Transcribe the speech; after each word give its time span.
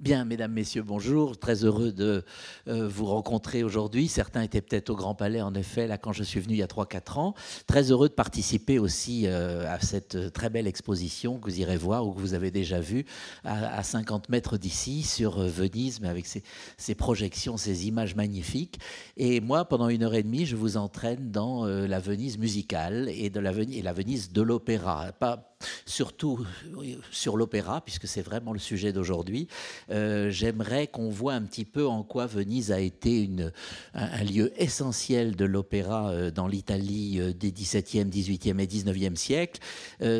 Bien, 0.00 0.24
mesdames, 0.24 0.52
messieurs, 0.52 0.82
bonjour. 0.82 1.36
Très 1.36 1.62
heureux 1.62 1.92
de 1.92 2.24
euh, 2.68 2.88
vous 2.88 3.04
rencontrer 3.04 3.62
aujourd'hui. 3.62 4.08
Certains 4.08 4.40
étaient 4.40 4.62
peut-être 4.62 4.88
au 4.88 4.96
Grand 4.96 5.14
Palais, 5.14 5.42
en 5.42 5.52
effet, 5.52 5.86
là, 5.86 5.98
quand 5.98 6.14
je 6.14 6.22
suis 6.22 6.40
venu 6.40 6.54
il 6.54 6.56
y 6.56 6.62
a 6.62 6.66
3-4 6.66 7.18
ans. 7.18 7.34
Très 7.66 7.90
heureux 7.90 8.08
de 8.08 8.14
participer 8.14 8.78
aussi 8.78 9.26
euh, 9.26 9.70
à 9.70 9.78
cette 9.78 10.32
très 10.32 10.48
belle 10.48 10.66
exposition 10.66 11.38
que 11.38 11.50
vous 11.50 11.60
irez 11.60 11.76
voir 11.76 12.06
ou 12.06 12.14
que 12.14 12.18
vous 12.18 12.32
avez 12.32 12.50
déjà 12.50 12.80
vue 12.80 13.04
à, 13.44 13.82
50 13.82 14.30
mètres 14.30 14.56
d'ici 14.56 15.02
sur 15.02 15.38
euh, 15.38 15.48
Venise, 15.48 16.00
mais 16.00 16.08
avec 16.08 16.24
ses, 16.24 16.94
projections, 16.94 17.58
ses 17.58 17.86
images 17.86 18.16
magnifiques. 18.16 18.80
Et 19.18 19.42
moi, 19.42 19.66
pendant 19.66 19.90
une 19.90 20.02
heure 20.02 20.14
et 20.14 20.22
demie, 20.22 20.46
je 20.46 20.56
vous 20.56 20.78
entraîne 20.78 21.30
dans 21.30 21.66
la 21.66 22.00
Venise 22.00 22.38
musicale 22.38 23.10
et, 23.10 23.28
de 23.28 23.38
la, 23.38 23.52
et 23.52 23.82
la 23.82 23.92
Venise 23.92 24.32
de 24.32 24.40
l'opéra. 24.40 25.12
Pas, 25.12 25.49
surtout 25.84 26.46
sur 27.10 27.36
l'opéra, 27.36 27.80
puisque 27.82 28.06
c'est 28.06 28.22
vraiment 28.22 28.52
le 28.52 28.58
sujet 28.58 28.92
d'aujourd'hui. 28.92 29.48
Euh, 29.90 30.30
j'aimerais 30.30 30.86
qu'on 30.86 31.10
voit 31.10 31.34
un 31.34 31.42
petit 31.42 31.64
peu 31.64 31.86
en 31.86 32.02
quoi 32.02 32.26
Venise 32.26 32.72
a 32.72 32.80
été 32.80 33.28
un, 33.94 34.24
lieu 34.24 34.52
essentiel 34.56 35.36
de 35.36 35.44
l'opéra 35.44 36.10
euh, 36.10 36.30
dans 36.30 36.46
l'Italie 36.46 37.20
euh, 37.20 37.32
des 37.32 37.50
17e, 37.50 38.10
18e 38.10 38.58
et 38.60 38.66
19e 38.66 39.16
siècles. 39.16 39.60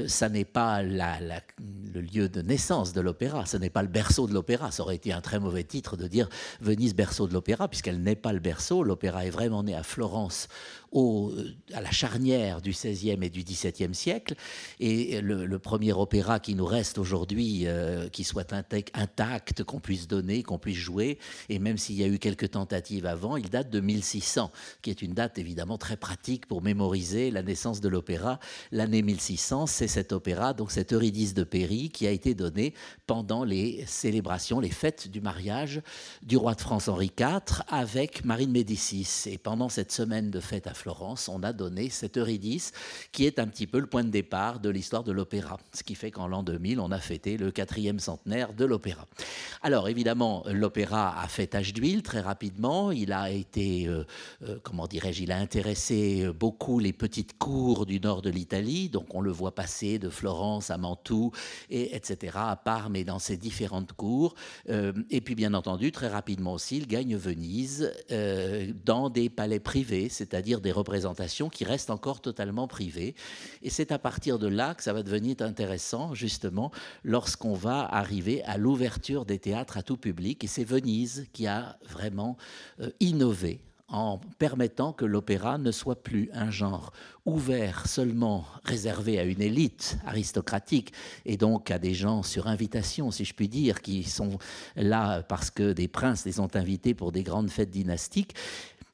ça 0.06 0.28
n'est 0.28 0.44
pas 0.44 0.82
le 0.82 2.00
lieu 2.00 2.28
de 2.28 2.42
naissance 2.42 2.92
de 2.92 3.00
l'opéra, 3.00 3.46
ce 3.46 3.56
n'est 3.56 3.70
pas 3.70 3.82
le 3.82 3.88
berceau 3.88 4.26
de 4.26 4.34
l'opéra. 4.34 4.70
Ça 4.70 4.82
aurait 4.82 4.96
été 4.96 5.12
un 5.12 5.20
très 5.20 5.38
mauvais 5.38 5.64
titre 5.64 5.96
de 5.96 6.06
dire 6.06 6.28
Venise 6.60 6.94
berceau 6.94 7.26
de 7.26 7.32
l'opéra, 7.32 7.68
puisqu'elle 7.68 8.02
n'est 8.02 8.16
pas 8.16 8.32
le 8.32 8.40
berceau. 8.40 8.82
L'opéra 8.82 9.24
est 9.24 9.30
vraiment 9.30 9.62
né 9.62 9.74
à 9.74 9.82
Florence 9.82 10.48
au, 10.92 11.32
à 11.72 11.80
la 11.80 11.90
charnière 11.90 12.60
du 12.60 12.70
XVIe 12.70 13.18
et 13.22 13.30
du 13.30 13.42
XVIIe 13.42 13.94
siècle. 13.94 14.34
Et 14.78 15.20
le, 15.20 15.58
premier 15.58 15.92
opéra 15.92 16.40
qui 16.40 16.54
nous 16.54 16.64
reste 16.64 16.96
aujourd'hui, 16.96 17.66
euh, 17.66 18.08
qui 18.08 18.24
soit 18.24 18.52
intact, 18.52 19.62
qu'on 19.64 19.78
puisse 19.78 20.08
donner, 20.08 20.42
qu'on 20.42 20.58
puisse 20.58 20.78
jouer, 20.78 21.18
et 21.48 21.58
même 21.58 21.76
s'il 21.76 21.96
y 21.96 22.02
a 22.02 22.06
eu 22.06 22.18
quelques 22.18 22.52
tentatives 22.52 23.04
avant, 23.04 23.36
il 23.36 23.50
date 23.50 23.68
de 23.68 23.80
1600, 23.80 24.50
qui 24.80 24.90
est 24.90 25.02
une 25.02 25.12
date 25.12 25.38
évidemment 25.38 25.76
très 25.76 25.96
pratique 25.96 26.46
pour 26.46 26.62
mémoriser 26.62 27.30
la 27.30 27.42
naissance 27.42 27.80
de 27.80 27.88
l'opéra. 27.88 28.40
L'année 28.72 29.02
1600, 29.02 29.66
c'est 29.66 29.86
cet 29.86 30.12
opéra, 30.12 30.54
donc 30.54 30.70
cet 30.70 30.92
Eurydice 30.92 31.34
de 31.34 31.44
Péry, 31.44 31.90
qui 31.90 32.06
a 32.06 32.10
été 32.10 32.34
donné 32.34 32.74
pendant 33.06 33.44
les 33.44 33.84
célébrations, 33.86 34.60
les 34.60 34.70
fêtes 34.70 35.08
du 35.08 35.20
mariage 35.20 35.82
du 36.22 36.36
roi 36.36 36.54
de 36.54 36.60
France 36.60 36.88
Henri 36.88 37.12
IV 37.18 37.62
avec 37.68 38.24
Marie 38.24 38.46
de 38.46 38.52
Médicis. 38.52 39.24
Et 39.26 39.38
pendant 39.38 39.68
cette 39.68 39.92
semaine 39.92 40.30
de 40.30 40.40
fête 40.40 40.66
à 40.66 40.74
Florence, 40.80 41.28
on 41.28 41.42
a 41.42 41.52
donné 41.52 41.90
cette 41.90 42.16
Eurydice 42.16 42.72
qui 43.12 43.26
est 43.26 43.38
un 43.38 43.46
petit 43.46 43.66
peu 43.66 43.78
le 43.78 43.86
point 43.86 44.02
de 44.02 44.08
départ 44.08 44.60
de 44.60 44.70
l'histoire 44.70 45.04
de 45.04 45.12
l'opéra. 45.12 45.58
Ce 45.74 45.82
qui 45.82 45.94
fait 45.94 46.10
qu'en 46.10 46.26
l'an 46.26 46.42
2000, 46.42 46.80
on 46.80 46.90
a 46.90 46.98
fêté 46.98 47.36
le 47.36 47.50
quatrième 47.50 47.98
centenaire 47.98 48.54
de 48.54 48.64
l'opéra. 48.64 49.06
Alors 49.62 49.88
évidemment, 49.88 50.42
l'opéra 50.46 51.20
a 51.20 51.28
fait 51.28 51.48
tache 51.48 51.74
d'huile 51.74 52.02
très 52.02 52.20
rapidement. 52.20 52.92
Il 52.92 53.12
a 53.12 53.30
été, 53.30 53.88
euh, 53.88 54.04
euh, 54.42 54.58
comment 54.62 54.86
dirais-je, 54.86 55.22
il 55.22 55.32
a 55.32 55.36
intéressé 55.36 56.26
beaucoup 56.32 56.78
les 56.78 56.94
petites 56.94 57.36
cours 57.36 57.84
du 57.84 58.00
nord 58.00 58.22
de 58.22 58.30
l'Italie. 58.30 58.88
Donc 58.88 59.14
on 59.14 59.20
le 59.20 59.30
voit 59.30 59.54
passer 59.54 59.98
de 59.98 60.08
Florence 60.08 60.70
à 60.70 60.78
Mantoue, 60.78 61.30
et, 61.68 61.94
etc., 61.94 62.32
à 62.36 62.56
Parme 62.56 62.96
et 62.96 63.04
dans 63.04 63.18
ses 63.18 63.36
différentes 63.36 63.92
cours. 63.92 64.34
Euh, 64.70 64.94
et 65.10 65.20
puis 65.20 65.34
bien 65.34 65.52
entendu, 65.52 65.92
très 65.92 66.08
rapidement 66.08 66.54
aussi, 66.54 66.78
il 66.78 66.86
gagne 66.86 67.16
Venise 67.16 67.92
dans 68.84 69.10
des 69.10 69.28
palais 69.28 69.60
privés, 69.60 70.08
c'est-à-dire 70.08 70.60
des 70.60 70.69
représentations 70.72 71.48
qui 71.48 71.64
restent 71.64 71.90
encore 71.90 72.20
totalement 72.20 72.68
privées. 72.68 73.14
Et 73.62 73.70
c'est 73.70 73.92
à 73.92 73.98
partir 73.98 74.38
de 74.38 74.46
là 74.46 74.74
que 74.74 74.82
ça 74.82 74.92
va 74.92 75.02
devenir 75.02 75.36
intéressant, 75.40 76.14
justement, 76.14 76.70
lorsqu'on 77.04 77.54
va 77.54 77.86
arriver 77.86 78.42
à 78.44 78.58
l'ouverture 78.58 79.24
des 79.24 79.38
théâtres 79.38 79.76
à 79.76 79.82
tout 79.82 79.96
public. 79.96 80.44
Et 80.44 80.46
c'est 80.46 80.64
Venise 80.64 81.26
qui 81.32 81.46
a 81.46 81.78
vraiment 81.88 82.36
euh, 82.80 82.90
innové 83.00 83.60
en 83.90 84.18
permettant 84.38 84.92
que 84.92 85.04
l'opéra 85.04 85.58
ne 85.58 85.72
soit 85.72 86.02
plus 86.02 86.30
un 86.32 86.50
genre 86.50 86.92
ouvert 87.26 87.88
seulement 87.88 88.46
réservé 88.64 89.18
à 89.18 89.24
une 89.24 89.42
élite 89.42 89.98
aristocratique 90.06 90.92
et 91.26 91.36
donc 91.36 91.70
à 91.70 91.78
des 91.78 91.92
gens 91.92 92.22
sur 92.22 92.46
invitation, 92.46 93.10
si 93.10 93.24
je 93.24 93.34
puis 93.34 93.48
dire, 93.48 93.82
qui 93.82 94.04
sont 94.04 94.38
là 94.76 95.22
parce 95.22 95.50
que 95.50 95.72
des 95.72 95.88
princes 95.88 96.24
les 96.24 96.38
ont 96.38 96.54
invités 96.54 96.94
pour 96.94 97.10
des 97.10 97.24
grandes 97.24 97.50
fêtes 97.50 97.70
dynastiques, 97.70 98.34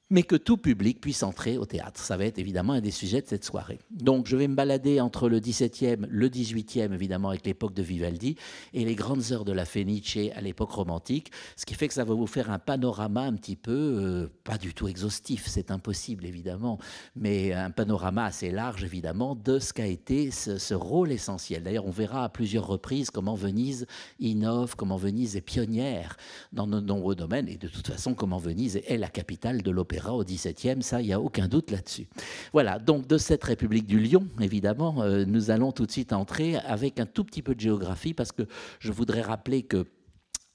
mais 0.08 0.22
que 0.22 0.36
tout 0.36 0.56
public 0.56 1.00
puisse 1.00 1.24
entrer 1.24 1.58
au 1.58 1.66
théâtre. 1.66 2.00
Ça 2.00 2.16
va 2.16 2.26
être 2.26 2.38
évidemment 2.38 2.74
un 2.74 2.80
des 2.80 2.92
sujets 2.92 3.22
de 3.22 3.26
cette 3.26 3.44
soirée. 3.44 3.80
Donc 3.90 4.26
je 4.28 4.36
vais 4.36 4.46
me 4.46 4.54
balader 4.54 5.00
entre 5.00 5.28
le 5.28 5.40
17e, 5.40 6.06
le 6.08 6.28
18e 6.28 6.92
évidemment 6.92 7.30
avec 7.30 7.44
l'époque 7.44 7.74
de 7.74 7.82
Vivaldi 7.82 8.36
et 8.72 8.84
les 8.84 8.94
grandes 8.94 9.32
heures 9.32 9.44
de 9.44 9.52
la 9.52 9.64
Fenice 9.64 9.96
à 10.34 10.40
l'époque 10.40 10.70
romantique, 10.70 11.32
ce 11.56 11.66
qui 11.66 11.74
fait 11.74 11.88
que 11.88 11.94
ça 11.94 12.04
va 12.04 12.14
vous 12.14 12.26
faire 12.26 12.50
un 12.50 12.58
panorama 12.58 13.22
un 13.22 13.32
petit 13.32 13.56
peu, 13.56 13.72
euh, 13.72 14.28
pas 14.44 14.58
du 14.58 14.74
tout 14.74 14.88
exhaustif, 14.88 15.46
c'est 15.46 15.70
impossible 15.70 16.26
évidemment, 16.26 16.78
mais 17.16 17.52
un 17.52 17.70
panorama 17.70 18.26
assez 18.26 18.50
large 18.50 18.84
évidemment 18.84 19.34
de 19.34 19.58
ce 19.58 19.72
qu'a 19.72 19.86
été 19.86 20.30
ce, 20.30 20.58
ce, 20.58 20.74
rôle 20.74 21.10
essentiel. 21.10 21.64
D'ailleurs 21.64 21.86
on 21.86 21.90
verra 21.90 22.24
à 22.24 22.28
plusieurs 22.28 22.66
reprises 22.66 23.10
comment 23.10 23.34
Venise 23.34 23.86
innove, 24.20 24.76
comment 24.76 24.96
Venise 24.96 25.36
est 25.36 25.40
pionnière 25.40 26.16
dans 26.52 26.66
de 26.66 26.78
nombreux 26.80 27.16
domaines 27.16 27.48
et 27.48 27.56
de 27.56 27.68
toute 27.68 27.86
façon 27.88 28.14
comment 28.14 28.38
Venise 28.38 28.80
est 28.86 28.98
la 28.98 29.08
capitale 29.08 29.62
de 29.62 29.70
l'opéra 29.70 29.95
au 30.04 30.24
XVIIe, 30.24 30.82
ça, 30.82 31.00
il 31.00 31.06
n'y 31.06 31.12
a 31.12 31.20
aucun 31.20 31.48
doute 31.48 31.70
là-dessus. 31.70 32.06
Voilà, 32.52 32.78
donc 32.78 33.06
de 33.06 33.18
cette 33.18 33.44
République 33.44 33.86
du 33.86 33.98
Lion, 34.00 34.26
évidemment, 34.40 35.02
euh, 35.02 35.24
nous 35.26 35.50
allons 35.50 35.72
tout 35.72 35.86
de 35.86 35.90
suite 35.90 36.12
entrer 36.12 36.56
avec 36.56 37.00
un 37.00 37.06
tout 37.06 37.24
petit 37.24 37.42
peu 37.42 37.54
de 37.54 37.60
géographie, 37.60 38.14
parce 38.14 38.32
que 38.32 38.42
je 38.78 38.92
voudrais 38.92 39.22
rappeler 39.22 39.62
que 39.62 39.86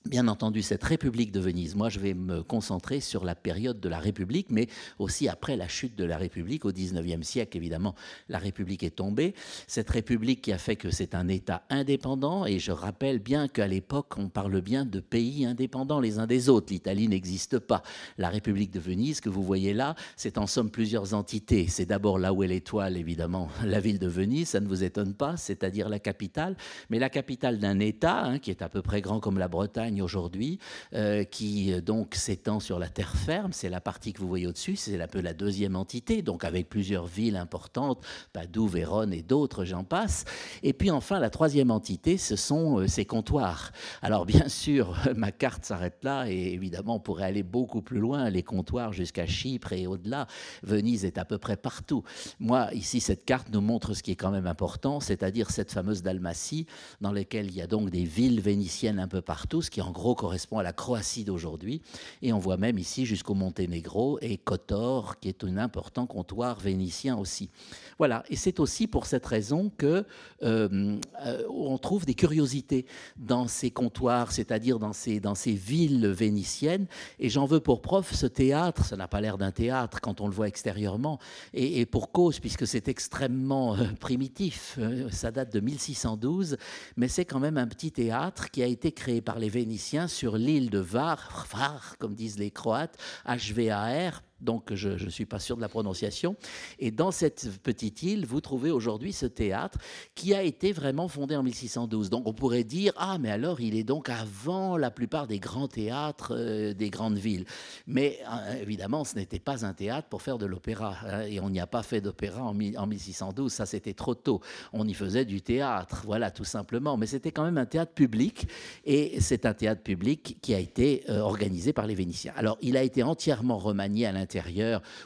Bien 0.09 0.27
entendu, 0.27 0.63
cette 0.63 0.83
République 0.83 1.31
de 1.31 1.39
Venise, 1.39 1.75
moi 1.75 1.89
je 1.89 1.99
vais 1.99 2.15
me 2.15 2.41
concentrer 2.41 3.01
sur 3.01 3.23
la 3.23 3.35
période 3.35 3.79
de 3.79 3.87
la 3.87 3.99
République, 3.99 4.47
mais 4.49 4.67
aussi 4.97 5.29
après 5.29 5.55
la 5.55 5.67
chute 5.67 5.95
de 5.95 6.03
la 6.03 6.17
République 6.17 6.65
au 6.65 6.71
XIXe 6.71 7.25
siècle, 7.25 7.55
évidemment, 7.55 7.93
la 8.27 8.39
République 8.39 8.81
est 8.81 8.95
tombée. 8.95 9.35
Cette 9.67 9.91
République 9.91 10.41
qui 10.41 10.51
a 10.53 10.57
fait 10.57 10.75
que 10.75 10.89
c'est 10.89 11.13
un 11.13 11.27
État 11.27 11.61
indépendant, 11.69 12.47
et 12.47 12.57
je 12.57 12.71
rappelle 12.71 13.19
bien 13.19 13.47
qu'à 13.47 13.67
l'époque, 13.67 14.17
on 14.17 14.27
parle 14.27 14.59
bien 14.61 14.85
de 14.85 14.99
pays 14.99 15.45
indépendants 15.45 15.99
les 15.99 16.17
uns 16.17 16.25
des 16.25 16.49
autres. 16.49 16.73
L'Italie 16.73 17.07
n'existe 17.07 17.59
pas. 17.59 17.83
La 18.17 18.29
République 18.29 18.71
de 18.71 18.79
Venise, 18.79 19.21
que 19.21 19.29
vous 19.29 19.43
voyez 19.43 19.75
là, 19.75 19.93
c'est 20.15 20.39
en 20.39 20.47
somme 20.47 20.71
plusieurs 20.71 21.13
entités. 21.13 21.67
C'est 21.67 21.85
d'abord 21.85 22.17
là 22.17 22.33
où 22.33 22.41
est 22.41 22.47
l'étoile, 22.47 22.97
évidemment, 22.97 23.49
la 23.63 23.79
ville 23.79 23.99
de 23.99 24.07
Venise, 24.07 24.49
ça 24.49 24.61
ne 24.61 24.67
vous 24.67 24.83
étonne 24.83 25.13
pas, 25.13 25.37
c'est-à-dire 25.37 25.89
la 25.89 25.99
capitale, 25.99 26.57
mais 26.89 26.97
la 26.97 27.11
capitale 27.11 27.59
d'un 27.59 27.77
État 27.79 28.23
hein, 28.23 28.39
qui 28.39 28.49
est 28.49 28.63
à 28.63 28.67
peu 28.67 28.81
près 28.81 29.01
grand 29.01 29.19
comme 29.19 29.37
la 29.37 29.47
Bretagne 29.47 29.90
aujourd'hui, 29.99 30.59
euh, 30.93 31.23
qui 31.23 31.73
euh, 31.73 31.81
donc 31.81 32.15
s'étend 32.15 32.59
sur 32.59 32.79
la 32.79 32.87
terre 32.87 33.15
ferme. 33.15 33.51
C'est 33.51 33.69
la 33.69 33.81
partie 33.81 34.13
que 34.13 34.21
vous 34.21 34.27
voyez 34.27 34.47
au-dessus, 34.47 34.75
c'est 34.75 35.01
un 35.01 35.07
peu 35.07 35.19
la 35.19 35.33
deuxième 35.33 35.75
entité, 35.75 36.21
donc 36.21 36.45
avec 36.45 36.69
plusieurs 36.69 37.07
villes 37.07 37.35
importantes, 37.35 38.05
Padoue, 38.31 38.67
Vérone 38.67 39.11
et 39.11 39.23
d'autres, 39.23 39.65
j'en 39.65 39.83
passe. 39.83 40.25
Et 40.61 40.73
puis 40.73 40.91
enfin, 40.91 41.19
la 41.19 41.31
troisième 41.31 41.71
entité, 41.71 42.17
ce 42.17 42.35
sont 42.35 42.79
euh, 42.79 42.87
ces 42.87 43.05
comptoirs. 43.05 43.71
Alors 44.01 44.25
bien 44.25 44.47
sûr, 44.47 44.95
ma 45.15 45.31
carte 45.31 45.65
s'arrête 45.65 46.03
là, 46.03 46.25
et 46.29 46.53
évidemment, 46.53 46.95
on 46.95 46.99
pourrait 46.99 47.25
aller 47.25 47.43
beaucoup 47.43 47.81
plus 47.81 47.99
loin, 47.99 48.29
les 48.29 48.43
comptoirs 48.43 48.93
jusqu'à 48.93 49.25
Chypre 49.25 49.73
et 49.73 49.87
au-delà. 49.87 50.27
Venise 50.61 51.03
est 51.05 51.17
à 51.17 51.25
peu 51.25 51.39
près 51.39 51.57
partout. 51.57 52.03
Moi, 52.39 52.69
ici, 52.73 52.99
cette 52.99 53.25
carte 53.25 53.47
nous 53.51 53.61
montre 53.61 53.95
ce 53.95 54.03
qui 54.03 54.11
est 54.11 54.15
quand 54.15 54.31
même 54.31 54.47
important, 54.47 54.99
c'est-à-dire 54.99 55.49
cette 55.49 55.71
fameuse 55.71 56.03
Dalmatie, 56.03 56.67
dans 57.01 57.11
laquelle 57.11 57.47
il 57.47 57.55
y 57.55 57.61
a 57.61 57.67
donc 57.67 57.89
des 57.89 58.03
villes 58.03 58.41
vénitiennes 58.41 58.99
un 58.99 59.07
peu 59.07 59.21
partout, 59.21 59.61
ce 59.61 59.71
qui 59.71 59.80
en 59.81 59.91
gros 59.91 60.15
correspond 60.15 60.59
à 60.59 60.63
la 60.63 60.73
Croatie 60.73 61.23
d'aujourd'hui. 61.23 61.81
Et 62.21 62.33
on 62.33 62.39
voit 62.39 62.57
même 62.57 62.77
ici 62.77 63.05
jusqu'au 63.05 63.33
Monténégro 63.33 64.19
et 64.21 64.37
Kotor, 64.37 65.19
qui 65.19 65.29
est 65.29 65.43
un 65.43 65.57
important 65.57 66.05
comptoir 66.05 66.59
vénitien 66.59 67.17
aussi. 67.17 67.49
Voilà, 67.97 68.23
et 68.29 68.35
c'est 68.35 68.59
aussi 68.59 68.87
pour 68.87 69.05
cette 69.05 69.25
raison 69.25 69.71
que 69.77 70.05
euh, 70.43 70.97
euh, 71.25 71.43
on 71.49 71.77
trouve 71.77 72.05
des 72.05 72.13
curiosités 72.13 72.85
dans 73.17 73.47
ces 73.47 73.71
comptoirs, 73.71 74.31
c'est-à-dire 74.31 74.79
dans 74.79 74.93
ces, 74.93 75.19
dans 75.19 75.35
ces 75.35 75.53
villes 75.53 76.07
vénitiennes. 76.07 76.87
Et 77.19 77.29
j'en 77.29 77.45
veux 77.45 77.59
pour 77.59 77.81
preuve 77.81 78.11
ce 78.13 78.27
théâtre, 78.27 78.85
ça 78.85 78.95
n'a 78.97 79.07
pas 79.07 79.21
l'air 79.21 79.37
d'un 79.37 79.51
théâtre 79.51 80.01
quand 80.01 80.21
on 80.21 80.27
le 80.27 80.33
voit 80.33 80.47
extérieurement, 80.47 81.19
et, 81.53 81.85
pour 81.85 82.11
cause, 82.11 82.39
puisque 82.39 82.67
c'est 82.67 82.87
extrêmement 82.87 83.75
euh, 83.75 83.85
primitif. 83.99 84.79
ça 85.11 85.31
date 85.31 85.51
de 85.53 85.59
1612, 85.59 86.57
mais 86.97 87.07
c'est 87.07 87.25
quand 87.25 87.39
même 87.39 87.57
un 87.57 87.67
petit 87.67 87.91
théâtre 87.91 88.49
qui 88.51 88.63
a 88.63 88.67
été 88.67 88.91
créé 88.91 89.21
par 89.21 89.39
les 89.39 89.49
Vénitiens 89.49 89.70
sur 90.07 90.37
l'île 90.37 90.69
de 90.69 90.79
Var, 90.79 91.47
Var, 91.51 91.95
comme 91.99 92.15
disent 92.15 92.39
les 92.39 92.51
Croates, 92.51 92.97
H-V-A-R, 93.25 94.21
donc 94.41 94.73
je 94.73 94.89
ne 94.89 95.09
suis 95.09 95.25
pas 95.25 95.39
sûr 95.39 95.55
de 95.55 95.61
la 95.61 95.69
prononciation. 95.69 96.35
Et 96.79 96.91
dans 96.91 97.11
cette 97.11 97.49
petite 97.63 98.03
île, 98.03 98.25
vous 98.25 98.41
trouvez 98.41 98.71
aujourd'hui 98.71 99.13
ce 99.13 99.25
théâtre 99.25 99.77
qui 100.15 100.33
a 100.33 100.43
été 100.43 100.71
vraiment 100.71 101.07
fondé 101.07 101.35
en 101.35 101.43
1612. 101.43 102.09
Donc 102.09 102.27
on 102.27 102.33
pourrait 102.33 102.63
dire, 102.63 102.93
ah 102.97 103.17
mais 103.19 103.31
alors 103.31 103.61
il 103.61 103.75
est 103.75 103.83
donc 103.83 104.09
avant 104.09 104.77
la 104.77 104.91
plupart 104.91 105.27
des 105.27 105.39
grands 105.39 105.67
théâtres 105.67 106.33
euh, 106.35 106.73
des 106.73 106.89
grandes 106.89 107.17
villes. 107.17 107.45
Mais 107.87 108.19
euh, 108.31 108.61
évidemment, 108.61 109.03
ce 109.03 109.15
n'était 109.15 109.39
pas 109.39 109.65
un 109.65 109.73
théâtre 109.73 110.07
pour 110.09 110.21
faire 110.21 110.37
de 110.37 110.45
l'opéra. 110.45 110.95
Hein, 111.05 111.21
et 111.21 111.39
on 111.39 111.49
n'y 111.49 111.59
a 111.59 111.67
pas 111.67 111.83
fait 111.83 112.01
d'opéra 112.01 112.41
en, 112.43 112.55
en 112.55 112.87
1612, 112.87 113.51
ça 113.51 113.65
c'était 113.65 113.93
trop 113.93 114.15
tôt. 114.15 114.41
On 114.73 114.87
y 114.87 114.93
faisait 114.93 115.25
du 115.25 115.41
théâtre, 115.41 116.03
voilà, 116.05 116.31
tout 116.31 116.43
simplement. 116.43 116.97
Mais 116.97 117.05
c'était 117.05 117.31
quand 117.31 117.43
même 117.43 117.57
un 117.57 117.65
théâtre 117.65 117.93
public. 117.93 118.47
Et 118.85 119.19
c'est 119.21 119.45
un 119.45 119.53
théâtre 119.53 119.81
public 119.81 120.37
qui 120.41 120.53
a 120.53 120.59
été 120.59 121.03
euh, 121.09 121.19
organisé 121.19 121.73
par 121.73 121.87
les 121.87 121.95
Vénitiens. 121.95 122.33
Alors 122.35 122.57
il 122.61 122.77
a 122.77 122.83
été 122.83 123.03
entièrement 123.03 123.57
remanié 123.57 124.05
à 124.05 124.11
l'intérieur 124.11 124.30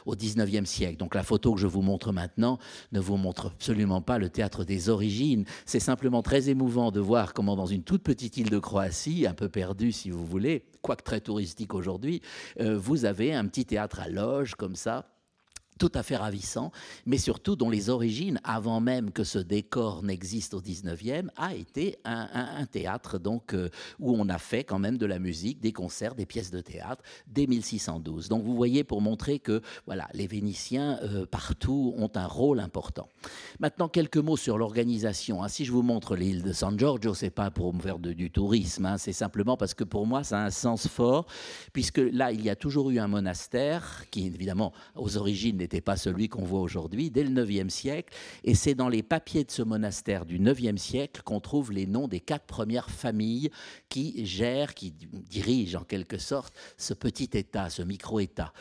au 0.04 0.14
19e 0.14 0.64
siècle. 0.64 0.96
Donc 0.96 1.14
la 1.14 1.22
photo 1.22 1.54
que 1.54 1.60
je 1.60 1.66
vous 1.66 1.82
montre 1.82 2.12
maintenant 2.12 2.58
ne 2.92 3.00
vous 3.00 3.16
montre 3.16 3.46
absolument 3.46 4.00
pas 4.00 4.18
le 4.18 4.28
théâtre 4.28 4.64
des 4.64 4.88
origines. 4.88 5.44
C'est 5.64 5.80
simplement 5.80 6.22
très 6.22 6.48
émouvant 6.48 6.90
de 6.90 7.00
voir 7.00 7.34
comment 7.34 7.56
dans 7.56 7.66
une 7.66 7.82
toute 7.82 8.02
petite 8.02 8.36
île 8.36 8.50
de 8.50 8.58
Croatie, 8.58 9.26
un 9.26 9.34
peu 9.34 9.48
perdue 9.48 9.92
si 9.92 10.10
vous 10.10 10.24
voulez, 10.24 10.64
quoique 10.82 11.02
très 11.02 11.20
touristique 11.20 11.74
aujourd'hui, 11.74 12.22
euh, 12.60 12.76
vous 12.78 13.04
avez 13.04 13.34
un 13.34 13.46
petit 13.46 13.64
théâtre 13.64 14.00
à 14.00 14.08
loge 14.08 14.54
comme 14.54 14.76
ça 14.76 15.15
tout 15.78 15.92
à 15.94 16.02
fait 16.02 16.16
ravissant, 16.16 16.72
mais 17.04 17.18
surtout 17.18 17.56
dont 17.56 17.70
les 17.70 17.90
origines, 17.90 18.40
avant 18.44 18.80
même 18.80 19.10
que 19.10 19.24
ce 19.24 19.38
décor 19.38 20.02
n'existe 20.02 20.54
au 20.54 20.60
19e, 20.60 21.28
a 21.36 21.54
été 21.54 21.98
un, 22.04 22.66
théâtre 22.66 23.18
donc 23.18 23.54
euh, 23.54 23.68
où 23.98 24.14
on 24.16 24.28
a 24.28 24.38
fait 24.38 24.64
quand 24.64 24.78
même 24.78 24.98
de 24.98 25.06
la 25.06 25.18
musique, 25.18 25.60
des 25.60 25.72
concerts, 25.72 26.14
des 26.14 26.26
pièces 26.26 26.50
de 26.50 26.60
théâtre 26.60 27.02
dès 27.26 27.46
1612. 27.46 28.28
Donc 28.28 28.42
vous 28.42 28.56
voyez 28.56 28.84
pour 28.84 29.00
montrer 29.00 29.38
que 29.38 29.60
voilà, 29.86 30.08
les 30.14 30.26
Vénitiens 30.26 30.98
euh, 31.02 31.26
partout 31.26 31.94
ont 31.96 32.10
un 32.14 32.26
rôle 32.26 32.60
important. 32.60 33.08
Maintenant 33.60 33.88
quelques 33.88 34.16
mots 34.16 34.36
sur 34.36 34.58
l'organisation. 34.58 35.42
Hein. 35.42 35.48
Si 35.48 35.64
je 35.64 35.72
vous 35.72 35.82
montre 35.82 36.16
l'île 36.16 36.42
de 36.42 36.52
San 36.52 36.78
Giorgio, 36.78 37.14
c'est 37.14 37.30
pas 37.30 37.50
pour 37.50 37.74
me 37.74 37.80
faire 37.80 37.98
du 37.98 38.30
tourisme, 38.30 38.86
hein. 38.86 38.98
c'est 38.98 39.12
simplement 39.12 39.56
parce 39.56 39.74
que 39.74 39.84
pour 39.84 40.06
moi 40.06 40.24
ça 40.24 40.40
a 40.40 40.46
un 40.46 40.50
sens 40.50 40.88
fort, 40.88 41.26
puisque 41.72 41.98
là 41.98 42.32
il 42.32 42.42
y 42.42 42.50
a 42.50 42.56
toujours 42.56 42.90
eu 42.90 42.98
un 42.98 43.08
monastère 43.08 44.04
qui 44.10 44.26
évidemment 44.26 44.72
aux 44.94 45.16
origines 45.16 45.56
n'était 45.66 45.80
pas 45.80 45.96
celui 45.96 46.28
qu'on 46.28 46.44
voit 46.44 46.60
aujourd'hui, 46.60 47.10
dès 47.10 47.24
le 47.24 47.44
9e 47.44 47.68
siècle. 47.68 48.14
Et 48.44 48.54
c'est 48.54 48.74
dans 48.74 48.88
les 48.88 49.02
papiers 49.02 49.44
de 49.44 49.50
ce 49.50 49.62
monastère 49.62 50.24
du 50.24 50.38
9e 50.40 50.76
siècle 50.76 51.22
qu'on 51.24 51.40
trouve 51.40 51.72
les 51.72 51.86
noms 51.86 52.08
des 52.08 52.20
quatre 52.20 52.46
premières 52.46 52.90
familles 52.90 53.50
qui 53.88 54.24
gèrent, 54.24 54.74
qui 54.74 54.92
dirigent 54.92 55.80
en 55.80 55.84
quelque 55.84 56.18
sorte 56.18 56.54
ce 56.76 56.94
petit 56.94 57.30
État, 57.34 57.70
ce 57.70 57.82
micro-État. 57.82 58.52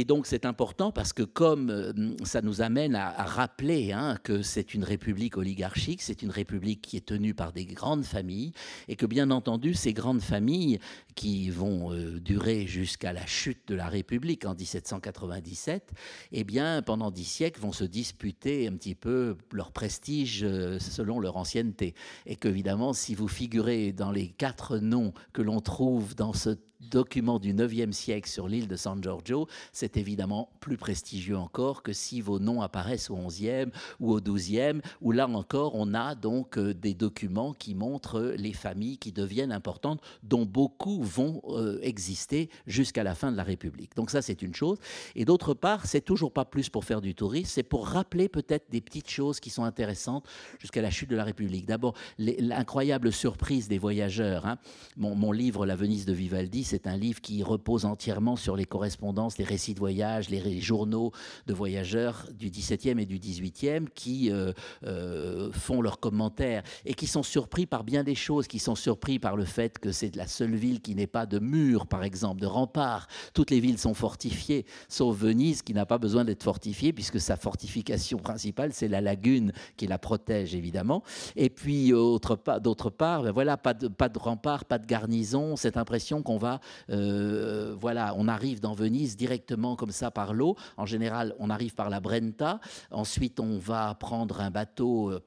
Et 0.00 0.04
donc 0.04 0.26
c'est 0.26 0.46
important 0.46 0.92
parce 0.92 1.12
que 1.12 1.22
comme 1.22 1.68
euh, 1.68 1.92
ça 2.24 2.40
nous 2.40 2.62
amène 2.62 2.94
à, 2.94 3.10
rappeler 3.22 3.92
hein, 3.92 4.16
que 4.22 4.40
c'est 4.40 4.72
une 4.72 4.82
république 4.82 5.36
oligarchique, 5.36 6.00
c'est 6.00 6.22
une 6.22 6.30
république 6.30 6.80
qui 6.80 6.96
est 6.96 7.04
tenue 7.04 7.34
par 7.34 7.52
des 7.52 7.66
grandes 7.66 8.04
familles, 8.04 8.52
et 8.88 8.96
que 8.96 9.04
bien 9.04 9.30
entendu 9.30 9.74
ces 9.74 9.92
grandes 9.92 10.22
familles 10.22 10.78
qui 11.14 11.50
vont 11.50 11.92
euh, 11.92 12.18
durer 12.18 12.66
jusqu'à 12.66 13.12
la 13.12 13.26
chute 13.26 13.68
de 13.68 13.74
la 13.74 13.88
République 13.88 14.46
en 14.46 14.54
1797, 14.54 15.92
eh 16.32 16.44
bien 16.44 16.80
pendant 16.82 17.10
dix 17.10 17.24
siècles 17.24 17.60
vont 17.60 17.72
se 17.72 17.84
disputer 17.84 18.68
un 18.68 18.76
petit 18.76 18.94
peu 18.94 19.36
leur 19.52 19.70
prestige 19.72 20.40
euh, 20.44 20.78
selon 20.78 21.20
leur 21.20 21.36
ancienneté. 21.36 21.94
Et 22.24 22.36
qu'évidemment 22.36 22.92
si 22.92 23.14
vous 23.14 23.28
figurez 23.28 23.92
dans 23.92 24.12
les 24.12 24.28
quatre 24.28 24.78
noms 24.78 25.12
que 25.32 25.42
l'on 25.42 25.60
trouve 25.60 26.14
dans 26.14 26.32
ce 26.32 26.56
document 26.80 27.38
du 27.38 27.54
9e 27.54 27.92
siècle 27.92 28.28
sur 28.28 28.48
l'île 28.48 28.68
de 28.68 28.76
San 28.76 29.02
Giorgio, 29.02 29.46
c'est 29.72 29.96
évidemment 29.96 30.50
plus 30.60 30.76
prestigieux 30.76 31.36
encore 31.36 31.82
que 31.82 31.92
si 31.92 32.20
vos 32.20 32.38
noms 32.38 32.62
apparaissent 32.62 33.10
au 33.10 33.16
11e 33.16 33.70
ou 34.00 34.12
au 34.12 34.20
12e, 34.20 34.80
où 35.00 35.12
là 35.12 35.28
encore 35.28 35.74
on 35.74 35.94
a 35.94 36.14
donc 36.14 36.58
euh, 36.58 36.74
des 36.74 36.94
documents 36.94 37.52
qui 37.52 37.74
montrent 37.74 38.34
les 38.36 38.52
familles 38.52 38.98
qui 38.98 39.12
deviennent 39.12 39.52
importantes, 39.52 40.00
dont 40.22 40.46
beaucoup 40.46 41.02
vont 41.02 41.42
euh, 41.48 41.78
exister 41.82 42.48
jusqu'à 42.66 43.04
la 43.04 43.14
fin 43.14 43.30
de 43.30 43.36
la 43.36 43.44
République. 43.44 43.94
Donc 43.96 44.10
ça 44.10 44.22
c'est 44.22 44.42
une 44.42 44.54
chose. 44.54 44.78
Et 45.14 45.24
d'autre 45.24 45.54
part, 45.54 45.86
c'est 45.86 46.00
toujours 46.00 46.32
pas 46.32 46.44
plus 46.44 46.68
pour 46.68 46.84
faire 46.84 47.00
du 47.00 47.14
tourisme, 47.14 47.50
c'est 47.52 47.62
pour 47.62 47.86
rappeler 47.86 48.28
peut-être 48.28 48.70
des 48.70 48.80
petites 48.80 49.10
choses 49.10 49.40
qui 49.40 49.50
sont 49.50 49.64
intéressantes 49.64 50.26
jusqu'à 50.58 50.82
la 50.82 50.90
chute 50.90 51.10
de 51.10 51.16
la 51.16 51.24
République. 51.24 51.66
D'abord, 51.66 51.94
l'incroyable 52.18 53.12
surprise 53.12 53.68
des 53.68 53.78
voyageurs. 53.78 54.46
Hein. 54.46 54.58
Mon, 54.96 55.14
mon 55.14 55.32
livre 55.32 55.66
La 55.66 55.76
Venise 55.76 56.06
de 56.06 56.12
Vivaldi, 56.12 56.64
c'est 56.70 56.86
un 56.86 56.96
livre 56.96 57.20
qui 57.20 57.42
repose 57.42 57.84
entièrement 57.84 58.36
sur 58.36 58.54
les 58.54 58.64
correspondances, 58.64 59.38
les 59.38 59.44
récits 59.44 59.74
de 59.74 59.80
voyage, 59.80 60.30
les, 60.30 60.60
journaux 60.60 61.10
de 61.48 61.52
voyageurs 61.52 62.26
du 62.32 62.48
XVIIe 62.48 63.00
et 63.00 63.06
du 63.06 63.18
XVIIIe 63.18 63.86
qui 63.94 64.30
euh, 64.30 64.52
euh, 64.84 65.50
font 65.52 65.80
leurs 65.80 65.98
commentaires 65.98 66.62
et 66.84 66.94
qui 66.94 67.08
sont 67.08 67.24
surpris 67.24 67.66
par 67.66 67.82
bien 67.82 68.04
des 68.04 68.14
choses, 68.14 68.46
qui 68.46 68.60
sont 68.60 68.76
surpris 68.76 69.18
par 69.18 69.36
le 69.36 69.44
fait 69.44 69.80
que 69.80 69.90
c'est 69.90 70.14
la 70.14 70.28
seule 70.28 70.54
ville 70.54 70.80
qui 70.80 70.94
n'ait 70.94 71.08
pas 71.08 71.26
de 71.26 71.40
mur, 71.40 71.88
par 71.88 72.04
exemple, 72.04 72.40
de 72.40 72.46
rempart. 72.46 73.08
Toutes 73.34 73.50
les 73.50 73.58
villes 73.58 73.78
sont 73.78 73.94
fortifiées, 73.94 74.64
sauf 74.88 75.16
Venise 75.16 75.62
qui 75.62 75.74
n'a 75.74 75.86
pas 75.86 75.98
besoin 75.98 76.24
d'être 76.24 76.44
fortifiée 76.44 76.92
puisque 76.92 77.20
sa 77.20 77.36
fortification 77.36 78.18
principale, 78.18 78.72
c'est 78.72 78.88
la 78.88 79.00
lagune 79.00 79.52
qui 79.76 79.88
la 79.88 79.98
protège 79.98 80.54
évidemment. 80.54 81.02
Et 81.34 81.50
puis, 81.50 81.90
d'autre 81.90 82.90
part, 82.90 83.24
ben 83.24 83.32
voilà, 83.32 83.56
pas 83.56 83.74
de, 83.74 83.88
pas 83.88 84.08
de 84.08 84.18
rempart, 84.18 84.64
pas 84.64 84.78
de 84.78 84.86
garnison, 84.86 85.56
cette 85.56 85.76
impression 85.76 86.22
qu'on 86.22 86.38
va 86.38 86.59
euh, 86.90 87.74
voilà, 87.78 88.14
on 88.16 88.28
arrive 88.28 88.60
dans 88.60 88.74
Venise 88.74 89.16
directement 89.16 89.76
comme 89.76 89.92
ça 89.92 90.10
par 90.10 90.32
l'eau. 90.34 90.56
En 90.76 90.86
général, 90.86 91.34
on 91.38 91.50
arrive 91.50 91.74
par 91.74 91.90
la 91.90 92.00
Brenta. 92.00 92.60
Ensuite, 92.90 93.40
on 93.40 93.58
va 93.58 93.94
prendre 93.94 94.40
un 94.40 94.50
bateau, 94.50 95.10
euh, 95.10 95.20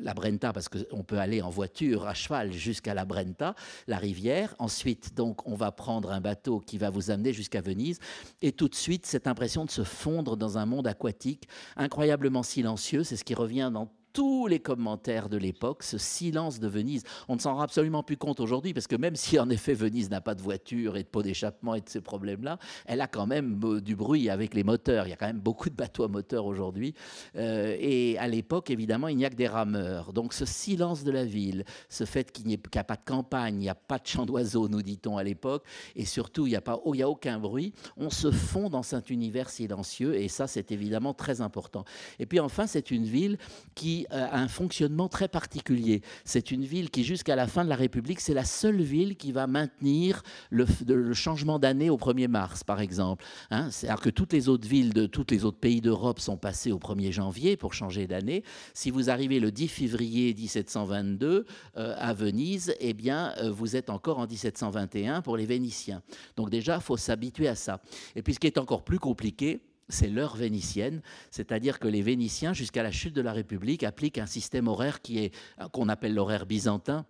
la 0.00 0.14
Brenta, 0.14 0.52
parce 0.52 0.68
qu'on 0.68 1.02
peut 1.02 1.18
aller 1.18 1.42
en 1.42 1.50
voiture, 1.50 2.06
à 2.06 2.14
cheval, 2.14 2.52
jusqu'à 2.52 2.94
la 2.94 3.04
Brenta, 3.04 3.54
la 3.86 3.98
rivière. 3.98 4.54
Ensuite, 4.58 5.14
donc, 5.14 5.46
on 5.46 5.54
va 5.54 5.72
prendre 5.72 6.10
un 6.10 6.20
bateau 6.20 6.60
qui 6.60 6.78
va 6.78 6.90
vous 6.90 7.10
amener 7.10 7.32
jusqu'à 7.32 7.60
Venise. 7.60 7.98
Et 8.42 8.52
tout 8.52 8.68
de 8.68 8.74
suite, 8.74 9.06
cette 9.06 9.26
impression 9.26 9.64
de 9.64 9.70
se 9.70 9.82
fondre 9.82 10.36
dans 10.36 10.58
un 10.58 10.66
monde 10.66 10.86
aquatique 10.86 11.48
incroyablement 11.76 12.42
silencieux, 12.42 13.04
c'est 13.04 13.16
ce 13.16 13.24
qui 13.24 13.34
revient 13.34 13.70
dans 13.72 13.88
tous 14.12 14.46
les 14.46 14.58
commentaires 14.58 15.28
de 15.28 15.36
l'époque, 15.36 15.82
ce 15.82 15.98
silence 15.98 16.60
de 16.60 16.68
Venise. 16.68 17.04
On 17.28 17.34
ne 17.34 17.40
s'en 17.40 17.54
rend 17.54 17.62
absolument 17.62 18.02
plus 18.02 18.16
compte 18.16 18.40
aujourd'hui, 18.40 18.74
parce 18.74 18.86
que 18.86 18.96
même 18.96 19.16
si 19.16 19.38
en 19.38 19.48
effet 19.50 19.74
Venise 19.74 20.10
n'a 20.10 20.20
pas 20.20 20.34
de 20.34 20.42
voiture 20.42 20.96
et 20.96 21.02
de 21.02 21.08
pot 21.08 21.22
d'échappement 21.22 21.74
et 21.74 21.80
de 21.80 21.88
ces 21.88 22.00
problèmes-là, 22.00 22.58
elle 22.86 23.00
a 23.00 23.06
quand 23.06 23.26
même 23.26 23.60
euh, 23.64 23.80
du 23.80 23.96
bruit 23.96 24.30
avec 24.30 24.54
les 24.54 24.64
moteurs. 24.64 25.06
Il 25.06 25.10
y 25.10 25.12
a 25.12 25.16
quand 25.16 25.26
même 25.26 25.40
beaucoup 25.40 25.70
de 25.70 25.74
bateaux 25.74 26.04
à 26.04 26.08
moteur 26.08 26.46
aujourd'hui. 26.46 26.94
Euh, 27.36 27.76
et 27.78 28.18
à 28.18 28.28
l'époque, 28.28 28.70
évidemment, 28.70 29.08
il 29.08 29.16
n'y 29.16 29.24
a 29.24 29.30
que 29.30 29.36
des 29.36 29.48
rameurs. 29.48 30.12
Donc 30.12 30.32
ce 30.32 30.44
silence 30.44 31.04
de 31.04 31.10
la 31.10 31.24
ville, 31.24 31.64
ce 31.88 32.04
fait 32.04 32.32
qu'il 32.32 32.46
n'y 32.46 32.58
a 32.74 32.84
pas 32.84 32.96
de 32.96 33.04
campagne, 33.04 33.56
il 33.56 33.60
n'y 33.60 33.68
a 33.68 33.74
pas 33.74 33.98
de 33.98 34.06
chant 34.06 34.26
d'oiseaux, 34.26 34.68
nous 34.68 34.82
dit-on 34.82 35.16
à 35.16 35.22
l'époque, 35.22 35.64
et 35.96 36.04
surtout, 36.04 36.46
il 36.46 36.50
n'y 36.50 36.56
a, 36.56 36.60
pas, 36.60 36.80
il 36.92 36.96
y 36.96 37.02
a 37.02 37.08
aucun 37.08 37.38
bruit, 37.38 37.72
on 37.96 38.10
se 38.10 38.30
fond 38.30 38.70
dans 38.70 38.82
cet 38.82 39.10
univers 39.10 39.50
silencieux, 39.50 40.16
et 40.16 40.28
ça, 40.28 40.46
c'est 40.46 40.72
évidemment 40.72 41.14
très 41.14 41.40
important. 41.40 41.84
Et 42.18 42.26
puis 42.26 42.40
enfin, 42.40 42.66
c'est 42.66 42.90
une 42.90 43.04
ville 43.04 43.38
qui 43.74 43.99
euh, 44.12 44.26
un 44.32 44.48
fonctionnement 44.48 45.08
très 45.08 45.28
particulier. 45.28 46.02
C'est 46.24 46.50
une 46.50 46.64
ville 46.64 46.90
qui, 46.90 47.04
jusqu'à 47.04 47.36
la 47.36 47.46
fin 47.46 47.64
de 47.64 47.68
la 47.68 47.76
République, 47.76 48.20
c'est 48.20 48.34
la 48.34 48.44
seule 48.44 48.82
ville 48.82 49.16
qui 49.16 49.32
va 49.32 49.46
maintenir 49.46 50.22
le, 50.50 50.66
changement 51.12 51.58
d'année 51.58 51.90
au 51.90 51.96
1er 51.96 52.28
mars, 52.28 52.64
par 52.64 52.80
exemple. 52.80 53.24
Hein. 53.50 53.70
C'est-à-dire 53.70 54.02
que 54.02 54.10
toutes 54.10 54.32
les 54.32 54.48
autres 54.48 54.68
villes 54.68 54.92
de 54.92 55.06
tous 55.06 55.26
les 55.30 55.44
autres 55.44 55.58
pays 55.58 55.80
d'Europe 55.80 56.20
sont 56.20 56.36
passées 56.36 56.72
au 56.72 56.78
1er 56.78 57.12
janvier 57.12 57.56
pour 57.56 57.74
changer 57.74 58.06
d'année. 58.06 58.44
Si 58.74 58.90
vous 58.90 59.10
arrivez 59.10 59.40
le 59.40 59.50
10 59.50 59.68
février 59.68 60.34
1722 60.34 61.46
euh, 61.76 61.94
à 61.98 62.12
Venise, 62.14 62.74
eh 62.80 62.92
bien, 62.92 63.34
euh, 63.38 63.50
vous 63.50 63.76
êtes 63.76 63.90
encore 63.90 64.18
en 64.18 64.26
1721 64.26 65.22
pour 65.22 65.36
les 65.36 65.46
Vénitiens. 65.46 66.02
Donc 66.36 66.50
déjà, 66.50 66.76
il 66.76 66.82
faut 66.82 66.96
s'habituer 66.96 67.48
à 67.48 67.54
ça. 67.54 67.80
Et 68.16 68.22
puis, 68.22 68.34
ce 68.34 68.38
qui 68.38 68.46
est 68.46 68.58
encore 68.58 68.84
plus 68.84 68.98
compliqué, 68.98 69.60
c'est 69.90 70.08
l'heure 70.08 70.36
vénitienne, 70.36 71.02
c'est-à-dire 71.30 71.78
que 71.78 71.88
les 71.88 72.02
Vénitiens, 72.02 72.52
jusqu'à 72.52 72.82
la 72.82 72.90
chute 72.90 73.14
de 73.14 73.20
la 73.20 73.32
République, 73.32 73.84
appliquent 73.84 74.18
un 74.18 74.26
système 74.26 74.68
horaire 74.68 75.02
qui 75.02 75.18
est 75.18 75.34
qu'on 75.72 75.88
appelle 75.88 76.14
l'horaire 76.14 76.46
byzantin, 76.46 77.04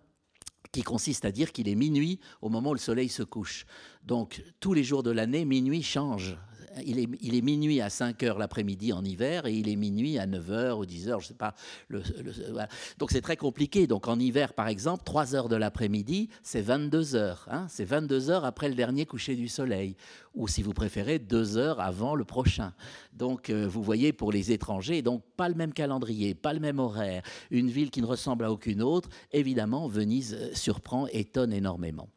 qui 0.71 0.83
consiste 0.83 1.25
à 1.25 1.31
dire 1.31 1.51
qu'il 1.51 1.67
est 1.67 1.75
minuit 1.75 2.19
au 2.41 2.49
moment 2.49 2.71
où 2.71 2.73
le 2.73 2.79
soleil 2.79 3.09
se 3.09 3.23
couche. 3.23 3.65
Donc 4.03 4.43
tous 4.59 4.73
les 4.73 4.83
jours 4.83 5.03
de 5.03 5.11
l'année, 5.11 5.45
minuit 5.45 5.83
change 5.83 6.37
il 6.85 7.35
est, 7.35 7.41
minuit 7.41 7.81
à 7.81 7.89
5 7.89 8.21
heures 8.23 8.37
l'après-midi 8.37 8.93
en 8.93 9.03
hiver 9.03 9.45
et 9.45 9.53
il 9.53 9.69
est 9.69 9.75
minuit 9.75 10.17
à 10.17 10.25
9 10.25 10.51
heures 10.51 10.79
ou 10.79 10.85
10 10.85 11.09
heures, 11.09 11.19
je 11.19 11.27
sais 11.27 11.33
pas. 11.33 11.55
Donc 12.97 13.11
c'est 13.11 13.21
très 13.21 13.37
compliqué. 13.37 13.87
Donc 13.87 14.07
en 14.07 14.19
hiver, 14.19 14.53
par 14.53 14.67
exemple, 14.67 15.03
3 15.03 15.35
heures 15.35 15.49
de 15.49 15.55
l'après-midi, 15.55 16.29
c'est 16.43 16.61
22 16.61 17.15
heures. 17.15 17.47
Hein. 17.49 17.65
c'est 17.69 17.85
22 17.85 18.29
heures 18.29 18.45
après 18.45 18.69
le 18.69 18.75
dernier 18.75 19.05
coucher 19.05 19.35
du 19.35 19.47
soleil. 19.47 19.95
Ou 20.33 20.47
si 20.47 20.63
vous 20.63 20.73
préférez, 20.73 21.19
2 21.19 21.57
heures 21.57 21.79
avant 21.79 22.15
le 22.15 22.23
prochain. 22.23 22.73
Donc 23.13 23.49
euh, 23.49 23.67
vous 23.67 23.83
voyez, 23.83 24.13
pour 24.13 24.31
les 24.31 24.51
étrangers, 24.51 25.01
donc 25.01 25.23
pas 25.35 25.49
le 25.49 25.55
même 25.55 25.73
calendrier, 25.73 26.33
pas 26.35 26.53
le 26.53 26.59
même 26.59 26.79
horaire, 26.79 27.23
une 27.49 27.69
ville 27.69 27.91
qui 27.91 28.01
ne 28.01 28.07
ressemble 28.07 28.45
à 28.45 28.51
aucune 28.51 28.81
autre, 28.81 29.09
évidemment, 29.31 29.87
Venise 29.87 30.37
euh, 30.39 30.53
surprend, 30.53 31.07
étonne 31.07 31.53
énormément. 31.53 32.09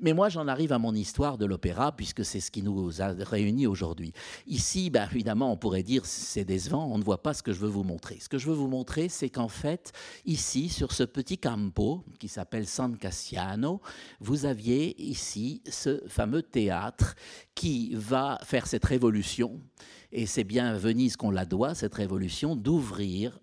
Mais 0.00 0.12
moi, 0.12 0.28
j'en 0.28 0.48
arrive 0.48 0.72
à 0.72 0.78
mon 0.78 0.94
histoire 0.94 1.38
de 1.38 1.46
l'opéra, 1.46 1.92
puisque 1.92 2.24
c'est 2.24 2.40
ce 2.40 2.50
qui 2.50 2.62
nous 2.62 3.00
a 3.02 3.08
réunis 3.08 3.66
aujourd'hui. 3.66 4.12
Ici, 4.46 4.90
ben, 4.90 5.08
évidemment, 5.10 5.52
on 5.52 5.56
pourrait 5.56 5.82
dire 5.82 6.06
c'est 6.06 6.44
décevant, 6.44 6.86
on 6.90 6.98
ne 6.98 7.04
voit 7.04 7.22
pas 7.22 7.34
ce 7.34 7.42
que 7.42 7.52
je 7.52 7.60
veux 7.60 7.68
vous 7.68 7.84
montrer. 7.84 8.18
Ce 8.20 8.28
que 8.28 8.38
je 8.38 8.48
veux 8.48 8.54
vous 8.54 8.68
montrer, 8.68 9.08
c'est 9.08 9.30
qu'en 9.30 9.48
fait, 9.48 9.92
ici, 10.24 10.68
sur 10.68 10.92
ce 10.92 11.02
petit 11.02 11.38
campo 11.38 12.04
qui 12.18 12.28
s'appelle 12.28 12.66
San 12.66 12.96
Cassiano, 12.96 13.80
vous 14.20 14.46
aviez 14.46 15.00
ici 15.02 15.62
ce 15.68 16.02
fameux 16.08 16.42
théâtre 16.42 17.14
qui 17.54 17.94
va 17.94 18.38
faire 18.44 18.66
cette 18.66 18.84
révolution, 18.84 19.60
et 20.12 20.26
c'est 20.26 20.44
bien 20.44 20.66
à 20.66 20.78
Venise 20.78 21.16
qu'on 21.16 21.30
la 21.30 21.44
doit, 21.44 21.74
cette 21.74 21.94
révolution, 21.94 22.56
d'ouvrir 22.56 23.38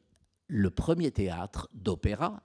le 0.48 0.70
premier 0.70 1.12
théâtre 1.12 1.70
d'opéra 1.74 2.44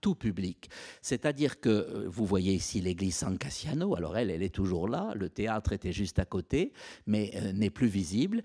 tout 0.00 0.14
public. 0.14 0.70
C'est-à-dire 1.02 1.60
que 1.60 1.68
euh, 1.68 2.04
vous 2.08 2.26
voyez 2.26 2.54
ici 2.54 2.80
l'église 2.80 3.16
San 3.16 3.38
Cassiano, 3.38 3.94
alors 3.94 4.16
elle, 4.16 4.30
elle 4.30 4.42
est 4.42 4.54
toujours 4.54 4.88
là, 4.88 5.12
le 5.14 5.28
théâtre 5.28 5.72
était 5.72 5.92
juste 5.92 6.18
à 6.18 6.24
côté, 6.24 6.72
mais 7.06 7.32
euh, 7.36 7.52
n'est 7.52 7.70
plus 7.70 7.88
visible. 7.88 8.42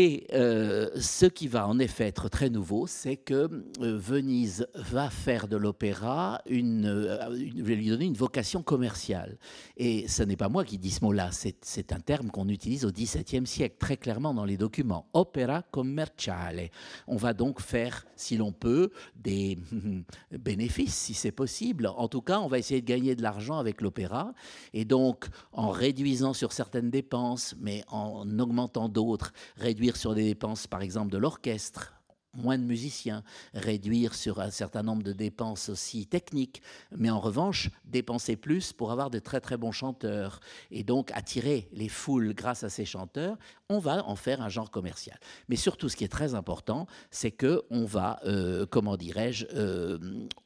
Et 0.00 0.28
euh, 0.32 0.90
ce 0.94 1.26
qui 1.26 1.48
va 1.48 1.66
en 1.66 1.80
effet 1.80 2.06
être 2.06 2.28
très 2.28 2.50
nouveau, 2.50 2.86
c'est 2.86 3.16
que 3.16 3.50
euh, 3.80 3.98
Venise 3.98 4.68
va 4.76 5.10
faire 5.10 5.48
de 5.48 5.56
l'opéra 5.56 6.40
une, 6.48 6.86
euh, 6.86 7.28
lui 7.34 7.88
donner 7.88 8.04
une 8.04 8.14
vocation 8.14 8.62
commerciale. 8.62 9.38
Et 9.76 10.06
ce 10.06 10.22
n'est 10.22 10.36
pas 10.36 10.48
moi 10.48 10.64
qui 10.64 10.78
dis 10.78 10.92
ce 10.92 11.04
mot-là, 11.04 11.30
c'est 11.32 11.92
un 11.92 11.98
terme 11.98 12.30
qu'on 12.30 12.48
utilise 12.48 12.84
au 12.84 12.92
XVIIe 12.92 13.44
siècle, 13.44 13.74
très 13.80 13.96
clairement 13.96 14.34
dans 14.34 14.44
les 14.44 14.56
documents. 14.56 15.08
Opera 15.14 15.62
commerciale. 15.62 16.70
On 17.08 17.16
va 17.16 17.34
donc 17.34 17.60
faire, 17.60 18.06
si 18.14 18.36
l'on 18.36 18.52
peut, 18.52 18.92
des 19.16 19.58
bénéfices, 20.30 20.94
si 20.94 21.14
c'est 21.14 21.32
possible. 21.32 21.88
En 21.88 22.06
tout 22.06 22.22
cas, 22.22 22.38
on 22.38 22.46
va 22.46 22.60
essayer 22.60 22.80
de 22.80 22.86
gagner 22.86 23.16
de 23.16 23.22
l'argent 23.22 23.58
avec 23.58 23.80
l'opéra. 23.80 24.32
Et 24.74 24.84
donc, 24.84 25.26
en 25.50 25.70
réduisant 25.70 26.34
sur 26.34 26.52
certaines 26.52 26.90
dépenses, 26.90 27.56
mais 27.58 27.82
en 27.88 28.38
augmentant 28.38 28.88
d'autres, 28.88 29.32
réduire 29.56 29.87
sur 29.96 30.14
les 30.14 30.24
dépenses, 30.24 30.66
par 30.66 30.82
exemple, 30.82 31.10
de 31.10 31.18
l'orchestre, 31.18 31.98
moins 32.34 32.58
de 32.58 32.64
musiciens, 32.64 33.22
réduire 33.54 34.14
sur 34.14 34.40
un 34.40 34.50
certain 34.50 34.82
nombre 34.82 35.02
de 35.02 35.12
dépenses 35.12 35.68
aussi 35.68 36.06
techniques, 36.06 36.62
mais 36.96 37.10
en 37.10 37.20
revanche, 37.20 37.70
dépenser 37.84 38.36
plus 38.36 38.72
pour 38.72 38.92
avoir 38.92 39.10
de 39.10 39.18
très 39.18 39.40
très 39.40 39.56
bons 39.56 39.72
chanteurs 39.72 40.40
et 40.70 40.84
donc 40.84 41.10
attirer 41.12 41.68
les 41.72 41.88
foules 41.88 42.34
grâce 42.34 42.64
à 42.64 42.70
ces 42.70 42.84
chanteurs, 42.84 43.36
on 43.68 43.78
va 43.78 44.04
en 44.06 44.16
faire 44.16 44.40
un 44.40 44.48
genre 44.48 44.70
commercial. 44.70 45.18
Mais 45.48 45.56
surtout, 45.56 45.88
ce 45.88 45.96
qui 45.96 46.04
est 46.04 46.08
très 46.08 46.34
important, 46.34 46.86
c'est 47.10 47.30
que 47.30 47.62
on 47.70 47.84
va, 47.84 48.20
euh, 48.24 48.66
comment 48.66 48.96
dirais-je, 48.96 49.46
euh, 49.54 49.98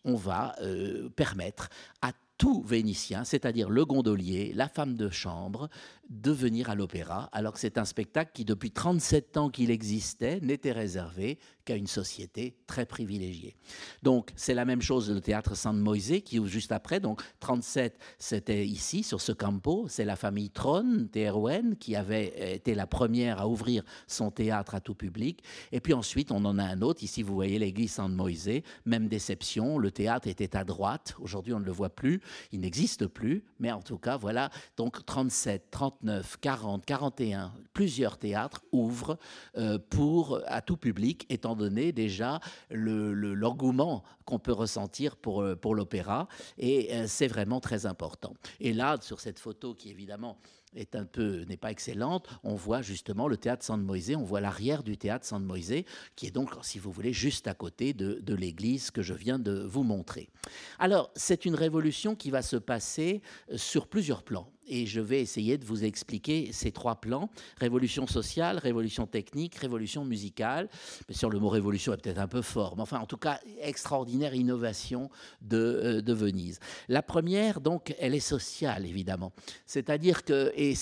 on 0.05 0.15
va 0.15 0.55
euh, 0.61 1.09
permettre 1.11 1.69
à 2.01 2.13
tout 2.39 2.63
Vénitien, 2.63 3.23
c'est-à-dire 3.23 3.71
le 3.71 3.85
gondolier, 3.85 4.53
la 4.53 4.69
femme 4.69 4.97
de 4.97 5.11
chambre, 5.11 5.69
de 6.13 6.31
venir 6.31 6.69
à 6.69 6.75
l'opéra, 6.75 7.29
alors 7.33 7.55
que 7.55 7.59
c'est 7.59 7.79
un 7.79 7.85
spectacle 7.85 8.33
qui, 8.35 8.45
depuis 8.45 8.71
37 8.71 9.37
ans 9.39 9.49
qu'il 9.49 9.71
existait, 9.71 10.41
n'était 10.41 10.73
réservé 10.73 11.39
qu'à 11.65 11.77
une 11.77 11.87
société 11.87 12.57
très 12.67 12.85
privilégiée. 12.87 13.57
Donc, 14.03 14.31
c'est 14.37 14.55
la 14.55 14.65
même 14.65 14.83
chose 14.83 15.11
le 15.11 15.21
théâtre 15.21 15.57
San 15.57 15.79
Moisé, 15.79 16.21
qui 16.21 16.39
ouvre 16.39 16.49
juste 16.49 16.73
après. 16.73 17.01
Donc, 17.01 17.23
37, 17.41 17.99
c'était 18.19 18.67
ici, 18.67 19.03
sur 19.03 19.21
ce 19.21 19.33
campo. 19.33 19.87
C'est 19.89 20.05
la 20.05 20.17
famille 20.17 20.51
Tron, 20.51 21.07
Terouenne, 21.11 21.77
qui 21.77 21.97
avait 21.97 22.57
été 22.57 22.75
la 22.75 22.87
première 22.87 23.41
à 23.41 23.49
ouvrir 23.49 23.83
son 24.07 24.31
théâtre 24.31 24.75
à 24.75 24.81
tout 24.81 24.95
public. 24.95 25.43
Et 25.71 25.81
puis 25.81 25.95
ensuite, 25.95 26.31
on 26.33 26.45
en 26.45 26.59
a 26.59 26.65
un 26.65 26.83
autre. 26.83 27.03
Ici, 27.03 27.23
vous 27.23 27.35
voyez 27.35 27.59
l'église 27.59 27.93
San 27.93 28.13
Moisé. 28.13 28.65
Même 28.85 29.09
déception. 29.09 29.79
Le 29.79 29.91
théâtre 29.91 30.29
était 30.29 30.57
à 30.57 30.65
droite. 30.65 31.15
Aujourd'hui, 31.21 31.55
on 31.55 31.61
ne 31.61 31.65
le 31.65 31.73
voit 31.73 31.95
plus. 31.95 32.21
Il 32.51 32.61
n'existe 32.61 33.07
plus. 33.07 33.45
Mais 33.61 33.73
en 33.73 33.81
tout 33.81 33.99
cas, 33.99 34.17
voilà. 34.17 34.51
Donc, 34.77 35.07
37, 35.07 35.71
39, 35.71 36.02
39, 36.03 36.37
40, 36.41 36.85
41, 36.85 37.53
plusieurs 37.73 38.19
théâtres 38.19 38.63
ouvrent 38.73 39.19
euh, 39.57 39.79
pour 39.79 40.41
à 40.47 40.61
tout 40.61 40.77
public, 40.77 41.27
étant 41.29 41.55
donné 41.55 41.93
déjà 41.93 42.41
l'engouement 42.71 44.03
le, 44.05 44.25
qu'on 44.25 44.39
peut 44.41 44.53
ressentir 44.53 45.17
pour, 45.17 45.43
euh, 45.43 45.57
l'opéra. 45.73 46.27
Et 46.59 46.93
euh, 46.93 47.05
c'est 47.07 47.29
vraiment 47.29 47.61
très 47.61 47.87
important. 47.87 48.35
Et 48.61 48.73
là, 48.73 48.99
sur 49.01 49.21
cette 49.21 49.39
photo 49.39 49.75
qui 49.75 49.91
évidemment 49.91 50.39
n'est 50.75 51.57
pas 51.59 51.71
excellente, 51.71 52.27
on 52.43 52.55
voit 52.55 52.81
justement 52.81 53.29
le 53.29 53.37
théâtre 53.37 53.63
San 53.63 53.83
Moisé, 53.83 54.17
on 54.17 54.25
voit 54.25 54.41
l'arrière 54.41 54.83
du 54.83 54.97
théâtre 54.97 55.27
San 55.27 55.45
Moisé, 55.45 55.85
qui 56.17 56.27
est 56.27 56.31
donc, 56.31 56.51
si 56.63 56.79
vous 56.79 56.91
voulez, 56.91 57.13
juste 57.13 57.47
à 57.47 57.53
côté 57.53 57.93
de, 57.93 58.35
l'église 58.35 58.91
que 58.91 59.03
je 59.03 59.13
viens 59.13 59.39
de 59.39 59.65
vous 59.65 59.83
montrer. 59.83 60.31
Alors, 60.79 61.11
c'est 61.15 61.45
une 61.45 61.55
révolution 61.55 62.17
qui 62.17 62.31
va 62.31 62.41
se 62.41 62.57
passer 62.57 63.21
sur 63.55 63.87
plusieurs 63.87 64.23
plans. 64.23 64.51
Et 64.75 64.87
je 64.87 65.03
vais 65.03 65.21
essayer 65.21 65.59
de 65.59 65.67
vous 65.67 65.85
expliquer 65.85 66.51
ces 66.51 66.73
trois 66.73 66.95
plans 66.97 67.29
révolution 67.59 68.07
sociale, 68.07 68.57
révolution 68.57 69.07
technique, 69.07 69.57
révolution 69.57 70.03
musicale. 70.07 70.71
Mais 71.09 71.15
sur 71.15 71.29
le 71.29 71.39
mot 71.39 71.51
révolution 71.51 71.93
est 71.93 71.99
peut-être 71.99 72.19
un 72.19 72.27
peu 72.27 72.41
fort, 72.41 72.75
mais 72.77 72.83
enfin, 72.83 72.99
en 72.99 73.05
tout 73.05 73.19
cas, 73.19 73.39
extraordinaire 73.61 74.35
innovation 74.35 75.11
de, 75.43 76.01
euh, 76.07 76.15
Venise. 76.15 76.59
La 76.89 77.03
première, 77.03 77.61
donc, 77.61 77.95
elle 77.99 78.15
est 78.15 78.21
sociale, 78.21 78.87
évidemment. 78.87 79.33
C'est-à-dire 79.67 80.25
que 80.25 80.53
et, 80.57 80.75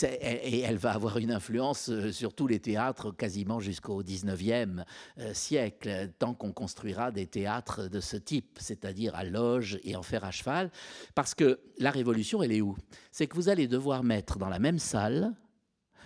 elle 0.61 0.77
va 0.77 0.93
avoir 0.93 1.19
une 1.19 1.33
influence 1.33 1.89
euh, 1.89 2.13
sur 2.13 2.33
tous 2.33 2.47
les 2.47 2.61
théâtres 2.61 3.11
quasiment 3.11 3.59
jusqu'au 3.59 4.03
19e 4.03 4.85
euh, 5.19 5.35
siècle, 5.35 6.11
tant 6.19 6.35
qu'on 6.35 6.53
construira 6.53 7.11
des 7.11 7.27
théâtres 7.27 7.89
de 7.89 8.01
ce 8.01 8.17
type, 8.17 8.59
c'est-à-dire 8.61 9.17
à 9.17 9.25
loge 9.25 9.81
et 9.83 9.97
en 9.97 10.03
fer 10.03 10.23
à 10.25 10.31
cheval, 10.31 10.71
parce 11.15 11.35
que 11.35 11.59
la 11.79 11.91
révolution, 11.91 12.43
elle 12.43 12.53
est 12.53 12.61
où? 12.61 12.77
C'est 13.11 13.27
que 13.27 13.37
vous 13.37 13.49
allez 13.49 13.69
devoir 13.69 14.03
mettre 14.03 14.39
dans 14.39 14.49
la 14.49 14.59
même 14.59 14.79
salle 14.79 15.33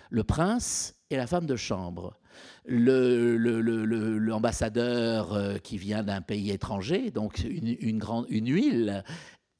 le 0.09 0.23
prince 0.23 0.95
et 1.09 1.17
la 1.17 1.27
femme 1.27 1.45
de 1.45 1.55
chambre. 1.55 2.17
L'ambassadeur 2.65 5.33
le, 5.33 5.39
euh, 5.39 5.57
qui 5.59 5.77
vient 5.77 6.03
d'un 6.03 6.21
pays 6.21 6.51
étranger, 6.51 7.11
donc 7.11 7.39
une, 7.39 7.77
une, 7.79 8.49
huile, 8.49 9.05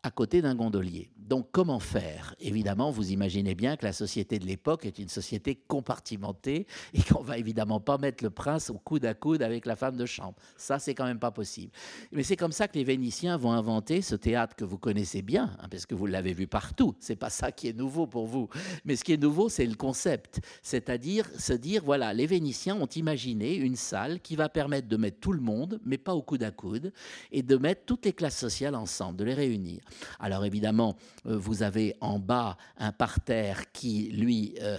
à 0.06 0.12
côté 0.12 0.42
d'un 0.42 0.54
gondolier. 0.54 1.10
Donc 1.18 1.48
comment 1.52 1.80
faire? 1.80 2.36
Évidemment, 2.40 2.92
vous 2.92 3.12
imaginez 3.12 3.56
bien 3.56 3.76
que 3.76 3.86
la 3.86 3.94
société 3.94 4.38
de 4.38 4.46
l'époque 4.46 4.86
est 4.86 5.00
une 5.00 5.10
société 5.10 5.56
compartimentée 5.56 6.68
et 6.94 7.02
qu'on 7.02 7.24
va 7.24 7.40
évidemment 7.40 7.80
pas 7.80 7.98
mettre 7.98 8.24
le 8.24 8.30
prince 8.30 8.70
au 8.70 8.76
coude 8.76 9.06
à 9.06 9.16
coude 9.16 9.42
avec 9.42 9.66
la 9.66 9.76
femme 9.76 9.98
de 9.98 10.06
chambre. 10.06 10.36
Ça, 10.56 10.78
c'est 10.78 10.94
quand 10.94 11.06
même 11.06 11.18
pas 11.18 11.32
possible. 11.32 11.72
Mais 12.12 12.22
c'est 12.22 12.36
comme 12.36 12.52
ça 12.52 12.68
que 12.68 12.78
les 12.78 12.84
Vénitiens 12.84 13.38
vont 13.38 13.52
inventer 13.52 14.04
ce 14.04 14.14
théâtre 14.14 14.56
que 14.56 14.64
vous 14.64 14.78
connaissez 14.78 15.24
bien, 15.24 15.52
hein, 15.60 15.68
parce 15.72 15.88
que 15.88 15.96
vous 15.96 16.06
l'avez 16.06 16.34
vu 16.34 16.46
partout. 16.46 16.94
C'est 17.00 17.16
pas 17.16 17.32
ça 17.32 17.52
qui 17.52 17.68
est 17.68 17.74
nouveau 17.74 18.06
pour 18.06 18.28
vous. 18.28 18.48
Mais 18.84 18.96
ce 18.96 19.04
qui 19.04 19.14
est 19.14 19.22
nouveau, 19.22 19.50
c'est 19.50 19.66
le 19.66 19.76
concept, 19.76 20.42
c'est-à-dire 20.62 21.26
se 21.40 21.54
dire 21.54 21.82
voilà, 21.84 22.14
les 22.14 22.28
Vénitiens 22.28 22.80
ont 22.80 22.86
imaginé 22.86 23.56
une 23.56 23.76
salle 23.76 24.20
qui 24.20 24.36
va 24.36 24.48
permettre 24.48 24.88
de 24.88 24.98
mettre 24.98 25.20
tout 25.20 25.34
le 25.34 25.42
monde, 25.42 25.80
mais 25.84 25.98
pas 25.98 26.14
au 26.14 26.22
coude 26.22 26.44
à 26.44 26.52
coude, 26.52 26.94
et 27.32 27.42
de 27.42 27.58
mettre 27.58 27.86
toutes 27.88 28.06
les 28.06 28.14
classes 28.14 28.38
sociales 28.38 28.76
ensemble, 28.76 29.18
de 29.18 29.24
les 29.24 29.34
réunir. 29.34 29.82
Alors 30.20 30.46
évidemment, 30.46 30.96
euh, 31.26 31.38
vous 31.38 31.64
avez 31.64 31.96
en 32.02 32.20
bas 32.20 32.58
un 32.78 32.92
parterre 32.92 33.72
qui, 33.72 34.10
lui, 34.12 34.56
euh, 34.62 34.78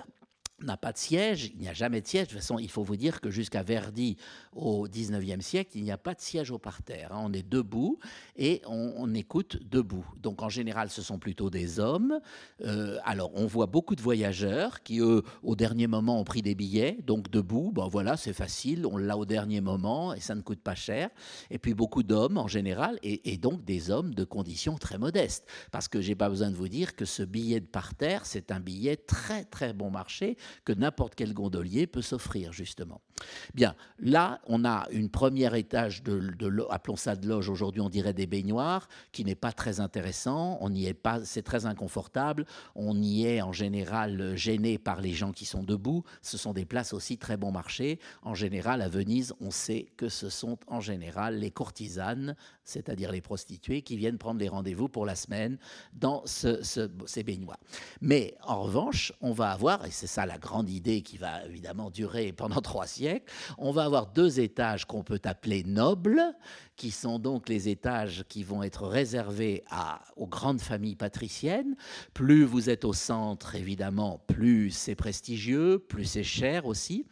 n'a 0.61 0.77
pas 0.77 0.93
de 0.93 0.99
siège, 0.99 1.53
il 1.55 1.61
n'y 1.61 1.69
a 1.69 1.75
jamais 1.75 2.01
de 2.01 2.07
siège. 2.07 2.29
De 2.29 2.33
toute 2.33 2.41
façon, 2.41 2.59
il 2.59 2.71
faut 2.71 2.83
vous 2.83 2.97
dire 2.97 3.21
que 3.21 3.31
jusqu'à 3.31 3.63
Verdi, 3.63 4.17
au 4.55 4.89
19e 4.89 5.43
siècle, 5.43 5.73
il 5.75 5.83
n'y 5.83 5.91
a 5.91 5.99
pas 5.99 6.15
de 6.15 6.21
siège 6.21 6.51
au 6.51 6.59
parterre. 6.59 7.13
Hein. 7.13 7.21
On 7.25 7.33
est 7.33 7.47
debout 7.47 7.99
et 8.37 8.63
on, 8.67 9.15
écoute 9.15 9.59
debout. 9.71 10.05
Donc 10.23 10.43
en 10.43 10.49
général, 10.49 10.91
ce 10.91 11.03
sont 11.03 11.19
plutôt 11.19 11.51
des 11.51 11.79
hommes. 11.79 12.21
Euh, 12.65 12.99
alors 13.05 13.31
on 13.35 13.47
voit 13.47 13.67
beaucoup 13.67 13.95
de 13.95 14.03
voyageurs 14.03 14.83
qui, 14.83 15.01
eux, 15.01 15.23
au 15.43 15.57
dernier 15.57 15.87
moment, 15.87 16.19
ont 16.19 16.25
pris 16.25 16.43
des 16.43 16.55
billets. 16.55 16.99
Donc 17.05 17.31
debout, 17.31 17.71
ben 17.73 17.89
voilà, 17.89 18.17
c'est 18.17 18.33
facile, 18.33 18.87
on 18.87 18.97
l'a 18.97 19.17
au 19.17 19.27
dernier 19.27 19.61
moment 19.61 20.15
et 20.15 20.21
ça 20.21 20.35
ne 20.35 20.41
coûte 20.41 20.61
pas 20.61 20.75
cher. 20.75 21.11
Et 21.51 21.59
puis 21.59 21.75
beaucoup 21.75 22.03
d'hommes 22.03 22.39
en 22.39 22.49
général 22.49 22.99
et, 23.03 23.37
donc 23.37 23.65
des 23.65 23.91
hommes 23.91 24.15
de 24.15 24.25
conditions 24.25 24.77
très 24.77 24.99
modestes. 24.99 25.47
Parce 25.71 25.89
que 25.89 26.01
j'ai 26.01 26.15
pas 26.15 26.31
besoin 26.31 26.51
de 26.51 26.57
vous 26.57 26.69
dire 26.69 26.97
que 26.97 27.05
ce 27.05 27.23
billet 27.23 27.61
de 27.61 27.67
parterre, 27.67 28.25
c'est 28.25 28.51
un 28.51 28.61
billet 28.61 28.97
très 28.97 29.45
très 29.45 29.73
bon 29.75 29.91
marché 29.91 30.37
que 30.65 30.73
n'importe 30.73 31.15
quel 31.15 31.33
gondolier 31.35 31.87
peut 31.87 32.03
s'offrir, 32.03 32.53
justement. 32.53 33.01
Bien, 33.55 33.75
là, 33.99 34.41
on 34.47 34.65
a 34.65 34.87
une 34.91 35.09
première 35.09 35.55
étage 35.55 36.03
de, 36.03 36.67
appelons 36.71 36.97
ça 36.97 37.17
de 37.17 37.27
loge, 37.27 37.49
aujourd'hui 37.49 37.81
on 37.81 37.89
dirait 37.89 38.13
des 38.13 38.27
baignoires, 38.27 38.89
qui 39.13 39.25
n'est 39.25 39.35
pas 39.35 39.53
très 39.53 39.81
intéressant, 39.81 40.59
on 40.61 40.71
n'y 40.71 40.87
est 40.87 40.95
pas, 40.95 41.25
c'est 41.25 41.43
très 41.43 41.67
inconfortable, 41.67 42.45
on 42.75 43.01
y 43.01 43.27
est 43.27 43.41
en 43.41 43.53
général 43.53 44.37
gêné 44.37 44.79
par 44.79 45.01
les 45.01 45.13
gens 45.13 45.33
qui 45.33 45.47
sont 45.47 45.63
debout, 45.63 46.05
ce 46.21 46.37
sont 46.37 46.53
des 46.53 46.67
places 46.67 46.93
aussi 46.93 47.17
très 47.17 47.37
bon 47.37 47.53
marché. 47.53 47.99
En 48.23 48.35
général, 48.35 48.83
à 48.83 48.89
Venise, 48.89 49.33
on 49.41 49.51
sait 49.51 49.87
que 49.97 50.09
ce 50.09 50.29
sont 50.29 50.59
en 50.67 50.81
général 50.81 51.39
les 51.39 51.51
courtisanes, 51.51 52.37
c'est-à-dire 52.65 53.13
les 53.13 53.21
prostituées, 53.21 53.83
qui 53.83 53.97
viennent 53.97 54.19
prendre 54.19 54.41
les 54.41 54.49
rendez-vous 54.49 54.89
pour 54.89 55.07
la 55.07 55.15
semaine 55.15 55.57
dans 55.95 56.25
ces 56.27 57.23
baignoires. 57.23 57.61
Mais 58.01 58.35
en 58.43 58.63
revanche, 58.63 59.13
on 59.21 59.33
va 59.33 59.51
avoir, 59.51 59.87
et 59.87 59.91
c'est 59.91 60.07
ça 60.07 60.27
la 60.27 60.39
grande 60.39 60.69
idée 60.69 61.01
qui 61.03 61.17
va 61.17 61.45
évidemment 61.47 61.91
durer 61.91 62.33
pendant 62.33 62.61
trois 62.61 62.87
siècles, 62.87 63.06
On 63.59 63.73
va 63.73 63.85
avoir 63.85 64.07
deux 64.09 64.41
étages 64.41 64.85
qu'on 64.85 65.03
peut 65.03 65.21
appeler 65.25 65.65
nobles, 65.65 66.23
qui 66.77 66.91
sont 66.91 67.19
donc 67.19 67.49
les 67.49 67.69
étages 67.69 68.25
qui 68.29 68.43
vont 68.43 68.63
être 68.63 68.87
réservés 68.87 69.65
aux 70.17 70.27
grandes 70.27 70.61
familles 70.61 70.97
patriciennes. 70.97 71.77
Plus 72.13 72.45
vous 72.45 72.69
êtes 72.71 72.85
au 72.85 72.93
centre, 72.93 73.55
évidemment, 73.55 74.21
plus 74.27 74.71
c'est 74.71 74.95
prestigieux, 74.95 75.79
plus 75.79 76.05
c'est 76.05 76.23
cher 76.23 76.67
aussi. 76.67 77.07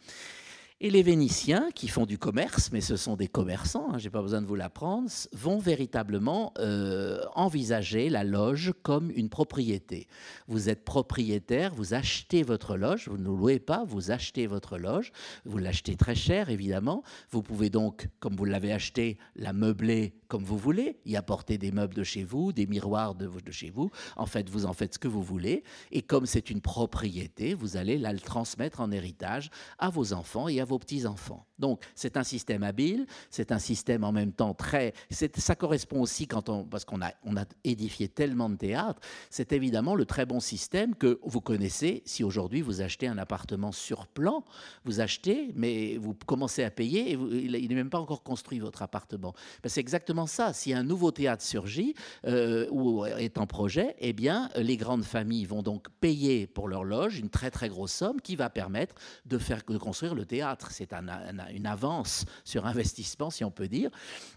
Et 0.85 0.91
les 0.91 1.01
Vénitiens, 1.01 1.71
qui 1.73 1.87
font 1.87 2.05
du 2.05 2.19
commerce, 2.19 2.71
mais 2.71 2.79
ce 2.79 2.95
sont 2.95 3.15
des 3.15 3.27
commerçants, 3.27 3.87
hein, 3.91 3.97
je 3.97 4.03
n'ai 4.03 4.11
pas 4.11 4.21
besoin 4.21 4.39
de 4.39 4.45
vous 4.45 4.53
l'apprendre, 4.53 5.09
vont 5.33 5.57
véritablement 5.57 6.53
euh, 6.59 7.23
envisager 7.33 8.07
la 8.07 8.23
loge 8.23 8.71
comme 8.83 9.09
une 9.09 9.29
propriété. 9.29 10.07
Vous 10.47 10.69
êtes 10.69 10.85
propriétaire, 10.85 11.73
vous 11.73 11.95
achetez 11.95 12.43
votre 12.43 12.77
loge, 12.77 13.07
vous 13.07 13.17
ne 13.17 13.25
louez 13.25 13.57
pas, 13.57 13.83
vous 13.83 14.11
achetez 14.11 14.45
votre 14.45 14.77
loge, 14.77 15.11
vous 15.43 15.57
l'achetez 15.57 15.95
très 15.95 16.13
cher 16.13 16.51
évidemment. 16.51 17.01
Vous 17.31 17.41
pouvez 17.41 17.71
donc, 17.71 18.07
comme 18.19 18.35
vous 18.35 18.45
l'avez 18.45 18.71
acheté, 18.71 19.17
la 19.35 19.53
meubler 19.53 20.13
comme 20.27 20.43
vous 20.43 20.57
voulez, 20.57 20.97
y 21.05 21.15
apporter 21.15 21.57
des 21.57 21.71
meubles 21.71 21.93
de 21.93 22.03
chez 22.03 22.23
vous, 22.23 22.51
des 22.51 22.65
miroirs 22.65 23.15
de, 23.15 23.27
de 23.27 23.51
chez 23.51 23.69
vous. 23.69 23.91
En 24.15 24.25
fait, 24.25 24.49
vous 24.49 24.65
en 24.65 24.73
faites 24.73 24.95
ce 24.95 24.99
que 24.99 25.07
vous 25.07 25.21
voulez. 25.21 25.63
Et 25.91 26.01
comme 26.01 26.25
c'est 26.25 26.49
une 26.49 26.61
propriété, 26.61 27.53
vous 27.53 27.77
allez 27.77 27.97
la 27.97 28.13
transmettre 28.17 28.81
en 28.81 28.91
héritage 28.91 29.49
à 29.77 29.89
vos 29.89 30.13
enfants 30.13 30.47
et 30.47 30.59
à 30.59 30.65
vos 30.65 30.74
petits-enfants. 30.79 31.45
Donc, 31.59 31.81
c'est 31.95 32.17
un 32.17 32.23
système 32.23 32.63
habile, 32.63 33.05
c'est 33.29 33.51
un 33.51 33.59
système 33.59 34.03
en 34.03 34.11
même 34.11 34.31
temps 34.31 34.53
très... 34.53 34.93
Ça 35.09 35.55
correspond 35.55 36.01
aussi, 36.01 36.27
quand 36.27 36.49
on, 36.49 36.65
parce 36.65 36.85
qu'on 36.85 37.01
a, 37.01 37.11
on 37.23 37.37
a 37.37 37.45
édifié 37.63 38.07
tellement 38.07 38.49
de 38.49 38.55
théâtres, 38.55 39.01
c'est 39.29 39.53
évidemment 39.53 39.95
le 39.95 40.05
très 40.05 40.25
bon 40.25 40.39
système 40.39 40.95
que 40.95 41.19
vous 41.23 41.41
connaissez 41.41 42.03
si 42.05 42.23
aujourd'hui 42.23 42.61
vous 42.61 42.81
achetez 42.81 43.07
un 43.07 43.17
appartement 43.17 43.71
sur 43.71 44.07
plan, 44.07 44.43
vous 44.83 44.99
achetez, 44.99 45.51
mais 45.55 45.97
vous 45.97 46.13
commencez 46.25 46.63
à 46.63 46.71
payer 46.71 47.11
et 47.11 47.13
il 47.13 47.67
n'est 47.69 47.75
même 47.75 47.89
pas 47.89 47.99
encore 47.99 48.23
construit 48.23 48.59
votre 48.59 48.81
appartement. 48.81 49.33
Ben, 49.63 49.69
c'est 49.69 49.79
exactement 49.81 50.27
ça. 50.27 50.53
Si 50.53 50.73
un 50.73 50.83
nouveau 50.83 51.11
théâtre 51.11 51.43
surgit 51.43 51.95
euh, 52.25 52.67
ou 52.71 53.05
est 53.05 53.37
en 53.37 53.47
projet, 53.47 53.95
eh 53.99 54.13
bien, 54.13 54.49
les 54.55 54.77
grandes 54.77 55.05
familles 55.05 55.45
vont 55.45 55.63
donc 55.63 55.87
payer 56.01 56.47
pour 56.47 56.67
leur 56.67 56.83
loge 56.83 57.19
une 57.19 57.29
très 57.29 57.51
très 57.51 57.69
grosse 57.69 57.93
somme 57.93 58.21
qui 58.21 58.35
va 58.35 58.49
permettre 58.49 58.95
de 59.25 59.37
faire 59.37 59.61
de 59.67 59.77
construire 59.77 60.15
le 60.15 60.25
théâtre. 60.25 60.71
C'est 60.71 60.93
un, 60.93 61.05
une 61.51 61.65
avance 61.65 62.25
sur 62.43 62.65
investissement, 62.65 63.29
si 63.29 63.43
on 63.43 63.51
peut 63.51 63.67
dire. 63.67 63.89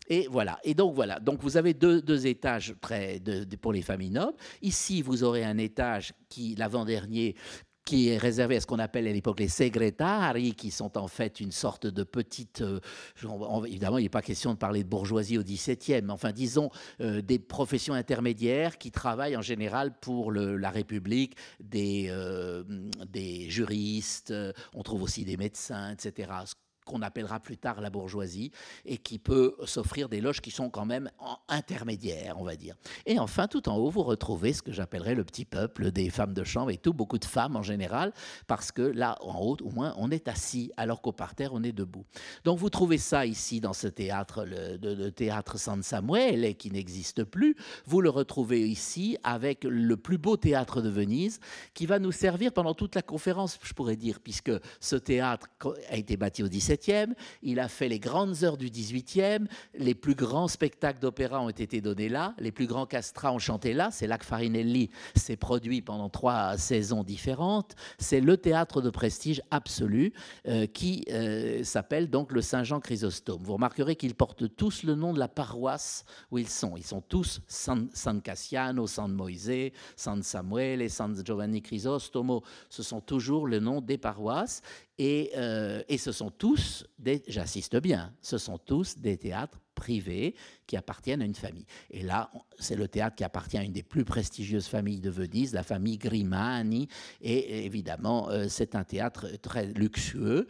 Et 0.09 0.27
voilà. 0.31 0.59
Et 0.65 0.75
donc 0.75 0.95
voilà. 0.95 1.21
Donc 1.21 1.41
vous 1.43 1.57
avez 1.57 1.75
deux, 1.75 2.27
étages 2.27 2.75
très 2.81 3.21
de, 3.21 3.45
pour 3.57 3.73
les 3.73 3.83
familles 3.83 4.11
nobles. 4.11 4.37
Ici, 4.63 5.03
vous 5.03 5.25
aurez 5.25 5.45
un 5.45 5.59
étage 5.59 6.13
qui, 6.29 6.55
l'avant-dernier, 6.57 7.35
qui 7.89 8.11
est 8.11 8.19
réservé 8.19 8.57
à 8.57 8.61
ce 8.61 8.67
qu'on 8.67 8.81
appelle 8.81 9.09
à 9.09 9.13
l'époque 9.13 9.41
les 9.41 9.49
segretari, 9.49 10.53
qui 10.53 10.71
sont 10.71 10.99
en 10.99 11.09
fait 11.09 11.41
une 11.41 11.53
sorte 11.53 11.87
de 11.87 12.05
petite... 12.05 12.61
Euh, 12.61 12.81
évidemment, 13.65 13.97
il 13.97 14.03
n'est 14.03 14.11
pas 14.11 14.21
question 14.21 14.53
de 14.53 14.59
parler 14.59 14.85
de 14.85 14.89
bourgeoisie 14.91 15.39
au 15.39 15.43
XVIIe, 15.43 16.03
mais 16.03 16.13
enfin, 16.13 16.33
disons, 16.33 16.69
euh, 17.01 17.23
des 17.23 17.39
professions 17.39 17.95
intermédiaires 17.95 18.77
qui 18.77 18.91
travaillent 18.91 19.39
en 19.39 19.43
général 19.43 19.99
pour 20.01 20.33
la 20.33 20.69
République, 20.69 21.35
des, 21.61 22.09
euh, 22.11 22.63
des 23.09 23.49
juristes, 23.49 24.35
on 24.75 24.83
trouve 24.83 25.03
aussi 25.03 25.25
des 25.25 25.39
médecins, 25.39 25.93
etc 25.93 26.29
qu'on 26.89 27.03
appellera 27.03 27.39
plus 27.39 27.59
tard 27.59 27.81
la 27.81 27.91
bourgeoisie, 27.91 28.51
et 28.85 28.97
qui 28.97 29.19
peut 29.19 29.55
s'offrir 29.65 30.09
des 30.09 30.21
loges 30.21 30.41
qui 30.41 30.51
sont 30.51 30.71
quand 30.71 30.87
même 30.87 31.11
intermédiaires, 31.49 32.37
on 32.41 32.45
va 32.45 32.57
dire. 32.57 32.75
Et 33.07 33.19
enfin, 33.19 33.47
tout 33.47 33.69
en 33.69 33.77
haut, 33.77 33.91
vous 33.91 34.03
retrouvez 34.03 34.53
ce 34.53 34.63
que 34.63 34.73
j'appellerais 34.73 35.15
le 35.15 35.25
petit 35.25 35.45
peuple 35.45 35.93
des 35.93 36.09
femmes 36.11 36.33
de 36.33 36.45
chambre 36.45 36.71
et 36.71 36.79
tout, 36.79 36.93
beaucoup 36.93 37.19
de 37.19 37.25
femmes 37.25 37.57
en 37.57 37.63
général, 37.63 38.13
parce 38.47 38.73
que 38.73 38.83
là, 38.83 39.19
en 39.21 39.39
haut, 39.41 39.57
au 39.63 39.71
moins, 39.71 39.95
on 39.99 40.11
est 40.11 40.29
assis, 40.29 40.73
alors 40.77 41.03
qu'au 41.03 41.13
parterre, 41.13 41.51
on 41.53 41.63
est 41.63 41.73
debout. 41.73 42.05
Donc 42.45 42.59
vous 42.59 42.71
trouvez 42.71 42.99
ça 42.99 43.27
ici 43.27 43.61
dans 43.61 43.75
ce 43.75 43.87
théâtre, 43.87 44.45
le, 44.45 44.79
de, 44.79 45.11
théâtre 45.11 45.59
San 45.59 45.83
Samuel, 45.83 46.57
qui 46.57 46.71
n'existe 46.71 47.25
plus. 47.25 47.55
Vous 47.85 48.01
le 48.01 48.11
retrouvez 48.11 48.67
ici 48.69 49.19
avec 49.23 49.65
le 49.65 49.97
plus 49.97 50.19
beau 50.19 50.37
théâtre 50.37 50.81
de 50.81 50.89
Venise, 50.89 51.41
qui 51.75 51.87
va 51.87 51.99
nous 51.99 52.13
servir 52.13 52.53
pendant 52.53 52.75
toute 52.75 52.95
la 52.95 53.03
conférence, 53.03 53.59
je 53.63 53.73
pourrais 53.75 53.97
dire, 53.97 54.21
puisque 54.21 54.53
ce 54.81 54.97
théâtre 54.97 55.49
a 55.91 55.97
été 55.97 56.17
bâti 56.17 56.43
au 56.43 56.49
XVIIe 56.49 56.78
il 57.43 57.61
a 57.61 57.69
fait 57.69 57.89
les 57.89 57.99
grandes 57.99 58.45
heures 58.45 58.57
du 58.57 58.69
18e, 58.69 59.47
les 59.75 59.95
plus 59.95 60.15
grands 60.15 60.49
spectacles 60.49 61.01
d'opéra 61.01 61.41
ont 61.41 61.49
été 61.49 61.81
donnés 61.81 62.09
là, 62.09 62.35
les 62.39 62.53
plus 62.53 62.67
grands 62.67 62.87
castrats 62.87 63.33
ont 63.33 63.39
chanté 63.39 63.73
là, 63.73 63.91
c'est 63.91 64.07
là 64.07 64.19
que 64.19 64.25
Farinelli 64.25 64.91
s'est 65.15 65.37
produit 65.37 65.83
pendant 65.83 66.09
trois 66.09 66.57
saisons 66.57 67.05
différentes, 67.05 67.75
c'est 67.99 68.21
le 68.21 68.37
théâtre 68.37 68.81
de 68.81 68.91
prestige 68.91 69.43
absolu 69.51 70.13
euh, 70.47 70.67
qui 70.67 71.05
euh, 71.11 71.65
s'appelle 71.65 72.11
donc 72.11 72.33
le 72.33 72.43
Saint-Jean 72.43 72.81
Chrysostome. 72.81 73.43
Vous 73.43 73.55
remarquerez 73.55 73.97
qu'ils 73.97 74.15
portent 74.15 74.55
tous 74.57 74.83
le 74.83 74.95
nom 74.95 75.13
de 75.13 75.19
la 75.19 75.29
paroisse 75.29 76.05
où 76.31 76.39
ils 76.39 76.49
sont. 76.49 76.77
Ils 76.77 76.85
sont 76.85 77.01
tous 77.01 77.41
San, 77.47 77.89
Cassiano, 78.23 78.87
San 78.87 79.13
Moïse, 79.13 79.73
San 79.97 80.23
Samuel 80.23 80.83
et 80.83 80.89
San 80.89 81.15
Giovanni 81.25 81.63
Crisostomo. 81.63 82.43
Ce 82.69 82.83
sont 82.83 83.01
toujours 83.01 83.47
le 83.47 83.61
nom 83.61 83.81
des 83.81 83.99
paroisses 83.99 84.63
euh, 85.01 85.83
et, 85.89 85.99
ce 85.99 86.13
sont 86.13 86.31
tous, 86.31 86.85
j'insiste 87.29 87.77
bien, 87.77 88.13
ce 88.21 88.39
sont 88.39 88.59
tous 88.59 88.99
des 88.99 89.17
théâtres 89.17 89.61
privés 89.79 90.35
qui 90.67 90.77
appartiennent 90.77 91.23
à 91.23 91.25
une 91.25 91.35
famille. 91.35 91.65
Et 91.91 92.03
là, 92.03 92.31
c'est 92.59 92.75
le 92.75 92.89
théâtre 92.89 93.15
qui 93.17 93.25
appartient 93.25 93.57
à 93.57 93.63
une 93.63 93.73
des 93.73 93.85
plus 93.85 94.05
prestigieuses 94.05 94.67
familles 94.67 95.01
de 95.01 95.09
Venise, 95.09 95.55
la 95.55 95.63
famille 95.63 95.99
Grimani. 95.99 96.89
Et 97.23 97.65
évidemment, 97.65 98.29
euh, 98.29 98.47
c'est 98.49 98.75
un 98.75 98.85
théâtre 98.85 99.29
très 99.41 99.67
luxueux 99.67 100.49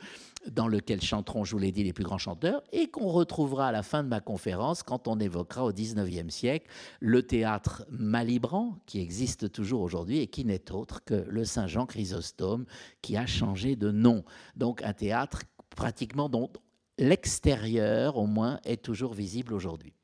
dans 0.50 0.66
lequel 0.66 1.02
chanteront, 1.02 1.44
je 1.44 1.52
vous 1.52 1.58
l'ai 1.58 1.72
dit, 1.72 1.84
les 1.84 1.92
plus 1.92 2.04
grands 2.04 2.18
chanteurs, 2.18 2.62
et 2.72 2.88
qu'on 2.88 3.08
retrouvera 3.08 3.68
à 3.68 3.72
la 3.72 3.82
fin 3.82 4.02
de 4.02 4.08
ma 4.08 4.20
conférence 4.20 4.82
quand 4.82 5.06
on 5.06 5.18
évoquera 5.18 5.64
au 5.64 5.72
XIXe 5.72 6.32
siècle 6.32 6.66
le 7.00 7.22
théâtre 7.22 7.84
Malibran, 7.90 8.78
qui 8.86 9.00
existe 9.00 9.52
toujours 9.52 9.82
aujourd'hui 9.82 10.20
et 10.20 10.26
qui 10.26 10.44
n'est 10.44 10.72
autre 10.72 11.04
que 11.04 11.26
le 11.28 11.44
Saint-Jean 11.44 11.86
Chrysostome, 11.86 12.64
qui 13.02 13.16
a 13.16 13.26
changé 13.26 13.76
de 13.76 13.90
nom. 13.90 14.24
Donc 14.56 14.82
un 14.82 14.94
théâtre 14.94 15.42
pratiquement 15.70 16.28
dont 16.28 16.50
l'extérieur, 16.98 18.16
au 18.16 18.26
moins, 18.26 18.60
est 18.64 18.82
toujours 18.82 19.14
visible 19.14 19.54
aujourd'hui. 19.54 19.94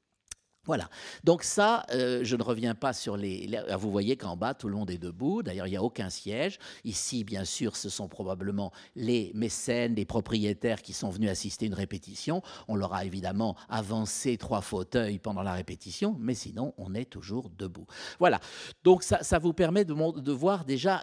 Voilà. 0.66 0.88
Donc 1.24 1.42
ça, 1.42 1.84
euh, 1.92 2.20
je 2.22 2.36
ne 2.36 2.42
reviens 2.42 2.74
pas 2.74 2.92
sur 2.92 3.16
les, 3.16 3.48
Vous 3.78 3.90
voyez 3.90 4.16
qu'en 4.16 4.36
bas, 4.36 4.54
tout 4.54 4.68
le 4.68 4.74
monde 4.74 4.90
est 4.90 4.98
debout. 4.98 5.42
D'ailleurs, 5.42 5.66
il 5.66 5.70
n'y 5.70 5.76
a 5.76 5.82
aucun 5.82 6.08
siège. 6.08 6.58
Ici, 6.84 7.22
bien 7.22 7.44
sûr, 7.44 7.76
ce 7.76 7.90
sont 7.90 8.08
probablement 8.08 8.72
les 8.96 9.30
mécènes, 9.34 9.94
les 9.94 10.06
propriétaires 10.06 10.80
qui 10.80 10.94
sont 10.94 11.10
venus 11.10 11.28
assister 11.28 11.66
à 11.66 11.68
une 11.68 11.74
répétition. 11.74 12.42
On 12.68 12.76
leur 12.76 12.94
a 12.94 13.04
évidemment 13.04 13.56
avancé 13.68 14.38
trois 14.38 14.62
fauteuils 14.62 15.18
pendant 15.18 15.42
la 15.42 15.52
répétition, 15.52 16.16
mais 16.18 16.34
sinon, 16.34 16.72
on 16.78 16.94
est 16.94 17.04
toujours 17.04 17.50
debout. 17.58 17.86
Voilà. 18.18 18.40
Donc 18.84 19.02
ça, 19.02 19.22
ça 19.22 19.38
vous 19.38 19.52
permet 19.52 19.84
de, 19.84 19.92
voir 20.32 20.64
déjà 20.64 21.02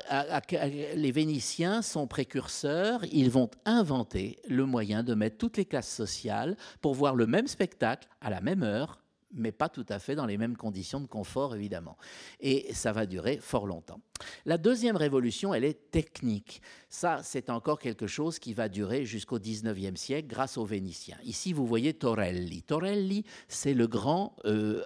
les 0.95 1.11
Vénitiens 1.11 1.81
sont 1.81 2.07
précurseurs. 2.07 3.05
Ils 3.11 3.29
vont 3.29 3.49
inventer 3.65 4.39
le 4.47 4.65
moyen 4.65 5.03
de 5.03 5.13
mettre 5.13 5.37
toutes 5.37 5.57
les 5.57 5.65
classes 5.65 5.93
sociales 5.93 6.57
pour 6.81 6.95
voir 6.95 7.15
le 7.15 7.27
même 7.27 7.47
spectacle 7.47 8.07
à 8.21 8.29
la 8.29 8.41
même 8.41 8.63
heure 8.63 9.01
mais 9.33 9.51
pas 9.51 9.69
tout 9.69 9.85
à 9.89 9.99
fait 9.99 10.15
dans 10.15 10.25
les 10.25 10.37
mêmes 10.37 10.57
conditions 10.57 10.99
de 10.99 11.07
confort, 11.07 11.55
évidemment. 11.55 11.97
Et 12.39 12.73
ça 12.73 12.91
va 12.91 13.05
durer 13.05 13.37
fort 13.37 13.65
longtemps. 13.65 13.99
La 14.45 14.57
deuxième 14.57 14.95
révolution, 14.95 15.53
elle 15.53 15.63
est 15.63 15.91
technique. 15.91 16.61
Ça, 16.89 17.21
c'est 17.23 17.49
encore 17.49 17.79
quelque 17.79 18.07
chose 18.07 18.39
qui 18.39 18.53
va 18.53 18.69
durer 18.69 19.05
jusqu'au 19.05 19.39
19e 19.39 19.95
siècle 19.95 20.27
grâce 20.27 20.57
aux 20.57 20.65
Vénitiens. 20.65 21.17
Ici, 21.23 21.53
vous 21.53 21.65
voyez 21.65 21.93
Torelli. 21.93 22.63
Torelli, 22.63 23.25
c'est 23.47 23.73
le 23.73 23.87
grand, 23.87 24.35
euh, 24.45 24.83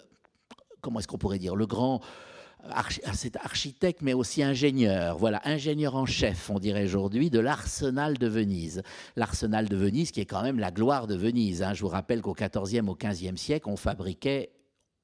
comment 0.82 1.00
est-ce 1.00 1.08
qu'on 1.08 1.18
pourrait 1.18 1.40
dire, 1.40 1.56
le 1.56 1.66
grand 1.66 2.02
c'est 3.14 3.36
architecte, 3.38 4.02
mais 4.02 4.14
aussi 4.14 4.44
ingénieur. 4.44 5.18
Voilà, 5.18 5.42
ingénieur 5.46 5.96
en 5.96 6.06
chef, 6.06 6.50
on 6.50 6.60
dirait 6.60 6.86
aujourd'hui, 6.86 7.30
de 7.30 7.40
l'arsenal 7.40 8.18
de 8.18 8.28
Venise. 8.28 8.82
L'arsenal 9.16 9.70
de 9.70 9.76
Venise, 9.76 10.12
qui 10.12 10.22
est 10.22 10.26
quand 10.26 10.44
même 10.44 10.60
la 10.60 10.72
gloire 10.72 11.08
de 11.08 11.16
Venise. 11.16 11.64
Hein. 11.64 11.74
Je 11.74 11.82
vous 11.82 11.90
rappelle 11.90 12.22
qu'au 12.22 12.34
XIVe, 12.34 12.88
au 12.88 12.96
XVe 12.96 13.38
siècle, 13.38 13.70
on 13.70 13.78
fabriquait 13.78 14.52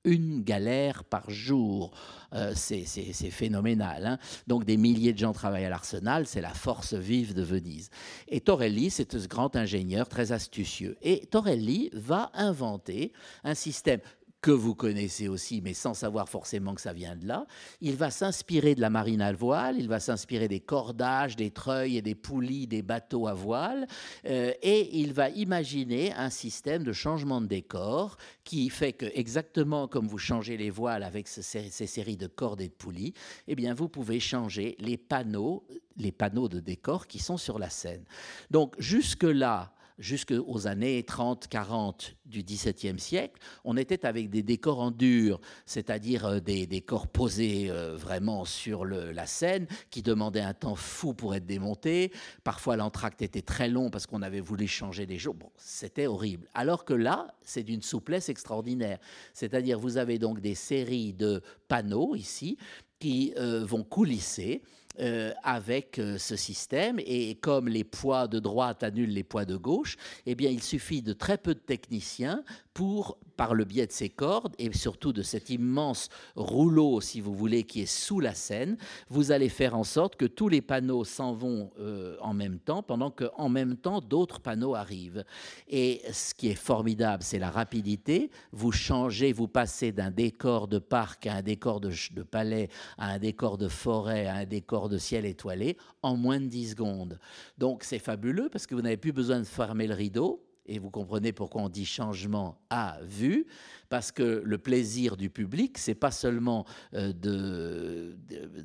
une 0.03 0.41
galère 0.41 1.03
par 1.03 1.29
jour. 1.29 1.91
Euh, 2.33 2.53
c'est 2.55 2.85
phénoménal. 3.29 4.05
Hein. 4.05 4.17
Donc 4.47 4.65
des 4.65 4.77
milliers 4.77 5.13
de 5.13 5.17
gens 5.17 5.33
travaillent 5.33 5.65
à 5.65 5.69
l'arsenal, 5.69 6.25
c'est 6.25 6.41
la 6.41 6.53
force 6.53 6.93
vive 6.93 7.33
de 7.33 7.43
Venise. 7.43 7.89
Et 8.27 8.41
Torelli, 8.41 8.89
c'est 8.89 9.11
ce 9.11 9.27
grand 9.27 9.55
ingénieur 9.55 10.07
très 10.07 10.31
astucieux. 10.31 10.97
Et 11.01 11.25
Torelli 11.25 11.89
va 11.93 12.31
inventer 12.33 13.11
un 13.43 13.53
système 13.53 13.99
que 14.41 14.51
vous 14.51 14.73
connaissez 14.73 15.27
aussi, 15.27 15.61
mais 15.61 15.73
sans 15.73 15.93
savoir 15.93 16.27
forcément 16.27 16.73
que 16.73 16.81
ça 16.81 16.93
vient 16.93 17.15
de 17.15 17.27
là. 17.27 17.45
Il 17.79 17.95
va 17.95 18.09
s'inspirer 18.09 18.73
de 18.73 18.81
la 18.81 18.89
marine 18.89 19.21
à 19.21 19.31
voile, 19.31 19.75
il 19.77 19.87
va 19.87 19.99
s'inspirer 19.99 20.47
des 20.47 20.59
cordages, 20.59 21.35
des 21.35 21.51
treuils 21.51 21.97
et 21.97 22.01
des 22.01 22.15
poulies 22.15 22.67
des 22.67 22.81
bateaux 22.81 23.27
à 23.27 23.33
voile, 23.33 23.87
euh, 24.25 24.51
et 24.61 24.99
il 24.99 25.13
va 25.13 25.29
imaginer 25.29 26.13
un 26.13 26.29
système 26.29 26.83
de 26.83 26.91
changement 26.91 27.41
de 27.41 27.47
décor 27.47 28.17
qui 28.43 28.69
fait 28.69 28.93
que, 28.93 29.05
exactement 29.13 29.87
comme 29.87 30.07
vous 30.07 30.17
changez 30.17 30.57
les 30.57 30.69
voiles 30.69 31.03
avec 31.03 31.27
ces, 31.27 31.41
séries 31.69 32.17
de 32.17 32.27
cordes 32.27 32.61
et 32.61 32.67
de 32.67 32.73
poulies, 32.73 33.13
eh 33.47 33.55
bien, 33.55 33.73
vous 33.73 33.89
pouvez 33.89 34.19
changer 34.19 34.75
les 34.79 34.97
panneaux, 34.97 35.63
les 35.97 36.11
panneaux 36.11 36.49
de 36.49 36.59
décor 36.59 37.07
qui 37.07 37.19
sont 37.19 37.37
sur 37.37 37.59
la 37.59 37.69
scène. 37.69 38.03
Donc, 38.49 38.75
jusque-là, 38.79 39.73
jusqu'aux 39.99 40.67
années 40.67 41.01
30-40 41.01 42.13
du 42.25 42.43
XVIIe 42.43 42.99
siècle, 42.99 43.39
on 43.63 43.77
était 43.77 44.05
avec 44.05 44.29
des 44.29 44.43
décors 44.43 44.79
en 44.79 44.91
dur, 44.91 45.39
c'est-à-dire 45.65 46.25
euh, 46.25 46.39
des 46.39 46.67
décors 46.67 47.07
posés 47.07 47.69
euh, 47.69 47.95
vraiment 47.95 48.45
sur 48.45 48.85
la 48.85 49.25
scène, 49.25 49.67
qui 49.89 50.01
demandaient 50.01 50.41
un 50.41 50.53
temps 50.53 50.75
fou 50.75 51.13
pour 51.13 51.35
être 51.35 51.45
démontés. 51.45 52.11
Parfois, 52.43 52.75
l'entracte 52.75 53.21
était 53.21 53.41
très 53.41 53.69
long 53.69 53.89
parce 53.89 54.07
qu'on 54.07 54.21
avait 54.21 54.39
voulu 54.39 54.67
changer 54.67 55.05
des 55.05 55.17
jours. 55.17 55.35
Bon, 55.35 55.51
c'était 55.57 56.07
horrible. 56.07 56.47
Alors 56.53 56.85
que 56.85 56.93
là, 56.93 57.27
c'est 57.41 57.63
d'une 57.63 57.81
souplesse 57.81 58.29
extraordinaire. 58.29 58.99
C'est-à-dire, 59.33 59.79
vous 59.79 59.97
avez 59.97 60.19
donc 60.19 60.39
des 60.39 60.55
séries 60.55 61.13
de 61.13 61.41
panneaux 61.67 62.15
ici 62.15 62.57
qui 63.01 63.33
euh, 63.37 63.65
vont 63.65 63.83
coulisser 63.83 64.61
euh, 64.99 65.33
avec 65.43 65.99
euh, 65.99 66.17
ce 66.17 66.35
système. 66.35 66.99
Et 66.99 67.35
comme 67.35 67.69
les 67.69 67.83
poids 67.83 68.27
de 68.27 68.39
droite 68.39 68.83
annulent 68.83 69.13
les 69.13 69.23
poids 69.23 69.45
de 69.45 69.55
gauche, 69.55 69.95
eh 70.25 70.35
il 70.39 70.61
suffit 70.61 71.01
de 71.01 71.13
très 71.13 71.37
peu 71.37 71.53
de 71.53 71.59
techniciens 71.59 72.43
pour, 72.73 73.17
par 73.35 73.53
le 73.53 73.65
biais 73.65 73.87
de 73.87 73.91
ces 73.91 74.09
cordes 74.09 74.55
et 74.57 74.71
surtout 74.73 75.13
de 75.13 75.21
cet 75.21 75.49
immense 75.49 76.09
rouleau, 76.35 77.01
si 77.01 77.19
vous 77.19 77.33
voulez, 77.33 77.63
qui 77.63 77.81
est 77.81 77.85
sous 77.85 78.19
la 78.19 78.33
scène, 78.33 78.77
vous 79.09 79.31
allez 79.31 79.49
faire 79.49 79.75
en 79.75 79.83
sorte 79.83 80.15
que 80.15 80.25
tous 80.25 80.47
les 80.47 80.61
panneaux 80.61 81.03
s'en 81.03 81.33
vont 81.33 81.71
euh, 81.79 82.15
en 82.21 82.33
même 82.33 82.59
temps, 82.59 82.83
pendant 82.83 83.11
qu'en 83.11 83.49
même 83.49 83.75
temps, 83.77 83.99
d'autres 83.99 84.39
panneaux 84.39 84.75
arrivent. 84.75 85.25
Et 85.67 86.01
ce 86.11 86.33
qui 86.33 86.49
est 86.49 86.55
formidable, 86.55 87.23
c'est 87.23 87.39
la 87.39 87.49
rapidité. 87.49 88.29
Vous 88.51 88.71
changez, 88.71 89.33
vous 89.33 89.47
passez 89.47 89.91
d'un 89.91 90.11
décor 90.11 90.67
de 90.67 90.79
parc 90.79 91.27
à 91.27 91.35
un 91.35 91.41
décor 91.41 91.81
de, 91.81 91.91
de 92.13 92.23
palais, 92.23 92.69
à 92.97 93.07
un 93.11 93.19
décor 93.19 93.57
de 93.57 93.67
forêt, 93.67 94.27
à 94.27 94.35
un 94.35 94.45
décor 94.45 94.87
de 94.87 94.97
ciel 94.97 95.25
étoilé, 95.25 95.77
en 96.03 96.15
moins 96.15 96.39
de 96.39 96.45
10 96.45 96.71
secondes. 96.71 97.19
Donc 97.57 97.83
c'est 97.83 97.99
fabuleux 97.99 98.49
parce 98.49 98.67
que 98.67 98.75
vous 98.75 98.81
n'avez 98.81 98.97
plus 98.97 99.11
besoin 99.11 99.39
de 99.39 99.45
fermer 99.45 99.87
le 99.87 99.93
rideau 99.93 100.45
et 100.65 100.79
vous 100.79 100.89
comprenez 100.89 101.31
pourquoi 101.31 101.61
on 101.61 101.69
dit 101.69 101.85
changement 101.85 102.59
à 102.69 102.99
vue, 103.03 103.47
parce 103.89 104.11
que 104.11 104.41
le 104.45 104.57
plaisir 104.57 105.17
du 105.17 105.29
public, 105.29 105.77
c'est 105.77 105.95
pas 105.95 106.11
seulement 106.11 106.65
euh, 106.93 108.13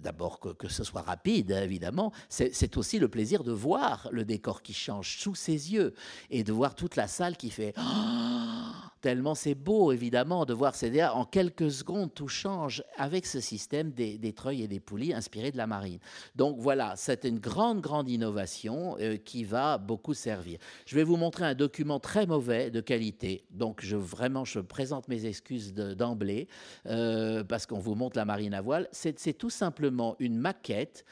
d'abord 0.02 0.40
que, 0.40 0.68
ce 0.68 0.84
soit 0.84 1.02
rapide, 1.02 1.52
hein, 1.52 1.62
évidemment, 1.62 2.12
c'est 2.28 2.76
aussi 2.76 2.98
le 2.98 3.08
plaisir 3.08 3.44
de 3.44 3.52
voir 3.52 4.08
le 4.12 4.24
décor 4.24 4.62
qui 4.62 4.74
change 4.74 5.18
sous 5.18 5.34
ses 5.34 5.72
yeux 5.72 5.94
et 6.30 6.44
de 6.44 6.52
voir 6.52 6.74
toute 6.74 6.96
la 6.96 7.08
salle 7.08 7.36
qui 7.36 7.50
fait 7.50 7.74
tellement 9.00 9.34
c'est 9.34 9.54
beau, 9.54 9.92
évidemment, 9.92 10.44
de 10.44 10.54
voir 10.54 10.74
cest 10.74 10.96
en 11.02 11.24
quelques 11.24 11.70
secondes, 11.70 12.12
tout 12.14 12.28
change 12.28 12.82
avec 12.96 13.26
ce 13.26 13.40
système 13.40 13.90
des, 13.90 14.18
des, 14.18 14.32
treuils 14.32 14.62
et 14.62 14.68
des 14.68 14.80
poulies 14.80 15.12
inspirés 15.12 15.50
de 15.50 15.56
la 15.56 15.66
marine. 15.66 15.98
Donc 16.34 16.56
voilà, 16.58 16.94
c'est 16.96 17.24
une 17.24 17.38
grande, 17.38 17.80
grande 17.80 18.08
innovation 18.08 18.96
euh, 19.00 19.16
qui 19.16 19.44
va 19.44 19.78
beaucoup 19.78 20.14
servir. 20.14 20.58
Je 20.86 20.96
vais 20.96 21.04
vous 21.04 21.16
montrer 21.16 21.44
un 21.44 21.54
document 21.54 22.00
très 22.00 22.26
mauvais 22.26 22.70
de 22.70 22.80
qualité. 22.80 23.44
Donc 23.50 23.80
je, 23.82 23.96
vraiment, 23.96 24.44
je 24.44 24.60
présente 24.60 25.08
mes 25.08 25.26
excuses 25.26 25.74
d'emblée 25.74 26.48
euh, 26.86 27.44
parce 27.44 27.66
qu'on 27.66 27.78
vous 27.78 27.94
montre 27.94 28.16
la 28.16 28.24
marine 28.24 28.54
à 28.54 28.60
voile. 28.60 28.88
C'est 28.92 29.36
tout 29.36 29.50
simplement 29.50 30.16
une 30.18 30.36
maquette 30.36 31.04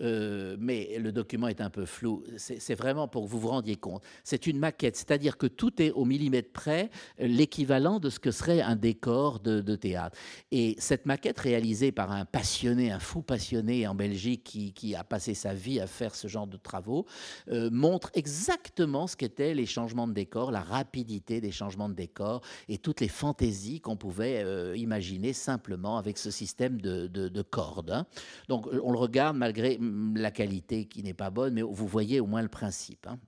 euh, 0.00 0.56
mais 0.58 0.96
le 0.98 1.12
document 1.12 1.48
est 1.48 1.60
un 1.60 1.68
peu 1.68 1.84
flou. 1.84 2.24
C'est 2.36 2.74
vraiment 2.74 3.08
pour 3.08 3.24
que 3.24 3.30
vous 3.30 3.38
vous 3.38 3.48
rendiez 3.48 3.76
compte. 3.76 4.02
C'est 4.24 4.46
une 4.46 4.58
maquette, 4.58 4.96
c'est-à-dire 4.96 5.36
que 5.36 5.46
tout 5.46 5.82
est 5.82 5.90
au 5.90 6.04
millimètre 6.04 6.50
près 6.52 6.90
l'équivalent 7.18 7.98
de 7.98 8.08
ce 8.08 8.18
que 8.18 8.30
serait 8.30 8.62
un 8.62 8.76
décor 8.76 9.40
de, 9.40 9.76
théâtre. 9.76 10.16
Et 10.50 10.76
cette 10.78 11.06
maquette 11.06 11.38
réalisée 11.38 11.92
par 11.92 12.12
un 12.12 12.24
passionné, 12.24 12.90
un 12.90 12.98
fou 12.98 13.22
passionné 13.22 13.86
en 13.86 13.94
Belgique 13.94 14.42
qui, 14.74 14.94
a 14.94 15.04
passé 15.04 15.34
sa 15.34 15.54
vie 15.54 15.80
à 15.80 15.86
faire 15.86 16.14
ce 16.14 16.28
genre 16.28 16.46
de 16.46 16.56
travaux, 16.56 17.06
euh, 17.48 17.70
montre 17.70 18.10
exactement 18.14 19.06
ce 19.06 19.16
qu'étaient 19.16 19.54
les 19.54 19.66
changements 19.66 20.06
de 20.06 20.12
décor, 20.12 20.50
la 20.50 20.60
rapidité 20.60 21.40
des 21.40 21.50
changements 21.50 21.88
de 21.88 21.94
décor 21.94 22.42
et 22.68 22.78
toutes 22.78 23.00
les 23.00 23.08
fantaisies 23.08 23.80
qu'on 23.80 23.96
pouvait 23.96 24.42
euh, 24.44 24.76
imaginer 24.76 25.32
simplement 25.32 25.96
avec 25.96 26.18
ce 26.18 26.30
système 26.30 26.80
de, 26.80 27.42
cordes. 27.42 27.90
Hein. 27.90 28.06
Donc 28.48 28.66
on 28.82 28.92
le 28.92 28.98
regarde 28.98 29.36
malgré 29.36 29.78
la 30.14 30.30
qualité 30.30 30.86
qui 30.86 31.02
n'est 31.02 31.14
pas 31.14 31.30
bonne, 31.30 31.54
mais 31.54 31.62
vous 31.62 31.86
voyez 31.86 32.20
au 32.20 32.26
moins 32.26 32.42
le 32.42 32.48
principe. 32.48 33.06
Hein. 33.06 33.18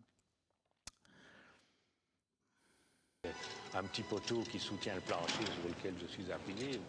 Un 3.74 3.82
petit 3.84 4.02
poteau 4.02 4.42
qui 4.50 4.58
soutient 4.58 4.94
le 4.94 5.00
plancher 5.00 5.44
sur 5.44 5.68
lequel 5.68 5.94
je 6.00 6.06
suis 6.06 6.30
appuyé. 6.30 6.80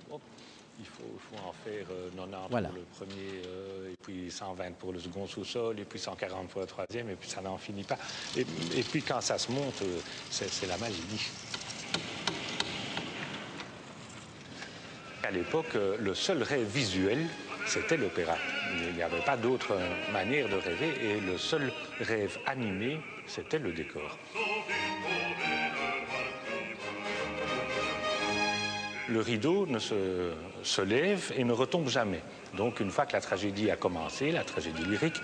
il, 0.80 0.86
faut, 0.86 1.04
en 1.48 1.52
faire 1.52 1.86
90 2.16 2.34
euh, 2.34 2.48
pour 2.48 2.60
le 2.60 2.86
premier, 2.94 3.42
euh, 3.48 3.92
et 3.92 3.96
puis 4.04 4.30
120 4.30 4.74
pour 4.74 4.94
le 4.94 5.00
second 5.00 5.26
sous-sol, 5.26 5.80
et 5.80 5.86
puis 5.86 5.98
140 5.98 6.50
pour 6.50 6.62
le 6.62 6.68
troisième, 6.68 7.10
et 7.10 7.16
puis 7.16 7.30
ça 7.30 7.42
n'en 7.42 7.58
finit 7.58 7.84
pas. 7.84 7.98
Et, 8.38 8.44
puis 8.84 9.02
quand 9.02 9.22
ça 9.22 9.38
se 9.38 9.52
monte, 9.52 9.82
euh, 9.82 10.00
c'est 10.30 10.68
la 10.68 10.78
magie. 10.78 11.32
À 15.24 15.32
l'époque, 15.32 15.74
le 15.74 16.14
seul 16.14 16.44
rêve 16.44 16.68
visuel, 16.68 17.26
c'était 17.66 17.98
l'opéra. 17.98 18.36
Il 18.74 18.96
n'y 18.96 19.04
avait 19.04 19.22
pas 19.22 19.38
d'autre 19.38 19.78
manière 20.12 20.48
de 20.50 20.56
rêver 20.56 20.94
et 21.02 21.20
le 21.20 21.38
seul 21.38 21.72
rêve 22.00 22.38
animé, 22.46 23.00
c'était 23.26 23.60
le 23.60 23.72
décor. 23.72 24.18
Le 29.08 29.22
rideau 29.22 29.68
ne 29.68 29.78
se, 29.78 30.34
se 30.64 30.82
lève 30.82 31.32
et 31.38 31.44
ne 31.44 31.54
retombe 31.54 31.90
jamais. 31.90 32.22
Donc 32.56 32.80
une 32.80 32.90
fois 32.90 33.06
que 33.06 33.14
la 33.14 33.22
tragédie 33.22 33.70
a 33.70 33.76
commencé, 33.76 34.32
la 34.32 34.44
tragédie 34.44 34.84
lyrique, 34.84 35.22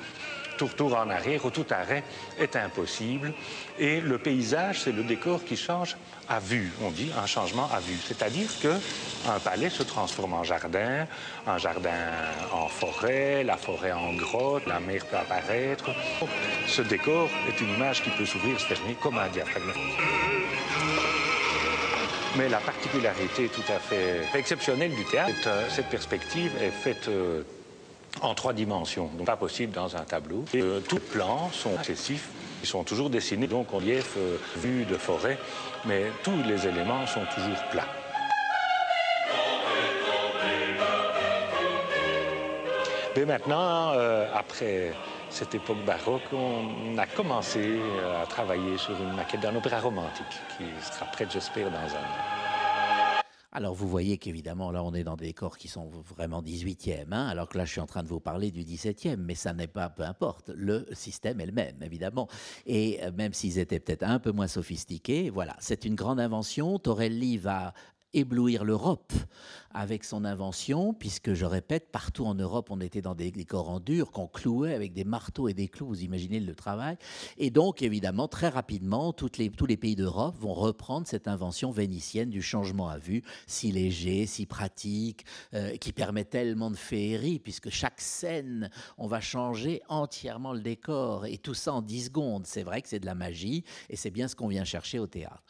tout 0.61 0.67
retour 0.67 0.95
en 0.95 1.09
arrière 1.09 1.43
ou 1.43 1.49
tout 1.49 1.65
arrêt 1.71 2.03
est 2.39 2.55
impossible. 2.55 3.33
Et 3.79 3.99
le 3.99 4.19
paysage, 4.19 4.81
c'est 4.81 4.91
le 4.91 5.01
décor 5.01 5.43
qui 5.43 5.57
change 5.57 5.97
à 6.29 6.39
vue. 6.39 6.71
On 6.83 6.91
dit 6.91 7.09
un 7.19 7.25
changement 7.25 7.67
à 7.73 7.79
vue. 7.79 7.97
C'est-à-dire 8.05 8.47
qu'un 8.61 9.39
palais 9.43 9.71
se 9.71 9.81
transforme 9.81 10.33
en 10.33 10.43
jardin, 10.43 11.07
un 11.47 11.57
jardin 11.57 12.03
en 12.53 12.67
forêt, 12.67 13.43
la 13.43 13.57
forêt 13.57 13.91
en 13.91 14.13
grotte, 14.13 14.67
la 14.67 14.79
mer 14.79 15.03
peut 15.07 15.17
apparaître. 15.17 15.89
Ce 16.67 16.83
décor 16.83 17.27
est 17.49 17.59
une 17.59 17.73
image 17.73 18.03
qui 18.03 18.11
peut 18.11 18.27
s'ouvrir, 18.27 18.59
se 18.59 18.67
fermer 18.67 18.95
comme 19.01 19.17
un 19.17 19.29
diaphragme. 19.29 19.73
Mais 22.37 22.49
la 22.49 22.59
particularité 22.59 23.49
tout 23.49 23.67
à 23.67 23.79
fait 23.79 24.21
exceptionnelle 24.35 24.93
du 24.93 25.05
théâtre, 25.05 25.49
cette 25.69 25.87
perspective 25.87 26.51
est 26.61 26.69
faite 26.69 27.07
euh, 27.07 27.41
en 28.21 28.33
trois 28.33 28.53
dimensions, 28.53 29.09
donc 29.17 29.25
pas 29.25 29.37
possible 29.37 29.73
dans 29.73 29.95
un 29.95 30.03
tableau. 30.03 30.43
Et, 30.53 30.61
euh, 30.61 30.79
tous 30.79 30.95
les 30.95 31.01
plans 31.01 31.49
sont 31.51 31.73
excessifs, 31.77 32.29
ils 32.61 32.67
sont 32.67 32.83
toujours 32.83 33.09
dessinés, 33.09 33.47
donc 33.47 33.73
en 33.73 33.77
relief 33.77 34.15
euh, 34.17 34.37
vu 34.57 34.85
de 34.85 34.95
forêt, 34.95 35.37
mais 35.85 36.05
tous 36.23 36.43
les 36.45 36.67
éléments 36.67 37.07
sont 37.07 37.25
toujours 37.33 37.63
plats. 37.71 37.87
Mais 43.15 43.25
maintenant, 43.25 43.91
euh, 43.93 44.25
après 44.33 44.93
cette 45.29 45.53
époque 45.55 45.83
baroque, 45.85 46.21
on 46.33 46.97
a 46.97 47.05
commencé 47.05 47.79
à 48.21 48.25
travailler 48.25 48.77
sur 48.77 48.95
une 49.01 49.13
maquette 49.13 49.41
d'un 49.41 49.55
opéra 49.55 49.79
romantique 49.79 50.25
qui 50.57 50.65
sera 50.81 51.05
prête, 51.05 51.31
j'espère, 51.31 51.69
dans 51.69 51.77
un 51.77 51.81
an. 51.81 52.40
Alors 53.53 53.73
vous 53.73 53.87
voyez 53.87 54.17
qu'évidemment 54.17 54.71
là 54.71 54.81
on 54.81 54.93
est 54.93 55.03
dans 55.03 55.17
des 55.17 55.25
décors 55.25 55.57
qui 55.57 55.67
sont 55.67 55.89
vraiment 55.89 56.41
18e, 56.41 57.07
hein, 57.11 57.27
alors 57.27 57.49
que 57.49 57.57
là 57.57 57.65
je 57.65 57.71
suis 57.71 57.81
en 57.81 57.85
train 57.85 58.01
de 58.01 58.07
vous 58.07 58.21
parler 58.21 58.49
du 58.49 58.63
17e, 58.63 59.17
mais 59.17 59.35
ça 59.35 59.51
n'est 59.51 59.67
pas, 59.67 59.89
peu 59.89 60.03
importe, 60.03 60.51
le 60.55 60.87
système 60.93 61.41
est 61.41 61.45
le 61.45 61.51
même 61.51 61.75
évidemment. 61.81 62.29
Et 62.65 63.03
euh, 63.03 63.11
même 63.11 63.33
s'ils 63.33 63.59
étaient 63.59 63.79
peut-être 63.79 64.03
un 64.03 64.19
peu 64.19 64.31
moins 64.31 64.47
sophistiqués, 64.47 65.29
voilà, 65.29 65.57
c'est 65.59 65.83
une 65.83 65.95
grande 65.95 66.21
invention. 66.21 66.79
Torelli 66.79 67.37
va 67.37 67.73
éblouir 68.13 68.63
l'Europe 68.63 69.11
avec 69.73 70.03
son 70.03 70.25
invention, 70.25 70.93
puisque 70.93 71.33
je 71.33 71.45
répète, 71.45 71.89
partout 71.91 72.25
en 72.25 72.35
Europe, 72.35 72.67
on 72.69 72.81
était 72.81 73.01
dans 73.01 73.15
des 73.15 73.31
décors 73.31 73.69
en 73.69 73.79
dur 73.79 74.11
qu'on 74.11 74.27
clouait 74.27 74.73
avec 74.73 74.93
des 74.93 75.05
marteaux 75.05 75.47
et 75.47 75.53
des 75.53 75.67
clous, 75.67 75.87
vous 75.87 76.03
imaginez 76.03 76.39
le 76.39 76.53
travail. 76.53 76.97
Et 77.37 77.49
donc, 77.49 77.81
évidemment, 77.81 78.27
très 78.27 78.49
rapidement, 78.49 79.13
tous 79.13 79.31
les 79.39 79.77
pays 79.77 79.95
d'Europe 79.95 80.35
vont 80.37 80.53
reprendre 80.53 81.07
cette 81.07 81.27
invention 81.27 81.71
vénitienne 81.71 82.29
du 82.29 82.41
changement 82.41 82.89
à 82.89 82.97
vue, 82.97 83.23
si 83.47 83.71
léger, 83.71 84.25
si 84.25 84.45
pratique, 84.45 85.25
euh, 85.53 85.77
qui 85.77 85.93
permet 85.93 86.25
tellement 86.25 86.69
de 86.69 86.75
féerie, 86.75 87.39
puisque 87.39 87.69
chaque 87.69 88.01
scène, 88.01 88.69
on 88.97 89.07
va 89.07 89.21
changer 89.21 89.81
entièrement 89.87 90.51
le 90.51 90.61
décor, 90.61 91.25
et 91.25 91.37
tout 91.37 91.53
ça 91.53 91.73
en 91.73 91.81
10 91.81 92.05
secondes. 92.05 92.45
C'est 92.45 92.63
vrai 92.63 92.81
que 92.81 92.89
c'est 92.89 92.99
de 92.99 93.05
la 93.05 93.15
magie, 93.15 93.63
et 93.89 93.95
c'est 93.95 94.11
bien 94.11 94.27
ce 94.27 94.35
qu'on 94.35 94.49
vient 94.49 94.65
chercher 94.65 94.99
au 94.99 95.07
théâtre. 95.07 95.43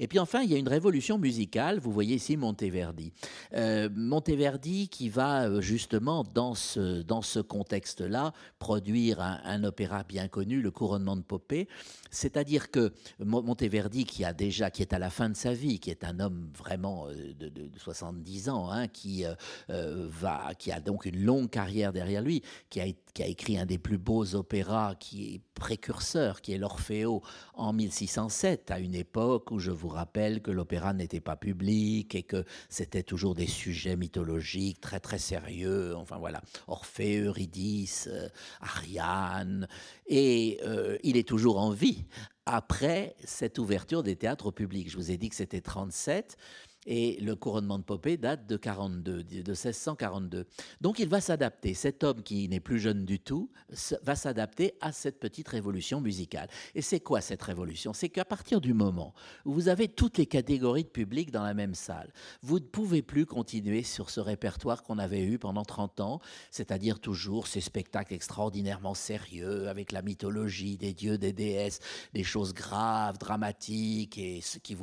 Et 0.00 0.08
puis 0.08 0.18
enfin, 0.18 0.40
il 0.42 0.50
y 0.50 0.54
a 0.54 0.58
une 0.58 0.68
révolution 0.68 1.18
musicale, 1.18 1.78
vous 1.78 1.92
voyez 1.92 2.00
voyez 2.00 2.16
ici 2.16 2.38
Monteverdi. 2.38 3.12
Euh, 3.52 3.59
Monteverdi 3.94 4.88
qui 4.88 5.08
va 5.08 5.44
euh, 5.44 5.60
justement 5.60 6.24
dans 6.24 6.54
ce, 6.54 7.02
dans 7.02 7.22
ce 7.22 7.40
contexte-là 7.40 8.32
produire 8.58 9.20
un, 9.20 9.64
opéra 9.64 10.04
bien 10.04 10.28
connu, 10.28 10.62
le 10.62 10.70
couronnement 10.70 11.16
de 11.16 11.22
Popée. 11.22 11.68
C'est-à-dire 12.10 12.70
que 12.70 12.92
Monteverdi, 13.18 14.04
qui 14.04 14.24
a 14.24 14.32
déjà, 14.32 14.70
qui 14.70 14.82
est 14.82 14.92
à 14.92 14.98
la 14.98 15.10
fin 15.10 15.28
de 15.28 15.36
sa 15.36 15.52
vie, 15.52 15.78
qui 15.78 15.90
est 15.90 16.04
un 16.04 16.20
homme 16.20 16.50
vraiment 16.56 17.06
euh, 17.08 17.34
de, 17.38 17.70
70 17.78 18.48
ans, 18.48 18.70
hein, 18.70 18.88
qui 18.88 19.24
va, 19.68 20.52
qui 20.58 20.70
a 20.72 20.80
donc 20.80 21.06
une 21.06 21.24
longue 21.24 21.48
carrière 21.48 21.92
derrière 21.92 22.22
lui, 22.22 22.42
qui 22.68 22.80
a, 22.80 22.86
qui 23.14 23.22
a 23.22 23.26
écrit 23.26 23.58
un 23.58 23.66
des 23.66 23.78
plus 23.78 23.98
beaux 23.98 24.34
opéras, 24.34 24.94
qui 24.94 25.34
est 25.34 25.40
précurseur, 25.54 26.40
qui 26.40 26.52
est 26.52 26.58
l'Orfeo 26.58 27.22
en 27.54 27.72
1607, 27.72 28.70
à 28.70 28.78
une 28.78 28.94
époque 28.94 29.50
où 29.50 29.58
je 29.58 29.70
vous 29.70 29.88
rappelle 29.88 30.40
que 30.40 30.50
l'opéra 30.50 30.92
n'était 30.92 31.20
pas 31.20 31.36
public 31.36 32.14
et 32.14 32.22
que 32.22 32.44
c'était 32.68 33.02
toujours 33.02 33.34
des 33.34 33.46
sujets 33.50 33.96
mythologiques 33.96 34.80
très 34.80 35.00
très 35.00 35.18
sérieux. 35.18 35.94
Enfin 35.96 36.16
voilà, 36.18 36.40
Orphée, 36.68 37.20
Eurydice, 37.20 38.08
euh, 38.10 38.28
Ariane, 38.60 39.68
et 40.06 40.60
euh, 40.64 40.96
il 41.02 41.16
est 41.16 41.28
toujours 41.28 41.58
en 41.58 41.70
vie 41.70 42.04
après 42.46 43.14
cette 43.24 43.58
ouverture 43.58 44.02
des 44.02 44.16
théâtres 44.16 44.46
au 44.46 44.52
public. 44.52 44.90
Je 44.90 44.96
vous 44.96 45.10
ai 45.10 45.16
dit 45.16 45.28
que 45.28 45.36
c'était 45.36 45.60
37. 45.60 46.36
Et 46.86 47.18
le 47.20 47.36
couronnement 47.36 47.78
de 47.78 47.84
Popée 47.84 48.16
date 48.16 48.46
de 48.46 48.56
42, 48.56 49.22
de 49.22 49.50
1642. 49.50 50.46
Donc 50.80 50.98
il 50.98 51.08
va 51.08 51.20
s'adapter. 51.20 51.74
Cet 51.74 52.02
homme 52.04 52.22
qui 52.22 52.48
n'est 52.48 52.60
plus 52.60 52.80
jeune 52.80 53.04
du 53.04 53.20
tout 53.20 53.50
va 54.02 54.16
s'adapter 54.16 54.74
à 54.80 54.90
cette 54.90 55.20
petite 55.20 55.48
révolution 55.48 56.00
musicale. 56.00 56.48
Et 56.74 56.80
c'est 56.80 57.00
quoi 57.00 57.20
cette 57.20 57.42
révolution? 57.42 57.92
C'est 57.92 58.08
qu'à 58.08 58.24
partir 58.24 58.62
du 58.62 58.72
moment 58.72 59.14
où 59.44 59.52
vous 59.52 59.68
avez 59.68 59.88
toutes 59.88 60.16
les 60.16 60.24
catégories 60.26 60.84
de 60.84 60.88
public 60.88 61.30
dans 61.30 61.42
la 61.42 61.52
même 61.52 61.74
salle, 61.74 62.12
vous 62.42 62.58
ne 62.58 62.64
pouvez 62.64 63.02
plus 63.02 63.26
continuer 63.26 63.82
sur 63.82 64.08
ce 64.08 64.20
répertoire 64.20 64.82
qu'on 64.82 64.98
avait 64.98 65.22
eu 65.22 65.38
pendant 65.38 65.64
30 65.64 66.00
ans, 66.00 66.20
c'est-à-dire 66.50 66.98
toujours 66.98 67.46
ces 67.46 67.60
spectacles 67.60 68.14
extraordinairement 68.14 68.94
sérieux 68.94 69.68
avec 69.68 69.92
la 69.92 70.00
mythologie 70.00 70.78
des 70.78 70.94
dieux, 70.94 71.18
des 71.18 71.34
déesses, 71.34 71.80
des 72.14 72.24
choses 72.24 72.54
graves, 72.54 73.18
dramatiques 73.18 74.16
et 74.16 74.40
qui 74.62 74.76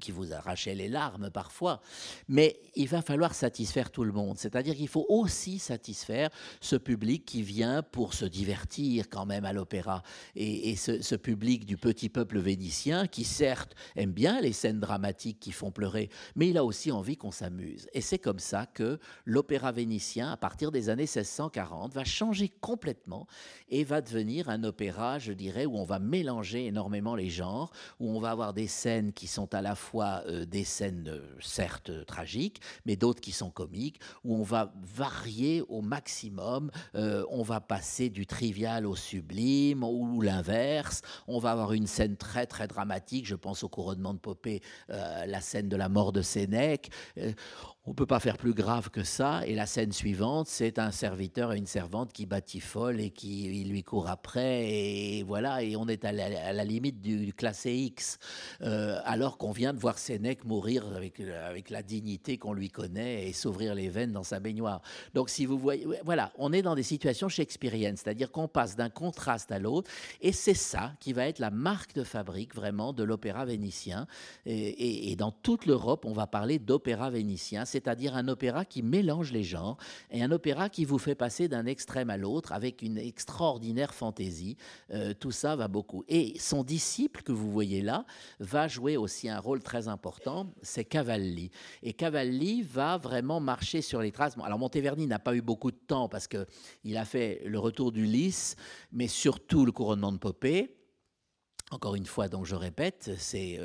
qui 0.00 0.10
vous 0.10 0.32
arrachait 0.32 0.74
les 0.74 0.88
larmes 0.88 1.30
parfois, 1.36 1.82
mais 2.28 2.58
il 2.76 2.88
va 2.88 3.02
falloir 3.02 3.34
satisfaire 3.34 3.90
tout 3.90 4.04
le 4.04 4.12
monde. 4.12 4.38
C'est-à-dire 4.38 4.74
qu'il 4.74 4.88
faut 4.88 5.04
aussi 5.10 5.58
satisfaire 5.58 6.30
ce 6.62 6.76
public 6.76 7.26
qui 7.26 7.42
vient 7.42 7.82
pour 7.82 8.14
se 8.14 8.24
divertir 8.24 9.10
quand 9.10 9.26
même 9.26 9.44
à 9.44 9.52
l'opéra. 9.52 10.02
Et, 10.34 10.76
ce, 10.76 11.14
public 11.14 11.66
du 11.66 11.76
petit 11.76 12.08
peuple 12.08 12.38
vénitien 12.38 13.06
qui 13.06 13.24
certes 13.24 13.74
aime 13.96 14.12
bien 14.12 14.40
les 14.40 14.54
scènes 14.54 14.80
dramatiques 14.80 15.38
qui 15.38 15.52
font 15.52 15.70
pleurer, 15.70 16.08
mais 16.36 16.48
il 16.48 16.56
a 16.56 16.64
aussi 16.64 16.90
envie 16.90 17.18
qu'on 17.18 17.30
s'amuse. 17.30 17.86
Et 17.92 18.00
c'est 18.00 18.18
comme 18.18 18.38
ça 18.38 18.64
que 18.64 18.98
l'opéra 19.26 19.72
vénitien, 19.72 20.32
à 20.32 20.38
partir 20.38 20.72
des 20.72 20.88
années 20.88 21.02
1640, 21.02 21.92
va 21.92 22.04
changer 22.04 22.48
complètement 22.62 23.26
et 23.68 23.84
va 23.84 24.00
devenir 24.00 24.48
un 24.48 24.64
opéra, 24.64 25.18
je 25.18 25.32
dirais, 25.32 25.66
où 25.66 25.76
on 25.76 25.84
va 25.84 25.98
mélanger 25.98 26.64
énormément 26.64 27.14
les 27.14 27.28
genres, 27.28 27.72
où 28.00 28.08
on 28.08 28.20
va 28.20 28.30
avoir 28.30 28.54
des 28.54 28.68
scènes 28.68 29.12
qui 29.12 29.26
sont 29.26 29.54
à 29.54 29.60
la 29.60 29.74
fois 29.74 30.22
euh, 30.26 30.46
des 30.46 30.64
scènes 30.64 31.25
certes 31.40 32.06
tragiques, 32.06 32.60
mais 32.84 32.96
d'autres 32.96 33.20
qui 33.20 33.32
sont 33.32 33.50
comiques, 33.50 34.00
où 34.24 34.36
on 34.36 34.42
va 34.42 34.72
varier 34.82 35.62
au 35.68 35.82
maximum, 35.82 36.70
euh, 36.94 37.24
on 37.30 37.42
va 37.42 37.60
passer 37.60 38.08
du 38.08 38.26
trivial 38.26 38.86
au 38.86 38.96
sublime, 38.96 39.84
ou 39.84 40.20
l'inverse, 40.20 41.02
on 41.26 41.38
va 41.38 41.52
avoir 41.52 41.72
une 41.72 41.86
scène 41.86 42.16
très 42.16 42.46
très 42.46 42.66
dramatique, 42.66 43.26
je 43.26 43.34
pense 43.34 43.62
au 43.62 43.68
couronnement 43.68 44.14
de 44.14 44.18
Popée, 44.18 44.62
euh, 44.90 45.26
la 45.26 45.40
scène 45.40 45.68
de 45.68 45.76
la 45.76 45.88
mort 45.88 46.12
de 46.12 46.22
Sénèque, 46.22 46.90
euh, 47.18 47.32
on 47.86 47.90
ne 47.90 47.94
peut 47.94 48.06
pas 48.06 48.18
faire 48.18 48.36
plus 48.36 48.52
grave 48.52 48.90
que 48.90 49.04
ça. 49.04 49.46
Et 49.46 49.54
la 49.54 49.66
scène 49.66 49.92
suivante, 49.92 50.48
c'est 50.48 50.80
un 50.80 50.90
serviteur 50.90 51.52
et 51.52 51.56
une 51.56 51.66
servante 51.66 52.12
qui 52.12 52.26
batifolent 52.26 53.00
et 53.00 53.10
qui 53.10 53.64
lui 53.64 53.84
court 53.84 54.08
après. 54.08 54.68
Et 54.68 55.22
voilà, 55.22 55.62
et 55.62 55.76
on 55.76 55.86
est 55.86 56.04
à 56.04 56.10
la, 56.10 56.64
limite 56.64 57.00
du, 57.00 57.32
classé 57.32 57.72
X. 57.72 58.18
Euh, 58.62 58.98
alors 59.04 59.38
qu'on 59.38 59.52
vient 59.52 59.72
de 59.72 59.78
voir 59.78 59.98
Sénèque 59.98 60.44
mourir 60.44 60.84
avec, 60.96 61.20
avec 61.20 61.70
la 61.70 61.84
dignité 61.84 62.38
qu'on 62.38 62.52
lui 62.52 62.70
connaît 62.70 63.28
et 63.28 63.32
s'ouvrir 63.32 63.76
les 63.76 63.88
veines 63.88 64.12
dans 64.12 64.24
sa 64.24 64.40
baignoire. 64.40 64.82
Donc, 65.14 65.30
si 65.30 65.46
vous 65.46 65.56
voyez, 65.56 65.86
voilà, 66.04 66.32
on 66.38 66.52
est 66.52 66.62
dans 66.62 66.74
des 66.74 66.82
situations 66.82 67.28
shakespeariennes, 67.28 67.96
c'est-à-dire 67.96 68.32
qu'on 68.32 68.48
passe 68.48 68.74
d'un 68.74 68.90
contraste 68.90 69.52
à 69.52 69.60
l'autre. 69.60 69.88
Et 70.20 70.32
c'est 70.32 70.54
ça 70.54 70.92
qui 70.98 71.12
va 71.12 71.28
être 71.28 71.38
la 71.38 71.52
marque 71.52 71.94
de 71.94 72.02
fabrique 72.02 72.52
vraiment 72.52 72.92
de 72.92 73.04
l'opéra 73.04 73.44
vénitien. 73.44 74.08
Et, 74.44 75.12
et 75.12 75.16
dans 75.16 75.30
toute 75.30 75.66
l'Europe, 75.66 76.04
on 76.04 76.12
va 76.12 76.26
parler 76.26 76.58
d'opéra 76.58 77.10
vénitien 77.10 77.64
c'est-à-dire 77.76 78.16
un 78.16 78.26
opéra 78.28 78.64
qui 78.64 78.82
mélange 78.82 79.32
les 79.32 79.42
genres 79.42 79.76
et 80.10 80.22
un 80.22 80.30
opéra 80.30 80.70
qui 80.70 80.86
vous 80.86 80.98
fait 80.98 81.14
passer 81.14 81.46
d'un 81.46 81.66
extrême 81.66 82.08
à 82.08 82.16
l'autre 82.16 82.52
avec 82.52 82.80
une 82.80 82.96
extraordinaire 82.96 83.92
fantaisie. 83.92 84.56
Euh, 84.92 85.12
tout 85.12 85.30
ça 85.30 85.56
va 85.56 85.68
beaucoup. 85.68 86.02
Et 86.08 86.38
son 86.38 86.64
disciple 86.64 87.22
que 87.22 87.32
vous 87.32 87.50
voyez 87.50 87.82
là 87.82 88.06
va 88.40 88.66
jouer 88.66 88.96
aussi 88.96 89.28
un 89.28 89.38
rôle 89.38 89.62
très 89.62 89.88
important, 89.88 90.54
c'est 90.62 90.84
Cavalli. 90.84 91.50
Et 91.82 91.92
Cavalli 91.92 92.62
va 92.62 92.96
vraiment 92.96 93.40
marcher 93.40 93.82
sur 93.82 94.00
les 94.00 94.10
traces. 94.10 94.36
alors 94.42 94.58
Monteverdi 94.58 95.06
n'a 95.06 95.18
pas 95.18 95.36
eu 95.36 95.42
beaucoup 95.42 95.70
de 95.70 95.76
temps 95.76 96.08
parce 96.08 96.28
qu'il 96.28 96.96
a 96.96 97.04
fait 97.04 97.42
le 97.44 97.58
retour 97.58 97.92
du 97.92 98.06
lys, 98.06 98.56
mais 98.90 99.06
surtout 99.06 99.66
le 99.66 99.72
couronnement 99.72 100.12
de 100.12 100.18
Popée. 100.18 100.75
Encore 101.72 101.96
une 101.96 102.06
fois, 102.06 102.28
donc 102.28 102.46
je 102.46 102.54
répète, 102.54 103.10
c'est 103.18 103.58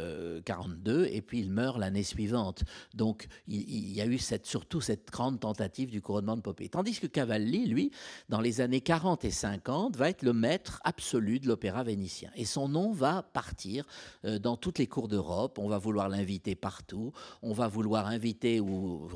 42 0.46 0.92
euh, 0.92 1.08
et 1.12 1.22
puis 1.22 1.40
il 1.40 1.52
meurt 1.52 1.78
l'année 1.78 2.02
suivante. 2.02 2.64
Donc 2.96 3.28
il, 3.48 3.94
y 3.94 4.02
a 4.02 4.08
eu 4.08 4.18
surtout 4.18 4.82
cette 4.82 5.12
grande 5.12 5.40
tentative 5.40 5.92
du 5.92 6.02
couronnement 6.02 6.36
de 6.36 6.42
Popée. 6.42 6.68
Tandis 6.68 7.00
que 7.00 7.06
Cavalli, 7.06 7.68
lui, 7.68 7.92
dans 8.28 8.42
les 8.42 8.60
années 8.60 8.82
40 8.82 9.24
et 9.24 9.30
50, 9.30 9.98
va 9.98 10.10
être 10.10 10.24
le 10.24 10.34
maître 10.34 10.82
absolu 10.84 11.40
de 11.40 11.48
l'opéra 11.48 11.84
vénitien. 11.84 12.32
Et 12.36 12.46
son 12.46 12.68
nom 12.68 12.92
va 12.92 13.22
partir 13.22 13.86
euh, 14.26 14.40
dans 14.40 14.58
toutes 14.58 14.80
les 14.80 14.88
cours 14.88 15.08
d'Europe. 15.08 15.60
On 15.60 15.68
va 15.68 15.78
vouloir 15.78 16.10
l'inviter 16.10 16.56
partout. 16.56 17.12
On 17.44 17.54
va 17.54 17.68
vouloir 17.68 18.08
inviter 18.08 18.60
ou 18.60 19.10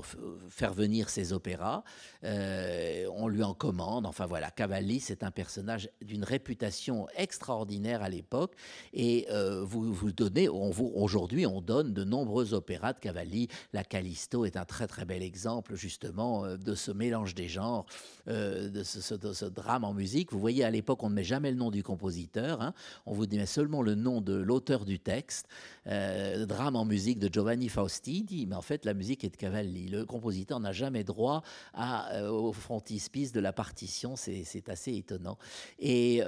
faire 0.47 0.75
venir 0.75 1.09
ses 1.09 1.33
opéras. 1.33 1.83
Euh, 2.23 3.09
on 3.15 3.29
lui 3.29 3.41
en 3.41 3.55
commande. 3.55 4.05
Enfin 4.05 4.27
voilà, 4.27 4.51
Cavalli, 4.51 4.99
c'est 4.99 5.23
un 5.23 5.31
personnage 5.31 5.89
d'une 6.03 6.23
réputation 6.23 7.07
extraordinaire 7.17 8.03
à 8.03 8.09
l'époque 8.09 8.53
et 8.93 9.27
euh, 9.29 9.63
vous, 9.63 9.93
vous 9.93 10.11
donnez, 10.11 10.47
aujourd'hui, 10.47 11.45
on 11.45 11.61
donne 11.61 11.93
de 11.93 12.03
nombreux 12.03 12.53
opéras 12.53 12.93
de 12.93 12.99
Cavalli. 12.99 13.47
La 13.73 13.83
Callisto 13.83 14.45
est 14.45 14.57
un 14.57 14.65
très 14.65 14.87
très 14.87 15.05
bel 15.05 15.23
exemple 15.23 15.75
justement 15.75 16.45
euh, 16.45 16.57
de 16.57 16.75
ce 16.75 16.91
mélange 16.91 17.35
des 17.35 17.47
genres, 17.47 17.85
euh, 18.27 18.69
de, 18.69 18.83
ce, 18.83 19.45
drame 19.45 19.83
en 19.83 19.93
musique. 19.93 20.31
Vous 20.31 20.39
voyez, 20.39 20.63
à 20.63 20.71
l'époque, 20.71 21.03
on 21.03 21.09
ne 21.09 21.15
met 21.15 21.23
jamais 21.23 21.51
le 21.51 21.57
nom 21.57 21.71
du 21.71 21.83
compositeur, 21.83 22.61
hein. 22.61 22.73
on 23.05 23.13
vous 23.13 23.25
met 23.27 23.45
seulement 23.45 23.81
le 23.81 23.95
nom 23.95 24.21
de 24.21 24.33
l'auteur 24.33 24.85
du 24.85 24.99
texte. 24.99 25.47
drame 25.85 26.75
en 26.75 26.85
musique 26.85 27.19
de 27.19 27.31
Giovanni 27.31 27.69
Faustini, 27.69 28.45
mais 28.47 28.55
en 28.55 28.61
fait, 28.61 28.85
la 28.85 28.93
musique 28.93 29.23
est 29.23 29.29
de 29.29 29.37
Cavalli. 29.37 29.87
Le 29.87 30.05
compositeur 30.05 30.59
n'a 30.59 30.71
jamais 30.71 31.03
droit 31.03 31.43
à, 31.73 32.31
au 32.31 32.53
frontispice 32.53 33.31
de 33.31 33.39
la 33.39 33.53
partition, 33.53 34.15
c'est 34.15 34.69
assez 34.69 34.95
étonnant. 34.95 35.37
Et, 35.79 36.21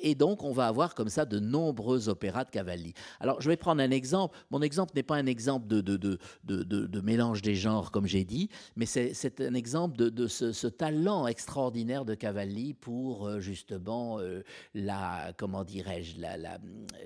et 0.00 0.14
donc, 0.14 0.42
on 0.44 0.52
va 0.52 0.66
avoir 0.66 0.94
comme 0.94 1.08
ça 1.08 1.24
de 1.24 1.38
nombreux 1.38 2.08
opéras 2.08 2.44
de 2.44 2.50
Cavalli. 2.50 2.94
Alors, 3.20 3.40
je 3.40 3.48
vais 3.48 3.56
prendre 3.56 3.82
un 3.82 3.90
exemple. 3.90 4.36
Mon 4.50 4.62
exemple 4.62 4.92
n'est 4.94 5.02
pas 5.02 5.16
un 5.16 5.26
exemple 5.26 5.66
de, 5.66 7.00
mélange 7.02 7.42
des 7.42 7.54
genres, 7.54 7.90
comme 7.90 8.06
j'ai 8.06 8.24
dit, 8.24 8.48
mais 8.76 8.86
c'est 8.86 9.40
un 9.40 9.54
exemple 9.54 9.96
de, 9.96 10.26
ce, 10.26 10.66
talent 10.66 11.17
extraordinaire 11.26 12.04
de 12.04 12.14
Cavalli 12.14 12.74
pour 12.74 13.26
euh, 13.26 13.40
justement 13.40 14.20
euh, 14.20 14.44
la, 14.74 15.32
comment 15.36 15.64
dirais-je, 15.64 16.20
la, 16.20 16.36
la, 16.36 16.58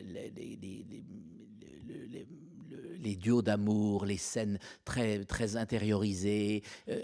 les 0.03 0.31
duos 3.23 3.43
d'amour, 3.43 4.05
les 4.05 4.17
scènes 4.17 4.59
très, 4.85 5.25
très 5.25 5.57
intériorisées, 5.57 6.63
euh, 6.89 7.01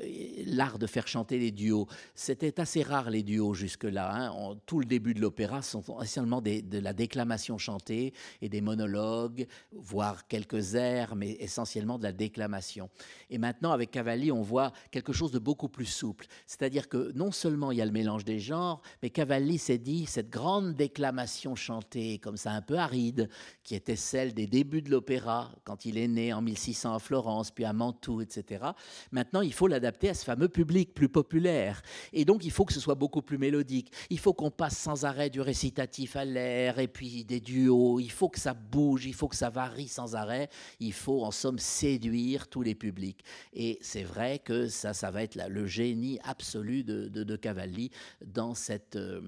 l'art 0.47 0.79
de 0.79 0.87
faire 0.87 1.07
chanter 1.07 1.39
les 1.39 1.51
duos. 1.51 1.87
C'était 2.15 2.61
assez 2.61 2.83
rare 2.83 3.11
les 3.11 3.23
duos 3.23 3.55
jusque-là. 3.55 4.15
Hein. 4.15 4.57
tout 4.67 4.81
le 4.81 4.85
début 4.85 5.15
de 5.15 5.21
l'opéra 5.21 5.63
sont 5.63 5.83
essentiellement 6.03 6.41
de 6.41 6.79
la 6.79 6.93
déclamation 6.93 7.59
chantée 7.59 8.13
et 8.43 8.49
des 8.49 8.61
monologues, 8.61 9.47
voire 9.73 10.27
quelques 10.27 10.75
airs, 10.75 11.15
mais 11.15 11.33
essentiellement 11.41 11.99
de 11.99 12.05
la 12.05 12.13
déclamation. 12.13 12.91
Et 13.31 13.39
maintenant, 13.39 13.73
avec 13.73 13.91
Cavalli, 13.91 14.33
on 14.33 14.43
voit 14.43 14.73
quelque 14.91 15.13
chose 15.13 15.31
de 15.31 15.39
beaucoup 15.39 15.69
plus 15.69 15.87
souple. 15.87 16.27
C'est-à-dire 16.47 16.89
que 16.89 17.13
non 17.15 17.31
seulement 17.31 17.73
il 17.73 17.79
y 17.79 17.83
a 17.83 17.87
le 17.87 17.93
mélange 17.93 18.25
des 18.25 18.39
genres, 18.39 18.83
mais 19.03 19.11
Cavalli 19.11 19.59
s'est 19.59 19.79
dit 19.79 20.07
cette 20.07 20.31
grande 20.31 20.75
déclamation 20.75 21.55
chantée, 21.55 22.19
comme 22.19 22.37
ça 22.37 22.53
un 22.53 22.63
peu 22.63 22.79
aride, 22.79 23.29
qui 23.63 23.75
était 23.75 23.97
celle 23.97 24.35
des 24.35 24.47
débuts 24.47 24.83
de 24.83 24.91
l'opéra, 24.91 25.53
quand 25.69 25.85
il 25.85 25.99
est 25.99 26.09
né 26.09 26.33
en 26.33 26.41
1600 26.41 26.95
à 26.95 26.99
Florence, 26.99 27.51
puis 27.51 27.67
à 27.67 27.75
Mantoue, 27.75 28.23
etc. 28.23 28.65
Maintenant, 29.13 29.43
il 29.43 29.53
faut 29.53 29.67
l'adapter 29.67 30.09
à 30.09 30.15
ce 30.15 30.25
fameux 30.25 30.49
public 30.49 30.95
plus 30.95 31.11
populaire. 31.11 31.83
Et 32.15 32.25
donc, 32.25 32.43
il 32.47 32.51
faut 32.51 32.65
que 32.65 32.73
ce 32.73 32.81
soit 32.81 32.95
beaucoup 32.95 33.21
plus 33.21 33.37
mélodique. 33.37 33.93
Il 34.09 34.19
faut 34.19 34.33
qu'on 34.33 34.51
passe 34.51 34.79
sans 34.79 35.05
arrêt 35.05 35.29
du 35.29 35.43
récitatif 35.43 36.17
à 36.17 36.25
l'air, 36.25 36.79
et 36.79 36.89
puis 36.89 37.23
des 37.27 37.41
duos. 37.41 38.01
Il 38.01 38.11
faut 38.11 38.31
que 38.31 38.41
ça 38.41 38.55
bouge, 38.55 39.05
il 39.05 39.13
faut 39.13 39.29
que 39.29 39.37
ça 39.37 39.51
varie 39.51 39.89
sans 39.89 40.17
arrêt. 40.17 40.49
Il 40.81 40.95
faut, 40.95 41.23
en 41.23 41.31
somme, 41.31 41.59
séduire 41.59 42.49
tous 42.49 42.63
les 42.63 42.75
publics. 42.75 43.23
Et 43.53 43.79
c'est 43.83 44.05
vrai 44.05 44.39
que 44.39 44.69
ça, 44.69 44.95
ça 44.95 45.11
va 45.11 45.23
être 45.23 45.37
le 45.51 45.67
génie 45.67 46.19
absolu 46.25 46.83
de, 46.83 47.09
de, 47.09 47.37
Cavalli 47.37 47.91
dans 48.25 48.55
cette, 48.55 48.97
euh, 48.97 49.21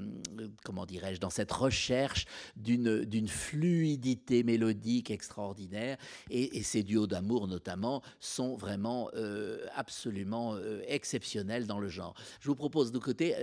comment 0.65 0.87
dirais-je, 0.87 1.21
dans 1.21 1.29
cette 1.29 1.53
recherche 1.53 2.25
d'une 2.57 3.29
fluidité 3.29 4.43
mélodique 4.43 5.11
extraordinaire. 5.11 5.99
Et, 6.31 6.63
ces 6.63 6.83
duos 6.83 7.07
d'amour, 7.07 7.49
notamment, 7.49 8.03
sont 8.21 8.57
vraiment 8.57 9.11
euh, 9.15 9.67
absolument 9.75 10.55
euh, 10.55 10.83
exceptionnels 10.87 11.67
dans 11.67 11.81
le 11.81 11.89
genre. 11.89 12.15
Je 12.41 12.49
vous 12.49 12.55
propose 12.55 12.93
de 12.93 12.99
côté 12.99 13.35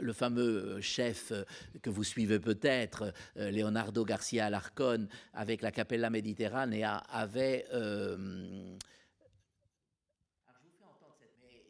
le 0.00 0.12
fameux 0.12 0.80
chef 0.80 1.32
que 1.82 1.90
vous 1.90 2.04
suivez 2.04 2.38
peut-être, 2.38 3.12
Leonardo 3.36 4.04
Garcia 4.04 4.46
Alarcón, 4.46 5.08
avec 5.34 5.62
la 5.62 5.72
Capella 5.72 6.10
Mediterranea, 6.10 6.98
avait 7.10 7.66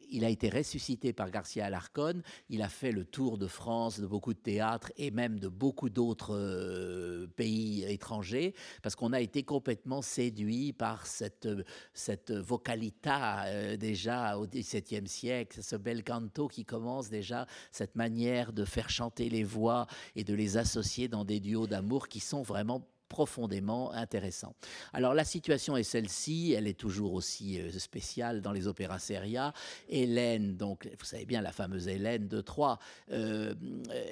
il 0.09 0.25
a 0.25 0.29
été 0.29 0.49
ressuscité 0.49 1.13
par 1.13 1.29
Garcia 1.31 1.65
Alarcón. 1.65 2.21
Il 2.49 2.61
a 2.61 2.69
fait 2.69 2.91
le 2.91 3.05
tour 3.05 3.37
de 3.37 3.47
France, 3.47 3.99
de 3.99 4.07
beaucoup 4.07 4.33
de 4.33 4.39
théâtres 4.39 4.91
et 4.97 5.11
même 5.11 5.39
de 5.39 5.47
beaucoup 5.47 5.89
d'autres 5.89 6.35
euh, 6.35 7.27
pays 7.35 7.83
étrangers, 7.83 8.53
parce 8.81 8.95
qu'on 8.95 9.13
a 9.13 9.21
été 9.21 9.43
complètement 9.43 10.01
séduit 10.01 10.73
par 10.73 11.05
cette, 11.05 11.47
cette 11.93 12.31
vocalita 12.31 13.45
euh, 13.45 13.77
déjà 13.77 14.37
au 14.37 14.47
XVIIe 14.47 15.07
siècle, 15.07 15.61
ce 15.61 15.75
bel 15.75 16.03
canto 16.03 16.47
qui 16.47 16.65
commence 16.65 17.09
déjà, 17.09 17.47
cette 17.71 17.95
manière 17.95 18.53
de 18.53 18.65
faire 18.65 18.89
chanter 18.89 19.29
les 19.29 19.43
voix 19.43 19.87
et 20.15 20.23
de 20.23 20.33
les 20.33 20.57
associer 20.57 21.07
dans 21.07 21.25
des 21.25 21.39
duos 21.39 21.67
d'amour 21.67 22.07
qui 22.07 22.19
sont 22.19 22.41
vraiment 22.41 22.87
profondément 23.07 23.91
intéressant. 23.93 24.55
Alors 24.93 25.13
la 25.13 25.23
situation 25.23 25.77
est 25.77 25.83
celle-ci, 25.83 26.53
elle 26.53 26.67
est 26.67 26.77
toujours 26.77 27.13
aussi 27.13 27.59
euh, 27.59 27.71
spéciale 27.71 28.41
dans 28.41 28.51
les 28.51 28.67
opéras 28.67 28.99
seria. 28.99 29.53
Hélène, 29.89 30.57
donc 30.57 30.89
vous 30.99 31.05
savez 31.05 31.25
bien 31.25 31.41
la 31.41 31.51
fameuse 31.51 31.87
Hélène 31.87 32.27
de 32.27 32.41
Troie, 32.41 32.79
euh, 33.11 33.53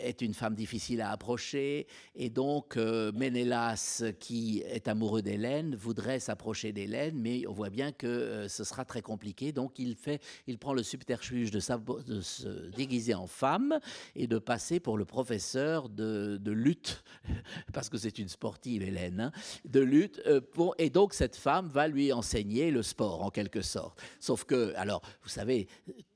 est 0.02 0.22
une 0.22 0.34
femme 0.34 0.56
difficile 0.56 1.02
à 1.02 1.12
approcher 1.12 1.88
et 2.16 2.30
donc 2.30 2.78
euh, 2.78 3.12
Ménélas, 3.12 4.04
qui 4.20 4.64
est 4.66 4.88
amoureux 4.88 5.22
d'Hélène, 5.22 5.76
voudrait 5.76 6.20
s'approcher 6.20 6.72
d'Hélène, 6.72 7.20
mais 7.20 7.46
on 7.48 7.54
voit 7.54 7.70
bien 7.70 7.92
que 7.92 8.48
ce 8.48 8.64
sera 8.64 8.86
très 8.86 9.02
compliqué. 9.02 9.52
Donc 9.52 9.80
il 9.80 9.96
fait, 9.96 10.22
il 10.48 10.58
prend 10.58 10.74
le 10.74 10.84
subterfuge 10.84 11.52
de, 11.52 11.60
se 11.60 12.70
déguiser 12.72 13.14
en 13.14 13.28
femme 13.28 13.80
et 14.16 14.28
de 14.28 14.38
passer 14.40 14.80
pour 14.80 14.98
le 14.98 15.06
professeur 15.06 15.90
de, 15.90 16.38
de 16.42 16.52
lutte 16.52 17.04
parce 17.74 17.90
que 17.90 17.98
c'est 17.98 18.20
une 18.20 18.30
sportive 18.30 18.84
Hélène, 18.86 19.20
hein, 19.20 19.32
de 19.66 19.80
lutte. 19.80 20.22
Euh, 20.28 20.42
et 20.78 20.90
donc, 20.90 21.14
cette 21.14 21.36
femme 21.36 21.68
va 21.68 21.88
lui 21.88 22.14
enseigner 22.14 22.72
le 22.72 22.84
sport, 22.84 23.24
en 23.24 23.30
quelque 23.30 23.62
sorte. 23.62 24.02
Sauf 24.20 24.44
que, 24.44 24.74
alors, 24.76 25.02
vous 25.24 25.30
savez, 25.30 25.68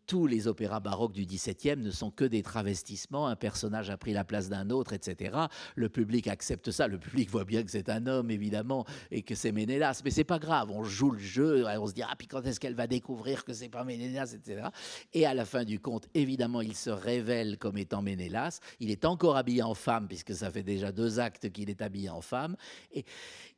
tous 0.09 0.25
les 0.25 0.47
opéras 0.47 0.79
baroques 0.79 1.13
du 1.13 1.23
XVIIe 1.23 1.77
ne 1.77 1.91
sont 1.91 2.09
que 2.09 2.25
des 2.25 2.41
travestissements, 2.41 3.27
un 3.27 3.35
personnage 3.35 3.91
a 3.91 3.97
pris 3.97 4.11
la 4.11 4.23
place 4.23 4.49
d'un 4.49 4.71
autre, 4.71 4.93
etc. 4.93 5.37
Le 5.75 5.87
public 5.87 6.27
accepte 6.27 6.71
ça, 6.71 6.87
le 6.87 6.97
public 6.97 7.29
voit 7.29 7.45
bien 7.45 7.61
que 7.61 7.69
c'est 7.69 7.89
un 7.89 8.07
homme, 8.07 8.31
évidemment, 8.31 8.87
et 9.11 9.21
que 9.21 9.35
c'est 9.35 9.51
Ménélas, 9.51 10.01
mais 10.03 10.09
c'est 10.09 10.23
pas 10.23 10.39
grave, 10.39 10.71
on 10.71 10.83
joue 10.83 11.11
le 11.11 11.19
jeu, 11.19 11.63
on 11.67 11.85
se 11.85 11.93
dit, 11.93 12.01
ah, 12.01 12.15
puis 12.17 12.25
quand 12.25 12.41
est-ce 12.41 12.59
qu'elle 12.59 12.73
va 12.73 12.87
découvrir 12.87 13.45
que 13.45 13.53
c'est 13.53 13.69
pas 13.69 13.83
Ménélas, 13.83 14.33
etc. 14.33 14.69
Et 15.13 15.27
à 15.27 15.35
la 15.35 15.45
fin 15.45 15.63
du 15.63 15.79
compte, 15.79 16.07
évidemment, 16.15 16.61
il 16.61 16.75
se 16.75 16.89
révèle 16.89 17.59
comme 17.59 17.77
étant 17.77 18.01
Ménélas, 18.01 18.61
il 18.79 18.89
est 18.89 19.05
encore 19.05 19.37
habillé 19.37 19.61
en 19.61 19.75
femme, 19.75 20.07
puisque 20.07 20.33
ça 20.33 20.49
fait 20.49 20.63
déjà 20.63 20.91
deux 20.91 21.19
actes 21.19 21.51
qu'il 21.51 21.69
est 21.69 21.83
habillé 21.83 22.09
en 22.09 22.21
femme, 22.21 22.55
et, 22.93 23.05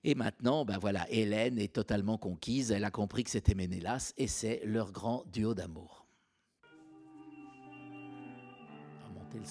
et 0.04 0.16
maintenant, 0.16 0.66
ben 0.66 0.80
voilà, 0.80 1.10
Hélène 1.10 1.58
est 1.60 1.72
totalement 1.72 2.18
conquise, 2.18 2.74
elle 2.74 2.84
a 2.84 2.92
compris 2.92 3.24
que 3.24 3.30
c'était 3.30 3.56
Ménélas, 3.56 4.12
et 4.18 4.28
c'est 4.28 4.60
leur 4.66 4.92
grand 4.92 5.24
duo 5.32 5.54
d'amour. 5.54 6.01
Le 9.40 9.46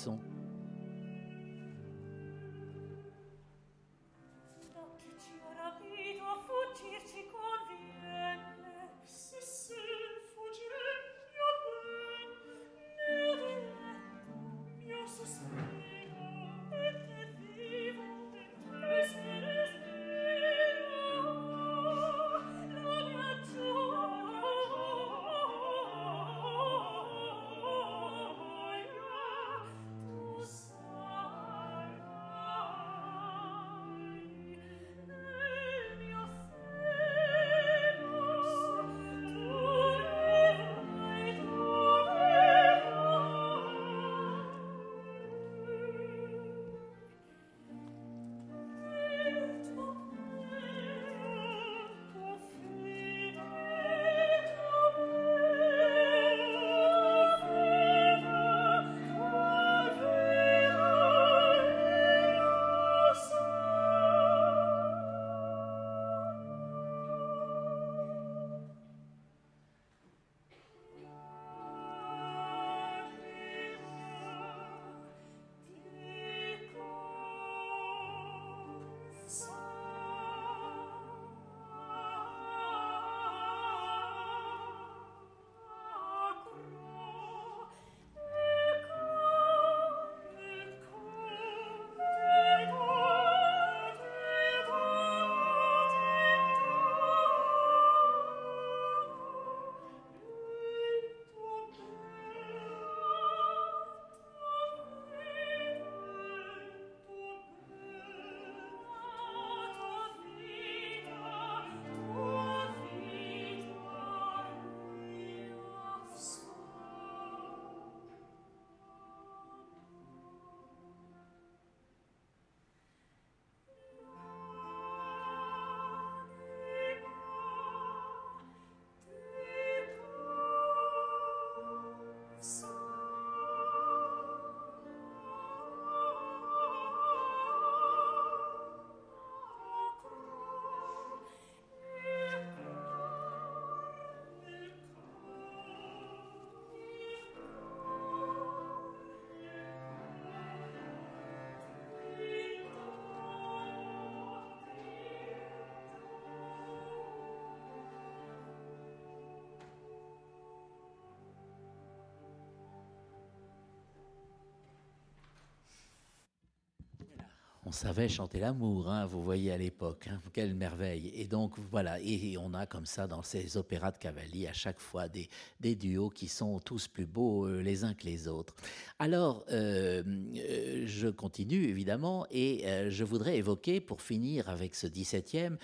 on 167.71 167.73
savait 167.73 168.09
chanter 168.09 168.41
l'amour, 168.41 168.91
hein, 168.91 169.07
vous 169.07 169.23
voyez 169.23 169.53
à 169.53 169.57
l'époque, 169.57 170.09
hein, 170.11 170.21
quelle 170.33 170.57
merveille. 170.57 171.13
Et 171.15 171.27
donc 171.27 171.57
voilà, 171.71 172.01
et, 172.01 172.37
on 172.37 172.53
a 172.53 172.67
comme 172.67 172.85
ça 172.85 173.07
dans 173.07 173.23
ces 173.23 173.57
opéras 173.57 173.93
de 173.93 173.99
Cavalli 173.99 174.49
à 174.49 174.53
chaque 174.53 174.81
fois 174.81 175.07
des, 175.09 175.29
duos 175.77 176.11
qui 176.11 176.27
sont 176.27 176.59
tous 176.59 176.89
plus 176.89 177.07
beaux 177.07 177.47
euh, 177.47 177.63
les 177.63 177.85
uns 177.85 177.95
que 177.95 178.07
les 178.07 178.27
autres. 178.27 178.57
Alors, 178.99 179.45
euh, 179.53 180.03
euh, 180.35 180.83
je 180.85 181.07
continue 181.07 181.63
évidemment 181.69 182.27
et 182.33 182.65
je 182.89 183.05
voudrais 183.05 183.37
évoquer, 183.37 183.81
pour 183.81 184.03
finir 184.03 184.49
avec 184.49 184.75
ce 184.75 184.89
17e, 184.89 185.57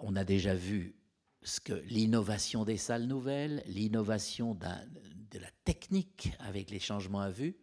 on 0.00 0.16
a 0.16 0.24
déjà 0.24 0.54
vu 0.54 0.94
ce 1.42 1.60
que 1.60 1.74
l'innovation 1.74 2.64
des 2.64 2.78
salles 2.78 3.04
nouvelles, 3.04 3.62
l'innovation 3.66 4.54
de 4.54 5.38
la 5.38 5.50
technique 5.66 6.32
avec 6.38 6.70
les 6.70 6.80
changements 6.80 7.20
à 7.20 7.28
vue, 7.28 7.56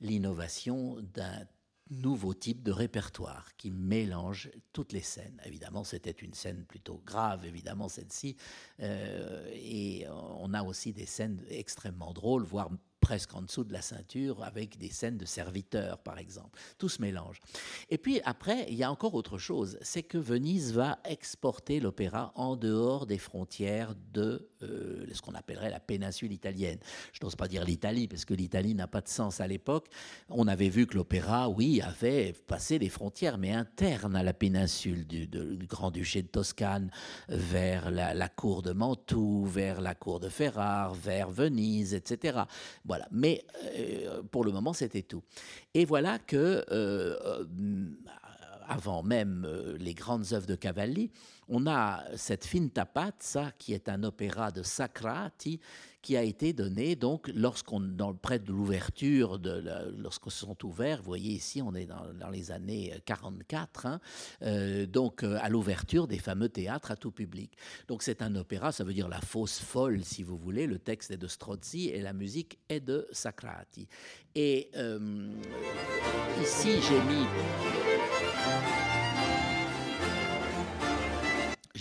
l'innovation 0.00 0.96
d'un 1.14 1.46
nouveau 1.92 2.34
type 2.34 2.62
de 2.62 2.72
répertoire 2.72 3.56
qui 3.56 3.70
mélange 3.70 4.50
toutes 4.72 4.92
les 4.92 5.00
scènes. 5.00 5.40
Évidemment, 5.44 5.84
c'était 5.84 6.10
une 6.10 6.34
scène 6.34 6.64
plutôt 6.64 7.02
grave, 7.04 7.44
évidemment, 7.44 7.88
celle-ci. 7.88 8.36
Euh, 8.80 9.50
et 9.52 10.06
on 10.08 10.54
a 10.54 10.62
aussi 10.62 10.92
des 10.92 11.06
scènes 11.06 11.42
extrêmement 11.48 12.12
drôles, 12.12 12.44
voire 12.44 12.70
presque 13.02 13.34
en 13.34 13.42
dessous 13.42 13.64
de 13.64 13.72
la 13.72 13.82
ceinture, 13.82 14.42
avec 14.44 14.78
des 14.78 14.88
scènes 14.88 15.18
de 15.18 15.26
serviteurs, 15.26 15.98
par 15.98 16.18
exemple. 16.18 16.58
Tout 16.78 16.88
se 16.88 17.02
mélange. 17.02 17.40
Et 17.90 17.98
puis 17.98 18.20
après, 18.24 18.64
il 18.68 18.76
y 18.76 18.84
a 18.84 18.90
encore 18.90 19.14
autre 19.14 19.36
chose, 19.36 19.76
c'est 19.82 20.04
que 20.04 20.16
Venise 20.16 20.72
va 20.72 21.00
exporter 21.04 21.80
l'opéra 21.80 22.32
en 22.36 22.56
dehors 22.56 23.06
des 23.06 23.18
frontières 23.18 23.94
de 24.12 24.48
euh, 24.62 25.04
ce 25.12 25.20
qu'on 25.20 25.34
appellerait 25.34 25.70
la 25.70 25.80
péninsule 25.80 26.32
italienne. 26.32 26.78
Je 27.12 27.18
n'ose 27.22 27.34
pas 27.34 27.48
dire 27.48 27.64
l'Italie, 27.64 28.06
parce 28.06 28.24
que 28.24 28.34
l'Italie 28.34 28.74
n'a 28.74 28.86
pas 28.86 29.00
de 29.00 29.08
sens 29.08 29.40
à 29.40 29.46
l'époque. 29.46 29.88
On 30.28 30.46
avait 30.46 30.68
vu 30.68 30.86
que 30.86 30.94
l'opéra, 30.96 31.48
oui, 31.48 31.82
avait 31.82 32.32
passé 32.46 32.78
les 32.78 32.88
frontières, 32.88 33.36
mais 33.36 33.50
internes 33.50 34.14
à 34.14 34.22
la 34.22 34.32
péninsule 34.32 35.06
du, 35.06 35.28
Grand-Duché 35.66 36.22
de 36.22 36.28
Toscane, 36.28 36.90
vers 37.28 37.90
la, 37.90 38.28
cour 38.28 38.62
de 38.62 38.72
Mantoue, 38.72 39.44
vers 39.46 39.80
la 39.80 39.94
cour 39.94 40.20
de 40.20 40.28
Ferrare, 40.28 40.94
vers 40.94 41.30
Venise, 41.30 41.94
etc. 41.94 42.42
Voilà. 42.92 43.08
Mais 43.10 43.42
euh, 43.78 44.22
pour 44.30 44.44
le 44.44 44.52
moment, 44.52 44.74
c'était 44.74 45.00
tout. 45.00 45.22
Et 45.72 45.86
voilà 45.86 46.18
que, 46.18 46.62
euh, 46.70 47.38
avant 48.68 49.02
même 49.02 49.48
les 49.78 49.94
grandes 49.94 50.34
œuvres 50.34 50.46
de 50.46 50.56
Cavalli, 50.56 51.10
on 51.48 51.66
a 51.66 52.04
cette 52.16 52.44
Finta 52.44 52.84
Pazza, 52.84 53.50
qui 53.58 53.72
est 53.72 53.88
un 53.88 54.02
opéra 54.02 54.50
de 54.50 54.62
Sacrati, 54.62 55.58
qui 56.02 56.16
a 56.16 56.22
été 56.22 56.52
donné 56.52 56.96
donc 56.96 57.30
lorsqu'on, 57.34 57.96
près 58.20 58.40
de 58.40 58.50
l'ouverture, 58.50 59.38
de 59.38 59.64
lorsqu'ils 59.98 60.32
sont 60.32 60.56
ouverts, 60.64 60.98
vous 60.98 61.06
voyez 61.06 61.32
ici, 61.32 61.62
on 61.62 61.74
est 61.74 61.86
dans, 61.86 62.30
les 62.30 62.50
années 62.50 62.92
44, 63.04 63.86
hein, 63.86 64.00
euh, 64.42 64.86
donc 64.86 65.22
euh, 65.22 65.38
à 65.40 65.48
l'ouverture 65.48 66.08
des 66.08 66.18
fameux 66.18 66.48
théâtres 66.48 66.90
à 66.90 66.96
tout 66.96 67.12
public. 67.12 67.52
Donc 67.88 68.02
c'est 68.02 68.20
un 68.20 68.34
opéra, 68.34 68.72
ça 68.72 68.84
veut 68.84 68.94
dire 68.94 69.08
la 69.08 69.20
fausse 69.20 69.60
folle, 69.60 70.04
si 70.04 70.22
vous 70.22 70.36
voulez. 70.36 70.66
Le 70.66 70.78
texte 70.78 71.12
est 71.12 71.16
de 71.16 71.28
Strozzi 71.28 71.88
et 71.88 72.00
la 72.00 72.12
musique 72.12 72.58
est 72.68 72.80
de 72.80 73.06
Sacrati. 73.12 73.86
Et 74.34 74.70
euh, 74.76 75.32
ici, 76.42 76.80
j'ai 76.80 77.00
mis 77.02 77.26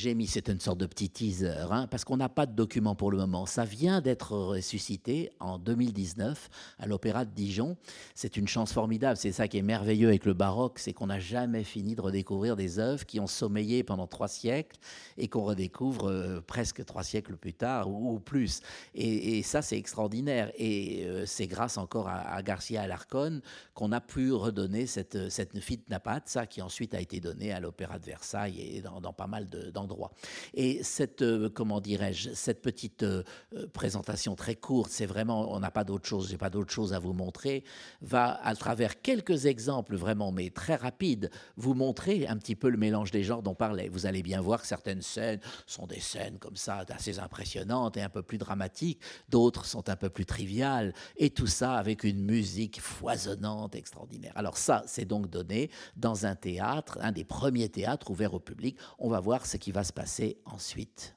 j'ai 0.02 0.16
mis, 0.16 0.26
c'est 0.26 0.50
une 0.50 0.60
sorte 0.60 0.80
de 0.80 0.88
petit 0.88 1.10
teaser, 1.12 1.68
hein, 1.70 1.86
parce 1.86 2.04
qu'on 2.04 2.18
n'a 2.18 2.28
pas 2.28 2.48
de 2.48 2.56
document 2.56 2.96
pour 2.96 3.12
le 3.12 3.20
moment. 3.20 3.46
Ça 3.46 3.66
vient 3.66 4.02
d'être 4.02 4.36
ressuscité 4.36 5.32
en 5.40 5.60
2019 5.60 6.50
à 6.80 6.88
l'Opéra 6.88 7.24
de 7.24 7.30
Dijon. 7.30 7.78
C'est 8.16 8.36
une 8.36 8.48
chance 8.48 8.74
formidable. 8.74 9.16
C'est 9.16 9.32
ça 9.32 9.48
qui 9.48 9.60
est 9.60 9.62
merveilleux 9.62 10.08
avec 10.08 10.26
le 10.26 10.34
baroque, 10.34 10.80
c'est 10.80 10.92
qu'on 10.92 11.08
n'a 11.08 11.20
jamais 11.20 11.64
fini 11.64 11.94
de 11.94 12.02
redécouvrir 12.02 12.56
des 12.56 12.80
œuvres 12.80 13.06
qui 13.06 13.20
ont 13.20 13.28
sommeillé 13.28 13.84
pendant 13.84 14.08
trois 14.08 14.28
siècles 14.28 14.78
et 15.20 15.28
qu'on 15.28 15.44
redécouvre 15.44 16.10
euh, 16.10 16.42
presque 16.42 16.84
trois 16.84 17.04
siècles 17.04 17.38
plus 17.38 17.54
tard 17.54 17.88
ou, 17.88 18.20
plus. 18.20 18.62
Et, 18.96 19.44
ça, 19.44 19.62
c'est 19.62 19.78
extraordinaire. 19.78 20.52
Et 20.58 21.06
euh, 21.06 21.26
c'est 21.28 21.48
grâce 21.48 21.78
encore 21.78 22.08
à, 22.08 22.42
Garcia 22.42 22.82
Alarcón 22.82 23.42
qu'on 23.76 23.92
a 23.92 24.02
pu 24.02 24.32
redonner 24.32 24.88
cette, 24.88 25.30
cette 25.30 25.52
ça 26.26 26.48
qui 26.48 26.62
ensuite 26.62 26.96
a 26.96 27.02
été 27.02 27.20
donnée 27.20 27.52
à 27.52 27.60
l'Opéra 27.60 28.00
de 28.00 28.06
Versailles 28.06 28.60
et 28.60 28.82
dans, 28.82 29.00
dans 29.00 29.14
pas 29.14 29.28
mal 29.28 29.48
d'endroits 29.48 29.91
et 30.54 30.84
cette, 30.84 31.22
euh, 31.22 31.50
comment 31.50 31.82
dirais-je, 31.82 32.32
cette 32.34 32.62
petite 32.62 33.04
euh, 33.04 33.24
euh, 33.56 33.68
présentation 33.68 34.36
très 34.36 34.56
courte, 34.56 34.92
c'est 34.92 35.06
vraiment, 35.06 35.54
on 35.54 35.60
n'a 35.60 35.72
pas 35.72 35.84
d'autre 35.84 36.08
chose, 36.08 36.30
j'ai 36.30 36.38
pas 36.38 36.50
d'autre 36.50 36.72
chose 36.72 36.94
à 36.94 37.00
vous 37.00 37.14
montrer, 37.14 37.64
va 38.02 38.40
à 38.46 38.56
travers 38.56 39.02
quelques 39.02 39.46
exemples 39.46 39.96
vraiment, 39.96 40.32
mais 40.32 40.50
très 40.50 40.76
rapides, 40.76 41.30
vous 41.58 41.74
montrer 41.74 42.28
un 42.28 42.38
petit 42.38 42.56
peu 42.56 42.70
le 42.70 42.78
mélange 42.78 43.12
des 43.12 43.24
genres 43.24 43.44
dont 43.44 43.56
parlait. 43.56 43.90
Vous 43.90 44.06
allez 44.06 44.24
bien 44.24 44.42
voir 44.42 44.62
que 44.62 44.68
certaines 44.68 45.02
scènes 45.02 45.40
sont 45.66 45.88
des 45.88 46.00
scènes 46.00 46.38
comme 46.40 46.56
ça, 46.56 46.86
assez 46.90 47.20
impressionnantes 47.20 47.98
et 47.98 48.02
un 48.02 48.10
peu 48.10 48.22
plus 48.22 48.38
dramatiques, 48.38 49.02
d'autres 49.30 49.66
sont 49.66 49.90
un 49.90 49.96
peu 49.96 50.10
plus 50.10 50.26
triviales, 50.26 50.94
et 51.18 51.30
tout 51.30 51.48
ça 51.48 51.74
avec 51.76 52.04
une 52.04 52.24
musique 52.24 52.82
foisonnante, 52.82 53.76
extraordinaire. 53.76 54.34
Alors 54.36 54.58
ça, 54.58 54.84
c'est 54.88 55.06
donc 55.06 55.30
donné 55.30 55.70
dans 55.96 56.26
un 56.26 56.36
théâtre, 56.36 56.98
un 57.02 57.12
des 57.12 57.24
premiers 57.24 57.70
théâtres 57.70 58.12
ouverts 58.12 58.34
au 58.34 58.40
public. 58.40 58.78
On 59.00 59.10
va 59.10 59.20
voir 59.20 59.46
ce 59.46 59.58
qui 59.58 59.72
va 59.72 59.81
se 59.84 59.94
passer 59.94 60.42
ensuite. 60.46 61.16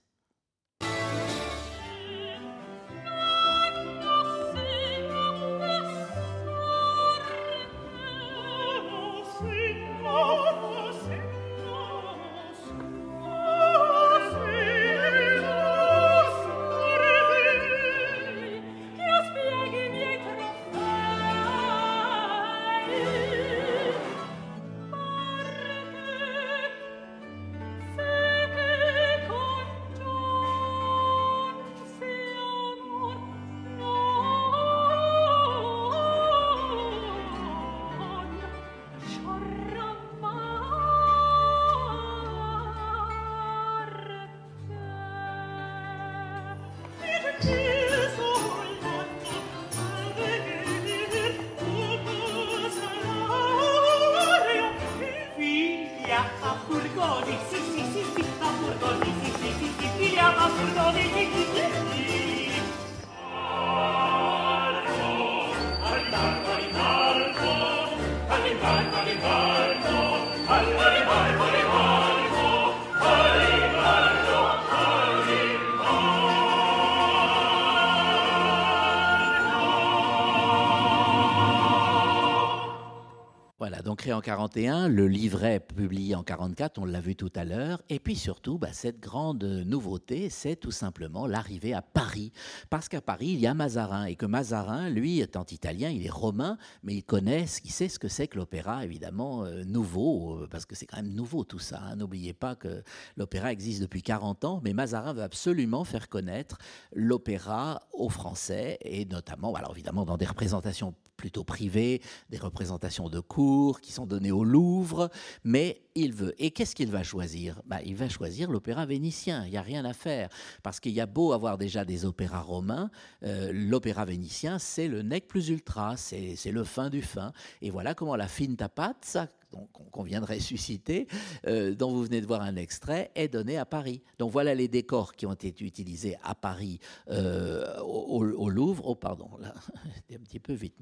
En 84.13 84.21
41, 84.21 84.89
le 84.89 85.07
livret 85.09 85.61
publié 85.61 86.15
en 86.15 86.23
44, 86.23 86.79
on 86.79 86.85
l'a 86.85 87.01
vu 87.01 87.17
tout 87.17 87.33
à 87.35 87.45
l'heure, 87.45 87.81
et 87.89 87.99
puis 87.99 88.17
surtout, 88.17 88.59
bah, 88.59 88.73
cette 88.73 89.01
grande 89.01 89.45
nouveauté, 89.45 90.29
c'est 90.31 90.57
tout 90.57 90.71
simplement 90.71 91.27
l'arrivée 91.27 91.73
à 91.73 91.81
Paris, 91.81 92.33
parce 92.69 92.89
qu'à 92.89 93.01
Paris, 93.01 93.29
il 93.29 93.41
y 93.41 93.47
a 93.47 93.55
Mazarin, 93.55 94.05
et 94.05 94.17
que 94.17 94.27
Mazarin, 94.27 94.91
lui, 94.91 95.21
étant 95.21 95.47
italien, 95.51 95.89
il 95.89 96.05
est 96.05 96.11
romain, 96.11 96.59
mais 96.83 96.95
il 96.95 97.03
connaît, 97.03 97.47
il 97.65 97.71
sait 97.71 97.89
ce 97.89 97.99
que 97.99 98.09
c'est 98.09 98.29
que 98.29 98.37
l'opéra, 98.37 98.85
évidemment, 98.85 99.45
euh, 99.45 99.65
nouveau, 99.65 100.43
euh, 100.43 100.49
parce 100.51 100.67
que 100.67 100.75
c'est 100.75 100.87
quand 100.87 100.99
même 100.99 101.15
nouveau 101.15 101.45
tout 101.45 101.59
ça. 101.59 101.81
Hein. 101.83 101.97
N'oubliez 101.97 102.35
pas 102.35 102.57
que 102.57 102.83
l'opéra 103.17 103.53
existe 103.53 103.81
depuis 103.81 104.03
40 104.03 104.45
ans, 104.45 104.61
mais 104.63 104.75
Mazarin 104.75 105.15
veut 105.15 105.23
absolument 105.23 105.85
faire 105.85 106.09
connaître 106.09 106.59
l'opéra 106.93 107.81
aux 107.93 108.11
Français, 108.11 108.79
et 108.83 109.07
notamment, 109.07 109.55
alors 109.55 109.73
évidemment, 109.73 110.05
dans 110.05 110.17
des 110.17 110.27
représentations 110.27 110.95
plutôt 111.25 111.43
privées, 111.43 112.03
des 112.29 112.37
représentations 112.37 113.09
de 113.09 113.19
cours 113.19 113.81
qui 113.81 113.93
sont 113.93 114.05
données 114.05 114.31
au 114.31 114.45
Louvre, 114.45 115.09
mais 115.43 115.81
il 115.95 116.13
veut. 116.13 116.35
Et 116.37 116.51
qu'est-ce 116.51 116.75
qu'il 116.75 116.91
va 116.91 117.03
choisir? 117.03 117.63
Bah, 117.65 117.79
Il 117.83 117.97
va 117.97 118.11
choisir 118.11 118.51
l'opéra 118.51 118.85
vénitien, 118.85 119.47
il 119.47 119.53
n'y 119.53 119.57
a 119.57 119.63
rien 119.63 119.87
à 119.87 119.95
faire, 119.95 120.29
parce 120.63 120.81
qu'il 120.81 120.93
y 120.93 121.01
a 121.01 121.07
beau 121.07 121.33
avoir 121.33 121.57
déjà 121.57 121.87
des 121.87 122.05
opéras 122.05 122.43
romains, 122.43 122.91
euh, 123.23 123.51
l'opéra 123.55 124.05
vénitien, 124.05 124.59
c'est 124.59 124.87
le 124.87 125.01
nec 125.01 125.27
plus 125.27 125.49
ultra, 125.49 125.97
c'est 125.97 126.53
le 126.53 126.65
fin 126.65 126.91
du 126.91 127.01
fin. 127.01 127.33
Et 127.63 127.71
voilà 127.71 127.95
comment 127.95 128.17
la 128.17 128.29
finta 128.29 128.69
pazza, 128.69 129.31
qu'on 129.73 130.03
vient 130.03 130.21
de 130.21 130.27
ressusciter, 130.33 131.07
euh, 131.47 131.75
dont 131.75 131.93
vous 131.93 132.05
venez 132.05 132.21
de 132.21 132.27
voir 132.27 132.43
un 132.43 132.57
extrait, 132.57 133.11
est 133.15 133.29
donné 133.29 133.57
à 133.57 133.65
Paris. 133.65 134.03
Donc 134.19 134.31
voilà 134.31 134.55
les 134.55 134.69
décors 134.69 135.15
qui 135.15 135.27
ont 135.27 135.33
été 135.33 135.65
utilisés 135.65 136.17
à 136.23 136.35
Paris 136.35 136.79
euh, 137.11 137.79
au, 137.81 138.23
Louvre. 138.51 138.83
Oh 138.87 138.95
pardon, 138.95 139.31
là, 139.41 139.55
un 140.15 140.19
petit 140.19 140.41
peu 140.41 140.53
vite. 140.53 140.77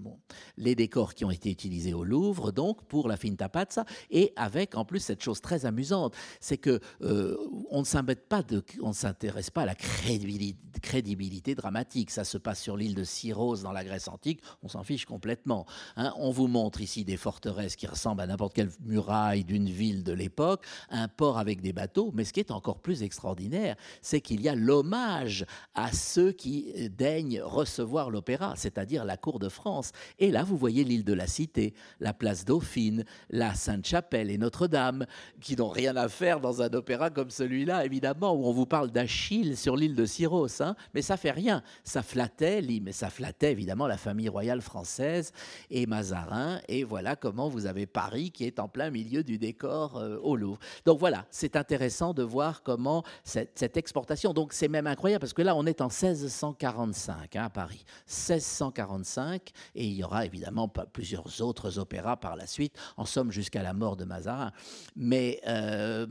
Les 0.56 0.74
décors 0.74 1.14
qui 1.14 1.24
ont 1.24 1.30
été 1.30 1.50
utilisés 1.50 1.94
au 1.94 2.04
Louvre, 2.04 2.52
donc 2.52 2.84
pour 2.84 3.08
la 3.08 3.16
Finta 3.16 3.48
Pazza, 3.48 3.84
et 4.10 4.32
avec 4.36 4.76
en 4.76 4.84
plus 4.84 5.00
cette 5.00 5.22
chose 5.22 5.40
très 5.40 5.64
amusante, 5.64 6.14
c'est 6.40 6.58
que 6.58 6.80
euh, 7.02 7.36
on 7.70 7.80
ne 7.80 7.84
s'embête 7.84 8.28
pas 8.28 8.42
on 8.80 8.92
s'intéresse 8.92 9.50
pas 9.50 9.62
à 9.62 9.66
la 9.66 9.74
crédibilité, 9.74 11.54
dramatique. 11.54 12.10
Ça 12.10 12.24
se 12.24 12.38
passe 12.38 12.60
sur 12.60 12.76
l'île 12.76 12.94
de 12.94 13.04
Syros 13.04 13.62
dans 13.62 13.72
la 13.72 13.84
Grèce 13.84 14.08
antique, 14.08 14.40
on 14.62 14.68
s'en 14.68 14.82
fiche 14.82 15.04
complètement. 15.04 15.66
Hein. 15.96 16.12
On 16.16 16.30
vous 16.30 16.48
montre 16.48 16.80
ici 16.80 17.04
des 17.04 17.16
forteresses 17.16 17.76
qui 17.76 17.86
ressemblent 17.86 18.22
à 18.22 18.26
n'importe 18.26 18.54
quelle 18.54 18.61
muraille 18.84 19.44
d'une 19.44 19.68
ville 19.68 20.04
de 20.04 20.12
l'époque, 20.12 20.64
un 20.90 21.08
port 21.08 21.38
avec 21.38 21.60
des 21.60 21.72
bateaux, 21.72 22.10
mais 22.14 22.24
ce 22.24 22.32
qui 22.32 22.40
est 22.40 22.50
encore 22.50 22.80
plus 22.80 23.02
extraordinaire, 23.02 23.76
c'est 24.00 24.20
qu'il 24.20 24.40
y 24.40 24.48
a 24.48 24.54
l'hommage 24.54 25.44
à 25.74 25.92
ceux 25.92 26.32
qui 26.32 26.72
daignent 26.90 27.40
recevoir 27.42 28.10
l'opéra, 28.10 28.54
c'est-à-dire 28.56 29.04
la 29.04 29.16
cour 29.16 29.38
de 29.38 29.48
France. 29.48 29.92
Et 30.18 30.30
là, 30.30 30.42
vous 30.44 30.56
voyez 30.56 30.84
l'île 30.84 31.04
de 31.04 31.12
la 31.12 31.26
Cité, 31.26 31.74
la 32.00 32.12
place 32.12 32.44
Dauphine, 32.44 33.04
la 33.30 33.54
Sainte-Chapelle 33.54 34.30
et 34.30 34.38
Notre-Dame, 34.38 35.06
qui 35.40 35.56
n'ont 35.56 35.68
rien 35.68 35.96
à 35.96 36.08
faire 36.08 36.40
dans 36.40 36.62
un 36.62 36.72
opéra 36.72 37.10
comme 37.10 37.30
celui-là, 37.30 37.84
évidemment, 37.84 38.32
où 38.34 38.46
on 38.46 38.52
vous 38.52 38.66
parle 38.66 38.90
d'Achille 38.90 39.56
sur 39.56 39.76
l'île 39.76 39.94
de 39.94 40.06
Syros. 40.06 40.60
Hein. 40.60 40.74
mais 40.94 41.02
ça 41.02 41.16
fait 41.16 41.30
rien. 41.30 41.62
Ça 41.84 42.02
flattait, 42.02 42.62
mais 42.82 42.92
ça 42.92 43.10
flattait 43.10 43.52
évidemment 43.52 43.86
la 43.86 43.96
famille 43.96 44.28
royale 44.28 44.60
française 44.60 45.32
et 45.70 45.86
Mazarin. 45.86 46.60
Et 46.68 46.84
voilà 46.84 47.16
comment 47.16 47.48
vous 47.48 47.66
avez 47.66 47.86
Paris 47.86 48.30
qui 48.30 48.41
est 48.42 48.58
en 48.58 48.68
plein 48.68 48.90
milieu 48.90 49.22
du 49.22 49.38
décor 49.38 49.96
euh, 49.96 50.18
au 50.22 50.36
Louvre. 50.36 50.58
Donc 50.84 50.98
voilà, 50.98 51.26
c'est 51.30 51.56
intéressant 51.56 52.14
de 52.14 52.22
voir 52.22 52.62
comment 52.62 53.02
cette, 53.24 53.76
exportation. 53.76 54.32
Donc 54.32 54.52
c'est 54.52 54.68
même 54.68 54.86
incroyable 54.86 55.20
parce 55.20 55.32
que 55.32 55.42
là, 55.42 55.56
on 55.56 55.66
est 55.66 55.80
en 55.80 55.88
1645 55.88 57.36
hein, 57.36 57.44
à 57.44 57.50
Paris. 57.50 57.84
1645, 58.06 59.50
et 59.74 59.86
il 59.86 59.94
y 59.94 60.04
aura 60.04 60.26
évidemment 60.26 60.68
plusieurs 60.68 61.40
autres 61.40 61.78
opéras 61.78 62.16
par 62.16 62.36
la 62.36 62.46
suite, 62.46 62.74
en 62.96 63.04
somme 63.04 63.30
jusqu'à 63.30 63.62
la 63.62 63.72
mort 63.72 63.96
de 63.96 64.04
Mazarin. 64.04 64.52
Mais 64.96 65.40
euh, 65.46 66.06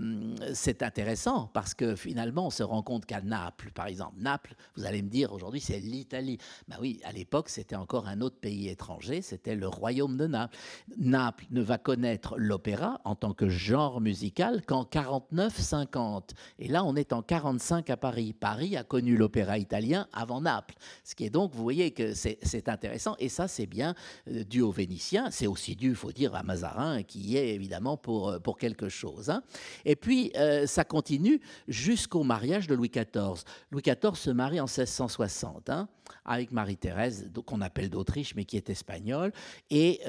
c'est 0.54 0.84
intéressant 0.84 1.50
parce 1.54 1.74
que 1.74 1.96
finalement, 1.96 2.48
on 2.48 2.50
se 2.50 2.64
rend 2.64 2.82
compte 2.82 3.06
qu'à 3.06 3.22
Naples, 3.22 3.72
par 3.74 3.88
exemple, 3.88 4.16
Naples, 4.18 4.56
vous 4.76 4.86
allez 4.86 5.02
me 5.02 5.10
dire 5.10 5.34
aujourd'hui, 5.34 5.62
c'est 5.62 5.80
l'Italie. 5.80 6.38
Ben 6.68 6.78
oui, 6.80 7.00
à 7.04 7.12
l'époque, 7.12 7.50
c'était 7.50 7.76
encore 7.76 8.08
un 8.08 8.22
autre 8.22 8.38
pays 8.38 8.70
étranger, 8.70 9.22
c'était 9.22 9.56
le 9.56 9.68
royaume 9.68 10.18
de 10.18 10.28
Naples. 10.28 10.58
Naples 10.98 11.46
ne 11.52 11.62
va 11.62 11.78
connaître 11.78 12.21
l'opéra 12.38 13.00
en 13.06 13.16
tant 13.16 13.34
que 13.34 13.50
genre 13.50 14.02
musical 14.02 14.64
qu'en 14.66 14.84
49-50. 14.84 16.30
Et 16.60 16.68
là, 16.68 16.84
on 16.84 16.96
est 16.96 17.14
en 17.14 17.22
45 17.22 17.90
à 17.90 17.98
Paris. 17.98 18.34
Paris 18.34 18.76
a 18.78 18.84
connu 18.84 19.18
l'opéra 19.18 19.58
italien 19.58 20.08
avant 20.14 20.42
Naples. 20.42 20.76
Ce 21.04 21.16
qui 21.16 21.26
est 21.26 21.30
donc, 21.30 21.54
vous 21.54 21.64
voyez 21.64 21.92
que 21.92 22.14
c'est 22.14 22.70
intéressant. 22.70 23.16
Et 23.20 23.30
ça, 23.30 23.48
c'est 23.48 23.66
bien 23.66 23.96
euh, 24.30 24.44
dû 24.44 24.62
aux 24.62 24.72
Vénitiens. 24.72 25.32
C'est 25.32 25.48
aussi 25.48 25.76
dû, 25.76 25.90
il 25.90 25.96
faut 25.96 26.12
dire, 26.12 26.36
à 26.36 26.44
Mazarin, 26.44 27.04
qui 27.04 27.38
est 27.38 27.54
évidemment 27.54 27.98
pour, 27.98 28.30
euh, 28.30 28.40
pour 28.40 28.58
quelque 28.58 28.90
chose. 28.90 29.30
Hein. 29.30 29.44
Et 29.86 29.96
puis, 29.96 30.32
euh, 30.36 30.66
ça 30.66 30.84
continue 30.84 31.42
jusqu'au 31.68 32.24
mariage 32.24 32.68
de 32.68 32.76
Louis 32.76 32.90
XIV. 32.90 33.44
Louis 33.72 33.82
XIV 33.82 34.16
se 34.16 34.30
marie 34.30 34.60
en 34.60 34.66
1660 34.66 35.70
hein, 35.70 35.88
avec 36.26 36.52
Marie-Thérèse, 36.52 37.32
qu'on 37.46 37.62
appelle 37.62 37.90
d'Autriche, 37.90 38.36
mais 38.36 38.46
qui 38.46 38.58
est 38.58 38.70
espagnole. 38.70 39.32
Et 39.70 40.02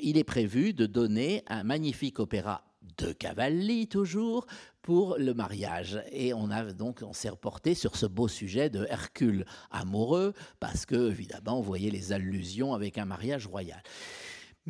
il 0.00 0.16
est 0.16 0.24
prévu 0.24 0.72
de 0.72 0.86
donner 0.86 1.42
un 1.48 1.64
magnifique 1.64 2.18
opéra 2.18 2.64
de 2.98 3.12
Cavalli 3.12 3.86
toujours 3.86 4.46
pour 4.82 5.16
le 5.18 5.34
mariage. 5.34 6.02
Et 6.12 6.32
on 6.34 6.50
a 6.50 6.72
donc 6.72 7.02
on 7.02 7.12
s'est 7.12 7.28
reporté 7.28 7.74
sur 7.74 7.96
ce 7.96 8.06
beau 8.06 8.28
sujet 8.28 8.70
de 8.70 8.86
Hercule 8.88 9.44
amoureux 9.70 10.32
parce 10.60 10.86
que 10.86 11.10
évidemment, 11.10 11.56
vous 11.56 11.66
voyez 11.66 11.90
les 11.90 12.12
allusions 12.12 12.74
avec 12.74 12.98
un 12.98 13.04
mariage 13.04 13.46
royal. 13.46 13.82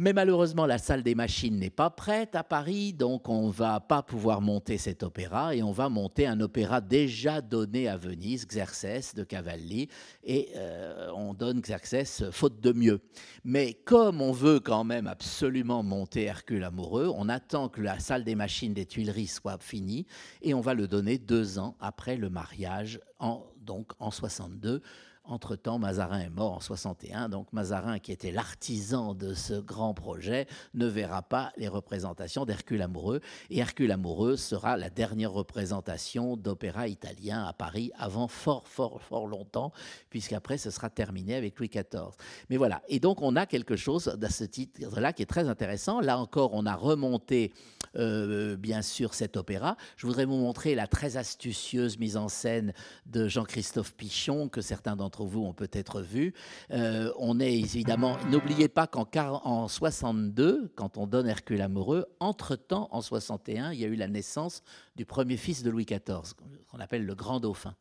Mais 0.00 0.12
malheureusement, 0.12 0.64
la 0.64 0.78
salle 0.78 1.02
des 1.02 1.16
machines 1.16 1.58
n'est 1.58 1.70
pas 1.70 1.90
prête 1.90 2.36
à 2.36 2.44
Paris, 2.44 2.92
donc 2.92 3.28
on 3.28 3.48
va 3.48 3.80
pas 3.80 4.00
pouvoir 4.00 4.40
monter 4.40 4.78
cet 4.78 5.02
opéra 5.02 5.56
et 5.56 5.62
on 5.64 5.72
va 5.72 5.88
monter 5.88 6.24
un 6.24 6.40
opéra 6.40 6.80
déjà 6.80 7.40
donné 7.40 7.88
à 7.88 7.96
Venise, 7.96 8.46
Xerxes 8.46 9.16
de 9.16 9.24
Cavalli, 9.24 9.88
et 10.22 10.50
euh, 10.54 11.10
on 11.16 11.34
donne 11.34 11.60
Xerxes 11.60 12.30
faute 12.30 12.60
de 12.60 12.70
mieux. 12.72 13.00
Mais 13.42 13.74
comme 13.74 14.22
on 14.22 14.30
veut 14.30 14.60
quand 14.60 14.84
même 14.84 15.08
absolument 15.08 15.82
monter 15.82 16.26
Hercule 16.26 16.62
amoureux, 16.62 17.12
on 17.16 17.28
attend 17.28 17.68
que 17.68 17.80
la 17.80 17.98
salle 17.98 18.22
des 18.22 18.36
machines 18.36 18.74
des 18.74 18.86
Tuileries 18.86 19.26
soit 19.26 19.60
finie 19.60 20.06
et 20.42 20.54
on 20.54 20.60
va 20.60 20.74
le 20.74 20.86
donner 20.86 21.18
deux 21.18 21.58
ans 21.58 21.74
après 21.80 22.14
le 22.14 22.30
mariage, 22.30 23.00
en, 23.18 23.42
donc 23.62 23.90
en 23.98 24.12
62 24.12 24.80
entre-temps, 25.28 25.78
Mazarin 25.78 26.20
est 26.20 26.30
mort 26.30 26.54
en 26.54 26.60
61, 26.60 27.28
donc 27.28 27.52
Mazarin, 27.52 27.98
qui 27.98 28.12
était 28.12 28.32
l'artisan 28.32 29.14
de 29.14 29.34
ce 29.34 29.54
grand 29.54 29.94
projet, 29.94 30.46
ne 30.74 30.86
verra 30.86 31.22
pas 31.22 31.52
les 31.56 31.68
représentations 31.68 32.44
d'Hercule 32.44 32.82
Amoureux. 32.82 33.20
Et 33.50 33.58
Hercule 33.58 33.92
Amoureux 33.92 34.36
sera 34.36 34.76
la 34.76 34.90
dernière 34.90 35.32
représentation 35.32 36.36
d'opéra 36.36 36.88
italien 36.88 37.44
à 37.44 37.52
Paris 37.52 37.90
avant 37.98 38.28
fort, 38.28 38.66
fort, 38.66 39.02
fort 39.02 39.26
longtemps, 39.26 39.72
puisqu'après, 40.10 40.58
ce 40.58 40.70
sera 40.70 40.90
terminé 40.90 41.34
avec 41.34 41.58
Louis 41.58 41.68
XIV. 41.68 42.16
Mais 42.50 42.56
voilà, 42.56 42.82
et 42.88 42.98
donc 42.98 43.22
on 43.22 43.36
a 43.36 43.46
quelque 43.46 43.76
chose 43.76 44.06
de 44.06 44.26
ce 44.28 44.44
titre-là 44.44 45.12
qui 45.12 45.22
est 45.22 45.26
très 45.26 45.48
intéressant. 45.48 46.00
Là 46.00 46.18
encore, 46.18 46.54
on 46.54 46.66
a 46.66 46.74
remonté, 46.74 47.52
euh, 47.96 48.56
bien 48.56 48.82
sûr, 48.82 49.14
cet 49.14 49.36
opéra. 49.36 49.76
Je 49.96 50.06
voudrais 50.06 50.24
vous 50.24 50.36
montrer 50.36 50.74
la 50.74 50.86
très 50.86 51.16
astucieuse 51.16 51.98
mise 51.98 52.16
en 52.16 52.28
scène 52.28 52.72
de 53.06 53.28
Jean-Christophe 53.28 53.94
Pichon, 53.94 54.48
que 54.48 54.60
certains 54.60 54.96
d'entre 54.96 55.17
vous 55.24 55.44
ont 55.44 55.52
peut-être 55.52 56.00
vu. 56.00 56.34
Euh, 56.70 57.12
on 57.18 57.40
est 57.40 57.52
évidemment, 57.52 58.16
n'oubliez 58.30 58.68
pas 58.68 58.86
qu'en 58.86 59.68
62, 59.68 60.72
quand 60.74 60.98
on 60.98 61.06
donne 61.06 61.28
Hercule 61.28 61.60
amoureux, 61.60 62.06
entre-temps, 62.20 62.88
en 62.90 63.00
61, 63.00 63.72
il 63.72 63.80
y 63.80 63.84
a 63.84 63.88
eu 63.88 63.96
la 63.96 64.08
naissance 64.08 64.62
du 64.96 65.04
premier 65.04 65.36
fils 65.36 65.62
de 65.62 65.70
Louis 65.70 65.84
XIV, 65.84 66.34
qu'on 66.70 66.80
appelle 66.80 67.04
le 67.04 67.14
Grand 67.14 67.40
Dauphin 67.40 67.74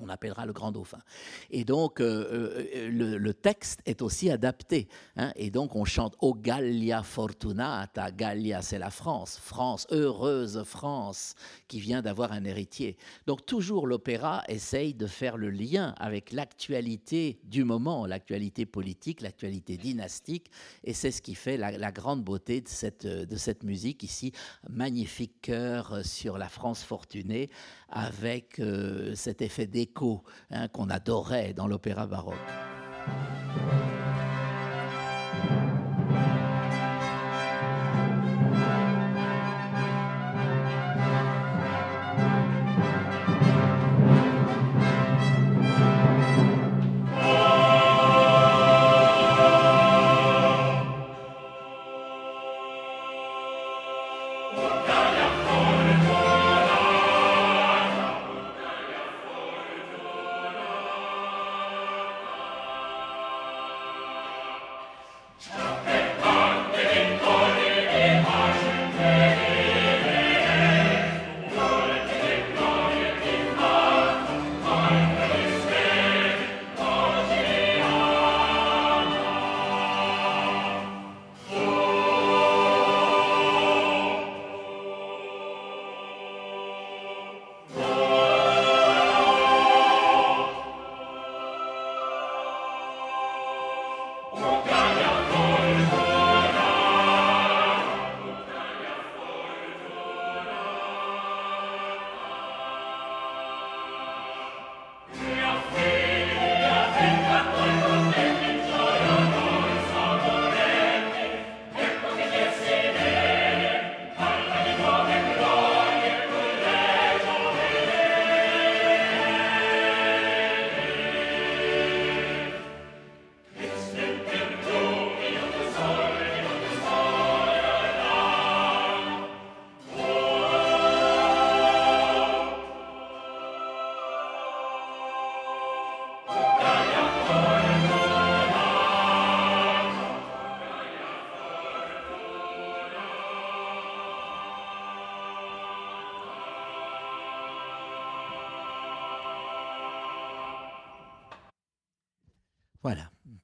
on 0.00 0.08
appellera 0.08 0.46
le 0.46 0.52
grand 0.52 0.72
dauphin. 0.72 0.98
Et 1.50 1.64
donc, 1.64 2.00
euh, 2.00 2.66
euh, 2.74 3.18
le, 3.18 3.34
texte 3.34 3.80
est 3.86 4.02
aussi 4.02 4.30
adapté. 4.30 4.88
Hein. 5.16 5.32
et 5.36 5.50
donc, 5.50 5.76
on 5.76 5.84
chante 5.84 6.14
O 6.20 6.34
Gallia 6.34 7.02
Fortunata. 7.02 8.10
Gallia, 8.10 8.62
c'est 8.62 8.78
la 8.78 8.90
France. 8.90 9.38
France, 9.38 9.86
heureuse 9.90 10.62
France, 10.64 11.34
qui 11.68 11.80
vient 11.80 12.02
d'avoir 12.02 12.32
un 12.32 12.44
héritier. 12.44 12.96
Donc, 13.26 13.46
toujours 13.46 13.86
l'opéra 13.86 14.42
essaye 14.48 14.94
de 14.94 15.06
faire 15.06 15.36
le 15.36 15.50
lien 15.50 15.94
avec 15.98 16.32
l'actualité 16.32 17.40
du 17.44 17.64
moment, 17.64 18.06
l'actualité 18.06 18.66
politique, 18.66 19.20
l'actualité 19.20 19.76
dynastique. 19.76 20.50
Et 20.84 20.92
c'est 20.92 21.10
ce 21.10 21.22
qui 21.22 21.34
fait 21.34 21.56
la, 21.56 21.92
grande 21.92 22.22
beauté 22.22 22.60
de 22.60 22.68
cette, 22.68 23.06
de 23.06 23.36
cette 23.36 23.62
musique 23.64 24.02
ici. 24.02 24.32
Magnifique 24.68 25.40
chœur 25.42 26.04
sur 26.04 26.38
la 26.38 26.48
France 26.48 26.82
fortunée, 26.82 27.50
avec 27.90 28.58
euh, 28.60 29.14
cet 29.14 29.42
effet 29.42 29.66
d'écho 29.66 30.22
Hein, 30.50 30.68
qu'on 30.68 30.88
adorait 30.88 31.52
dans 31.52 31.66
l'opéra 31.66 32.06
baroque. 32.06 32.34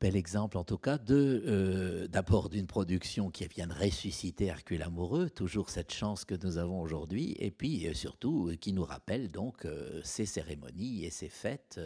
Bel 0.04 0.16
exemple 0.16 0.58
en 0.58 0.64
tout 0.64 0.76
cas 0.76 0.98
de 0.98 1.42
euh, 1.46 2.06
d'abord 2.08 2.50
d'une 2.50 2.66
production 2.66 3.30
qui 3.30 3.46
vient 3.46 3.66
de 3.66 3.72
ressusciter 3.72 4.44
Hercule 4.44 4.82
Amoureux, 4.82 5.30
toujours 5.30 5.70
cette 5.70 5.94
chance 5.94 6.26
que 6.26 6.34
nous 6.44 6.58
avons 6.58 6.82
aujourd'hui, 6.82 7.34
et 7.38 7.50
puis 7.50 7.86
euh, 7.86 7.94
surtout 7.94 8.50
euh, 8.50 8.56
qui 8.56 8.74
nous 8.74 8.84
rappelle 8.84 9.30
donc 9.30 9.66
ces 10.02 10.26
cérémonies 10.26 11.06
et 11.06 11.10
ces 11.10 11.30
fêtes 11.30 11.80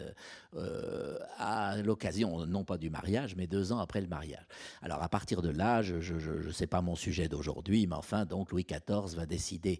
à 1.37 1.77
l'occasion 1.81 2.45
non 2.45 2.65
pas 2.65 2.77
du 2.77 2.89
mariage, 2.89 3.37
mais 3.37 3.47
deux 3.47 3.71
ans 3.71 3.79
après 3.79 4.01
le 4.01 4.07
mariage. 4.07 4.45
Alors 4.81 5.01
à 5.01 5.07
partir 5.07 5.41
de 5.41 5.49
là, 5.49 5.81
je 5.81 5.95
ne 5.95 6.51
sais 6.51 6.67
pas 6.67 6.81
mon 6.81 6.95
sujet 6.95 7.29
d'aujourd'hui, 7.29 7.87
mais 7.87 7.95
enfin 7.95 8.25
donc 8.25 8.51
Louis 8.51 8.65
XIV 8.65 9.15
va 9.15 9.25
décider, 9.25 9.79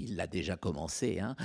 il 0.00 0.16
l'a 0.16 0.26
déjà 0.26 0.56
commencé, 0.56 1.20
hein, 1.20 1.36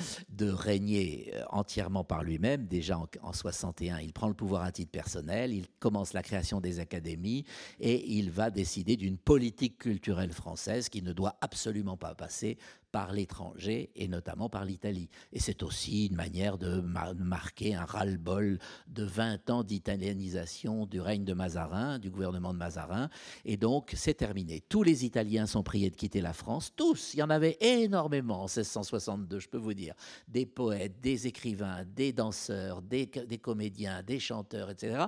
de 0.42 0.52
régner 0.52 1.34
entièrement 1.50 2.04
par 2.04 2.24
lui-même. 2.24 2.66
Déjà 2.66 2.98
en, 2.98 3.08
en 3.22 3.34
61, 3.34 4.00
il 4.00 4.14
prend 4.14 4.28
le 4.28 4.34
pouvoir 4.34 4.64
à 4.64 4.72
titre 4.72 4.92
personnel 4.92 5.52
il 5.54 5.68
commence 5.80 6.14
la 6.14 6.24
création 6.24 6.60
des 6.62 6.80
académies 6.80 7.46
et 7.80 8.18
il 8.18 8.32
va 8.32 8.50
décider 8.50 8.96
d'une 8.98 9.18
politique 9.18 9.78
culturelle 9.78 10.32
française 10.32 10.90
qui 10.90 11.02
ne 11.02 11.14
doit 11.14 11.38
absolument 11.42 11.98
pas 11.98 12.16
passer 12.16 12.58
par 12.92 13.12
l'étranger 13.12 13.92
et 13.96 14.08
notamment 14.08 14.50
par 14.50 14.66
l'Italie. 14.66 15.10
Et 15.34 15.40
c'est 15.40 15.64
aussi 15.64 16.08
une 16.08 16.16
manière 16.16 16.58
de 16.58 16.82
marquer 16.82 17.76
un 17.76 17.86
ras-le-bol 17.86 18.60
de 18.88 19.04
20 19.04 19.50
ans 19.50 19.64
d'italianisation 19.64 20.86
du 20.86 21.00
règne 21.00 21.24
de 21.24 21.34
Mazarin, 21.34 22.00
du 22.00 22.10
gouvernement 22.10 22.54
de 22.54 22.60
Mazarin. 22.60 23.10
Et 23.46 23.58
donc, 23.58 23.94
c'est 23.96 24.14
terminé. 24.14 24.62
Tous 24.62 24.84
les 24.84 25.06
Italiens 25.06 25.46
sont 25.46 25.64
priés 25.64 25.90
de 25.90 25.96
quitter 25.96 26.22
la 26.22 26.34
France, 26.34 26.74
tous. 26.76 27.14
Il 27.14 27.20
y 27.20 27.24
en 27.24 27.30
avait 27.30 27.58
énormément 27.62 28.44
en 28.44 28.48
1662, 28.48 29.40
je 29.40 29.50
peux 29.50 29.58
vous 29.58 29.74
dire. 29.74 29.94
Des 30.28 30.46
poètes, 30.46 31.00
des 31.02 31.28
écrivains, 31.28 31.86
des 31.86 32.14
danseurs, 32.14 32.82
des, 32.82 33.06
des 33.06 33.38
comédiens, 33.38 34.04
des 34.04 34.20
chanteurs, 34.20 34.70
etc. 34.70 35.06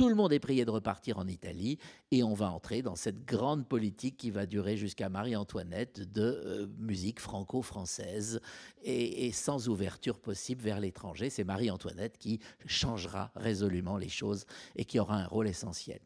Tout 0.00 0.08
le 0.08 0.14
monde 0.14 0.32
est 0.32 0.40
prié 0.40 0.64
de 0.64 0.70
repartir 0.70 1.18
en 1.18 1.28
Italie 1.28 1.78
et 2.10 2.22
on 2.22 2.32
va 2.32 2.50
entrer 2.50 2.80
dans 2.80 2.94
cette 2.94 3.26
grande 3.26 3.68
politique 3.68 4.16
qui 4.16 4.30
va 4.30 4.46
durer 4.46 4.78
jusqu'à 4.78 5.10
Marie-Antoinette 5.10 6.10
de 6.10 6.22
euh, 6.22 6.66
musique 6.78 7.20
franco-française 7.20 8.40
et, 8.82 9.30
sans 9.30 9.68
ouverture 9.68 10.18
possible 10.18 10.62
vers 10.62 10.80
l'étranger. 10.80 11.28
C'est 11.28 11.44
Marie-Antoinette 11.44 12.16
qui 12.16 12.40
changera 12.64 13.30
résolument 13.36 13.98
les 13.98 14.08
choses 14.08 14.46
et 14.74 14.86
qui 14.86 14.98
aura 14.98 15.16
un 15.16 15.26
rôle 15.26 15.48
essentiel. 15.48 16.00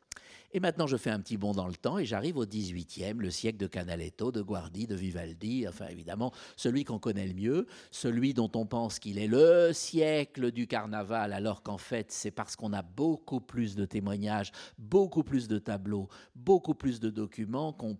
Et 0.56 0.60
maintenant, 0.60 0.86
je 0.86 0.96
fais 0.96 1.10
un 1.10 1.18
petit 1.18 1.36
bond 1.36 1.50
dans 1.50 1.66
le 1.66 1.74
temps 1.74 1.98
et 1.98 2.04
j'arrive 2.04 2.36
au 2.36 2.46
18e, 2.46 3.18
le 3.18 3.30
siècle 3.30 3.58
de 3.58 3.66
Canaletto, 3.66 4.30
de 4.30 4.40
Guardi, 4.40 4.86
de 4.86 4.94
Vivaldi, 4.94 5.66
enfin 5.66 5.88
évidemment, 5.88 6.32
celui 6.56 6.84
qu'on 6.84 7.00
connaît 7.00 7.26
le 7.26 7.34
mieux, 7.34 7.66
celui 7.90 8.34
dont 8.34 8.50
on 8.54 8.64
pense 8.64 9.00
qu'il 9.00 9.18
est 9.18 9.26
le 9.26 9.72
siècle 9.72 10.52
du 10.52 10.68
carnaval, 10.68 11.32
alors 11.32 11.64
qu'en 11.64 11.76
fait, 11.76 12.12
c'est 12.12 12.30
parce 12.30 12.54
qu'on 12.54 12.72
a 12.72 12.82
beaucoup 12.82 13.40
plus 13.40 13.74
de 13.74 13.84
témoignages, 13.84 14.52
beaucoup 14.78 15.24
plus 15.24 15.48
de 15.48 15.58
tableaux, 15.58 16.08
beaucoup 16.36 16.74
plus 16.74 17.00
de 17.00 17.10
documents 17.10 17.72
qu'on 17.72 17.98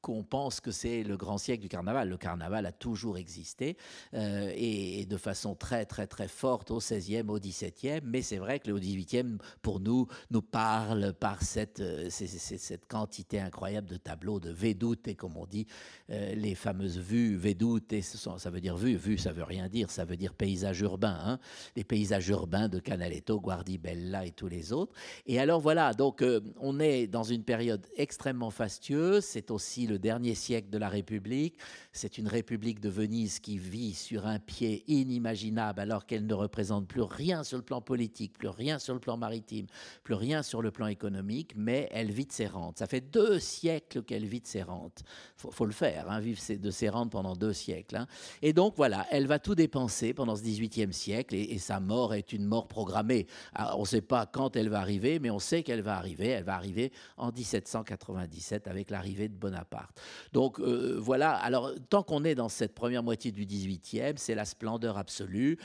qu'on 0.00 0.22
pense 0.22 0.60
que 0.60 0.70
c'est 0.70 1.02
le 1.02 1.16
grand 1.16 1.38
siècle 1.38 1.62
du 1.62 1.68
carnaval. 1.68 2.08
Le 2.08 2.16
carnaval 2.16 2.66
a 2.66 2.72
toujours 2.72 3.18
existé 3.18 3.76
euh, 4.14 4.52
et, 4.54 5.06
de 5.06 5.16
façon 5.16 5.54
très 5.54 5.86
très 5.86 6.06
très 6.06 6.28
forte 6.28 6.70
au 6.70 6.80
16e, 6.80 7.28
au 7.28 7.38
17e, 7.38 8.00
mais 8.04 8.22
c'est 8.22 8.36
vrai 8.36 8.60
que 8.60 8.70
le 8.70 8.78
18e, 8.78 9.38
pour 9.62 9.80
nous, 9.80 10.06
nous 10.30 10.42
parle 10.42 11.14
par 11.14 11.42
cette, 11.42 11.80
euh, 11.80 12.08
cette 12.10 12.86
quantité 12.86 13.40
incroyable 13.40 13.88
de 13.88 13.96
tableaux, 13.96 14.38
de 14.38 14.50
vedoute, 14.50 15.08
et 15.08 15.14
comme 15.14 15.36
on 15.36 15.46
dit, 15.46 15.66
euh, 16.10 16.34
les 16.34 16.54
fameuses 16.54 16.98
vues, 16.98 17.36
vedoute, 17.36 17.92
et 17.92 18.02
ça 18.02 18.50
veut 18.50 18.60
dire 18.60 18.76
vue, 18.76 18.96
vue 18.96 19.18
ça 19.18 19.32
veut 19.32 19.44
rien 19.44 19.68
dire, 19.68 19.90
ça 19.90 20.04
veut 20.04 20.16
dire 20.16 20.34
paysage 20.34 20.80
urbain, 20.80 21.18
hein. 21.24 21.38
les 21.74 21.84
paysages 21.84 22.28
urbains 22.28 22.68
de 22.68 22.78
Canaletto, 22.78 23.40
Guardibella 23.40 24.26
et 24.26 24.30
tous 24.30 24.48
les 24.48 24.72
autres. 24.72 24.92
Et 25.26 25.40
alors 25.40 25.60
voilà, 25.60 25.94
donc 25.94 26.24
on 26.60 26.78
est 26.80 27.06
dans 27.06 27.24
une 27.24 27.42
période 27.42 27.86
extrêmement 27.96 28.50
fastueuse, 28.50 29.24
c'est 29.24 29.50
aussi 29.50 29.87
le 29.88 29.98
dernier 29.98 30.34
siècle 30.34 30.70
de 30.70 30.78
la 30.78 30.88
République. 30.88 31.58
C'est 31.98 32.16
une 32.16 32.28
République 32.28 32.78
de 32.78 32.88
Venise 32.88 33.40
qui 33.40 33.58
vit 33.58 33.92
sur 33.92 34.28
un 34.28 34.38
pied 34.38 34.84
inimaginable 34.86 35.80
alors 35.80 36.06
qu'elle 36.06 36.26
ne 36.26 36.34
représente 36.34 36.86
plus 36.86 37.02
rien 37.02 37.42
sur 37.42 37.56
le 37.58 37.64
plan 37.64 37.80
politique, 37.80 38.38
plus 38.38 38.46
rien 38.46 38.78
sur 38.78 38.94
le 38.94 39.00
plan 39.00 39.16
maritime, 39.16 39.66
plus 40.04 40.14
rien 40.14 40.44
sur 40.44 40.62
le 40.62 40.70
plan 40.70 40.86
économique, 40.86 41.54
mais 41.56 41.88
elle 41.90 42.12
vit 42.12 42.26
de 42.26 42.30
ses 42.30 42.46
rentes. 42.46 42.78
Ça 42.78 42.86
fait 42.86 43.00
deux 43.00 43.40
siècles 43.40 44.04
qu'elle 44.04 44.26
vit 44.26 44.40
de 44.40 44.46
ses 44.46 44.62
rentes. 44.62 45.02
Faut, 45.36 45.50
faut 45.50 45.66
le 45.66 45.72
faire, 45.72 46.08
hein, 46.08 46.20
vivre 46.20 46.40
de 46.48 46.70
ses 46.70 46.88
rentes 46.88 47.10
pendant 47.10 47.34
deux 47.34 47.52
siècles. 47.52 47.96
Hein. 47.96 48.06
Et 48.42 48.52
donc 48.52 48.74
voilà, 48.76 49.04
elle 49.10 49.26
va 49.26 49.40
tout 49.40 49.56
dépenser 49.56 50.14
pendant 50.14 50.36
ce 50.36 50.44
18e 50.44 50.92
siècle 50.92 51.34
et, 51.34 51.58
sa 51.58 51.80
mort 51.80 52.14
est 52.14 52.32
une 52.32 52.44
mort 52.44 52.68
programmée. 52.68 53.26
Ah, 53.56 53.76
on 53.76 53.80
ne 53.80 53.86
sait 53.86 54.02
pas 54.02 54.24
quand 54.24 54.54
elle 54.54 54.68
va 54.68 54.78
arriver, 54.78 55.18
mais 55.18 55.30
on 55.30 55.40
sait 55.40 55.64
qu'elle 55.64 55.82
va 55.82 55.96
arriver. 55.96 56.28
Elle 56.28 56.44
va 56.44 56.54
arriver 56.54 56.92
en 57.16 57.32
1797 57.32 58.68
avec 58.68 58.90
l'arrivée 58.90 59.26
de 59.26 59.34
Bonaparte. 59.34 60.00
Donc 60.32 60.60
euh, 60.60 60.96
voilà, 61.00 61.32
alors 61.32 61.72
tant 61.88 62.02
qu'on 62.02 62.24
est 62.24 62.34
dans 62.34 62.48
cette 62.48 62.74
première 62.74 63.02
moitié 63.02 63.32
du 63.32 63.46
18e, 63.46 64.14
c'est 64.16 64.34
la 64.34 64.44
splendeur 64.44 64.98
absolue. 64.98 65.58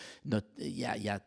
Il 0.58 0.78
y, 0.78 0.86
a, 0.86 1.20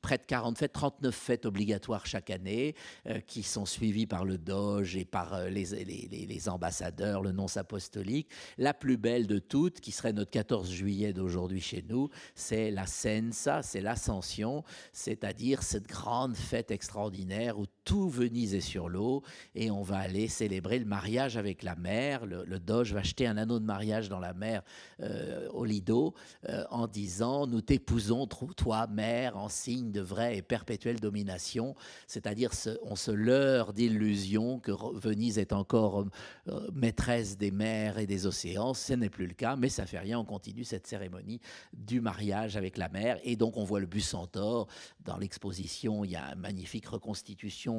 près 0.00 0.18
de 0.18 0.24
40 0.24 0.58
fêtes, 0.58 0.72
39 0.72 1.14
fêtes 1.14 1.46
obligatoires 1.46 2.06
chaque 2.06 2.30
année 2.30 2.74
euh, 3.06 3.20
qui 3.20 3.42
sont 3.42 3.66
suivies 3.66 4.06
par 4.06 4.24
le 4.24 4.38
Doge 4.38 4.96
et 4.96 5.04
par 5.04 5.34
euh, 5.34 5.48
les, 5.48 6.48
ambassadeurs, 6.48 7.22
le 7.22 7.32
nonce 7.32 7.56
apostolique. 7.56 8.28
La 8.58 8.74
plus 8.74 8.96
belle 8.96 9.26
de 9.26 9.38
toutes, 9.38 9.80
qui 9.80 9.92
serait 9.92 10.12
notre 10.12 10.30
14 10.30 10.70
juillet 10.70 11.12
d'aujourd'hui 11.12 11.60
chez 11.60 11.84
nous, 11.88 12.08
c'est 12.34 12.70
la 12.70 12.86
Sensa, 12.86 13.62
c'est 13.62 13.80
l'Ascension, 13.80 14.64
c'est-à-dire 14.92 15.62
cette 15.62 15.86
grande 15.86 16.36
fête 16.36 16.70
extraordinaire 16.70 17.58
où 17.58 17.66
tout 17.84 18.08
Venise 18.08 18.54
est 18.54 18.60
sur 18.60 18.88
l'eau 18.88 19.22
et 19.54 19.70
on 19.70 19.82
va 19.82 19.98
aller 19.98 20.28
célébrer 20.28 20.78
le 20.78 20.84
mariage 20.84 21.36
avec 21.36 21.62
la 21.62 21.76
mer, 21.76 22.26
le, 22.26 22.44
Doge 22.58 22.94
va 22.94 23.02
jeter 23.02 23.26
un 23.26 23.36
anneau 23.36 23.58
de 23.58 23.64
mariage 23.64 24.08
dans 24.08 24.20
la 24.20 24.32
mer 24.32 24.62
euh, 25.00 25.48
au 25.50 25.64
Lido 25.64 26.14
euh, 26.48 26.64
en 26.70 26.86
disant 26.86 27.46
Nous 27.46 27.60
t'épousons, 27.60 28.26
toi, 28.26 28.86
mère, 28.86 29.36
en 29.36 29.48
signe 29.48 29.90
de 29.90 30.00
vraie 30.00 30.38
et 30.38 30.42
perpétuelle 30.42 31.00
domination. 31.00 31.74
C'est-à-dire, 32.06 32.52
on 32.82 32.96
se 32.96 33.10
leurre 33.10 33.72
d'illusion 33.72 34.60
que 34.60 34.72
Venise 34.98 35.38
est 35.38 35.52
encore 35.52 36.06
euh, 36.48 36.70
maîtresse 36.72 37.36
des 37.36 37.50
mers 37.50 37.98
et 37.98 38.06
des 38.06 38.26
océans. 38.26 38.72
Ce 38.72 38.94
n'est 38.94 39.10
plus 39.10 39.26
le 39.26 39.34
cas, 39.34 39.56
mais 39.56 39.68
ça 39.68 39.84
fait 39.84 39.98
rien. 39.98 40.18
On 40.18 40.24
continue 40.24 40.64
cette 40.64 40.86
cérémonie 40.86 41.40
du 41.74 42.00
mariage 42.00 42.56
avec 42.56 42.78
la 42.78 42.88
mer. 42.88 43.18
Et 43.24 43.36
donc, 43.36 43.56
on 43.56 43.64
voit 43.64 43.80
le 43.80 43.86
bus 43.86 44.08
centaure. 44.08 44.68
Dans 45.04 45.18
l'exposition, 45.18 46.04
il 46.04 46.12
y 46.12 46.16
a 46.16 46.32
une 46.32 46.40
magnifique 46.40 46.86
reconstitution, 46.86 47.73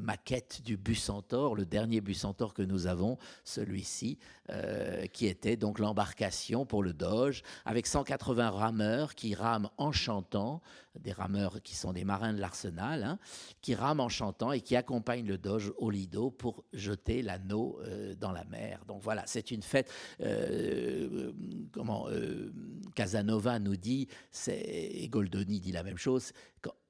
maquette 0.00 0.62
du 0.64 0.76
bus 0.76 1.02
centaure, 1.02 1.54
le 1.54 1.66
dernier 1.66 2.00
bus 2.00 2.20
centaure 2.20 2.54
que 2.54 2.62
nous 2.62 2.86
avons, 2.86 3.18
celui 3.44 3.80
ici, 3.80 4.18
euh, 4.50 5.06
qui 5.06 5.26
était 5.26 5.56
donc 5.56 5.78
l'embarcation 5.78 6.64
pour 6.64 6.82
le 6.82 6.92
Doge, 6.92 7.42
avec 7.64 7.86
180 7.86 8.50
rameurs 8.50 9.14
qui 9.14 9.34
rament 9.34 9.68
en 9.76 9.92
chantant, 9.92 10.62
des 10.98 11.12
rameurs 11.12 11.62
qui 11.62 11.76
sont 11.76 11.92
des 11.92 12.04
marins 12.04 12.32
de 12.32 12.40
l'arsenal, 12.40 13.04
hein, 13.04 13.18
qui 13.60 13.74
rament 13.74 14.00
en 14.00 14.08
chantant 14.08 14.52
et 14.52 14.60
qui 14.60 14.74
accompagnent 14.74 15.26
le 15.26 15.38
Doge 15.38 15.72
au 15.76 15.90
Lido 15.90 16.30
pour 16.30 16.64
jeter 16.72 17.22
l'anneau 17.22 17.78
euh, 17.82 18.14
dans 18.14 18.32
la 18.32 18.44
mer. 18.44 18.80
Donc 18.88 19.02
voilà, 19.02 19.22
c'est 19.26 19.50
une 19.50 19.62
fête, 19.62 19.92
euh, 20.22 21.32
comment 21.72 22.06
Casanova 22.94 23.58
nous 23.58 23.76
dit, 23.76 24.08
et 24.48 25.08
Goldoni 25.08 25.60
dit 25.60 25.72
la 25.72 25.82
même 25.82 25.98
chose, 25.98 26.32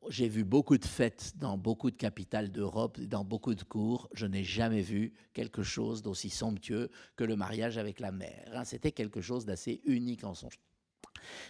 j'ai 0.08 0.28
vu 0.28 0.44
beaucoup 0.44 0.78
de 0.78 0.84
fêtes 0.84 1.32
dans 1.36 1.58
beaucoup 1.58 1.90
de 1.90 1.96
capitales 1.96 2.50
d'Europe, 2.50 3.00
dans 3.00 3.24
beaucoup 3.24 3.54
de 3.54 3.62
cours. 3.62 4.08
Je 4.12 4.26
n'ai 4.26 4.44
jamais 4.44 4.80
vu 4.80 5.12
quelque 5.32 5.62
chose 5.62 6.02
d'aussi 6.02 6.30
somptueux 6.30 6.90
que 7.16 7.24
le 7.24 7.36
mariage 7.36 7.78
avec 7.78 8.00
la 8.00 8.12
mère. 8.12 8.50
Hein. 8.54 8.64
C'était 8.64 8.92
quelque 8.92 9.20
chose 9.20 9.44
d'assez 9.44 9.80
unique 9.84 10.24
en 10.24 10.34
son 10.34 10.48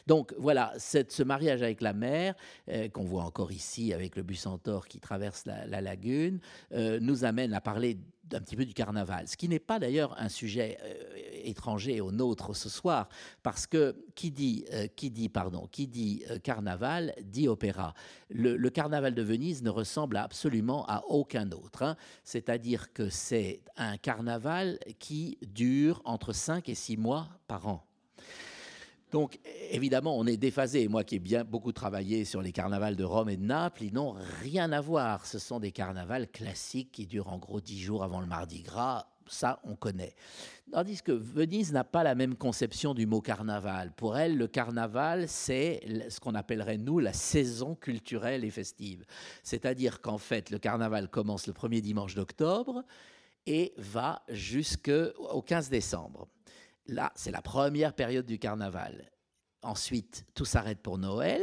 donc 0.07 0.35
voilà, 0.39 0.73
ce 0.79 1.23
mariage 1.23 1.63
avec 1.63 1.81
la 1.81 1.93
mer, 1.93 2.35
euh, 2.69 2.89
qu'on 2.89 3.05
voit 3.05 3.25
encore 3.25 3.53
ici 3.53 3.93
avec 3.93 4.17
le 4.17 4.25
centaure 4.35 4.89
qui 4.89 5.01
traverse 5.01 5.45
la, 5.47 5.81
lagune, 5.81 6.41
euh, 6.73 6.99
nous 7.01 7.25
amène 7.25 7.55
à 7.55 7.61
parler 7.61 7.99
d'un 8.25 8.41
petit 8.41 8.57
peu 8.57 8.65
du 8.65 8.75
carnaval, 8.75 9.27
ce 9.27 9.37
qui 9.37 9.49
n'est 9.49 9.59
pas 9.59 9.79
d'ailleurs 9.79 10.15
un 10.21 10.29
sujet 10.29 10.77
euh, 10.83 10.95
étranger 11.49 12.01
au 12.01 12.13
nôtre 12.13 12.55
ce 12.55 12.69
soir, 12.69 13.09
parce 13.43 13.67
que 13.67 13.97
qui 14.15 14.31
dit, 14.31 14.65
qui 14.97 15.11
dit, 15.11 15.29
pardon, 15.29 15.67
qui 15.71 15.87
dit 15.87 16.25
carnaval 16.43 17.15
dit 17.23 17.49
opéra. 17.49 17.95
Le, 18.31 18.69
carnaval 18.71 19.15
de 19.15 19.23
Venise 19.23 19.63
ne 19.63 19.71
ressemble 19.71 20.17
absolument 20.17 20.85
à 20.87 21.05
aucun 21.09 21.51
autre, 21.53 21.83
hein. 21.83 21.97
c'est-à-dire 22.25 22.93
que 22.93 23.09
c'est 23.09 23.61
un 23.77 23.97
carnaval 23.97 24.79
qui 24.99 25.39
dure 25.43 26.03
entre 26.05 26.33
5 26.33 26.69
et 26.69 26.75
6 26.75 26.97
mois 26.97 27.29
par 27.47 27.67
an. 27.67 27.85
Donc, 29.11 29.39
évidemment, 29.71 30.19
on 30.19 30.27
est 30.27 30.37
déphasé. 30.37 30.87
Moi 30.87 31.03
qui 31.03 31.17
ai 31.17 31.19
bien 31.19 31.45
beaucoup 31.45 31.73
travaillé 31.73 32.25
sur 32.25 32.43
les 32.43 32.53
carnavals 32.53 32.97
de 32.97 33.05
Rome 33.05 33.31
et 33.31 33.39
de 33.39 33.45
Naples, 33.45 33.85
ils 33.85 33.95
n'ont 33.95 34.15
rien 34.43 34.71
à 34.73 34.81
voir. 34.83 35.25
Ce 35.25 35.39
sont 35.39 35.61
des 35.61 35.73
carnavals 35.73 36.29
classiques 36.29 36.93
qui 36.93 37.07
durent 37.07 37.29
en 37.29 37.39
gros 37.39 37.61
dix 37.61 37.81
jours 37.81 38.05
avant 38.05 38.21
le 38.21 38.27
Mardi 38.27 38.63
Gras, 38.63 39.07
ça, 39.31 39.61
on 39.65 39.77
connaît. 39.77 40.15
Tandis 40.73 41.03
que 41.03 41.13
Venise 41.13 41.73
n'a 41.73 41.85
pas 41.85 42.03
la 42.03 42.15
même 42.15 42.37
conception 42.37 42.93
du 42.93 43.07
mot 43.07 43.21
carnaval. 43.21 43.93
Pour 43.95 44.19
elle, 44.19 44.37
le 44.37 44.47
carnaval, 44.47 45.29
c'est 45.29 45.81
ce 46.11 46.21
qu'on 46.21 46.35
appellerait, 46.35 46.77
nous, 46.77 46.99
la 46.99 47.13
saison 47.13 47.75
culturelle 47.75 48.45
et 48.45 48.51
festive. 48.51 49.05
C'est-à-dire 49.43 50.01
qu'en 50.01 50.19
fait, 50.19 50.51
le 50.51 50.59
carnaval 50.59 51.09
commence 51.09 51.47
le 51.47 51.53
premier 51.53 51.81
dimanche 51.81 52.15
d'octobre 52.15 52.85
et 53.47 53.73
va 53.79 54.23
jusqu'au 54.29 55.43
15 55.43 55.71
décembre. 55.71 56.29
Là, 56.87 57.13
c'est 57.15 57.31
la 57.31 57.43
première 57.43 57.95
période 57.95 58.27
du 58.27 58.39
carnaval. 58.39 59.11
Ensuite, 59.63 60.27
tout 60.35 60.45
s'arrête 60.45 60.81
pour 60.81 60.99
Noël 60.99 61.43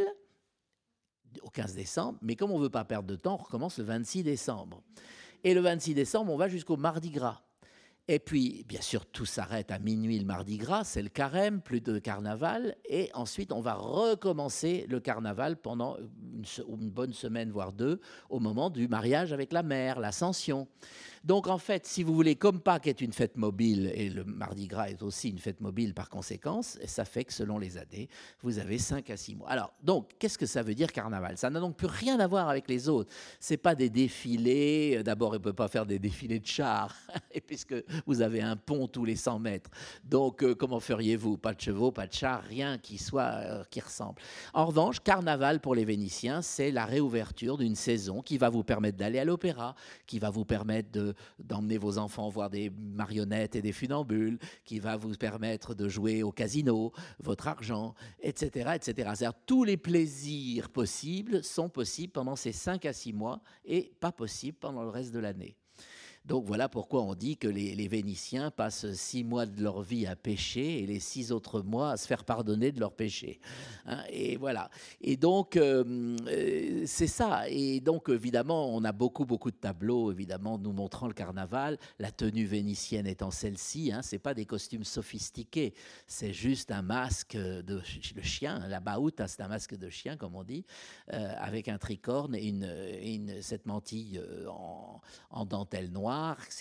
au 1.42 1.50
15 1.50 1.74
décembre, 1.74 2.18
mais 2.22 2.36
comme 2.36 2.52
on 2.52 2.58
ne 2.58 2.64
veut 2.64 2.70
pas 2.70 2.86
perdre 2.86 3.08
de 3.08 3.16
temps, 3.16 3.34
on 3.34 3.44
recommence 3.44 3.78
le 3.78 3.84
26 3.84 4.24
décembre. 4.24 4.82
Et 5.44 5.54
le 5.54 5.62
26 5.62 5.94
décembre, 5.94 6.32
on 6.32 6.38
va 6.38 6.48
jusqu'au 6.48 6.78
Mardi 6.78 7.10
Gras. 7.10 7.42
Et 8.08 8.20
puis, 8.20 8.64
bien 8.68 8.82
sûr, 8.82 9.03
tout 9.08 9.26
s'arrête 9.26 9.72
à 9.72 9.80
minuit 9.80 10.20
le 10.20 10.26
mardi 10.26 10.58
gras, 10.58 10.84
c'est 10.84 11.01
le 11.01 11.10
carême, 11.10 11.60
plus 11.60 11.82
de 11.82 11.97
carnaval. 11.97 12.76
Et 12.88 13.10
ensuite, 13.16 13.51
on 13.51 13.62
va 13.62 13.74
recommencer 13.74 14.86
le 14.88 14.99
carnaval 14.99 15.58
pendant 15.58 15.97
une, 15.97 16.89
bonne 16.91 17.14
semaine, 17.14 17.49
voire 17.49 17.74
deux, 17.74 17.99
au 18.30 18.39
moment 18.39 18.70
du 18.70 18.88
mariage 18.88 19.34
avec 19.34 19.51
la 19.51 19.64
mère, 19.64 19.99
l'ascension. 19.99 20.68
Donc, 21.26 21.47
en 21.47 21.57
fait, 21.57 21.88
si 21.88 22.03
vous 22.03 22.13
voulez, 22.13 22.36
comme 22.36 22.59
Pâques 22.59 22.86
est 22.86 23.01
une 23.01 23.11
fête 23.11 23.36
mobile, 23.36 23.91
et 23.95 24.11
le 24.11 24.23
mardi 24.23 24.67
gras 24.67 24.89
est 24.89 25.01
aussi 25.01 25.30
une 25.30 25.39
fête 25.39 25.59
mobile 25.59 25.95
par 25.95 26.07
conséquence, 26.07 26.78
ça 26.86 27.03
fait 27.03 27.23
que 27.26 27.34
selon 27.34 27.57
les 27.57 27.78
années, 27.78 28.09
vous 28.43 28.59
avez 28.59 28.78
5 28.78 29.09
à 29.09 29.17
6 29.17 29.36
mois. 29.36 29.49
Alors, 29.49 29.73
donc, 29.82 30.11
qu'est-ce 30.19 30.38
que 30.38 30.45
ça 30.45 30.61
veut 30.61 30.76
dire 30.76 30.91
carnaval? 30.91 31.36
Ça 31.39 31.49
n'a 31.49 31.59
donc 31.59 31.78
plus 31.78 31.88
rien 31.88 32.19
à 32.19 32.28
voir 32.28 32.47
avec 32.47 32.69
les 32.69 32.89
autres. 32.89 33.11
C'est 33.39 33.57
pas 33.57 33.73
des 33.73 33.89
défilés. 33.89 35.01
D'abord, 35.03 35.34
il 35.34 35.39
ne 35.39 35.43
peut 35.43 35.53
pas 35.53 35.67
faire 35.67 35.88
des 35.88 35.97
défilés 35.97 36.39
de 36.39 36.45
chars, 36.45 36.95
puisque 37.47 37.73
vous 38.05 38.21
avez 38.21 38.41
un 38.41 38.55
pont 38.55 38.88
tous 38.88 39.03
les 39.03 39.15
100 39.15 39.39
mètres. 39.39 39.71
Donc, 40.03 40.43
euh, 40.43 40.53
comment 40.53 40.80
feriez-vous? 40.80 41.38
Pas 41.38 41.55
de 41.55 41.61
chevaux, 41.61 41.91
pas 41.91 42.05
de 42.05 42.13
chars, 42.13 42.43
rien 42.43 42.78
qui 42.78 42.99
soit 42.99 43.23
euh, 43.23 43.63
qui 43.71 43.80
ressemble. 43.80 44.21
En 44.53 44.67
revanche, 44.67 44.99
carnaval 44.99 45.59
pour 45.59 45.73
les 45.73 45.86
Vénitiens, 45.86 46.43
c'est 46.43 46.69
la 46.69 46.86
réouverture 46.86 47.57
d'une 47.57 47.76
saison 47.76 48.21
qui 48.21 48.38
va 48.38 48.49
vous 48.49 48.63
permettre 48.63 48.97
d'aller 48.99 49.17
à 49.17 49.26
l'opéra, 49.26 49.73
qui 50.05 50.19
va 50.19 50.30
vous 50.30 50.45
permettre 50.45 51.14
d'emmener 51.39 51.78
vos 51.78 51.97
enfants 51.97 52.30
voir 52.30 52.49
des 52.49 52.70
marionnettes 52.70 53.55
et 53.55 53.61
des 53.61 53.72
funambules, 53.72 54.39
qui 54.63 54.80
va 54.80 54.97
vous 54.97 55.13
permettre 55.13 55.74
de 55.74 55.88
jouer 55.88 56.24
au 56.24 56.32
casino, 56.32 56.91
votre 57.20 57.47
argent, 57.47 57.95
etc., 58.20 58.72
etc. 58.76 58.93
C'est-à-dire 58.95 59.34
tous 59.45 59.63
les 59.63 59.78
plaisirs 59.78 60.70
possibles 60.70 61.43
sont 61.43 61.70
possibles 61.70 62.13
pendant 62.13 62.36
ces 62.36 62.51
5 62.51 62.86
à 62.86 62.93
6 62.93 63.13
mois 63.13 63.41
et 63.66 63.93
pas 63.99 64.11
possibles 64.11 64.57
pendant 64.59 64.84
le 64.84 64.89
reste 64.89 65.13
de 65.13 65.20
l'année. 65.20 65.57
Donc 66.26 66.45
voilà 66.45 66.67
pourquoi 66.67 67.03
on 67.03 67.13
dit 67.13 67.38
que 67.38 67.47
les, 67.47 67.88
Vénitiens 67.88 68.49
passent 68.49 68.91
six 68.93 69.23
mois 69.23 69.45
de 69.45 69.61
leur 69.61 69.84
vie 69.84 70.07
à 70.07 70.15
pêcher 70.15 70.82
et 70.82 70.88
les 70.88 70.99
six 70.99 71.32
autres 71.32 71.61
mois 71.61 71.91
à 71.91 71.97
se 71.97 72.07
faire 72.07 72.23
pardonner 72.23 72.71
de 72.71 72.80
leurs 72.80 72.93
péchés. 72.93 73.39
Hein. 73.86 73.99
et 74.09 74.36
voilà. 74.36 74.71
Et 75.01 75.17
donc 75.17 75.55
euh, 75.55 76.17
euh, 76.28 76.84
c'est 76.88 77.07
ça. 77.07 77.47
Et 77.47 77.80
donc 77.80 78.09
évidemment, 78.09 78.76
on 78.76 78.84
a 78.84 78.91
beaucoup 78.91 79.26
beaucoup 79.26 79.51
de 79.51 79.55
tableaux 79.55 80.11
évidemment 80.11 80.57
nous 80.57 80.73
montrant 80.73 81.07
le 81.07 81.13
carnaval. 81.13 81.78
La 81.99 82.11
tenue 82.11 82.45
vénitienne 82.45 83.05
étant 83.05 83.30
celle-ci. 83.30 83.91
Hein, 83.91 84.01
c'est 84.01 84.17
pas 84.17 84.34
des 84.34 84.45
costumes 84.45 84.84
sophistiqués. 84.84 85.76
C'est 86.07 86.34
juste 86.34 86.71
un 86.71 86.82
masque 86.82 87.36
de 87.38 87.82
le 88.15 88.21
chien. 88.23 88.67
La 88.67 88.80
baouta, 88.80 89.28
c'est 89.28 89.41
un 89.41 89.47
masque 89.47 89.76
de 89.76 89.89
chien 89.89 90.17
comme 90.17 90.36
on 90.36 90.43
dit, 90.43 90.65
euh, 91.13 91.34
avec 91.38 91.67
un 91.67 91.78
tricorne 91.78 92.34
et 92.34 92.47
une, 92.47 93.41
cette 93.41 93.67
mantille 93.67 94.19
en 95.30 95.45
dentelle 95.45 95.91
noire 95.91 96.14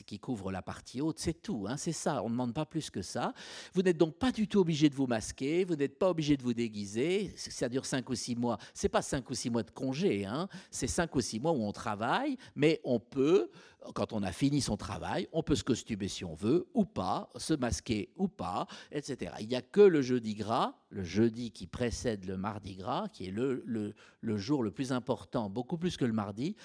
qui 0.07 0.19
couvre 0.19 0.53
la 0.53 0.63
partie 0.63 1.01
haute, 1.01 1.19
c'est 1.19 1.43
tout, 1.43 1.67
hein, 1.69 1.77
c'est 1.77 1.93
ça, 1.93 2.23
on 2.23 2.27
ne 2.27 2.33
demande 2.33 2.55
pas 2.55 2.67
plus 2.67 2.91
que 2.91 3.03
ça. 3.03 3.33
Vous 3.73 3.83
n'êtes 3.83 3.97
donc 3.97 4.17
pas 4.17 4.33
du 4.33 4.49
tout 4.49 4.59
obligé 4.61 4.89
de 4.89 4.95
vous 4.95 5.07
masquer, 5.07 5.65
vous 5.65 5.77
n'êtes 5.77 5.99
pas 5.99 6.11
obligé 6.11 6.37
de 6.37 6.43
vous 6.43 6.55
déguiser, 6.55 7.33
ça 7.37 7.69
dure 7.69 7.87
5 7.87 8.09
ou 8.09 8.15
6 8.15 8.37
mois, 8.37 8.59
c'est 8.73 8.89
pas 8.89 9.03
5 9.03 9.29
ou 9.31 9.35
6 9.35 9.51
mois 9.51 9.63
de 9.63 9.71
congé, 9.71 10.25
hein, 10.25 10.49
c'est 10.71 10.87
5 10.87 11.15
ou 11.15 11.21
6 11.21 11.41
mois 11.41 11.53
où 11.53 11.63
on 11.63 11.73
travaille, 11.73 12.37
mais 12.55 12.81
on 12.85 13.01
peut, 13.01 13.51
quand 13.95 14.13
on 14.13 14.23
a 14.23 14.33
fini 14.33 14.61
son 14.61 14.77
travail, 14.77 15.29
on 15.33 15.43
peut 15.43 15.57
se 15.57 15.65
costumer 15.65 16.09
si 16.09 16.25
on 16.25 16.35
veut, 16.35 16.67
ou 16.75 16.85
pas, 16.85 17.31
se 17.37 17.55
masquer 17.55 18.11
ou 18.17 18.29
pas, 18.29 18.67
etc. 18.93 19.33
Il 19.41 19.49
n'y 19.49 19.57
a 19.57 19.63
que 19.63 19.81
le 19.81 20.01
jeudi 20.01 20.35
gras, 20.35 20.75
le 20.89 21.05
jeudi 21.05 21.51
qui 21.51 21.67
précède 21.67 22.25
le 22.25 22.37
mardi 22.37 22.77
gras, 22.77 23.09
qui 23.09 23.27
est 23.27 23.31
le 23.31 24.37
jour 24.37 24.63
le 24.63 24.71
plus 24.71 24.93
important, 24.93 25.51
beaucoup 25.51 25.77
plus 25.77 25.97
que 25.97 26.05
le 26.05 26.13
mardi, 26.13 26.57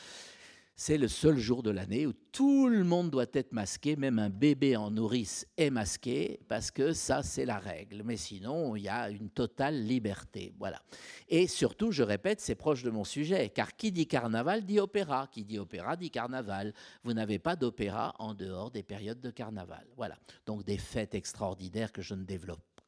c'est 0.80 0.98
le 0.98 1.10
seul 1.10 1.38
jour 1.38 1.62
de 1.62 1.72
l'année 1.72 2.08
où 2.08 2.14
tout 2.32 2.70
le 2.70 2.86
monde 2.86 3.12
doit 3.12 3.26
être 3.34 3.52
masqué, 3.52 3.98
même 3.98 4.18
un 4.18 4.30
bébé 4.30 4.78
en 4.78 4.90
nourrice 4.90 5.46
est 5.58 5.72
masqué, 5.72 6.40
parce 6.48 6.72
que 6.72 6.94
ça, 6.94 7.22
c'est 7.22 7.44
la 7.44 7.60
règle. 7.60 8.02
Mais 8.06 8.16
sinon, 8.16 8.78
il 8.78 8.84
y 8.84 8.88
a 8.88 9.10
une 9.10 9.30
totale 9.30 9.84
liberté. 9.84 10.54
Voilà. 10.58 10.82
Et 11.28 11.48
surtout, 11.48 11.92
je 11.92 12.02
répète, 12.02 12.40
c'est 12.40 12.56
proche 12.56 12.84
de 12.84 12.92
mon 12.92 13.04
sujet, 13.04 13.50
car 13.50 13.76
qui 13.76 13.92
dit 13.92 14.08
carnaval 14.08 14.64
dit 14.64 14.80
opéra, 14.80 15.28
qui 15.30 15.44
dit 15.44 15.60
opéra 15.60 15.98
dit 15.98 16.12
carnaval. 16.12 16.74
Vous 17.04 17.14
n'avez 17.14 17.40
pas 17.40 17.58
d'opéra 17.58 18.16
en 18.18 18.34
dehors 18.34 18.72
des 18.72 18.82
périodes 18.82 19.20
de 19.20 19.32
carnaval. 19.32 19.86
Voilà. 19.98 20.18
Donc 20.46 20.64
des 20.64 20.78
fêtes 20.78 21.14
extraordinaires 21.14 21.92
que 21.92 22.02
je 22.02 22.14
ne 22.14 22.24
développe 22.24 22.79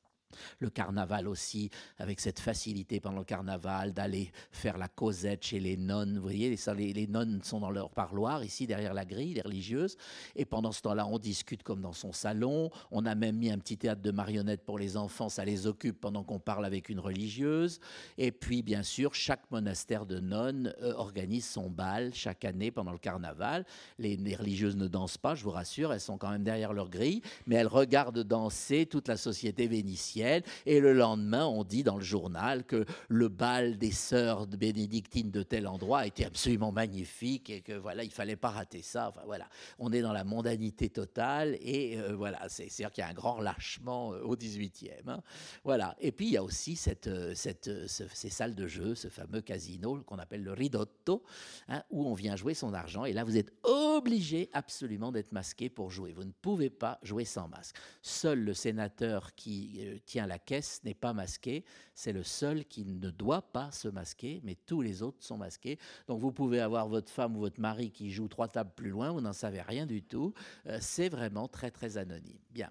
le 0.60 0.70
carnaval 0.70 1.28
aussi, 1.28 1.70
avec 1.98 2.20
cette 2.20 2.40
facilité 2.40 3.00
pendant 3.00 3.20
le 3.20 3.24
carnaval 3.24 3.94
d'aller 3.94 4.32
faire 4.52 4.78
la 4.78 4.88
causette 4.88 5.44
chez 5.44 5.60
les 5.60 5.78
nonnes. 5.78 6.16
Vous 6.16 6.22
voyez, 6.22 6.56
les, 6.76 7.08
nonnes 7.08 7.42
sont 7.44 7.60
dans 7.60 7.72
leur 7.72 7.90
parloir, 7.90 8.44
ici 8.44 8.68
derrière 8.68 8.94
la 8.94 9.06
grille, 9.06 9.34
les 9.34 9.42
religieuses. 9.42 9.98
Et 10.36 10.46
pendant 10.46 10.72
ce 10.72 10.82
temps-là, 10.82 11.06
on 11.08 11.20
discute 11.20 11.64
comme 11.64 11.82
dans 11.82 11.94
son 11.94 12.14
salon. 12.14 12.70
On 12.92 13.06
a 13.06 13.16
même 13.16 13.38
mis 13.38 13.52
un 13.52 13.58
petit 13.58 13.78
théâtre 13.78 14.02
de 14.02 14.12
marionnettes 14.12 14.64
pour 14.64 14.78
les 14.78 14.98
enfants, 14.98 15.30
ça 15.30 15.46
les 15.46 15.68
occupe 15.68 16.00
pendant 16.00 16.24
qu'on 16.24 16.40
parle 16.40 16.66
avec 16.66 16.90
une 16.90 17.00
religieuse. 17.00 17.80
Et 18.18 18.32
puis, 18.32 18.62
bien 18.62 18.84
sûr, 18.84 19.14
chaque 19.14 19.50
monastère 19.52 20.06
de 20.06 20.20
nonnes 20.20 20.74
euh, 20.82 20.94
organise 20.94 21.48
son 21.48 21.70
bal 21.70 22.14
chaque 22.14 22.46
année 22.46 22.72
pendant 22.72 22.92
le 22.92 22.98
carnaval. 22.98 23.66
Les, 23.98 24.18
les 24.18 24.36
religieuses 24.36 24.76
ne 24.76 24.88
dansent 24.88 25.18
pas, 25.18 25.36
je 25.36 25.44
vous 25.44 25.52
rassure, 25.52 25.94
elles 25.94 26.00
sont 26.00 26.18
quand 26.18 26.30
même 26.30 26.44
derrière 26.44 26.74
leur 26.74 26.90
grille, 26.90 27.22
mais 27.46 27.56
elles 27.56 27.68
regardent 27.68 28.24
danser 28.24 28.86
toute 28.86 29.08
la 29.08 29.18
société 29.18 29.68
vénitienne 29.68 30.21
et 30.66 30.80
le 30.80 30.94
lendemain, 30.94 31.46
on 31.46 31.64
dit 31.64 31.84
dans 31.84 31.98
le 31.98 32.04
journal 32.04 32.64
que 32.66 32.86
le 33.08 33.28
bal 33.28 33.78
des 33.78 33.92
sœurs 33.92 34.48
bénédictines 34.48 35.32
de 35.32 35.44
tel 35.44 35.68
endroit 35.68 36.06
était 36.06 36.26
absolument 36.26 36.72
magnifique 36.72 37.50
et 37.50 37.62
que 37.62 37.74
voilà, 37.74 38.04
il 38.04 38.12
fallait 38.12 38.36
pas 38.36 38.50
rater 38.50 38.82
ça. 38.82 39.10
Enfin 39.10 39.22
voilà, 39.26 39.48
on 39.80 39.92
est 39.92 40.02
dans 40.02 40.14
la 40.14 40.24
mondanité 40.24 40.90
totale 40.90 41.58
et 41.62 41.98
euh, 42.00 42.16
voilà, 42.16 42.48
c'est-à-dire 42.50 42.92
qu'il 42.92 43.04
y 43.04 43.06
a 43.06 43.10
un 43.10 43.14
grand 43.14 43.36
relâchement 43.36 44.14
euh, 44.14 44.22
au 44.22 44.36
18e. 44.36 44.92
Hein. 45.08 45.22
Voilà. 45.64 45.96
Et 46.00 46.12
puis 46.12 46.28
il 46.28 46.34
y 46.34 46.38
a 46.38 46.44
aussi 46.44 46.76
cette, 46.76 47.08
euh, 47.08 47.34
cette, 47.36 47.70
ces 47.88 48.30
salles 48.30 48.56
de 48.56 48.68
jeu, 48.68 48.96
ce 48.96 49.08
fameux 49.08 49.42
casino 49.42 50.02
qu'on 50.06 50.20
appelle 50.20 50.44
le 50.44 50.54
ridotto, 50.54 51.24
hein, 51.68 51.84
où 51.90 52.06
on 52.06 52.14
vient 52.14 52.36
jouer 52.36 52.54
son 52.54 52.74
argent. 52.74 53.06
Et 53.06 53.14
là, 53.14 53.24
vous 53.24 53.38
êtes 53.38 53.54
obligé 53.64 54.50
absolument 54.54 55.12
d'être 55.12 55.32
masqué 55.32 55.70
pour 55.70 55.92
jouer. 55.92 56.14
Vous 56.14 56.24
ne 56.24 56.32
pouvez 56.32 56.70
pas 56.70 57.00
jouer 57.04 57.26
sans 57.26 57.48
masque. 57.48 57.76
Seul 58.02 58.40
le 58.40 58.54
sénateur 58.54 59.34
qui 59.36 59.82
tient 60.12 60.28
la 60.28 60.40
caisse 60.40 60.82
n'est 60.84 60.94
pas 60.94 61.14
masqué. 61.14 61.64
C'est 61.96 62.12
le 62.12 62.24
seul 62.24 62.66
qui 62.66 62.84
ne 62.84 63.10
doit 63.10 63.42
pas 63.42 63.72
se 63.72 63.88
masquer, 63.88 64.42
mais 64.44 64.56
tous 64.56 64.82
les 64.82 65.04
autres 65.04 65.24
sont 65.24 65.38
masqués. 65.38 65.80
Donc 66.08 66.20
vous 66.20 66.34
pouvez 66.34 66.60
avoir 66.60 66.90
votre 66.90 67.10
femme 67.10 67.38
ou 67.38 67.40
votre 67.40 67.62
mari 67.62 67.92
qui 67.92 68.12
joue 68.12 68.28
trois 68.28 68.50
tables 68.50 68.74
plus 68.76 68.90
loin, 68.90 69.12
vous 69.12 69.22
n'en 69.22 69.32
savez 69.32 69.62
rien 69.62 69.86
du 69.86 70.04
tout. 70.04 70.34
Euh, 70.68 70.80
c'est 70.82 71.08
vraiment 71.08 71.48
très 71.48 71.72
très 71.72 71.98
anonyme. 71.98 72.40
Bien. 72.50 72.70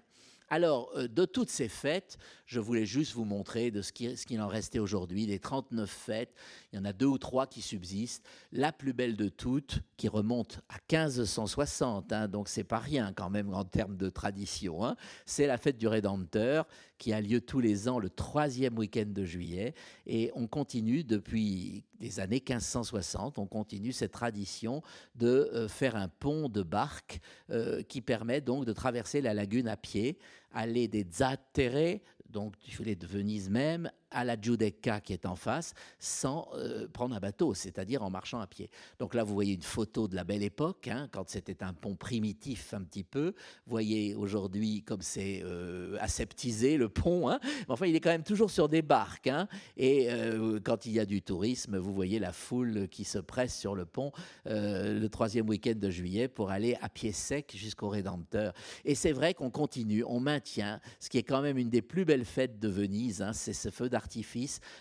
Alors, 0.51 0.91
euh, 0.95 1.07
de 1.07 1.25
toutes 1.25 1.49
ces 1.49 1.69
fêtes, 1.69 2.19
je 2.45 2.59
voulais 2.59 2.85
juste 2.85 3.13
vous 3.13 3.25
montrer 3.25 3.71
de 3.71 3.81
ce 3.81 3.91
qu'il 3.91 4.41
en 4.41 4.47
restait 4.47 4.79
aujourd'hui. 4.79 5.25
Des 5.25 5.39
39 5.39 5.89
fêtes, 5.89 6.35
il 6.71 6.77
y 6.77 6.79
en 6.79 6.85
a 6.85 6.93
deux 6.93 7.05
ou 7.05 7.17
trois 7.17 7.47
qui 7.47 7.61
subsistent. 7.61 8.25
La 8.51 8.71
plus 8.71 8.93
belle 8.93 9.15
de 9.15 9.29
toutes, 9.29 9.81
qui 9.97 10.07
remonte 10.07 10.61
à 10.69 10.75
1560, 10.91 12.13
hein, 12.13 12.27
donc 12.27 12.47
c'est 12.47 12.63
pas 12.63 12.79
rien 12.79 13.13
quand 13.13 13.29
même 13.29 13.53
en 13.53 13.65
termes 13.65 13.97
de 13.97 14.09
tradition, 14.09 14.85
hein, 14.85 14.95
c'est 15.25 15.47
la 15.47 15.57
fête 15.57 15.77
du 15.77 15.87
Rédempteur, 15.87 16.67
qui 16.97 17.13
a 17.13 17.21
lieu 17.21 17.41
tous 17.41 17.59
les 17.59 17.89
ans 17.89 17.99
le 17.99 18.09
troisième 18.09 18.77
week-end 18.77 19.07
de 19.07 19.25
juillet. 19.25 19.73
Et 20.05 20.31
on 20.35 20.47
continue 20.47 21.03
depuis 21.03 21.83
les 21.99 22.19
années 22.19 22.43
1560, 22.47 23.37
on 23.37 23.47
continue 23.47 23.91
cette 23.91 24.11
tradition 24.11 24.81
de 25.15 25.49
euh, 25.53 25.67
faire 25.67 25.95
un 25.95 26.07
pont 26.07 26.47
de 26.47 26.63
barque 26.63 27.19
euh, 27.49 27.83
qui 27.83 28.01
permet 28.01 28.39
donc 28.41 28.65
de 28.65 28.73
traverser 28.73 29.21
la 29.21 29.33
lagune 29.33 29.67
à 29.67 29.77
pied 29.77 30.17
aller 30.53 30.87
des 30.87 31.05
Zattere, 31.11 32.01
donc 32.29 32.57
du 32.59 32.71
filet 32.71 32.95
de 32.95 33.07
Venise 33.07 33.49
même, 33.49 33.89
à 34.11 34.23
la 34.23 34.39
Giudecca 34.39 35.01
qui 35.01 35.13
est 35.13 35.25
en 35.25 35.35
face 35.35 35.73
sans 35.99 36.49
euh, 36.53 36.87
prendre 36.87 37.15
un 37.15 37.19
bateau, 37.19 37.53
c'est-à-dire 37.53 38.03
en 38.03 38.09
marchant 38.09 38.39
à 38.39 38.47
pied. 38.47 38.69
Donc 38.99 39.13
là, 39.13 39.23
vous 39.23 39.33
voyez 39.33 39.53
une 39.53 39.61
photo 39.61 40.07
de 40.07 40.15
la 40.15 40.23
belle 40.23 40.43
époque, 40.43 40.87
hein, 40.87 41.07
quand 41.11 41.29
c'était 41.29 41.63
un 41.63 41.73
pont 41.73 41.95
primitif 41.95 42.73
un 42.73 42.83
petit 42.83 43.03
peu. 43.03 43.33
Vous 43.65 43.71
voyez 43.71 44.15
aujourd'hui 44.15 44.83
comme 44.83 45.01
c'est 45.01 45.41
euh, 45.43 45.97
aseptisé 45.99 46.77
le 46.77 46.89
pont. 46.89 47.29
Hein. 47.29 47.39
Enfin, 47.67 47.85
il 47.85 47.95
est 47.95 47.99
quand 47.99 48.09
même 48.09 48.23
toujours 48.23 48.51
sur 48.51 48.69
des 48.69 48.81
barques. 48.81 49.27
Hein. 49.27 49.47
Et 49.77 50.11
euh, 50.11 50.59
quand 50.63 50.85
il 50.85 50.91
y 50.93 50.99
a 50.99 51.05
du 51.05 51.21
tourisme, 51.21 51.77
vous 51.77 51.93
voyez 51.93 52.19
la 52.19 52.33
foule 52.33 52.87
qui 52.89 53.03
se 53.03 53.17
presse 53.17 53.57
sur 53.57 53.75
le 53.75 53.85
pont 53.85 54.11
le 54.45 55.07
troisième 55.07 55.47
week-end 55.47 55.75
de 55.75 55.89
juillet 55.89 56.27
pour 56.27 56.51
aller 56.51 56.77
à 56.81 56.89
pied 56.89 57.11
sec 57.11 57.53
jusqu'au 57.55 57.89
Rédempteur. 57.89 58.53
Et 58.85 58.95
c'est 58.95 59.11
vrai 59.11 59.33
qu'on 59.33 59.49
continue, 59.49 60.03
on 60.03 60.19
maintient 60.19 60.79
ce 60.99 61.09
qui 61.09 61.17
est 61.17 61.23
quand 61.23 61.41
même 61.41 61.57
une 61.57 61.69
des 61.69 61.81
plus 61.81 62.05
belles 62.05 62.25
fêtes 62.25 62.59
de 62.59 62.67
Venise, 62.67 63.25
c'est 63.33 63.53
ce 63.53 63.69
feu 63.69 63.89
d'artifice 63.89 64.00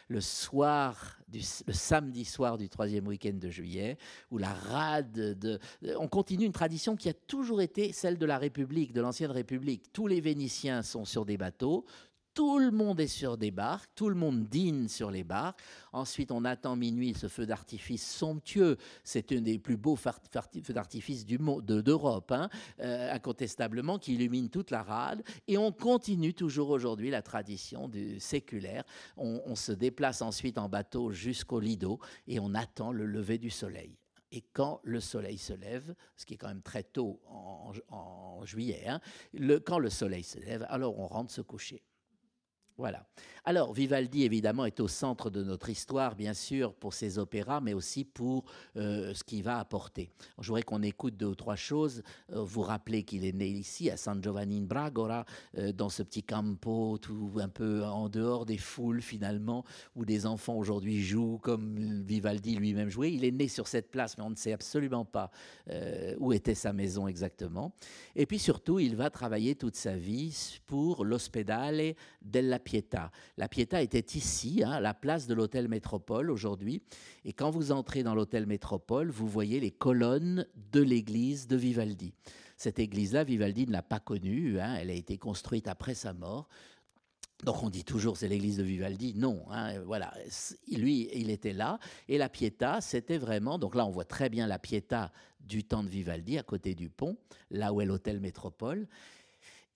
le 0.08 0.20
soir, 0.20 1.18
du, 1.28 1.40
le 1.66 1.72
samedi 1.72 2.24
soir 2.24 2.58
du 2.58 2.68
troisième 2.68 3.06
week-end 3.06 3.34
de 3.34 3.48
juillet, 3.48 3.98
où 4.30 4.38
la 4.38 4.52
rade 4.52 5.38
de, 5.38 5.58
on 5.98 6.08
continue 6.08 6.44
une 6.44 6.52
tradition 6.52 6.96
qui 6.96 7.08
a 7.08 7.14
toujours 7.14 7.60
été 7.60 7.92
celle 7.92 8.18
de 8.18 8.26
la 8.26 8.38
République, 8.38 8.92
de 8.92 9.00
l'ancienne 9.00 9.30
République. 9.30 9.92
Tous 9.92 10.06
les 10.06 10.20
Vénitiens 10.20 10.82
sont 10.82 11.04
sur 11.04 11.24
des 11.24 11.36
bateaux, 11.36 11.84
tout 12.34 12.58
le 12.58 12.70
monde 12.70 13.00
est 13.00 13.06
sur 13.06 13.36
des 13.36 13.50
barques, 13.50 13.90
tout 13.94 14.08
le 14.08 14.14
monde 14.14 14.48
dîne 14.48 14.88
sur 14.88 15.10
les 15.10 15.24
barques. 15.24 15.60
Ensuite, 15.92 16.30
on 16.30 16.44
attend 16.44 16.76
minuit 16.76 17.14
ce 17.14 17.28
feu 17.28 17.46
d'artifice 17.46 18.06
somptueux. 18.06 18.76
C'est 19.04 19.32
un 19.32 19.40
des 19.40 19.58
plus 19.58 19.76
beaux 19.76 19.96
feux 19.96 20.10
d'artifice 20.72 21.26
d'Europe, 21.26 22.32
hein, 22.32 22.48
euh, 22.80 23.12
incontestablement, 23.12 23.98
qui 23.98 24.14
illumine 24.14 24.48
toute 24.48 24.70
la 24.70 24.82
rade. 24.82 25.22
Et 25.48 25.58
on 25.58 25.72
continue 25.72 26.34
toujours 26.34 26.70
aujourd'hui 26.70 27.10
la 27.10 27.22
tradition 27.22 27.88
du 27.88 28.20
séculaire. 28.20 28.84
On, 29.16 29.54
se 29.54 29.72
déplace 29.72 30.22
ensuite 30.22 30.58
en 30.58 30.68
bateau 30.68 31.10
jusqu'au 31.10 31.60
Lido 31.60 31.98
et 32.26 32.38
on 32.40 32.54
attend 32.54 32.92
le 32.92 33.04
lever 33.04 33.36
du 33.36 33.50
soleil. 33.50 33.98
Et 34.32 34.42
quand 34.52 34.80
le 34.84 35.00
soleil 35.00 35.38
se 35.38 35.52
lève, 35.52 35.94
ce 36.16 36.24
qui 36.24 36.34
est 36.34 36.36
quand 36.36 36.48
même 36.48 36.62
très 36.62 36.84
tôt 36.84 37.20
en, 37.26 38.44
juillet, 38.44 38.86
hein, 38.86 39.00
quand 39.66 39.80
le 39.80 39.90
soleil 39.90 40.22
se 40.22 40.38
lève, 40.38 40.64
alors 40.68 40.98
on 40.98 41.08
rentre 41.08 41.32
se 41.32 41.40
coucher. 41.40 41.82
Voilà. 42.80 43.04
Alors, 43.44 43.72
Vivaldi, 43.72 44.24
évidemment, 44.24 44.64
est 44.64 44.80
au 44.80 44.88
centre 44.88 45.28
de 45.28 45.42
notre 45.42 45.68
histoire, 45.68 46.14
bien 46.14 46.34
sûr, 46.34 46.74
pour 46.74 46.94
ses 46.94 47.18
opéras, 47.18 47.60
mais 47.60 47.74
aussi 47.74 48.04
pour 48.04 48.44
euh, 48.76 49.12
ce 49.14 49.24
qu'il 49.24 49.42
va 49.42 49.58
apporter. 49.58 50.10
Je 50.38 50.46
voudrais 50.46 50.62
qu'on 50.62 50.82
écoute 50.82 51.16
deux 51.16 51.26
ou 51.26 51.34
trois 51.34 51.56
choses. 51.56 52.02
Euh, 52.32 52.42
vous 52.42 52.62
rappelez 52.62 53.02
qu'il 53.02 53.24
est 53.24 53.32
né 53.32 53.48
ici, 53.48 53.90
à 53.90 53.96
San 53.96 54.22
Giovanni 54.22 54.58
in 54.58 54.62
Bragora, 54.62 55.24
euh, 55.58 55.72
dans 55.72 55.88
ce 55.90 56.02
petit 56.02 56.22
campo, 56.22 56.98
tout 56.98 57.32
un 57.38 57.48
peu 57.48 57.84
en 57.84 58.08
dehors 58.08 58.46
des 58.46 58.58
foules, 58.58 59.02
finalement, 59.02 59.64
où 59.94 60.04
des 60.04 60.24
enfants 60.24 60.56
aujourd'hui 60.56 61.02
jouent 61.02 61.38
comme 61.42 62.02
Vivaldi 62.02 62.56
lui-même 62.56 62.88
jouait. 62.88 63.12
Il 63.12 63.24
est 63.24 63.30
né 63.30 63.48
sur 63.48 63.68
cette 63.68 63.90
place, 63.90 64.16
mais 64.16 64.24
on 64.24 64.30
ne 64.30 64.36
sait 64.36 64.52
absolument 64.52 65.04
pas 65.04 65.30
où 66.18 66.32
était 66.32 66.54
sa 66.54 66.72
maison 66.72 67.06
exactement. 67.06 67.72
Et 68.16 68.26
puis 68.26 68.38
surtout, 68.38 68.78
il 68.78 68.96
va 68.96 69.08
travailler 69.08 69.54
toute 69.54 69.76
sa 69.76 69.96
vie 69.96 70.58
pour 70.66 71.04
l'Ospedale 71.04 71.94
della 72.22 72.58
La 73.36 73.48
Pietà 73.48 73.82
était 73.82 74.16
ici, 74.16 74.62
à 74.62 74.70
hein, 74.70 74.80
la 74.80 74.94
place 74.94 75.26
de 75.26 75.34
l'hôtel 75.34 75.68
Métropole 75.68 76.30
aujourd'hui. 76.30 76.82
Et 77.24 77.32
quand 77.32 77.50
vous 77.50 77.72
entrez 77.72 78.02
dans 78.02 78.14
l'hôtel 78.14 78.46
Métropole, 78.46 79.10
vous 79.10 79.28
voyez 79.28 79.60
les 79.60 79.70
colonnes 79.70 80.46
de 80.72 80.80
l'église 80.80 81.46
de 81.46 81.56
Vivaldi. 81.56 82.12
Cette 82.56 82.78
église-là, 82.78 83.24
Vivaldi 83.24 83.66
ne 83.66 83.72
l'a 83.72 83.82
pas 83.82 84.00
connue, 84.00 84.60
hein, 84.60 84.76
elle 84.78 84.90
a 84.90 84.94
été 84.94 85.16
construite 85.16 85.66
après 85.68 85.94
sa 85.94 86.12
mort. 86.12 86.48
Donc 87.44 87.62
on 87.62 87.70
dit 87.70 87.84
toujours 87.84 88.18
c'est 88.18 88.28
l'église 88.28 88.58
de 88.58 88.62
Vivaldi. 88.62 89.14
Non, 89.16 89.44
hein, 89.50 89.80
voilà. 89.80 90.12
Lui, 90.70 91.08
il 91.14 91.30
était 91.30 91.54
là. 91.54 91.78
Et 92.08 92.18
la 92.18 92.28
Pietà, 92.28 92.80
c'était 92.80 93.18
vraiment. 93.18 93.58
Donc 93.58 93.74
là, 93.74 93.86
on 93.86 93.90
voit 93.90 94.04
très 94.04 94.28
bien 94.28 94.46
la 94.46 94.58
Pietà 94.58 95.10
du 95.40 95.64
temps 95.64 95.82
de 95.82 95.88
Vivaldi, 95.88 96.38
à 96.38 96.42
côté 96.42 96.74
du 96.74 96.90
pont, 96.90 97.16
là 97.50 97.72
où 97.72 97.80
est 97.80 97.86
l'hôtel 97.86 98.20
Métropole. 98.20 98.86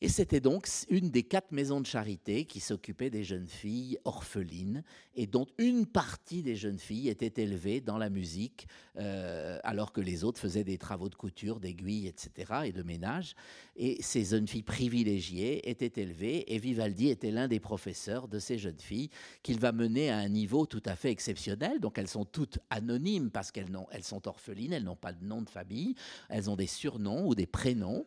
Et 0.05 0.09
c'était 0.09 0.41
donc 0.41 0.69
une 0.91 1.09
des 1.09 1.23
quatre 1.23 1.51
maisons 1.51 1.81
de 1.81 1.87
charité 1.87 2.45
qui 2.45 2.61
s'occupait 2.61 3.09
des 3.09 3.25
jeunes 3.25 3.49
filles 3.49 3.97
orphelines 4.05 4.85
et 5.15 5.27
dont 5.27 5.47
une 5.57 5.87
partie 5.87 6.43
des 6.43 6.57
jeunes 6.57 6.79
filles 6.79 7.09
était 7.09 7.43
élevée 7.43 7.81
dans 7.81 7.97
la 7.97 8.11
musique 8.11 8.69
euh, 8.99 9.59
alors 9.65 9.95
que 9.95 10.03
les 10.03 10.23
autres 10.23 10.39
faisaient 10.39 10.63
des 10.63 10.77
travaux 10.77 11.09
de 11.09 11.15
couture, 11.15 11.59
d'aiguille, 11.59 12.07
etc. 12.07 12.65
et 12.67 12.73
de 12.73 12.83
ménage. 12.83 13.35
Et 13.77 13.97
ces 14.03 14.27
jeunes 14.27 14.47
filles 14.47 14.63
privilégiées 14.63 15.71
étaient 15.71 16.03
élevées 16.03 16.53
et 16.53 16.59
Vivaldi 16.59 17.09
était 17.09 17.31
l'un 17.31 17.49
des 17.49 17.59
professeurs 17.59 18.29
de 18.29 18.39
ces 18.39 18.59
jeunes 18.59 18.81
filles 18.81 19.09
qu'il 19.43 19.59
va 19.59 19.73
mener 19.73 20.11
à 20.11 20.19
un 20.19 20.29
niveau 20.29 20.67
tout 20.67 20.83
à 20.85 20.97
fait 20.97 21.13
exceptionnel. 21.13 21.81
Donc 21.81 21.97
elles 21.97 22.09
sont 22.09 22.27
toutes 22.27 22.59
anonymes 22.69 23.31
parce 23.31 23.51
qu'elles 23.51 23.75
elles 23.91 24.05
sont 24.05 24.29
orphelines, 24.29 24.75
elles 24.75 24.85
n'ont 24.85 24.97
pas 24.97 25.15
de 25.15 25.25
nom 25.25 25.41
de 25.41 25.49
famille, 25.49 25.95
elles 26.29 26.51
ont 26.51 26.57
des 26.57 26.67
surnoms 26.67 27.27
ou 27.27 27.35
des 27.35 27.47
prénoms 27.47 28.05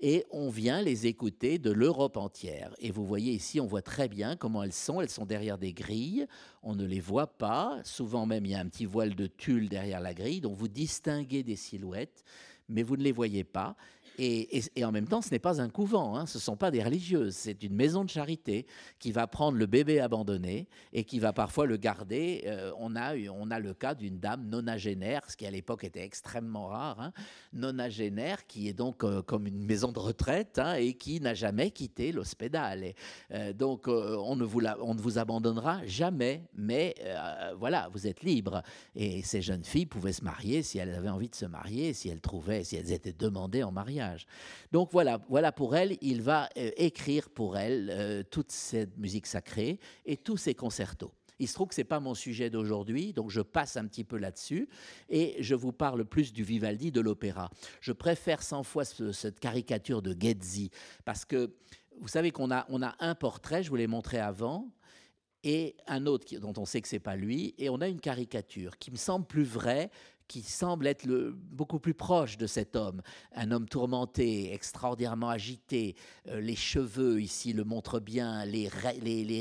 et 0.00 0.26
on 0.30 0.50
vient 0.50 0.82
les 0.82 1.06
écouter 1.06 1.58
de 1.58 1.70
l'Europe 1.70 2.16
entière. 2.16 2.74
Et 2.78 2.90
vous 2.90 3.06
voyez 3.06 3.32
ici, 3.32 3.60
on 3.60 3.66
voit 3.66 3.82
très 3.82 4.08
bien 4.08 4.36
comment 4.36 4.62
elles 4.62 4.72
sont. 4.72 5.00
Elles 5.00 5.08
sont 5.08 5.26
derrière 5.26 5.58
des 5.58 5.72
grilles, 5.72 6.26
on 6.62 6.74
ne 6.74 6.84
les 6.84 7.00
voit 7.00 7.38
pas. 7.38 7.80
Souvent 7.84 8.26
même, 8.26 8.44
il 8.44 8.52
y 8.52 8.54
a 8.54 8.60
un 8.60 8.68
petit 8.68 8.84
voile 8.84 9.14
de 9.14 9.26
tulle 9.26 9.68
derrière 9.68 10.00
la 10.00 10.14
grille, 10.14 10.40
donc 10.40 10.56
vous 10.56 10.68
distinguez 10.68 11.42
des 11.42 11.56
silhouettes, 11.56 12.24
mais 12.68 12.82
vous 12.82 12.96
ne 12.96 13.02
les 13.02 13.12
voyez 13.12 13.44
pas. 13.44 13.76
Et, 14.18 14.62
en 14.82 14.92
même 14.92 15.06
temps, 15.06 15.20
ce 15.20 15.30
n'est 15.30 15.38
pas 15.38 15.60
un 15.60 15.68
couvent, 15.68 16.16
hein, 16.16 16.26
ce 16.26 16.38
ne 16.38 16.42
sont 16.42 16.56
pas 16.56 16.70
des 16.70 16.82
religieuses, 16.82 17.34
c'est 17.34 17.62
une 17.62 17.74
maison 17.74 18.04
de 18.04 18.10
charité 18.10 18.66
qui 18.98 19.12
va 19.12 19.26
prendre 19.26 19.58
le 19.58 19.66
bébé 19.66 20.00
abandonné 20.00 20.68
et 20.92 21.04
qui 21.04 21.18
va 21.18 21.32
parfois 21.32 21.66
le 21.66 21.76
garder. 21.76 22.44
Euh, 22.46 22.72
on, 22.78 22.96
a, 22.96 23.14
on 23.30 23.50
a 23.50 23.58
le 23.58 23.74
cas 23.74 23.94
d'une 23.94 24.18
dame 24.18 24.48
nonagénaire, 24.48 25.30
ce 25.30 25.36
qui 25.36 25.46
à 25.46 25.50
l'époque 25.50 25.84
était 25.84 26.02
extrêmement 26.02 26.68
rare, 26.68 27.00
hein, 27.00 27.12
nonagénaire, 27.52 28.46
qui 28.46 28.68
est 28.68 28.72
donc 28.72 29.04
euh, 29.04 29.22
comme 29.22 29.46
une 29.46 29.64
maison 29.64 29.92
de 29.92 29.98
retraite 29.98 30.58
hein, 30.58 30.74
et 30.74 30.94
qui 30.94 31.20
n'a 31.20 31.34
jamais 31.34 31.70
quitté 31.70 32.12
l'hospital. 32.12 32.94
Euh, 33.32 33.52
donc 33.52 33.86
on, 33.88 34.36
ne 34.36 34.44
vous 34.44 34.62
on 34.80 34.94
ne 34.94 35.00
vous 35.00 35.18
abandonnera 35.18 35.84
jamais, 35.86 36.42
mais 36.54 36.94
voilà, 37.58 37.88
vous 37.92 38.06
êtes 38.06 38.22
libre. 38.22 38.62
Et 38.94 39.22
ces 39.22 39.42
jeunes 39.42 39.64
filles 39.64 39.86
pouvaient 39.86 40.12
se 40.12 40.24
marier 40.24 40.62
si 40.62 40.78
elles 40.78 40.94
avaient 40.94 41.08
envie 41.08 41.28
de 41.28 41.34
se 41.34 41.46
marier, 41.46 41.92
si 41.92 42.08
elles 42.08 42.20
trouvaient, 42.20 42.64
si 42.64 42.76
elles 42.76 42.92
étaient 42.92 43.12
demandées 43.12 43.62
en 43.62 43.72
mariage. 43.72 44.05
Donc 44.72 44.90
voilà, 44.92 45.20
voilà 45.28 45.52
pour 45.52 45.76
elle, 45.76 45.96
il 46.00 46.22
va 46.22 46.48
euh, 46.56 46.70
écrire 46.76 47.30
pour 47.30 47.56
elle 47.56 47.90
euh, 47.90 48.22
toute 48.22 48.50
cette 48.50 48.96
musique 48.98 49.26
sacrée 49.26 49.78
et 50.04 50.16
tous 50.16 50.36
ses 50.36 50.54
concertos. 50.54 51.12
Il 51.38 51.48
se 51.48 51.54
trouve 51.54 51.68
que 51.68 51.74
ce 51.74 51.80
n'est 51.80 51.86
pas 51.86 52.00
mon 52.00 52.14
sujet 52.14 52.48
d'aujourd'hui, 52.48 53.12
donc 53.12 53.30
je 53.30 53.42
passe 53.42 53.76
un 53.76 53.86
petit 53.86 54.04
peu 54.04 54.16
là-dessus 54.16 54.68
et 55.08 55.36
je 55.40 55.54
vous 55.54 55.72
parle 55.72 56.04
plus 56.04 56.32
du 56.32 56.42
Vivaldi 56.42 56.90
de 56.90 57.00
l'opéra. 57.00 57.50
Je 57.80 57.92
préfère 57.92 58.42
100 58.42 58.62
fois 58.62 58.84
cette 58.84 59.38
caricature 59.38 60.00
de 60.00 60.14
Ghezzi 60.14 60.70
parce 61.04 61.24
que 61.24 61.54
vous 62.00 62.08
savez 62.08 62.30
qu'on 62.30 62.50
a, 62.50 62.66
on 62.68 62.82
a 62.82 62.94
un 63.00 63.14
portrait, 63.14 63.62
je 63.62 63.70
vous 63.70 63.76
l'ai 63.76 63.86
montré 63.86 64.18
avant, 64.18 64.70
et 65.44 65.76
un 65.86 66.06
autre 66.06 66.36
dont 66.38 66.52
on 66.56 66.64
sait 66.64 66.80
que 66.80 66.88
c'est 66.88 66.98
pas 66.98 67.16
lui, 67.16 67.54
et 67.58 67.70
on 67.70 67.80
a 67.80 67.88
une 67.88 68.00
caricature 68.00 68.78
qui 68.78 68.90
me 68.90 68.96
semble 68.96 69.26
plus 69.26 69.44
vraie 69.44 69.90
qui 70.28 70.42
semble 70.42 70.86
être 70.86 71.06
beaucoup 71.06 71.78
plus 71.78 71.94
proche 71.94 72.36
de 72.36 72.46
cet 72.46 72.76
homme. 72.76 73.02
Un 73.34 73.50
homme 73.50 73.68
tourmenté, 73.68 74.52
extraordinairement 74.52 75.28
agité, 75.28 75.96
euh, 76.28 76.40
les 76.40 76.56
cheveux 76.56 77.20
ici 77.20 77.52
le 77.52 77.64
montrent 77.64 78.00
bien, 78.00 78.44
les, 78.44 78.68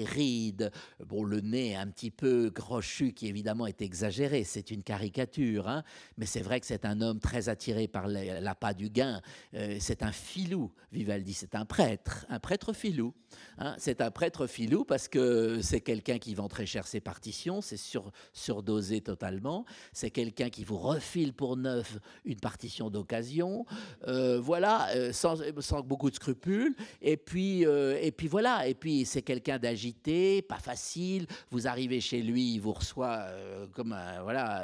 rides, 0.06 0.72
bon, 1.06 1.24
le 1.24 1.42
nez 1.42 1.76
un 1.76 1.88
petit 1.88 2.12
peu 2.12 2.52
crochu 2.52 3.14
qui 3.14 3.28
évidemment 3.28 3.68
est 3.68 3.82
exagéré, 3.82 4.44
c'est 4.44 4.72
une 4.72 4.84
caricature, 4.84 5.68
hein, 5.68 5.84
mais 6.18 6.26
c'est 6.26 6.42
vrai 6.42 6.60
que 6.60 6.66
c'est 6.66 6.86
un 6.86 7.02
homme 7.02 7.20
très 7.20 7.50
attiré 7.50 7.88
par 7.88 8.08
l'appât 8.08 8.74
du 8.74 8.90
gain, 8.90 9.22
euh, 9.54 9.78
c'est 9.80 10.04
un 10.04 10.12
filou, 10.12 10.72
Vivaldi, 10.92 11.34
c'est 11.34 11.56
un 11.56 11.66
prêtre, 11.66 12.26
un 12.30 12.40
prêtre 12.40 12.74
filou. 12.74 13.14
Hein, 13.58 13.76
c'est 13.78 14.02
un 14.02 14.12
prêtre 14.12 14.48
filou 14.48 14.86
parce 14.86 15.08
que 15.08 15.62
c'est 15.62 15.82
quelqu'un 15.82 16.20
qui 16.20 16.36
vend 16.36 16.48
très 16.48 16.66
cher 16.66 16.88
ses 16.88 17.00
partitions, 17.00 17.62
c'est 17.62 17.78
sur, 17.78 18.12
surdosé 18.34 19.02
totalement, 19.02 19.66
c'est 19.94 20.12
quelqu'un 20.12 20.50
qui 20.50 20.64
refile 20.76 21.34
pour 21.34 21.58
neuf 21.58 21.98
une 22.26 22.40
partition 22.40 22.90
d'occasion, 22.90 23.66
euh, 24.08 24.40
voilà, 24.40 24.90
euh, 24.96 25.12
sans, 25.14 25.42
sans, 25.60 25.82
beaucoup 25.82 26.10
de 26.10 26.16
scrupules. 26.16 26.76
Et 27.02 27.18
puis, 27.18 27.66
euh, 27.66 27.98
et 28.02 28.12
puis 28.12 28.28
voilà, 28.28 28.68
et 28.68 28.74
puis 28.74 29.06
c'est 29.06 29.22
quelqu'un 29.22 29.60
d'agité, 29.60 30.42
pas 30.42 30.60
facile. 30.60 31.28
Vous 31.52 31.68
arrivez 31.68 32.02
chez 32.02 32.22
lui, 32.22 32.54
il 32.54 32.60
vous 32.60 32.74
reçoit 32.74 33.26
comme 33.74 33.94
un, 33.94 34.22
voilà, 34.22 34.64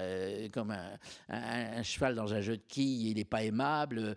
comme 0.51 0.75
un, 1.29 1.83
cheval 1.83 2.15
dans 2.15 2.33
un 2.33 2.41
jeu 2.41 2.57
de 2.57 2.63
quilles. 2.67 3.09
Il 3.09 3.15
n'est 3.15 3.23
pas 3.23 3.43
aimable. 3.43 4.15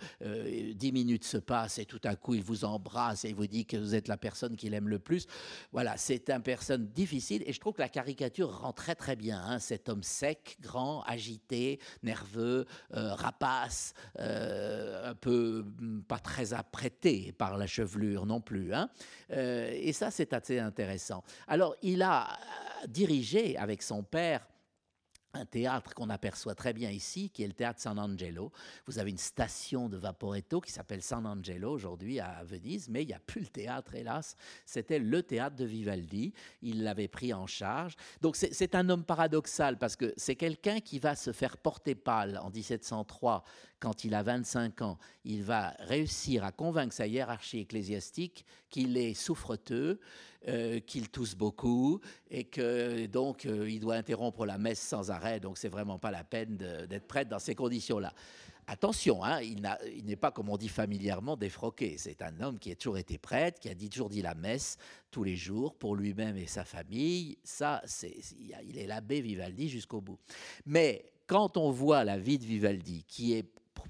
dix 0.75 0.93
minutes 0.93 1.25
se 1.25 1.39
passent 1.39 1.79
et 1.79 1.85
tout 1.85 2.01
à 2.05 2.17
coup 2.17 2.35
il 2.35 2.43
vous 2.43 2.65
embrasse 2.65 3.25
et 3.25 3.31
il 3.31 3.35
vous 3.35 3.47
dit 3.47 3.67
que 3.67 3.77
vous 3.77 3.95
êtes 3.95 4.09
la 4.09 4.17
personne 4.17 4.57
qu'il 4.57 4.75
aime 4.75 4.89
le 4.89 4.99
plus. 4.99 5.27
Voilà, 5.73 5.97
c'est 5.97 6.31
une 6.31 6.43
personne 6.43 6.87
difficile 6.89 7.43
et 7.47 7.53
je 7.53 7.61
trouve 7.61 7.75
que 7.75 7.83
la 7.83 7.89
caricature 7.89 8.61
rend 8.61 8.73
très 8.73 8.95
très 8.95 9.17
bien. 9.17 9.41
Hein, 9.47 9.59
cet 9.59 9.89
homme 9.89 10.03
sec, 10.03 10.57
grand, 10.61 11.03
agité, 11.03 11.79
nerveux, 12.03 12.67
rapace, 12.91 13.95
un 14.19 15.15
peu 15.21 15.65
mm, 15.65 16.03
pas 16.03 16.19
très 16.19 16.55
apprêté 16.55 17.33
par 17.33 17.57
la 17.57 17.67
chevelure 17.67 18.27
non 18.27 18.41
plus. 18.41 18.73
Hein. 18.75 18.89
et 19.31 19.93
ça, 19.93 20.11
c'est 20.11 20.33
assez 20.33 20.59
intéressant. 20.59 21.23
Alors, 21.49 21.77
il 21.83 22.03
a 22.03 22.29
dirigé 22.89 23.57
avec 23.57 23.83
son 23.83 24.03
père 24.03 24.47
un 25.35 25.45
théâtre 25.45 25.95
qu'on 25.95 26.11
aperçoit 26.11 26.55
très 26.55 26.73
bien 26.73 26.91
ici, 26.91 27.31
qui 27.31 27.43
est 27.43 27.47
le 27.47 27.53
théâtre 27.53 27.81
San 27.81 27.99
Angelo. 27.99 28.53
Vous 28.87 28.99
avez 28.99 29.11
une 29.11 29.19
station 29.19 29.89
de 29.89 29.97
Vaporetto 29.97 30.61
qui 30.61 30.73
s'appelle 30.73 31.03
San 31.03 31.27
Angelo 31.27 31.71
aujourd'hui 31.71 32.21
à 32.21 32.43
Venise, 32.45 32.89
mais 32.89 33.03
il 33.03 33.09
n'y 33.09 33.15
a 33.15 33.19
plus 33.19 33.41
le 33.41 33.49
théâtre, 33.49 33.95
hélas. 33.95 34.37
C'était 34.65 34.99
le 34.99 35.23
théâtre 35.23 35.57
de 35.57 35.65
Vivaldi. 35.65 36.33
Il 36.63 36.85
l'avait 36.85 37.09
pris 37.09 37.35
en 37.35 37.47
charge. 37.47 37.97
Donc 38.21 38.37
c'est 38.37 38.75
un 38.75 38.89
homme 38.89 39.05
paradoxal 39.05 39.79
parce 39.79 39.97
que 39.97 40.15
c'est 40.17 40.37
quelqu'un 40.37 40.81
qui 40.81 40.99
va 40.99 41.15
se 41.15 41.33
faire 41.33 41.57
porter 41.57 41.95
pâle 41.95 42.39
en 42.43 42.51
1703 42.51 43.45
quand 43.85 44.05
il 44.05 44.15
a 44.15 44.23
25 44.23 44.81
ans. 44.81 44.99
Il 45.27 45.43
va 45.43 45.75
réussir 45.81 46.43
à 46.43 46.53
convaincre 46.53 46.95
sa 46.95 47.07
hiérarchie 47.07 47.59
ecclésiastique 47.59 48.47
qu'il 48.71 48.97
est 48.97 49.13
souffreteux, 49.13 50.01
euh, 50.49 50.81
qu'il 50.81 51.11
tousse 51.11 51.35
beaucoup 51.35 52.01
et 52.31 52.45
que 52.45 53.05
donc 53.05 53.45
euh, 53.45 53.69
il 53.69 53.81
doit 53.81 53.97
interrompre 53.97 54.47
la 54.47 54.57
messe 54.57 54.81
sans 54.81 55.11
arrêt 55.11 55.39
donc 55.39 55.59
c'est 55.59 55.69
vraiment 55.69 55.99
pas 55.99 56.11
la 56.11 56.25
peine 56.25 56.57
d'être 56.57 57.07
prêtre 57.07 57.29
dans 57.31 57.39
ces 57.39 57.55
conditions-là. 57.55 58.15
Attention, 58.67 59.23
hein, 59.23 59.43
il 59.43 59.61
n'est 60.07 60.17
pas, 60.17 60.31
comme 60.31 60.49
on 60.49 60.57
dit 60.57 60.71
familièrement, 60.71 61.37
défroqué. 61.37 61.97
C'est 61.99 62.23
un 62.23 62.41
homme 62.41 62.59
qui 62.59 62.73
a 62.73 62.77
toujours 62.77 62.97
été 62.97 63.19
prêtre, 63.19 63.61
qui 63.61 63.69
a 63.69 63.75
toujours 63.75 64.09
dit 64.09 64.23
la 64.23 64.35
messe 64.35 64.79
tous 65.11 65.23
les 65.23 65.37
jours 65.37 65.75
pour 65.75 65.95
lui-même 65.95 66.39
et 66.39 66.47
sa 66.47 66.65
famille. 66.65 67.37
Ça, 67.45 67.83
il 68.67 68.79
est 68.79 68.87
l'abbé 68.87 69.21
Vivaldi 69.21 69.69
jusqu'au 69.69 70.01
bout. 70.01 70.19
Mais 70.65 71.05
quand 71.27 71.59
on 71.59 71.71
voit 71.71 72.05
la 72.05 72.17
vie 72.17 72.39
de 72.39 72.45
Vivaldi, 72.45 73.05
qui 73.07 73.35
est 73.35 73.45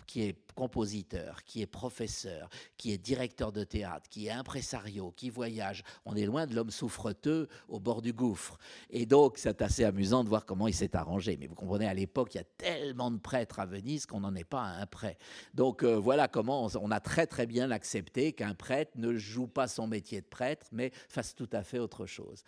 qui 0.06 0.22
est 0.22 0.36
compositeur, 0.54 1.42
qui 1.44 1.62
est 1.62 1.66
professeur, 1.66 2.48
qui 2.76 2.92
est 2.92 2.98
directeur 2.98 3.52
de 3.52 3.64
théâtre, 3.64 4.08
qui 4.08 4.28
est 4.28 4.30
impresario, 4.30 5.12
qui 5.16 5.30
voyage. 5.30 5.82
On 6.04 6.14
est 6.14 6.26
loin 6.26 6.46
de 6.46 6.54
l'homme 6.54 6.70
souffreteux 6.70 7.48
au 7.68 7.80
bord 7.80 8.02
du 8.02 8.12
gouffre. 8.12 8.58
Et 8.90 9.06
donc, 9.06 9.36
c'est 9.36 9.62
assez 9.62 9.84
amusant 9.84 10.24
de 10.24 10.28
voir 10.28 10.46
comment 10.46 10.68
il 10.68 10.74
s'est 10.74 10.96
arrangé. 10.96 11.36
Mais 11.38 11.46
vous 11.46 11.54
comprenez, 11.54 11.88
à 11.88 11.94
l'époque, 11.94 12.34
il 12.34 12.38
y 12.38 12.40
a 12.40 12.44
tellement 12.56 13.10
de 13.10 13.18
prêtres 13.18 13.58
à 13.58 13.66
Venise 13.66 14.06
qu'on 14.06 14.20
n'en 14.20 14.34
est 14.34 14.44
pas 14.44 14.62
à 14.62 14.80
un 14.80 14.86
prêt. 14.86 15.18
Donc, 15.54 15.82
euh, 15.82 15.96
voilà 15.96 16.28
comment 16.28 16.68
on, 16.80 16.90
a 16.90 17.00
très 17.00 17.26
très 17.26 17.46
bien 17.46 17.70
accepté 17.70 18.32
qu'un 18.32 18.54
prêtre 18.54 18.92
ne 18.96 19.14
joue 19.14 19.46
pas 19.46 19.68
son 19.68 19.86
métier 19.86 20.20
de 20.20 20.26
prêtre, 20.26 20.66
mais 20.72 20.92
fasse 21.08 21.34
tout 21.34 21.48
à 21.52 21.62
fait 21.62 21.78
autre 21.78 22.06
chose. 22.06 22.44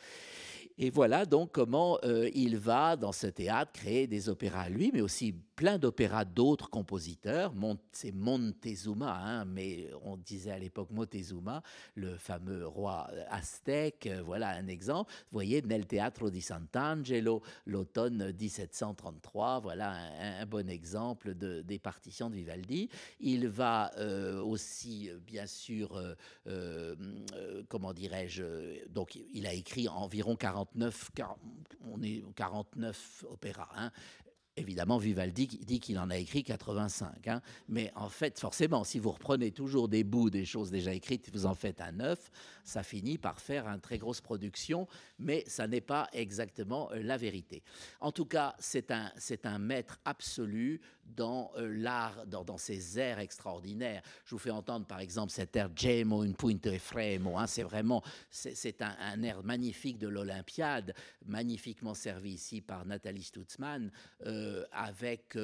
Et 0.79 0.91
voilà 0.91 1.25
donc 1.25 1.53
comment 1.53 1.99
euh, 2.05 2.29
il 2.35 2.59
va, 2.59 2.97
dans 2.97 3.13
ce 3.13 3.27
théâtre, 3.27 3.73
créer 3.73 4.07
des 4.07 4.29
opéras 4.29 4.63
à 4.63 4.69
lui, 4.69 4.91
mais 4.93 5.01
aussi 5.01 5.35
plein 5.57 5.79
d'opéras 5.79 6.27
d'autres 6.27 6.69
compositeurs. 6.69 7.53
C'est 7.91 8.13
Montezuma, 8.13 9.19
hein, 9.25 9.45
mais 9.47 9.91
on 10.05 10.19
disait 10.19 10.51
à 10.51 10.59
l'époque 10.59 10.91
Montezuma, 10.91 11.63
le 11.95 12.17
fameux 12.19 12.67
roi 12.67 13.09
aztèque. 13.31 14.09
Voilà 14.25 14.51
un 14.51 14.69
exemple. 14.69 15.11
Vous 15.11 15.37
voyez, 15.37 15.63
Nel 15.63 15.87
Teatro 15.87 16.29
di 16.29 16.43
Sant'Angelo, 16.43 17.43
l'automne 17.65 18.33
1733. 18.39 19.61
Voilà 19.61 19.97
un, 20.21 20.45
bon 20.45 20.69
exemple 20.69 21.35
de, 21.35 21.63
des 21.63 21.79
partitions 21.79 22.29
de 22.29 22.37
Vivaldi. 22.37 22.91
Il 23.21 23.49
va 23.49 23.93
euh, 23.97 24.43
aussi, 24.43 25.11
bien 25.27 25.47
sûr, 25.47 25.97
euh, 25.97 26.15
euh, 26.47 26.95
comment 27.69 27.95
dirais-je, 27.95 28.87
donc 28.91 29.19
il 29.33 29.47
a 29.47 29.55
écrit 29.55 29.89
environ 29.89 30.37
49, 30.75 31.11
on 31.93 32.03
est 32.03 32.23
49 32.35 33.25
opéras. 33.31 33.69
Hein, 33.77 33.91
Évidemment, 34.59 34.97
Vivaldi 34.97 35.47
dit 35.47 35.81
qu'il 35.81 35.99
en 35.99 36.09
a 36.09 36.17
écrit 36.17 36.43
85. 36.43 37.29
Hein. 37.29 37.43
Mais 37.69 37.93
en 37.95 38.09
fait, 38.09 38.39
forcément, 38.41 38.85
si 38.85 38.99
vous 38.99 39.11
reprenez 39.11 39.53
toujours 39.53 39.87
des 39.87 40.03
bouts 40.03 40.31
des 40.31 40.47
choses 40.47 40.71
déjà 40.71 40.95
écrites, 40.95 41.29
vous 41.31 41.45
en 41.45 41.55
faites 41.55 41.83
un 41.83 41.93
neuf, 41.93 42.31
ça 42.67 42.83
finit 42.83 43.17
par 43.17 43.41
faire 43.41 43.67
une 43.69 43.81
très 43.81 43.97
grosse 43.97 44.21
production, 44.21 44.87
mais 45.19 45.45
ça 45.47 45.67
n'est 45.67 45.81
pas 45.81 46.09
exactement 46.13 46.91
euh, 46.93 47.03
la 47.03 47.17
vérité. 47.17 47.63
En 48.01 48.13
tout 48.13 48.27
cas, 48.27 48.55
c'est 48.59 48.91
un, 48.91 49.59
maître 49.59 50.01
absolu 50.05 50.81
dans 51.05 51.53
euh, 51.57 51.73
l'art, 51.79 52.27
dans, 52.27 52.45
dans, 52.45 52.59
ses 52.59 52.99
airs 52.99 53.21
extraordinaires. 53.21 54.03
Je 54.25 54.31
vous 54.33 54.39
fais 54.39 54.51
entendre, 54.51 54.87
par 54.87 55.01
exemple, 55.01 55.33
cet 55.33 55.55
air 55.55 55.71
Gemo 55.75 56.23
in 56.23 56.33
punto 56.33 56.71
e. 56.71 56.79
Hein. 57.37 57.47
c'est 57.47 57.63
vraiment, 57.63 58.03
c'est, 58.31 58.83
un, 58.83 59.23
air 59.23 59.43
magnifique 59.45 59.99
de 59.99 60.09
l'Olympiade, 60.09 60.93
magnifiquement 61.25 61.95
servi 61.95 62.33
ici 62.33 62.61
par 62.61 62.85
Nathalie 62.85 63.23
Stutzmann. 63.23 63.91
Euh, 64.27 64.65
avec. 64.73 65.37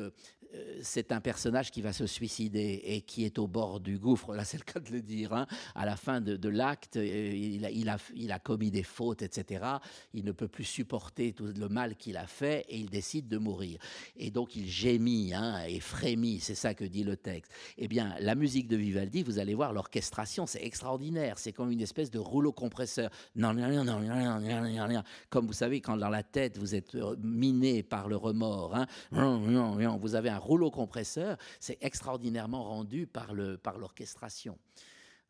C'est 0.83 1.13
un 1.13 1.21
personnage 1.21 1.71
qui 1.71 1.83
va 1.83 1.93
se 1.93 2.07
suicider 2.07 2.83
et 2.85 3.01
qui 3.03 3.25
est 3.25 3.39
au 3.39 3.47
bord 3.47 3.81
du 3.81 3.99
gouffre. 3.99 4.35
Là, 4.35 4.45
c'est 4.45 4.59
le 4.59 4.65
cas 4.65 4.81
de 4.81 4.91
le 4.91 5.01
dire. 5.01 5.33
Hein. 5.33 5.47
À 5.75 5.87
la 5.87 5.97
fin 5.97 6.21
de, 6.21 6.49
l'acte, 6.49 6.97
il 6.97 7.65
a, 7.65 7.71
il, 7.71 7.89
a, 7.89 7.97
il 8.15 8.33
a 8.33 8.39
commis 8.39 8.71
des 8.71 8.83
fautes, 8.83 9.23
etc. 9.23 9.65
Il 10.13 10.25
ne 10.25 10.33
peut 10.33 10.49
plus 10.49 10.65
supporter 10.65 11.33
tout 11.33 11.47
le 11.47 11.69
mal 11.69 11.97
qu'il 11.97 12.17
a 12.17 12.27
fait 12.27 12.65
et 12.69 12.79
il 12.79 12.91
décide 12.91 13.29
de 13.29 13.39
mourir. 13.39 13.79
Et 14.17 14.31
donc, 14.31 14.57
il 14.57 14.69
gémit 14.69 15.33
hein, 15.35 15.65
et 15.67 15.81
frémit. 15.81 16.41
C'est 16.41 16.55
ça 16.55 16.75
que 16.75 16.85
dit 16.85 17.05
le 17.05 17.17
texte. 17.17 17.53
Eh 17.79 17.89
bien, 17.89 18.15
la 18.21 18.35
musique 18.35 18.69
de 18.69 18.77
Vivaldi, 18.77 19.23
vous 19.23 19.39
allez 19.39 19.55
voir 19.55 19.73
l'orchestration, 19.73 20.47
c'est 20.47 20.63
extraordinaire. 20.63 21.39
C'est 21.39 21.53
comme 21.53 21.71
une 21.71 21.81
espèce 21.81 22.11
de 22.11 22.19
rouleau 22.19 22.53
compresseur. 22.53 23.11
Non, 23.37 23.55
non, 23.55 23.69
non, 23.69 23.85
non, 23.85 24.01
non, 24.01 24.89
non, 24.89 25.03
Comme 25.31 25.47
vous 25.47 25.53
savez, 25.53 25.81
quand 25.81 25.97
dans 25.97 26.11
la 26.11 26.23
tête 26.23 26.59
vous 26.59 26.75
êtes 26.75 26.95
miné 27.23 27.83
par 27.83 28.09
le 28.09 28.17
remords, 28.17 28.75
hein, 28.75 28.87
vous 29.13 30.15
avez 30.15 30.29
un 30.29 30.42
rouleau 30.43 30.71
compresseur, 30.71 31.37
c'est 31.61 31.79
extraordinairement 31.81 32.65
rendu 32.65 33.07
par 33.07 33.33
l'orchestration. 33.35 34.55
Par 34.55 34.63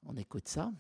On 0.07 0.17
écoute 0.17 0.49
ça. 0.49 0.73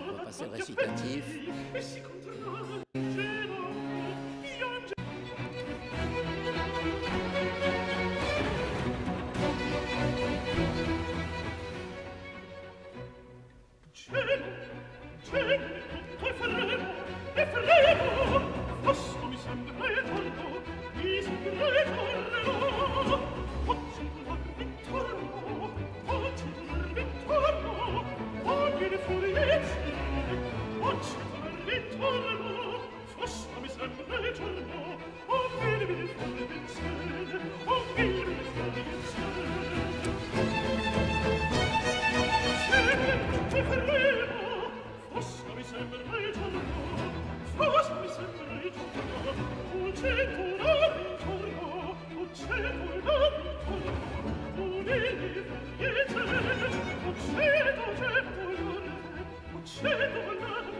On 0.00 0.12
va 0.12 0.24
passer 0.24 0.44
le 0.44 0.50
Fredo, 15.34 15.66
presto 18.84 19.26
mi 19.26 19.36
sembreto, 19.36 20.14
mi 20.94 21.22
sembreto, 21.22 22.03
Cedo, 45.74 45.90
cedo, 56.06 56.44
cedo, 57.24 57.64
cedo, 59.64 60.73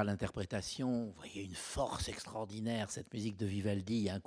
récitatif. 0.00 0.04
l'interprétation, 0.04 1.04
vous 1.06 1.14
voyez 1.16 1.44
une 1.44 1.54
force 1.54 2.08
extraordinaire, 2.08 2.90
cette 2.90 3.12
musique 3.12 3.36
de 3.36 3.46
Vivaldi. 3.46 4.10
Hein, 4.10 4.20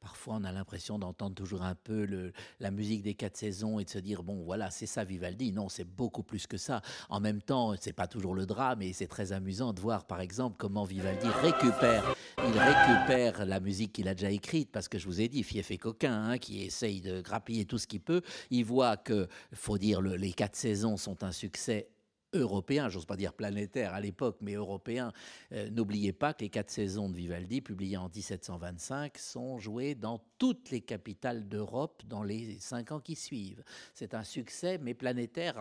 parfois, 0.00 0.34
on 0.40 0.44
a 0.44 0.52
l'impression 0.52 0.98
d'entendre 0.98 1.34
toujours 1.34 1.62
un 1.62 1.74
peu 1.74 2.32
la 2.58 2.70
musique 2.70 3.02
des 3.02 3.14
quatre 3.14 3.36
saisons 3.36 3.78
et 3.78 3.84
de 3.84 3.90
se 3.90 3.98
dire, 3.98 4.22
bon, 4.22 4.42
voilà, 4.42 4.70
c'est 4.70 4.86
ça 4.86 5.04
Vivaldi. 5.04 5.52
Non, 5.52 5.68
c'est 5.68 5.84
beaucoup 5.84 6.22
plus 6.22 6.46
que 6.46 6.56
ça. 6.56 6.82
En 7.08 7.20
même 7.20 7.42
temps, 7.42 7.74
c'est 7.80 7.92
pas 7.92 8.06
toujours 8.06 8.34
le 8.34 8.46
drame 8.46 8.82
et 8.82 8.92
c'est 8.92 9.06
très 9.06 9.32
amusant 9.32 9.72
de 9.72 9.80
voir, 9.80 10.04
par 10.04 10.20
exemple, 10.20 10.56
comment 10.58 10.84
Vivaldi 10.84 11.28
récupère, 11.42 12.14
il 12.38 12.58
récupère 12.58 13.46
la 13.46 13.60
musique 13.60 13.92
qu'il 13.92 14.08
a 14.08 14.14
déjà 14.14 14.30
écrite, 14.30 14.70
parce 14.72 14.88
que 14.88 14.98
je 14.98 15.06
vous 15.06 15.20
ai 15.20 15.28
dit, 15.28 15.42
fief 15.42 15.70
et 15.70 15.78
coquin, 15.78 16.24
hein, 16.24 16.38
qui 16.38 16.62
essaye 16.62 17.00
de 17.00 17.20
grappiller 17.20 17.64
tout 17.64 17.78
ce 17.78 17.86
qu'il 17.86 18.00
peut. 18.00 18.22
Il 18.50 18.64
voit 18.64 18.96
que, 18.96 19.28
faut 19.54 19.78
dire, 19.78 20.00
les 20.00 20.32
quatre 20.32 20.56
saisons 20.56 20.96
sont 20.96 21.22
un 21.24 21.32
succès 21.32 21.88
européen, 22.32 22.88
j'ose 22.88 23.06
pas 23.06 23.16
dire 23.16 23.32
planétaire 23.32 23.94
à 23.94 24.00
l'époque, 24.00 24.38
mais 24.40 24.54
européen. 24.54 25.12
Euh, 25.52 25.68
n'oubliez 25.70 26.12
pas 26.12 26.34
que 26.34 26.42
les 26.42 26.50
quatre 26.50 26.70
saisons 26.70 27.08
de 27.08 27.16
Vivaldi, 27.16 27.60
publiées 27.60 27.96
en 27.96 28.08
1725, 28.08 29.18
sont 29.18 29.58
jouées 29.58 29.94
dans 29.94 30.18
toutes 30.42 30.70
les 30.70 30.80
capitales 30.80 31.48
d'Europe 31.48 32.02
dans 32.08 32.24
les 32.24 32.58
cinq 32.58 32.90
ans 32.90 32.98
qui 32.98 33.14
suivent. 33.14 33.62
C'est 33.94 34.12
un 34.12 34.24
succès, 34.24 34.76
mais 34.76 34.92
planétaire 34.92 35.54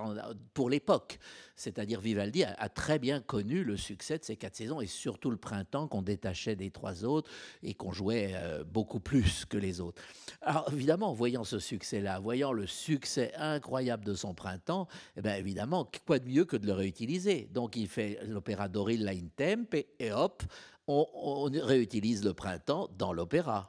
pour 0.56 0.72
l'époque. 0.72 1.20
C'est-à-dire 1.56 2.02
Vivaldi 2.02 2.44
a, 2.44 2.68
très 2.68 2.98
bien 2.98 3.22
connu 3.22 3.64
le 3.64 3.78
succès 3.78 4.18
de 4.18 4.24
ces 4.24 4.38
quatre 4.38 4.56
saisons, 4.56 4.82
et 4.82 4.88
surtout 4.88 5.30
le 5.30 5.38
printemps 5.38 5.88
qu'on 5.88 6.02
détachait 6.02 6.56
des 6.56 6.72
trois 6.72 7.06
autres 7.06 7.30
et 7.62 7.76
qu'on 7.76 7.92
jouait 7.92 8.32
euh, 8.34 8.64
beaucoup 8.64 9.00
plus 9.00 9.46
que 9.46 9.58
les 9.58 9.82
autres. 9.82 10.02
Alors 10.42 10.68
évidemment, 10.74 11.14
voyant 11.14 11.44
ce 11.44 11.60
succès-là, 11.60 12.20
voyant 12.20 12.52
le 12.52 12.66
succès 12.66 13.34
incroyable 13.36 14.04
de 14.04 14.16
son 14.16 14.34
printemps, 14.34 14.88
eh 15.16 15.22
bien 15.22 15.36
évidemment, 15.36 15.88
quoi 16.08 16.18
de 16.18 16.28
mieux 16.28 16.46
que 16.46 16.58
de 16.58 16.66
le 16.66 16.74
réutiliser? 16.74 17.48
Donc 17.54 17.76
il 17.76 17.88
fait 17.88 18.18
l'opéra 18.26 18.68
Doril 18.68 19.08
in 19.08 19.28
Tempe 19.36 19.76
et, 19.76 20.12
hop, 20.12 20.42
on, 20.88 21.50
réutilise 21.52 22.24
le 22.24 22.34
printemps 22.34 22.90
dans 22.98 23.14
l'opéra. 23.14 23.68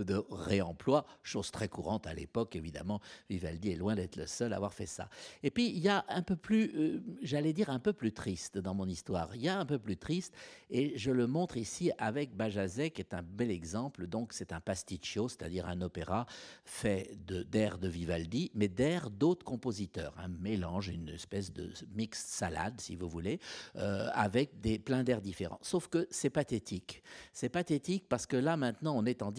De 0.00 0.24
réemploi, 0.30 1.04
chose 1.22 1.50
très 1.50 1.68
courante 1.68 2.06
à 2.06 2.14
l'époque, 2.14 2.56
évidemment. 2.56 3.00
Vivaldi 3.28 3.70
est 3.70 3.76
loin 3.76 3.94
d'être 3.94 4.16
le 4.16 4.26
seul 4.26 4.52
à 4.52 4.56
avoir 4.56 4.72
fait 4.72 4.86
ça. 4.86 5.08
Et 5.42 5.50
puis, 5.50 5.68
il 5.68 5.78
y 5.78 5.88
a 5.88 6.04
un 6.08 6.22
peu 6.22 6.36
plus, 6.36 6.72
euh, 6.74 7.02
j'allais 7.22 7.52
dire 7.52 7.70
un 7.70 7.78
peu 7.78 7.92
plus 7.92 8.12
triste 8.12 8.58
dans 8.58 8.74
mon 8.74 8.86
histoire. 8.86 9.34
Il 9.34 9.42
y 9.42 9.48
a 9.48 9.58
un 9.58 9.66
peu 9.66 9.78
plus 9.78 9.96
triste, 9.96 10.34
et 10.70 10.96
je 10.96 11.10
le 11.10 11.26
montre 11.26 11.56
ici 11.56 11.90
avec 11.98 12.34
Bajazet, 12.36 12.90
qui 12.90 13.00
est 13.00 13.14
un 13.14 13.22
bel 13.22 13.50
exemple. 13.50 14.06
Donc, 14.06 14.32
c'est 14.32 14.52
un 14.52 14.60
pasticcio, 14.60 15.28
c'est-à-dire 15.28 15.68
un 15.68 15.80
opéra 15.80 16.26
fait 16.64 17.10
d'air 17.26 17.78
de, 17.78 17.88
Vivaldi, 17.88 18.50
mais 18.54 18.68
d'air 18.68 19.10
d'autres 19.10 19.44
compositeurs. 19.44 20.14
Un 20.18 20.28
mélange, 20.28 20.88
une 20.88 21.08
espèce 21.10 21.52
de 21.52 21.70
mix 21.94 22.24
salade, 22.24 22.80
si 22.80 22.96
vous 22.96 23.08
voulez, 23.08 23.38
euh, 23.76 24.08
avec 24.12 24.60
des, 24.60 24.78
plein 24.78 25.04
d'airs 25.04 25.20
différents. 25.20 25.58
Sauf 25.62 25.88
que 25.88 26.06
c'est 26.10 26.30
pathétique. 26.30 27.02
C'est 27.32 27.48
pathétique 27.48 28.06
parce 28.08 28.26
que 28.26 28.36
là, 28.36 28.56
maintenant, 28.56 28.94
on 28.96 29.04
est 29.04 29.22
en 29.22 29.30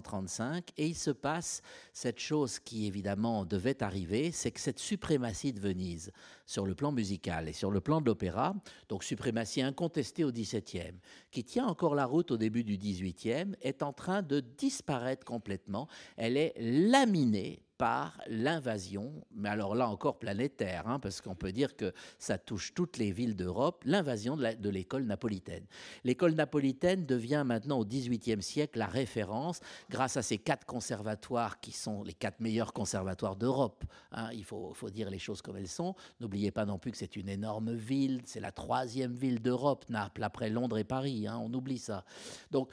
1735 0.00 0.70
et 0.76 0.86
il 0.86 0.94
se 0.94 1.10
passe 1.10 1.62
cette 1.92 2.18
chose 2.18 2.58
qui 2.58 2.86
évidemment 2.86 3.44
devait 3.44 3.82
arriver, 3.82 4.32
c'est 4.32 4.50
que 4.50 4.60
cette 4.60 4.78
suprématie 4.78 5.52
de 5.52 5.60
Venise 5.60 6.10
sur 6.50 6.66
le 6.66 6.74
plan 6.74 6.90
musical 6.90 7.48
et 7.48 7.52
sur 7.52 7.70
le 7.70 7.80
plan 7.80 8.00
de 8.00 8.06
l'opéra, 8.06 8.56
donc 8.88 9.04
suprématie 9.04 9.62
incontestée 9.62 10.24
au 10.24 10.32
XVIIe, 10.32 10.98
qui 11.30 11.44
tient 11.44 11.64
encore 11.64 11.94
la 11.94 12.06
route 12.06 12.32
au 12.32 12.36
début 12.36 12.64
du 12.64 12.76
XVIIIe, 12.76 13.54
est 13.62 13.84
en 13.84 13.92
train 13.92 14.22
de 14.22 14.40
disparaître 14.40 15.24
complètement. 15.24 15.86
Elle 16.16 16.36
est 16.36 16.54
laminée 16.58 17.62
par 17.80 18.20
l'invasion, 18.26 19.10
mais 19.34 19.48
alors 19.48 19.74
là 19.74 19.88
encore 19.88 20.18
planétaire, 20.18 20.86
hein, 20.86 20.98
parce 20.98 21.22
qu'on 21.22 21.34
peut 21.34 21.50
dire 21.50 21.76
que 21.76 21.94
ça 22.18 22.36
touche 22.36 22.74
toutes 22.74 22.98
les 22.98 23.10
villes 23.10 23.36
d'Europe, 23.36 23.84
l'invasion 23.86 24.36
de 24.36 24.68
l'école 24.68 25.04
napolitaine. 25.04 25.64
L'école 26.04 26.34
napolitaine 26.34 27.06
devient 27.06 27.42
maintenant 27.46 27.78
au 27.78 27.86
XVIIIe 27.86 28.42
siècle 28.42 28.78
la 28.78 28.86
référence 28.86 29.60
grâce 29.88 30.18
à 30.18 30.22
ces 30.22 30.36
quatre 30.36 30.66
conservatoires 30.66 31.58
qui 31.60 31.72
sont 31.72 32.02
les 32.02 32.12
quatre 32.12 32.40
meilleurs 32.40 32.74
conservatoires 32.74 33.36
d'Europe. 33.36 33.82
Hein. 34.12 34.28
il 34.34 34.44
faut, 34.44 34.74
dire 34.92 35.08
les 35.08 35.18
choses 35.18 35.40
comme 35.40 35.56
elles 35.56 35.66
sont. 35.66 35.94
N'oubliez 36.20 36.39
pas 36.50 36.64
non 36.64 36.78
plus 36.78 36.92
que 36.92 36.96
c'est 36.96 37.16
une 37.16 37.28
énorme 37.28 37.74
ville, 37.74 38.22
c'est 38.24 38.40
la 38.40 38.52
troisième 38.52 39.12
ville 39.12 39.40
d'Europe, 39.40 39.84
Naples, 39.88 40.22
après 40.22 40.48
Londres 40.48 40.78
et 40.78 40.84
Paris, 40.84 41.26
hein, 41.26 41.38
on 41.42 41.52
oublie 41.52 41.78
ça. 41.78 42.04
Donc, 42.50 42.70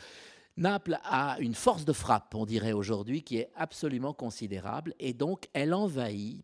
Naples 0.56 1.00
a 1.04 1.38
une 1.40 1.54
force 1.54 1.86
de 1.86 1.94
frappe, 1.94 2.34
on 2.34 2.46
dirait 2.46 2.72
aujourd'hui, 2.72 3.24
qui 3.24 3.38
est 3.38 3.52
absolument 3.56 4.14
considérable, 4.14 4.94
et 5.00 5.14
donc 5.14 5.48
elle 5.54 5.74
envahit, 5.74 6.44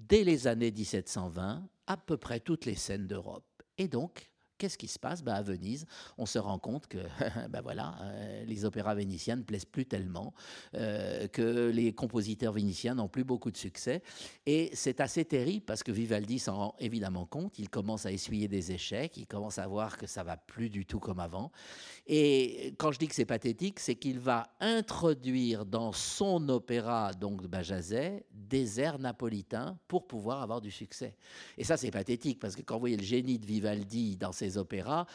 dès 0.00 0.24
les 0.24 0.46
années 0.46 0.70
1720, 0.70 1.66
à 1.86 1.96
peu 1.96 2.16
près 2.16 2.40
toutes 2.40 2.66
les 2.66 2.74
scènes 2.74 3.06
d'Europe. 3.06 3.44
Et 3.78 3.88
donc, 3.88 4.31
qu'est-ce 4.62 4.78
qui 4.78 4.86
se 4.86 4.98
passe? 5.00 5.24
Bah, 5.24 5.34
À 5.34 5.42
Venise, 5.42 5.86
on 6.18 6.24
se 6.24 6.38
rend 6.38 6.60
compte 6.60 6.86
que 6.86 6.98
bah, 7.50 7.62
voilà, 7.62 7.96
euh, 8.02 8.44
les 8.44 8.64
opéras 8.64 8.94
vénitiens 8.94 9.34
ne 9.34 9.42
plaisent 9.42 9.64
plus 9.64 9.86
tellement, 9.86 10.34
euh, 10.76 11.26
que 11.26 11.68
les 11.70 11.92
compositeurs 11.92 12.52
vénitiens 12.52 12.94
n'ont 12.94 13.08
plus 13.08 13.24
beaucoup 13.24 13.50
de 13.50 13.56
succès. 13.56 14.02
Et 14.46 14.70
c'est 14.72 15.00
assez 15.00 15.24
terrible 15.24 15.64
parce 15.64 15.82
que 15.82 15.90
Vivaldi 15.90 16.38
s'en 16.38 16.56
rend 16.56 16.76
évidemment 16.78 17.26
compte. 17.26 17.58
Il 17.58 17.70
commence 17.70 18.06
à 18.06 18.12
essuyer 18.12 18.46
des 18.46 18.70
échecs, 18.70 19.16
il 19.16 19.26
commence 19.26 19.58
à 19.58 19.66
voir 19.66 19.98
que 19.98 20.06
ça 20.06 20.22
va 20.22 20.36
plus 20.36 20.70
du 20.70 20.86
tout 20.86 21.00
comme 21.00 21.18
avant. 21.18 21.50
Et 22.06 22.72
quand 22.78 22.92
je 22.92 23.00
dis 23.00 23.08
que 23.08 23.16
c'est 23.16 23.24
pathétique, 23.24 23.80
c'est 23.80 23.96
qu'il 23.96 24.20
va 24.20 24.46
introduire 24.60 25.66
dans 25.66 25.90
son 25.90 26.48
opéra, 26.48 27.12
donc 27.14 27.48
Bajazet, 27.48 28.24
des 28.32 28.78
airs 28.78 29.00
napolitains 29.00 29.76
pour 29.88 30.06
pouvoir 30.06 30.40
avoir 30.40 30.60
du 30.60 30.70
succès. 30.70 31.16
Et 31.58 31.64
ça, 31.64 31.76
c'est 31.76 31.90
pathétique 31.90 32.38
parce 32.38 32.54
que 32.54 32.62
quand 32.62 32.74
vous 32.74 32.80
voyez 32.80 32.96
le 32.96 33.02
génie 33.02 33.40
de 33.40 33.46
Vivaldi 33.46 34.16
dans 34.16 34.30
ses 34.30 34.51
opéras, 34.58 35.06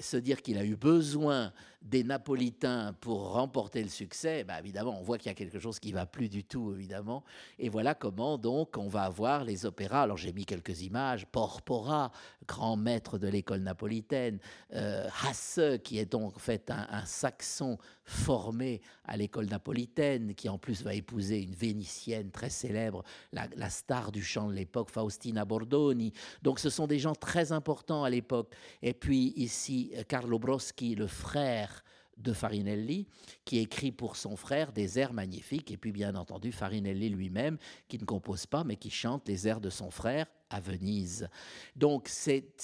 se 0.00 0.16
dire 0.16 0.42
qu'il 0.42 0.58
a 0.58 0.64
eu 0.64 0.76
besoin 0.76 1.52
des 1.82 2.04
Napolitains 2.04 2.94
pour 3.00 3.32
remporter 3.32 3.82
le 3.82 3.88
succès, 3.88 4.44
bah 4.44 4.58
évidemment, 4.58 4.98
on 4.98 5.02
voit 5.02 5.16
qu'il 5.16 5.28
y 5.28 5.32
a 5.32 5.34
quelque 5.34 5.58
chose 5.58 5.78
qui 5.78 5.92
va 5.92 6.04
plus 6.04 6.28
du 6.28 6.44
tout, 6.44 6.72
évidemment. 6.74 7.24
Et 7.58 7.70
voilà 7.70 7.94
comment 7.94 8.36
donc 8.36 8.76
on 8.76 8.88
va 8.88 9.04
avoir 9.04 9.44
les 9.44 9.64
opéras. 9.64 10.02
Alors 10.02 10.18
j'ai 10.18 10.32
mis 10.32 10.44
quelques 10.44 10.82
images. 10.82 11.26
Porpora, 11.26 12.12
grand 12.46 12.76
maître 12.76 13.16
de 13.16 13.28
l'école 13.28 13.60
napolitaine, 13.60 14.38
euh, 14.74 15.08
Hasse, 15.24 15.60
qui 15.82 15.98
est 15.98 16.10
donc 16.10 16.38
fait 16.38 16.70
un, 16.70 17.04
saxon 17.06 17.78
formé 18.04 18.82
à 19.04 19.16
l'école 19.16 19.46
napolitaine, 19.46 20.34
qui 20.34 20.48
en 20.48 20.58
plus 20.58 20.82
va 20.82 20.94
épouser 20.94 21.40
une 21.40 21.54
vénitienne 21.54 22.30
très 22.30 22.50
célèbre, 22.50 23.04
la, 23.32 23.48
la 23.56 23.70
star 23.70 24.12
du 24.12 24.22
chant 24.22 24.48
de 24.48 24.54
l'époque, 24.54 24.90
Faustina 24.90 25.44
Bordoni. 25.46 26.12
Donc 26.42 26.58
ce 26.58 26.68
sont 26.68 26.86
des 26.86 26.98
gens 26.98 27.14
très 27.14 27.52
importants 27.52 28.04
à 28.04 28.10
l'époque. 28.10 28.52
Et 28.82 28.92
puis 28.92 29.32
ici, 29.36 29.92
Carlo 30.08 30.38
Broschi, 30.38 30.94
le 30.94 31.06
frère 31.06 31.69
de 32.22 32.32
Farinelli, 32.32 33.06
qui 33.44 33.58
écrit 33.58 33.92
pour 33.92 34.16
son 34.16 34.36
frère 34.36 34.72
des 34.72 34.98
airs 34.98 35.12
magnifiques, 35.12 35.70
et 35.70 35.76
puis 35.76 35.92
bien 35.92 36.14
entendu 36.14 36.52
Farinelli 36.52 37.08
lui-même, 37.08 37.58
qui 37.88 37.98
ne 37.98 38.04
compose 38.04 38.46
pas, 38.46 38.64
mais 38.64 38.76
qui 38.76 38.90
chante 38.90 39.28
les 39.28 39.48
airs 39.48 39.60
de 39.60 39.70
son 39.70 39.90
frère 39.90 40.26
à 40.50 40.60
Venise. 40.60 41.28
Donc 41.76 42.08
c'est 42.08 42.54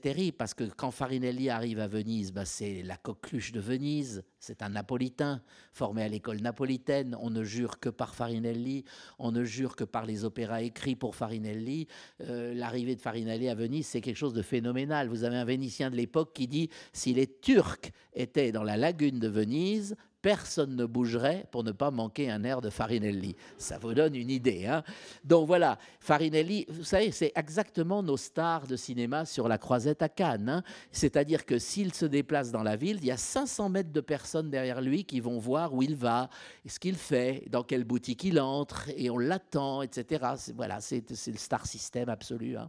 terrible 0.00 0.36
parce 0.36 0.54
que 0.54 0.64
quand 0.64 0.90
Farinelli 0.90 1.48
arrive 1.48 1.78
à 1.78 1.86
Venise, 1.86 2.32
bah, 2.32 2.44
c'est 2.44 2.82
la 2.82 2.96
coqueluche 2.96 3.52
de 3.52 3.60
Venise, 3.60 4.24
c'est 4.38 4.62
un 4.62 4.70
napolitain 4.70 5.42
formé 5.72 6.02
à 6.02 6.08
l'école 6.08 6.40
napolitaine. 6.40 7.16
On 7.20 7.30
ne 7.30 7.42
jure 7.42 7.80
que 7.80 7.88
par 7.88 8.14
Farinelli, 8.14 8.84
on 9.18 9.32
ne 9.32 9.44
jure 9.44 9.76
que 9.76 9.84
par 9.84 10.04
les 10.04 10.24
opéras 10.24 10.62
écrits 10.62 10.96
pour 10.96 11.16
Farinelli. 11.16 11.86
Euh, 12.20 12.54
l'arrivée 12.54 12.96
de 12.96 13.00
Farinelli 13.00 13.48
à 13.48 13.54
Venise, 13.54 13.86
c'est 13.86 14.00
quelque 14.00 14.16
chose 14.16 14.34
de 14.34 14.42
phénoménal. 14.42 15.08
Vous 15.08 15.24
avez 15.24 15.36
un 15.36 15.44
Vénitien 15.44 15.90
de 15.90 15.96
l'époque 15.96 16.32
qui 16.34 16.48
dit 16.48 16.70
si 16.92 17.14
les 17.14 17.26
Turcs 17.26 17.90
étaient 18.12 18.52
dans 18.52 18.64
la 18.64 18.76
lagune 18.76 19.18
de 19.18 19.28
Venise, 19.28 19.96
personne 20.26 20.74
ne 20.74 20.86
bougerait 20.86 21.46
pour 21.52 21.62
ne 21.62 21.70
pas 21.70 21.92
manquer 21.92 22.32
un 22.32 22.42
air 22.42 22.60
de 22.60 22.68
Farinelli. 22.68 23.36
Ça 23.58 23.78
vous 23.78 23.94
donne 23.94 24.16
une 24.16 24.28
idée. 24.28 24.66
Hein 24.66 24.82
Donc 25.22 25.46
voilà, 25.46 25.78
Farinelli, 26.00 26.66
vous 26.68 26.82
savez, 26.82 27.12
c'est 27.12 27.30
exactement 27.36 28.02
nos 28.02 28.16
stars 28.16 28.66
de 28.66 28.74
cinéma 28.74 29.24
sur 29.24 29.46
la 29.46 29.56
croisette 29.56 30.02
à 30.02 30.08
Cannes. 30.08 30.48
Hein. 30.48 30.62
C'est-à-dire 30.90 31.46
que 31.46 31.60
s'il 31.60 31.94
se 31.94 32.06
déplace 32.06 32.50
dans 32.50 32.64
la 32.64 32.74
ville, 32.74 32.98
il 33.02 33.06
y 33.06 33.12
a 33.12 33.16
500 33.16 33.68
mètres 33.68 33.92
de 33.92 34.00
personnes 34.00 34.50
derrière 34.50 34.80
lui 34.80 35.04
qui 35.04 35.20
vont 35.20 35.38
voir 35.38 35.72
où 35.72 35.80
il 35.80 35.94
va, 35.94 36.28
ce 36.66 36.80
qu'il 36.80 36.96
fait, 36.96 37.44
dans 37.48 37.62
quelle 37.62 37.84
boutique 37.84 38.24
il 38.24 38.40
entre, 38.40 38.90
et 38.96 39.10
on 39.10 39.18
l'attend, 39.18 39.82
etc. 39.82 40.24
Voilà, 40.56 40.80
c'est 40.80 41.08
le 41.08 41.36
star 41.38 41.64
system 41.66 42.08
absolu. 42.08 42.56
Hein. 42.56 42.68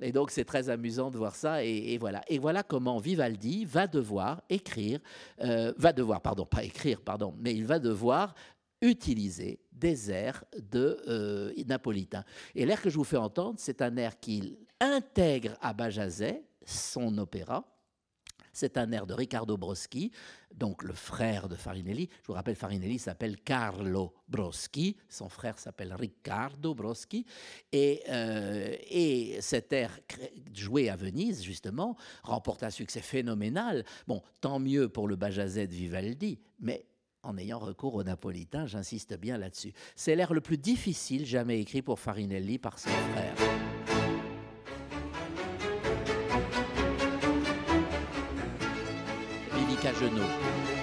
Et 0.00 0.12
donc 0.12 0.30
c'est 0.30 0.44
très 0.44 0.70
amusant 0.70 1.10
de 1.10 1.18
voir 1.18 1.34
ça. 1.34 1.64
Et, 1.64 1.98
voilà. 1.98 2.22
Et 2.28 2.38
voilà 2.38 2.62
comment 2.62 2.98
Vivaldi 2.98 3.64
va 3.64 3.86
devoir 3.86 4.42
écrire, 4.48 5.00
euh, 5.42 5.72
va 5.76 5.92
devoir, 5.92 6.20
pardon, 6.20 6.46
pas 6.46 6.64
écrire, 6.64 7.00
pardon, 7.00 7.34
mais 7.38 7.54
il 7.54 7.64
va 7.64 7.78
devoir 7.78 8.34
utiliser 8.82 9.60
des 9.72 10.10
airs 10.10 10.44
de 10.58 10.98
euh, 11.08 11.52
napolitain. 11.66 12.24
Et 12.54 12.64
l'air 12.64 12.80
que 12.80 12.90
je 12.90 12.96
vous 12.96 13.04
fais 13.04 13.16
entendre, 13.16 13.58
c'est 13.58 13.82
un 13.82 13.96
air 13.96 14.18
qu'il 14.18 14.56
intègre 14.80 15.56
à 15.60 15.72
Bajazet, 15.72 16.42
son 16.64 17.16
opéra, 17.18 17.64
c'est 18.52 18.76
un 18.76 18.90
air 18.92 19.06
de 19.06 19.14
Riccardo 19.14 19.56
Broschi, 19.56 20.10
donc 20.54 20.82
le 20.82 20.92
frère 20.92 21.48
de 21.48 21.56
Farinelli. 21.56 22.08
Je 22.22 22.26
vous 22.28 22.32
rappelle, 22.34 22.56
Farinelli 22.56 22.98
s'appelle 22.98 23.38
Carlo 23.38 24.14
Broschi, 24.28 24.96
son 25.08 25.28
frère 25.28 25.58
s'appelle 25.58 25.94
Riccardo 25.94 26.74
Broschi. 26.74 27.24
Et, 27.72 28.02
euh, 28.08 28.74
et 28.90 29.38
cet 29.40 29.72
air 29.72 29.98
joué 30.54 30.88
à 30.88 30.96
Venise, 30.96 31.42
justement, 31.42 31.96
remporte 32.22 32.62
un 32.62 32.70
succès 32.70 33.00
phénoménal. 33.00 33.84
Bon, 34.06 34.22
tant 34.40 34.58
mieux 34.58 34.88
pour 34.88 35.08
le 35.08 35.16
Bajazet 35.16 35.66
Vivaldi, 35.66 36.40
mais 36.58 36.86
en 37.22 37.36
ayant 37.36 37.58
recours 37.58 37.94
au 37.94 38.02
napolitain, 38.02 38.66
j'insiste 38.66 39.18
bien 39.18 39.38
là-dessus. 39.38 39.72
C'est 39.94 40.16
l'air 40.16 40.32
le 40.32 40.40
plus 40.40 40.58
difficile 40.58 41.26
jamais 41.26 41.60
écrit 41.60 41.82
pour 41.82 42.00
Farinelli 42.00 42.58
par 42.58 42.78
son 42.78 42.88
frère. 42.88 43.69
À 49.90 49.92
genoux. 49.92 50.79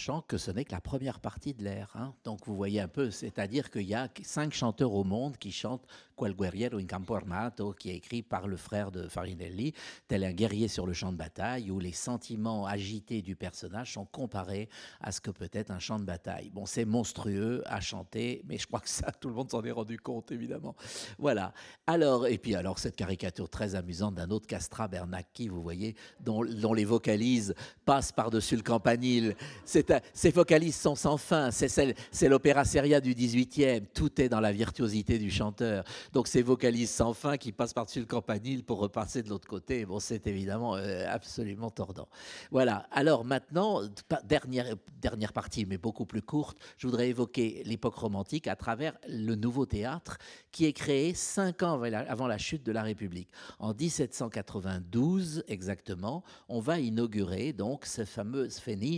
Sachant 0.00 0.22
que 0.22 0.38
ce 0.38 0.50
n'est 0.50 0.64
que 0.64 0.72
la 0.72 0.80
première 0.80 1.20
partie 1.20 1.52
de 1.52 1.62
l'air. 1.62 1.94
Donc 2.30 2.46
vous 2.46 2.54
voyez 2.54 2.78
un 2.78 2.86
peu, 2.86 3.10
c'est-à-dire 3.10 3.72
qu'il 3.72 3.88
y 3.88 3.94
a 3.94 4.08
cinq 4.22 4.52
chanteurs 4.54 4.92
au 4.92 5.02
monde 5.02 5.36
qui 5.36 5.50
chantent 5.50 5.84
Quel 6.16 6.34
guerriero 6.34 6.78
in 6.78 6.86
campo 6.86 7.14
armato, 7.14 7.72
qui 7.72 7.90
est 7.90 7.96
écrit 7.96 8.22
par 8.22 8.46
le 8.46 8.56
frère 8.56 8.92
de 8.92 9.08
Farinelli, 9.08 9.72
tel 10.06 10.22
un 10.22 10.32
guerrier 10.32 10.68
sur 10.68 10.86
le 10.86 10.92
champ 10.92 11.10
de 11.10 11.16
bataille, 11.16 11.72
où 11.72 11.80
les 11.80 11.92
sentiments 11.92 12.66
agités 12.66 13.20
du 13.22 13.34
personnage 13.34 13.94
sont 13.94 14.04
comparés 14.04 14.68
à 15.00 15.10
ce 15.10 15.20
que 15.20 15.32
peut 15.32 15.48
être 15.52 15.72
un 15.72 15.78
champ 15.80 15.98
de 15.98 16.04
bataille. 16.04 16.50
Bon, 16.50 16.66
c'est 16.66 16.84
monstrueux 16.84 17.64
à 17.66 17.80
chanter, 17.80 18.42
mais 18.46 18.58
je 18.58 18.66
crois 18.66 18.80
que 18.80 18.88
ça, 18.88 19.10
tout 19.10 19.28
le 19.28 19.34
monde 19.34 19.50
s'en 19.50 19.64
est 19.64 19.70
rendu 19.72 19.98
compte, 19.98 20.30
évidemment. 20.30 20.76
Voilà. 21.18 21.52
Alors, 21.86 22.28
et 22.28 22.38
puis 22.38 22.54
alors, 22.54 22.78
cette 22.78 22.94
caricature 22.96 23.48
très 23.48 23.74
amusante 23.74 24.14
d'un 24.14 24.30
autre 24.30 24.46
Castra 24.46 24.86
Bernacchi, 24.86 25.48
vous 25.48 25.62
voyez, 25.62 25.96
dont, 26.20 26.42
les 26.42 26.84
vocalises 26.84 27.54
passent 27.84 28.12
par-dessus 28.12 28.56
le 28.56 28.62
campanile. 28.62 29.34
Ces 29.64 30.30
vocalises 30.30 30.76
sont 30.76 30.94
sans 30.94 31.16
fin. 31.16 31.50
C'est 31.50 32.19
l'opéra 32.28 32.64
seria 32.64 33.00
du 33.00 33.14
18e. 33.14 33.86
Tout 33.92 34.20
est 34.20 34.28
dans 34.28 34.40
la 34.40 34.52
virtuosité 34.52 35.18
du 35.18 35.30
chanteur. 35.30 35.84
Donc 36.12 36.28
ces 36.28 36.42
vocalises 36.42 36.90
sans 36.90 37.14
fin 37.14 37.36
qui 37.36 37.52
passent 37.52 37.72
par-dessus 37.72 38.00
le 38.00 38.06
campanile 38.06 38.64
pour 38.64 38.78
repasser 38.78 39.22
de 39.22 39.28
l'autre 39.28 39.48
côté, 39.48 39.86
bon, 39.86 40.00
c'est 40.00 40.26
évidemment 40.26 40.76
euh, 40.76 41.06
absolument 41.08 41.70
tordant. 41.70 42.08
Voilà. 42.50 42.86
Alors 42.90 43.24
maintenant, 43.24 43.82
dernière, 44.24 44.76
dernière 45.00 45.32
partie, 45.32 45.66
mais 45.66 45.78
beaucoup 45.78 46.06
plus 46.06 46.22
courte, 46.22 46.58
je 46.78 46.86
voudrais 46.86 47.08
évoquer 47.08 47.62
l'époque 47.64 47.94
romantique 47.94 48.46
à 48.46 48.56
travers 48.56 48.96
le 49.08 49.34
nouveau 49.34 49.66
théâtre 49.66 50.18
qui 50.52 50.66
est 50.66 50.72
créé 50.72 51.14
cinq 51.14 51.62
ans 51.62 51.80
avant 51.82 52.26
la 52.26 52.38
chute 52.38 52.64
de 52.64 52.72
la 52.72 52.82
République. 52.82 53.28
En 53.58 53.72
1792 53.74 55.44
exactement, 55.48 56.22
on 56.48 56.60
va 56.60 56.78
inaugurer 56.78 57.52
donc 57.52 57.86
ce 57.86 58.04
fameux 58.04 58.48
Fenice, 58.48 58.90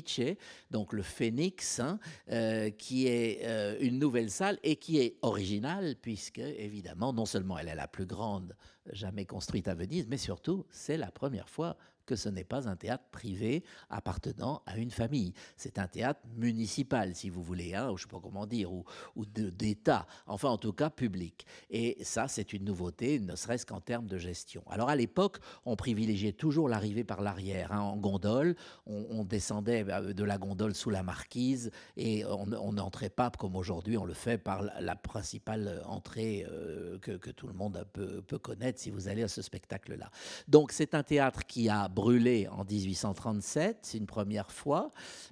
donc 0.70 0.92
le 0.92 1.02
Phénix, 1.02 1.80
hein, 1.80 1.98
euh, 2.30 2.70
qui 2.70 3.06
est 3.06 3.11
euh, 3.44 3.76
une 3.80 3.98
nouvelle 3.98 4.30
salle 4.30 4.58
et 4.62 4.76
qui 4.76 4.98
est 4.98 5.16
originale, 5.22 5.96
puisque 6.00 6.38
évidemment, 6.38 7.12
non 7.12 7.26
seulement 7.26 7.58
elle 7.58 7.68
est 7.68 7.74
la 7.74 7.88
plus 7.88 8.06
grande 8.06 8.56
jamais 8.92 9.26
construite 9.26 9.68
à 9.68 9.74
Venise, 9.74 10.06
mais 10.08 10.16
surtout, 10.16 10.66
c'est 10.70 10.96
la 10.96 11.10
première 11.10 11.48
fois 11.48 11.76
que 12.06 12.16
ce 12.16 12.28
n'est 12.28 12.44
pas 12.44 12.68
un 12.68 12.76
théâtre 12.76 13.04
privé 13.10 13.64
appartenant 13.90 14.62
à 14.66 14.76
une 14.76 14.90
famille. 14.90 15.32
C'est 15.56 15.78
un 15.78 15.86
théâtre 15.86 16.20
municipal, 16.36 17.14
si 17.14 17.30
vous 17.30 17.42
voulez, 17.42 17.74
hein, 17.74 17.90
ou 17.90 17.96
je 17.96 18.04
ne 18.04 18.08
sais 18.08 18.14
pas 18.14 18.20
comment 18.20 18.46
dire, 18.46 18.72
ou, 18.72 18.84
d'État, 19.26 20.06
enfin 20.26 20.48
en 20.48 20.58
tout 20.58 20.72
cas 20.72 20.90
public. 20.90 21.46
Et 21.70 21.98
ça, 22.02 22.28
c'est 22.28 22.52
une 22.52 22.64
nouveauté, 22.64 23.20
ne 23.20 23.36
serait-ce 23.36 23.66
qu'en 23.66 23.80
termes 23.80 24.06
de 24.06 24.18
gestion. 24.18 24.62
Alors 24.68 24.88
à 24.88 24.96
l'époque, 24.96 25.38
on 25.64 25.76
privilégiait 25.76 26.32
toujours 26.32 26.68
l'arrivée 26.68 27.04
par 27.04 27.22
l'arrière, 27.22 27.72
hein, 27.72 27.80
en 27.80 27.96
gondole. 27.96 28.56
On, 28.86 29.24
descendait 29.24 29.84
euh, 29.88 30.12
de 30.12 30.24
la 30.24 30.36
gondole 30.36 30.74
sous 30.74 30.90
la 30.90 31.02
marquise 31.02 31.70
et 31.96 32.24
on 32.26 32.72
n'entrait 32.72 33.08
pas 33.08 33.30
comme 33.30 33.56
aujourd'hui, 33.56 33.96
on 33.96 34.04
le 34.04 34.14
fait 34.14 34.36
par 34.36 34.62
la, 34.62 34.96
principale 34.96 35.82
entrée 35.86 36.46
euh, 36.50 36.98
que, 36.98 37.30
tout 37.30 37.46
le 37.46 37.54
monde 37.54 37.86
peut 37.92 38.38
connaître 38.38 38.78
si 38.78 38.90
vous 38.90 39.08
allez 39.08 39.22
à 39.22 39.28
ce 39.28 39.42
spectacle-là. 39.42 40.10
Donc 40.48 40.72
c'est 40.72 40.94
un 40.94 41.02
théâtre 41.02 41.44
qui 41.46 41.68
a 41.68 41.88
brûlé 41.92 42.48
en 42.48 42.64
1837, 42.64 43.78
c'est 43.82 43.98
une 43.98 44.06
première 44.06 44.50
fois. 44.50 44.90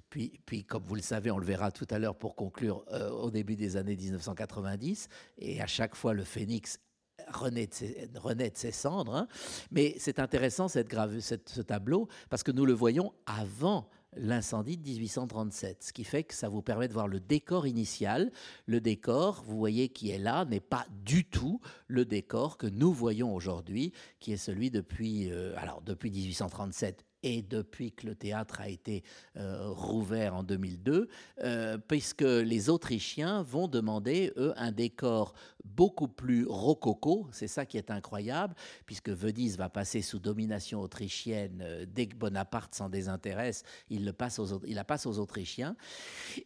Puis, 0.09 0.39
puis, 0.45 0.63
comme 0.63 0.83
vous 0.83 0.95
le 0.95 1.01
savez, 1.01 1.31
on 1.31 1.37
le 1.37 1.45
verra 1.45 1.71
tout 1.71 1.87
à 1.89 1.99
l'heure 1.99 2.15
pour 2.15 2.35
conclure 2.35 2.85
euh, 2.91 3.09
au 3.09 3.31
début 3.31 3.55
des 3.55 3.77
années 3.77 3.95
1990. 3.95 5.09
Et 5.39 5.61
à 5.61 5.67
chaque 5.67 5.95
fois, 5.95 6.13
le 6.13 6.23
phénix 6.23 6.79
renaît 7.27 7.67
de 7.67 7.73
ses, 7.73 8.09
renaît 8.15 8.49
de 8.49 8.57
ses 8.57 8.71
cendres. 8.71 9.15
Hein. 9.15 9.27
Mais 9.71 9.95
c'est 9.97 10.19
intéressant 10.19 10.67
cette 10.67 10.87
grave, 10.87 11.19
cette, 11.19 11.49
ce 11.49 11.61
tableau 11.61 12.07
parce 12.29 12.43
que 12.43 12.51
nous 12.51 12.65
le 12.65 12.73
voyons 12.73 13.13
avant 13.25 13.89
l'incendie 14.15 14.77
de 14.77 14.83
1837, 14.83 15.83
ce 15.83 15.93
qui 15.93 16.03
fait 16.03 16.23
que 16.23 16.33
ça 16.33 16.49
vous 16.49 16.61
permet 16.61 16.87
de 16.87 16.93
voir 16.93 17.07
le 17.07 17.19
décor 17.19 17.67
initial. 17.67 18.31
Le 18.65 18.81
décor, 18.81 19.43
vous 19.45 19.57
voyez 19.57 19.89
qui 19.89 20.09
est 20.11 20.19
là, 20.19 20.45
n'est 20.45 20.59
pas 20.59 20.85
du 21.03 21.25
tout 21.25 21.61
le 21.87 22.05
décor 22.05 22.57
que 22.57 22.67
nous 22.67 22.93
voyons 22.93 23.33
aujourd'hui, 23.33 23.93
qui 24.19 24.33
est 24.33 24.37
celui 24.37 24.71
depuis, 24.71 25.31
euh, 25.31 25.53
alors 25.57 25.81
depuis 25.81 26.11
1837 26.11 27.05
et 27.23 27.41
depuis 27.41 27.91
que 27.91 28.07
le 28.07 28.15
théâtre 28.15 28.61
a 28.61 28.69
été 28.69 29.03
euh, 29.37 29.69
rouvert 29.69 30.35
en 30.35 30.43
2002, 30.43 31.07
euh, 31.43 31.77
puisque 31.77 32.21
les 32.21 32.69
Autrichiens 32.69 33.43
vont 33.43 33.67
demander, 33.67 34.33
eux, 34.37 34.53
un 34.57 34.71
décor 34.71 35.33
beaucoup 35.63 36.07
plus 36.07 36.45
rococo, 36.47 37.27
c'est 37.31 37.47
ça 37.47 37.65
qui 37.65 37.77
est 37.77 37.91
incroyable, 37.91 38.55
puisque 38.85 39.09
Venise 39.09 39.57
va 39.57 39.69
passer 39.69 40.01
sous 40.01 40.19
domination 40.19 40.81
autrichienne 40.81 41.61
euh, 41.61 41.85
dès 41.87 42.07
que 42.07 42.15
Bonaparte 42.15 42.73
s'en 42.73 42.89
désintéresse, 42.89 43.63
il, 43.89 44.05
le 44.05 44.13
passe 44.13 44.39
aux, 44.39 44.61
il 44.65 44.75
la 44.75 44.83
passe 44.83 45.05
aux 45.05 45.19
Autrichiens. 45.19 45.75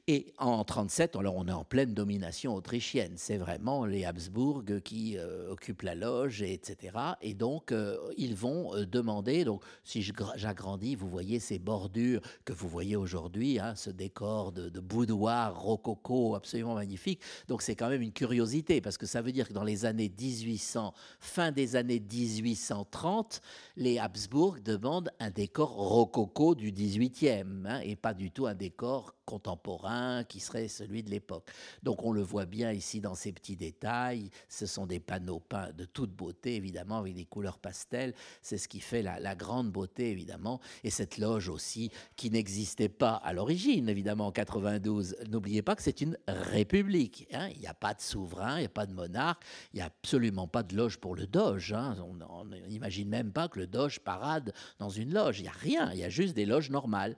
Et 0.08 0.34
en 0.38 0.64
37, 0.64 1.16
alors 1.16 1.36
on 1.36 1.48
est 1.48 1.54
en 1.54 1.64
pleine 1.64 1.94
domination 1.94 2.54
autrichienne, 2.54 3.14
c'est 3.16 3.38
vraiment 3.38 3.86
les 3.86 4.06
Habsbourg 4.06 4.64
qui 4.84 5.18
occupent 5.50 5.84
la 5.84 5.96
loge, 5.96 6.42
etc. 6.42 6.98
Et 7.22 7.34
donc, 7.34 7.74
ils 8.18 8.36
vont 8.36 8.72
demander, 8.86 9.46
donc 9.46 9.64
si 9.84 10.02
j'agrandis 10.36 10.65
vous 10.98 11.10
voyez 11.10 11.40
ces 11.40 11.60
bordures 11.60 12.22
que 12.44 12.54
vous 12.54 12.68
voyez 12.68 12.96
aujourd'hui, 12.96 13.60
hein, 13.60 13.76
ce 13.76 13.90
décor 13.90 14.52
de, 14.52 14.80
boudoir 14.80 15.60
rococo 15.60 16.36
absolument 16.36 16.76
magnifique. 16.76 17.22
Donc 17.48 17.62
c'est 17.62 17.76
quand 17.76 17.90
même 17.90 18.02
une 18.02 18.12
curiosité 18.12 18.82
parce 18.82 18.98
que 18.98 19.06
ça 19.06 19.22
veut 19.22 19.32
dire 19.32 19.48
que 19.48 19.54
dans 19.54 19.64
les 19.64 19.86
années 19.86 20.10
1800, 20.10 20.94
fin 21.20 21.52
des 21.52 21.76
années 21.76 22.00
1830, 22.00 23.42
les 23.78 24.00
Habsbourg 24.00 24.58
demandent 24.64 25.12
un 25.20 25.30
décor 25.30 25.70
rococo 25.70 26.56
du 26.56 26.72
18e 26.72 27.66
hein, 27.66 27.80
et 27.82 27.96
pas 27.96 28.14
du 28.14 28.32
tout 28.32 28.48
un 28.48 28.56
décor 28.56 29.16
contemporain 29.26 30.24
qui 30.24 30.40
serait 30.40 30.68
celui 30.68 31.04
de 31.04 31.10
l'époque. 31.10 31.50
Donc 31.84 32.04
on 32.04 32.12
le 32.12 32.22
voit 32.22 32.46
bien 32.46 32.72
ici 32.72 33.02
dans 33.02 33.16
ces 33.16 33.34
petits 33.34 33.56
détails. 33.56 34.30
Ce 34.48 34.66
sont 34.66 34.86
des 34.86 35.00
panneaux 35.00 35.40
peints 35.40 35.72
de 35.74 35.86
toute 35.86 36.12
beauté, 36.12 36.56
évidemment, 36.56 36.98
avec 36.98 37.16
des 37.16 37.26
couleurs 37.26 37.60
pastel. 37.60 38.14
C'est 38.42 38.58
ce 38.58 38.68
qui 38.68 38.80
fait 38.80 39.02
la, 39.02 39.36
grande 39.36 39.72
beauté, 39.72 40.12
évidemment. 40.12 40.55
Et 40.84 40.90
cette 40.90 41.18
loge 41.18 41.50
aussi, 41.50 41.92
qui 42.16 42.30
n'existait 42.30 42.90
pas 42.90 43.16
à 43.16 43.34
l'origine, 43.34 43.90
évidemment, 43.90 44.28
en 44.28 44.32
92. 44.32 45.16
N'oubliez 45.30 45.62
pas 45.62 45.76
que 45.76 45.82
c'est 45.82 46.02
une 46.02 46.18
république. 46.28 47.28
Hein. 47.34 47.50
Il 47.54 47.60
n'y 47.60 47.68
a 47.68 47.74
pas 47.74 47.94
de 47.94 48.02
souverain, 48.02 48.58
il 48.58 48.62
n'y 48.62 48.66
a 48.66 48.70
pas 48.70 48.86
de 48.86 48.94
monarque, 48.94 49.44
il 49.74 49.78
n'y 49.78 49.82
a 49.82 49.86
absolument 49.86 50.48
pas 50.48 50.64
de 50.64 50.76
loge 50.76 50.98
pour 50.98 51.16
le 51.16 51.28
doge. 51.28 51.74
Hein. 51.74 51.96
On 52.30 52.46
n'imagine 52.68 53.10
même 53.10 53.32
pas 53.32 53.48
que 53.48 53.60
le 53.60 53.68
doge 53.68 54.00
parade 54.00 54.54
dans 54.80 54.90
une 54.90 55.14
loge. 55.14 55.40
Il 55.40 55.44
n'y 55.44 55.50
a 55.50 55.52
rien, 55.52 55.92
il 55.94 56.00
y 56.00 56.04
a 56.04 56.10
juste 56.10 56.36
des 56.36 56.46
loges 56.46 56.70
normales. 56.70 57.16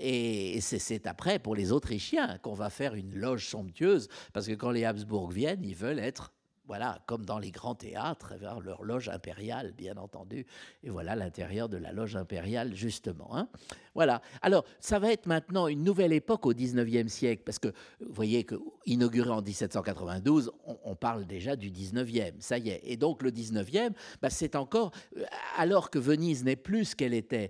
Et 0.00 0.60
c'est 0.60 1.06
après 1.06 1.38
pour 1.38 1.54
les 1.54 1.72
Autrichiens 1.72 2.38
qu'on 2.38 2.54
va 2.54 2.70
faire 2.70 2.94
une 2.94 3.14
loge 3.14 3.48
somptueuse, 3.48 4.08
parce 4.32 4.46
que 4.46 4.54
quand 4.54 4.70
les 4.70 4.84
Habsbourg 4.84 5.30
viennent, 5.30 5.64
ils 5.64 5.74
veulent 5.76 5.98
être 5.98 6.32
voilà, 6.66 6.98
comme 7.06 7.24
dans 7.24 7.38
les 7.38 7.50
grands 7.50 7.74
théâtres, 7.74 8.34
vers 8.36 8.60
leur 8.60 8.82
loge 8.82 9.08
impériale, 9.08 9.72
bien 9.72 9.96
entendu. 9.96 10.46
Et 10.82 10.90
voilà 10.90 11.14
l'intérieur 11.14 11.68
de 11.68 11.76
la 11.76 11.92
loge 11.92 12.16
impériale, 12.16 12.74
justement. 12.74 13.36
Hein. 13.36 13.48
Voilà. 13.96 14.20
Alors, 14.42 14.66
ça 14.78 14.98
va 14.98 15.10
être 15.10 15.24
maintenant 15.24 15.68
une 15.68 15.82
nouvelle 15.82 16.12
époque 16.12 16.44
au 16.44 16.52
19e 16.52 17.08
siècle, 17.08 17.42
parce 17.46 17.58
que 17.58 17.68
vous 17.98 18.12
voyez 18.12 18.44
que 18.44 18.56
inauguré 18.84 19.30
en 19.30 19.40
1792, 19.40 20.52
on, 20.84 20.94
parle 20.94 21.24
déjà 21.24 21.56
du 21.56 21.70
19e, 21.70 22.34
ça 22.38 22.58
y 22.58 22.68
est. 22.68 22.82
Et 22.84 22.98
donc, 22.98 23.22
le 23.22 23.30
19e, 23.30 23.92
bah, 24.20 24.28
c'est 24.28 24.54
encore, 24.54 24.92
euh, 25.16 25.24
alors 25.56 25.88
que 25.88 25.98
Venise 25.98 26.44
n'est 26.44 26.56
plus 26.56 26.90
ce 26.90 26.96
qu'elle 26.96 27.14
était, 27.14 27.48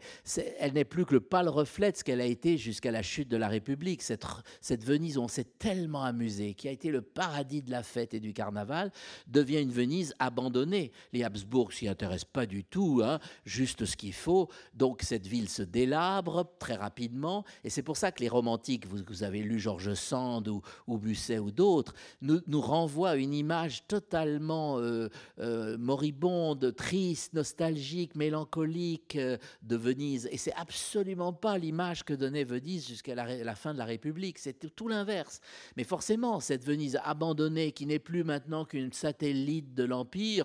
elle 0.60 0.74
n'est 0.74 0.84
plus 0.84 1.04
que 1.04 1.14
le 1.14 1.20
pâle 1.20 1.48
reflet 1.48 1.90
de 1.90 1.96
ce 1.96 2.04
qu'elle 2.04 2.20
a 2.20 2.26
été 2.26 2.56
jusqu'à 2.56 2.92
la 2.92 3.02
chute 3.02 3.28
de 3.28 3.36
la 3.36 3.48
République. 3.48 4.00
Cette, 4.02 4.24
cette 4.60 4.84
Venise 4.84 5.18
où 5.18 5.22
on 5.22 5.28
s'est 5.28 5.48
tellement 5.58 6.04
amusé, 6.04 6.54
qui 6.54 6.68
a 6.68 6.70
été 6.70 6.90
le 6.90 7.02
paradis 7.02 7.60
de 7.60 7.72
la 7.72 7.82
fête 7.82 8.14
et 8.14 8.20
du 8.20 8.32
carnaval, 8.32 8.92
devient 9.26 9.62
une 9.62 9.72
Venise 9.72 10.14
abandonnée. 10.20 10.92
Les 11.12 11.24
Habsbourg 11.24 11.72
s'y 11.72 11.88
intéressent 11.88 12.30
pas 12.32 12.46
du 12.46 12.62
tout, 12.62 13.00
hein, 13.02 13.18
juste 13.44 13.84
ce 13.84 13.96
qu'il 13.96 14.14
faut. 14.14 14.48
Donc 14.74 15.02
cette 15.02 15.26
ville 15.26 15.48
se 15.48 15.62
délabre 15.62 16.35
très 16.44 16.74
rapidement. 16.74 17.44
Et 17.64 17.70
c'est 17.70 17.82
pour 17.82 17.96
ça 17.96 18.12
que 18.12 18.20
les 18.20 18.28
romantiques, 18.28 18.86
vous, 18.86 19.22
avez 19.22 19.42
lu 19.42 19.58
Georges 19.58 19.94
Sand 19.94 20.48
ou, 20.48 20.62
Musset 20.86 21.38
ou 21.38 21.50
d'autres, 21.50 21.94
nous, 22.22 22.60
renvoient 22.60 23.16
une 23.16 23.34
image 23.34 23.86
totalement 23.86 24.78
euh, 24.78 25.08
euh, 25.38 25.76
moribonde, 25.78 26.74
triste, 26.74 27.34
nostalgique, 27.34 28.14
mélancolique 28.14 29.16
euh, 29.16 29.36
de 29.62 29.76
Venise. 29.76 30.28
Et 30.32 30.38
c'est 30.38 30.54
absolument 30.54 31.32
pas 31.32 31.58
l'image 31.58 32.04
que 32.04 32.14
donnait 32.14 32.44
Venise 32.44 32.86
jusqu'à 32.86 33.14
la, 33.14 33.54
fin 33.54 33.72
de 33.72 33.78
la 33.78 33.84
République. 33.84 34.38
C'est 34.38 34.74
tout 34.74 34.88
l'inverse. 34.88 35.40
Mais 35.76 35.84
forcément, 35.84 36.40
cette 36.40 36.64
Venise 36.64 36.98
abandonnée 37.04 37.72
qui 37.72 37.86
n'est 37.86 37.98
plus 37.98 38.24
maintenant 38.24 38.64
qu'une 38.64 38.92
satellite 38.92 39.74
de 39.74 39.84
l'Empire, 39.84 40.44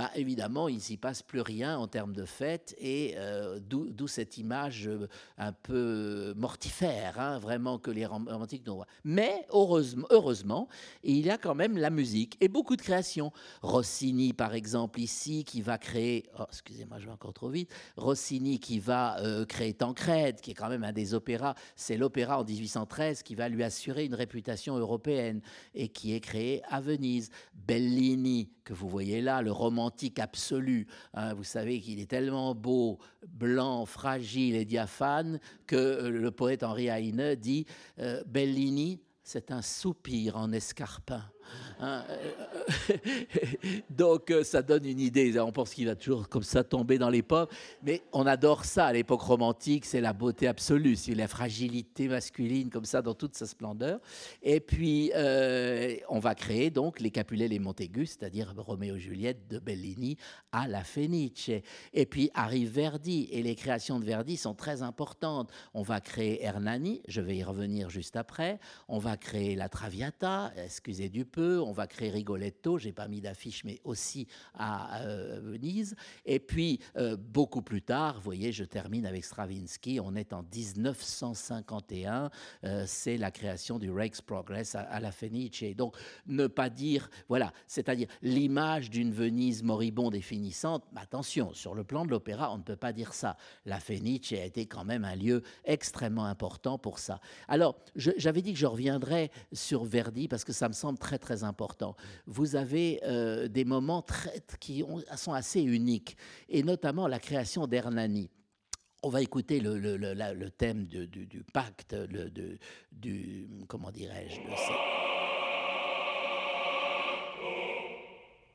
bah, 0.00 0.10
évidemment, 0.14 0.68
il 0.68 0.76
ne 0.76 0.80
s'y 0.80 0.96
passe 0.96 1.22
plus 1.22 1.42
rien 1.42 1.76
en 1.76 1.86
termes 1.86 2.14
de 2.14 2.24
fête, 2.24 2.74
et 2.78 3.16
euh, 3.18 3.60
d'où 3.60 4.06
cette 4.06 4.38
image 4.38 4.88
euh, 4.88 5.06
un 5.36 5.52
peu 5.52 6.32
mortifère, 6.38 7.20
hein, 7.20 7.38
vraiment, 7.38 7.78
que 7.78 7.90
les 7.90 8.06
romantiques 8.06 8.66
n'ont 8.66 8.78
pas. 8.78 8.86
Mais 9.04 9.44
heureusement, 9.50 10.06
heureusement, 10.08 10.68
il 11.02 11.26
y 11.26 11.28
a 11.28 11.36
quand 11.36 11.54
même 11.54 11.76
la 11.76 11.90
musique 11.90 12.38
et 12.40 12.48
beaucoup 12.48 12.76
de 12.76 12.80
créations. 12.80 13.30
Rossini, 13.60 14.32
par 14.32 14.54
exemple, 14.54 14.98
ici, 15.00 15.44
qui 15.44 15.60
va 15.60 15.76
créer, 15.76 16.30
oh, 16.38 16.44
excusez-moi, 16.48 16.98
je 16.98 17.04
vais 17.04 17.12
encore 17.12 17.34
trop 17.34 17.50
vite, 17.50 17.70
Rossini 17.98 18.58
qui 18.58 18.78
va 18.78 19.18
euh, 19.18 19.44
créer 19.44 19.74
Tancrède, 19.74 20.40
qui 20.40 20.52
est 20.52 20.54
quand 20.54 20.70
même 20.70 20.84
un 20.84 20.92
des 20.92 21.12
opéras, 21.12 21.54
c'est 21.76 21.98
l'opéra 21.98 22.40
en 22.40 22.44
1813 22.44 23.22
qui 23.22 23.34
va 23.34 23.50
lui 23.50 23.62
assurer 23.62 24.06
une 24.06 24.14
réputation 24.14 24.78
européenne 24.78 25.42
et 25.74 25.88
qui 25.88 26.14
est 26.14 26.20
créé 26.20 26.62
à 26.70 26.80
Venise. 26.80 27.28
Bellini, 27.52 28.48
que 28.70 28.74
vous 28.74 28.88
voyez 28.88 29.20
là, 29.20 29.42
le 29.42 29.50
romantique 29.50 30.20
absolu, 30.20 30.86
hein, 31.14 31.34
vous 31.34 31.42
savez 31.42 31.80
qu'il 31.80 31.98
est 31.98 32.08
tellement 32.08 32.54
beau, 32.54 33.00
blanc, 33.26 33.84
fragile 33.84 34.54
et 34.54 34.64
diaphane 34.64 35.40
que 35.66 35.74
euh, 35.74 36.08
le 36.08 36.30
poète 36.30 36.62
Henri 36.62 36.86
Heine 36.86 37.34
dit 37.34 37.66
euh, 37.98 38.22
Bellini, 38.28 39.00
c'est 39.24 39.50
un 39.50 39.60
soupir 39.60 40.36
en 40.36 40.52
escarpin. 40.52 41.24
Hein, 41.82 42.04
euh, 42.10 42.96
donc 43.90 44.30
euh, 44.30 44.44
ça 44.44 44.60
donne 44.60 44.84
une 44.84 45.00
idée. 45.00 45.38
On 45.40 45.52
pense 45.52 45.72
qu'il 45.72 45.86
va 45.86 45.96
toujours 45.96 46.28
comme 46.28 46.42
ça 46.42 46.62
tomber 46.62 46.98
dans 46.98 47.08
les 47.08 47.22
pommes. 47.22 47.46
Mais 47.82 48.02
on 48.12 48.26
adore 48.26 48.64
ça 48.64 48.86
à 48.86 48.92
l'époque 48.92 49.22
romantique. 49.22 49.86
C'est 49.86 50.00
la 50.00 50.12
beauté 50.12 50.46
absolue, 50.46 50.96
c'est 50.96 51.14
la 51.14 51.26
fragilité 51.26 52.08
masculine 52.08 52.68
comme 52.68 52.84
ça 52.84 53.00
dans 53.00 53.14
toute 53.14 53.34
sa 53.34 53.46
splendeur. 53.46 54.00
Et 54.42 54.60
puis 54.60 55.10
euh, 55.14 55.96
on 56.08 56.18
va 56.18 56.34
créer 56.34 56.70
donc 56.70 57.00
les 57.00 57.10
Capulet 57.10 57.48
et 57.50 57.58
Montaigu, 57.58 58.04
c'est-à-dire 58.06 58.52
Roméo 58.56 58.96
et 58.96 59.00
Juliette 59.00 59.48
de 59.48 59.58
Bellini 59.58 60.18
à 60.52 60.68
la 60.68 60.84
Fenice. 60.84 61.50
Et 61.94 62.06
puis 62.06 62.30
arrive 62.34 62.70
Verdi. 62.70 63.28
Et 63.32 63.42
les 63.42 63.54
créations 63.54 63.98
de 63.98 64.04
Verdi 64.04 64.36
sont 64.36 64.54
très 64.54 64.82
importantes. 64.82 65.50
On 65.72 65.82
va 65.82 66.00
créer 66.00 66.44
Hernani, 66.44 67.00
je 67.08 67.22
vais 67.22 67.36
y 67.36 67.42
revenir 67.42 67.88
juste 67.88 68.16
après. 68.16 68.60
On 68.88 68.98
va 68.98 69.16
créer 69.16 69.56
la 69.56 69.68
Traviata, 69.68 70.52
excusez 70.56 71.08
du 71.08 71.24
peu 71.24 71.39
on 71.40 71.72
va 71.72 71.86
créer 71.86 72.10
Rigoletto, 72.10 72.78
j'ai 72.78 72.92
pas 72.92 73.08
mis 73.08 73.20
d'affiche, 73.20 73.64
mais 73.64 73.80
aussi 73.84 74.26
à 74.54 75.02
euh, 75.02 75.40
Venise. 75.42 75.96
Et 76.24 76.38
puis, 76.38 76.80
euh, 76.96 77.16
beaucoup 77.16 77.62
plus 77.62 77.82
tard, 77.82 78.16
vous 78.16 78.22
voyez, 78.22 78.52
je 78.52 78.64
termine 78.64 79.06
avec 79.06 79.24
Stravinsky, 79.24 80.00
on 80.00 80.14
est 80.14 80.32
en 80.32 80.42
1951, 80.42 82.30
euh, 82.64 82.84
c'est 82.86 83.16
la 83.16 83.30
création 83.30 83.78
du 83.78 83.90
Rake's 83.90 84.20
Progress 84.20 84.74
à, 84.74 85.00
la 85.00 85.12
Fenice. 85.12 85.62
Donc, 85.76 85.96
ne 86.26 86.46
pas 86.46 86.70
dire, 86.70 87.10
voilà, 87.28 87.52
c'est-à-dire 87.66 88.08
l'image 88.22 88.90
d'une 88.90 89.12
Venise 89.12 89.62
moribonde 89.62 90.14
et 90.14 90.20
finissante, 90.20 90.84
attention, 90.96 91.52
sur 91.54 91.74
le 91.74 91.84
plan 91.84 92.04
de 92.04 92.10
l'opéra, 92.10 92.52
on 92.52 92.58
ne 92.58 92.62
peut 92.62 92.76
pas 92.76 92.92
dire 92.92 93.14
ça. 93.14 93.36
La 93.64 93.80
Fenice 93.80 94.32
a 94.32 94.44
été 94.44 94.66
quand 94.66 94.84
même 94.84 95.04
un 95.04 95.16
lieu 95.16 95.42
extrêmement 95.64 96.26
important 96.26 96.78
pour 96.78 96.98
ça. 96.98 97.20
Alors, 97.48 97.76
j'avais 97.96 98.42
dit 98.42 98.52
que 98.52 98.58
je 98.58 98.66
reviendrais 98.66 99.30
sur 99.52 99.84
Verdi 99.84 100.28
parce 100.28 100.44
que 100.44 100.52
ça 100.52 100.68
me 100.68 100.74
semble 100.74 100.98
très, 100.98 101.18
très 101.20 101.44
important. 101.44 101.94
Vous 102.26 102.56
avez 102.56 103.00
euh, 103.04 103.46
des 103.48 103.64
moments 103.64 104.04
qui 104.58 104.84
sont 105.16 105.32
assez 105.32 105.62
uniques, 105.62 106.16
et 106.48 106.62
notamment 106.62 107.06
la 107.06 107.18
création 107.18 107.66
d'Hernani. 107.66 108.30
On 109.02 109.08
va 109.08 109.22
écouter 109.22 109.60
le, 109.60 110.48
thème 110.50 110.86
du, 110.86 111.44
pacte, 111.52 111.94
du, 112.92 113.48
comment 113.66 113.90
dirais-je, 113.90 114.40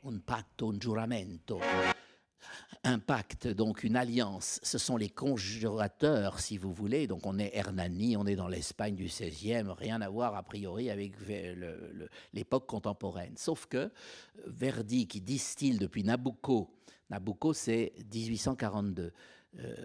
un 0.07 0.19
pacto, 0.19 0.71
un 0.71 0.79
giuramento 0.79 1.59
un 2.83 2.99
pacte, 2.99 3.47
donc 3.47 3.83
une 3.83 3.95
alliance. 3.95 4.59
Ce 4.61 4.77
sont 4.77 4.97
les 4.97 5.09
conjurateurs, 5.09 6.39
si 6.39 6.57
vous 6.57 6.71
voulez. 6.71 7.07
Donc 7.07 7.25
on 7.25 7.39
est 7.39 7.51
Hernani, 7.55 8.15
on 8.17 8.25
est 8.25 8.35
dans 8.35 8.47
l'Espagne 8.47 8.95
du 8.95 9.05
XVIe, 9.05 9.65
rien 9.77 10.01
à 10.01 10.09
voir 10.09 10.35
a 10.35 10.43
priori 10.43 10.89
avec 10.89 11.13
l'époque 12.33 12.67
contemporaine. 12.67 13.33
Sauf 13.37 13.65
que 13.65 13.91
Verdi, 14.45 15.07
qui 15.07 15.21
distille 15.21 15.77
depuis 15.77 16.03
Nabucco, 16.03 16.69
Nabucco 17.09 17.53
c'est 17.53 17.93
1842. 18.13 19.11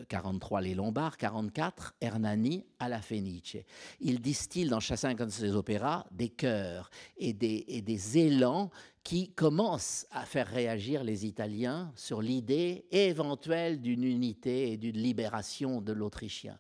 43 0.09 0.63
les 0.63 0.75
Lombards, 0.75 1.17
44 1.17 1.95
Hernani 2.01 2.67
à 2.81 2.89
la 2.89 3.01
Fenice. 3.01 3.59
Il 4.01 4.21
distille 4.21 4.69
dans 4.69 4.81
chacun 4.81 5.15
de 5.15 5.31
ses 5.31 5.55
opéras 5.55 6.07
des 6.11 6.29
chœurs 6.29 6.91
et 7.17 7.33
des 7.33 8.19
élans 8.19 8.73
qui 9.03 9.33
commence 9.33 10.07
à 10.11 10.25
faire 10.25 10.47
réagir 10.47 11.05
les 11.05 11.27
Italiens 11.27 11.93
sur 11.97 12.21
l'idée 12.21 12.87
éventuelle 12.91 13.81
d'une 13.81 14.05
unité 14.05 14.73
et 14.73 14.77
d'une 14.77 14.99
libération 14.99 15.81
de 15.81 15.93
l'Autrichien. 15.93 16.59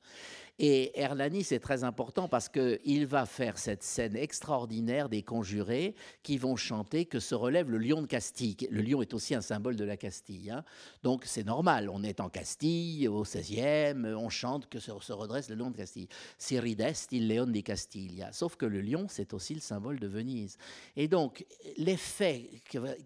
Et 0.63 0.93
Hernani, 1.01 1.43
c'est 1.43 1.59
très 1.59 1.85
important 1.85 2.29
parce 2.29 2.51
qu'il 2.51 3.07
va 3.07 3.25
faire 3.25 3.57
cette 3.57 3.83
scène 3.83 4.15
extraordinaire 4.15 5.09
des 5.09 5.23
conjurés 5.23 5.95
qui 6.23 6.37
vont 6.37 6.55
chanter 6.55 7.07
que 7.07 7.19
se 7.19 7.35
relève 7.35 7.71
le 7.71 7.79
lion 7.79 8.03
de 8.03 8.07
Castille. 8.07 8.69
Le 8.71 8.83
lion 8.83 9.01
est 9.01 9.15
aussi 9.15 9.35
un 9.35 9.41
symbole 9.41 9.75
de 9.75 9.85
la 9.85 9.97
Castille. 9.97 10.51
Hein. 10.51 10.63
Donc 11.03 11.25
c'est 11.25 11.47
normal, 11.47 11.89
on 11.89 12.03
est 12.03 12.21
en 12.21 12.29
Castille, 12.29 13.09
au 13.09 13.23
XVIe, 13.23 13.95
on 14.05 14.29
chante 14.29 14.69
que 14.69 14.79
se, 14.81 14.91
redresse 14.91 15.49
le 15.49 15.55
lion 15.55 15.71
de 15.71 15.79
Castille. 15.79 16.09
Si 16.37 16.61
ridest 16.61 17.09
il 17.11 17.35
leon 17.35 17.47
di 17.47 17.63
Castiglia. 17.63 18.31
Sauf 18.35 18.57
que 18.57 18.67
le 18.67 18.83
lion, 18.83 19.07
c'est 19.09 19.33
aussi 19.33 19.55
le 19.55 19.61
symbole 19.61 19.99
de 19.99 20.09
Venise. 20.09 20.59
Et 20.95 21.09
donc 21.09 21.47
l'effet 21.79 22.51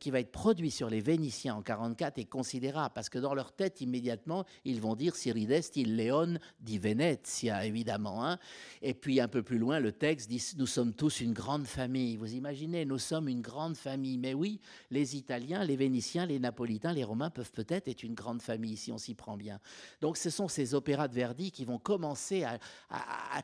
qui 0.01 0.10
va, 0.10 0.18
être 0.18 0.32
produit 0.32 0.72
sur 0.72 0.90
les 0.90 1.01
Vénitiens 1.01 1.55
en 1.55 1.62
44 1.62 2.18
est 2.18 2.24
considérable 2.24 2.90
parce 2.97 3.09
que 3.09 3.20
dans 3.20 3.32
leur 3.32 3.52
tête, 3.52 3.81
immédiatement, 3.81 4.44
ils 4.64 4.81
vont 4.81 4.97
dire 4.97 5.14
si 5.14 5.31
ridest 5.31 5.76
il 5.76 5.97
leon 5.97 6.39
di 6.59 6.81
Venezia 6.81 7.44
évidemment. 7.49 8.25
Hein. 8.25 8.39
Et 8.83 8.95
puis 8.95 9.21
un 9.21 9.29
peu 9.29 9.43
plus 9.43 9.59
loin, 9.59 9.81
le 9.81 9.93
texte 9.93 10.29
dit 10.29 10.43
Nous 10.57 10.66
sommes 10.66 10.93
tous 10.93 11.21
une 11.21 11.33
grande 11.33 11.66
famille. 11.66 12.16
Vous 12.16 12.35
imaginez, 12.35 12.85
nous 12.85 12.99
sommes 12.99 13.29
une 13.29 13.41
grande 13.41 13.77
famille. 13.77 14.19
Mais 14.19 14.35
oui, 14.35 14.61
les 14.91 15.16
Italiens, 15.16 15.65
les 15.65 15.77
Vénitiens, 15.77 16.27
les 16.27 16.39
Napolitains, 16.39 16.93
les 16.93 17.05
Romains 17.05 17.31
peuvent 17.31 17.53
peut-être 17.53 17.89
être 17.89 18.03
une 18.03 18.15
grande 18.15 18.43
famille 18.43 18.77
si 18.77 18.93
on 18.93 18.99
s'y 18.99 19.15
prend 19.15 19.37
bien. 19.37 19.61
Donc 20.01 20.16
ce 20.16 20.31
sont 20.31 20.49
ces 20.49 20.75
opéras 20.75 21.09
de 21.09 21.15
Verdi 21.15 21.51
qui 21.51 21.65
vont 21.65 21.79
commencer 21.79 22.45
à, 22.45 22.59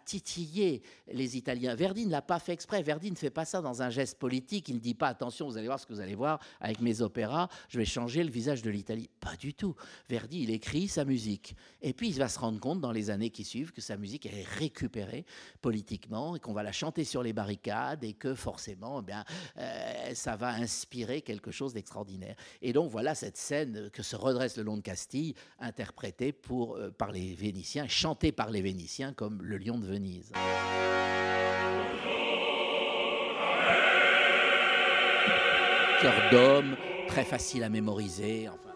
titiller 0.04 0.82
les 1.12 1.36
Italiens. 1.36 1.74
Verdi 1.74 2.06
ne 2.06 2.10
l'a 2.10 2.22
pas 2.22 2.38
fait 2.38 2.52
exprès. 2.52 2.82
Verdi 2.82 3.10
ne 3.10 3.16
fait 3.16 3.30
pas 3.30 3.44
ça 3.44 3.60
dans 3.60 3.82
un 3.82 3.90
geste 3.90 4.18
politique. 4.18 4.68
Il 4.68 4.76
ne 4.76 4.80
dit 4.80 4.94
pas 4.94 5.08
Attention, 5.08 5.46
vous 5.46 5.56
allez 5.56 5.66
voir 5.66 5.78
ce 5.78 5.86
que 5.86 5.92
vous 5.92 6.00
allez 6.00 6.14
voir 6.14 6.40
avec 6.60 6.80
mes 6.80 7.00
opéras, 7.00 7.48
je 7.68 7.78
vais 7.78 7.84
changer 7.84 8.22
le 8.24 8.30
visage 8.30 8.62
de 8.62 8.70
l'Italie. 8.70 9.10
Pas 9.20 9.36
du 9.36 9.54
tout. 9.54 9.74
Verdi, 10.08 10.42
il 10.42 10.50
écrit 10.50 10.88
sa 10.88 11.04
musique. 11.04 11.54
Et 11.82 11.92
puis 11.92 12.08
il 12.08 12.18
va 12.18 12.28
se 12.28 12.38
rendre 12.38 12.60
compte 12.60 12.80
dans 12.80 12.92
les 12.92 13.10
années 13.10 13.30
qui 13.30 13.44
suivent 13.44 13.72
que 13.72 13.80
sa 13.90 13.96
musique 13.96 14.26
est 14.26 14.46
récupérée 14.56 15.24
politiquement 15.60 16.36
et 16.36 16.38
qu'on 16.38 16.52
va 16.52 16.62
la 16.62 16.70
chanter 16.70 17.02
sur 17.02 17.24
les 17.24 17.32
barricades 17.32 18.04
et 18.04 18.12
que 18.12 18.36
forcément, 18.36 19.04
eh 19.08 19.12
euh, 19.58 20.14
ça 20.14 20.36
va 20.36 20.50
inspirer 20.50 21.22
quelque 21.22 21.50
chose 21.50 21.74
d'extraordinaire. 21.74 22.36
Et 22.62 22.72
donc 22.72 22.88
voilà 22.88 23.16
cette 23.16 23.36
scène 23.36 23.90
que 23.90 24.04
se 24.04 24.14
redresse 24.14 24.56
le 24.56 24.62
long 24.62 24.76
de 24.76 24.82
Castille, 24.82 25.34
interprétée 25.58 26.30
pour, 26.30 26.76
euh, 26.76 26.90
par 26.90 27.10
les 27.10 27.34
Vénitiens, 27.34 27.88
chantée 27.88 28.30
par 28.30 28.50
les 28.50 28.62
Vénitiens 28.62 29.12
comme 29.12 29.42
le 29.42 29.58
lion 29.58 29.76
de 29.76 29.86
Venise. 29.86 30.30
Cœur 36.00 36.30
d'homme, 36.30 36.76
très 37.08 37.24
facile 37.24 37.64
à 37.64 37.68
mémoriser. 37.68 38.48
Enfin. 38.48 38.69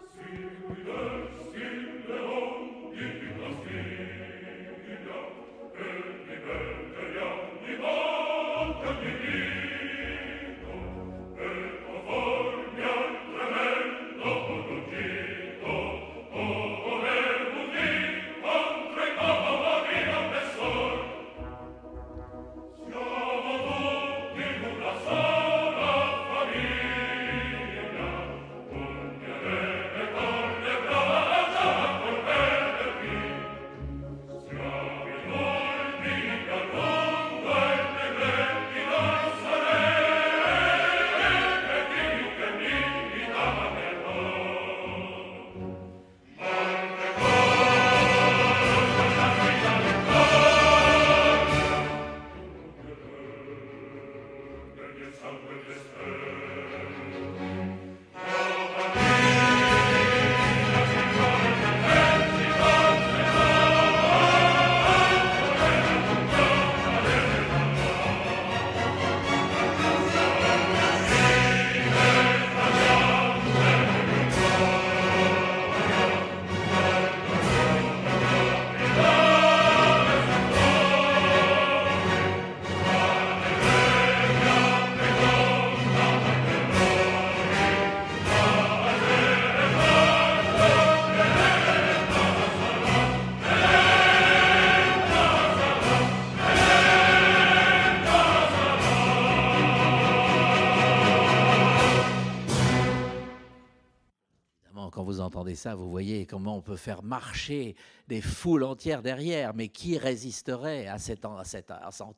Ça, 105.55 105.75
vous 105.75 105.89
voyez 105.89 106.25
comment 106.25 106.57
on 106.57 106.61
peut 106.61 106.75
faire 106.75 107.03
marcher 107.03 107.75
des 108.07 108.21
foules 108.21 108.63
entières 108.63 109.01
derrière. 109.01 109.53
Mais 109.53 109.69
qui 109.69 109.97
résisterait 109.97 110.87
à 110.87 110.97
cet, 110.97 111.25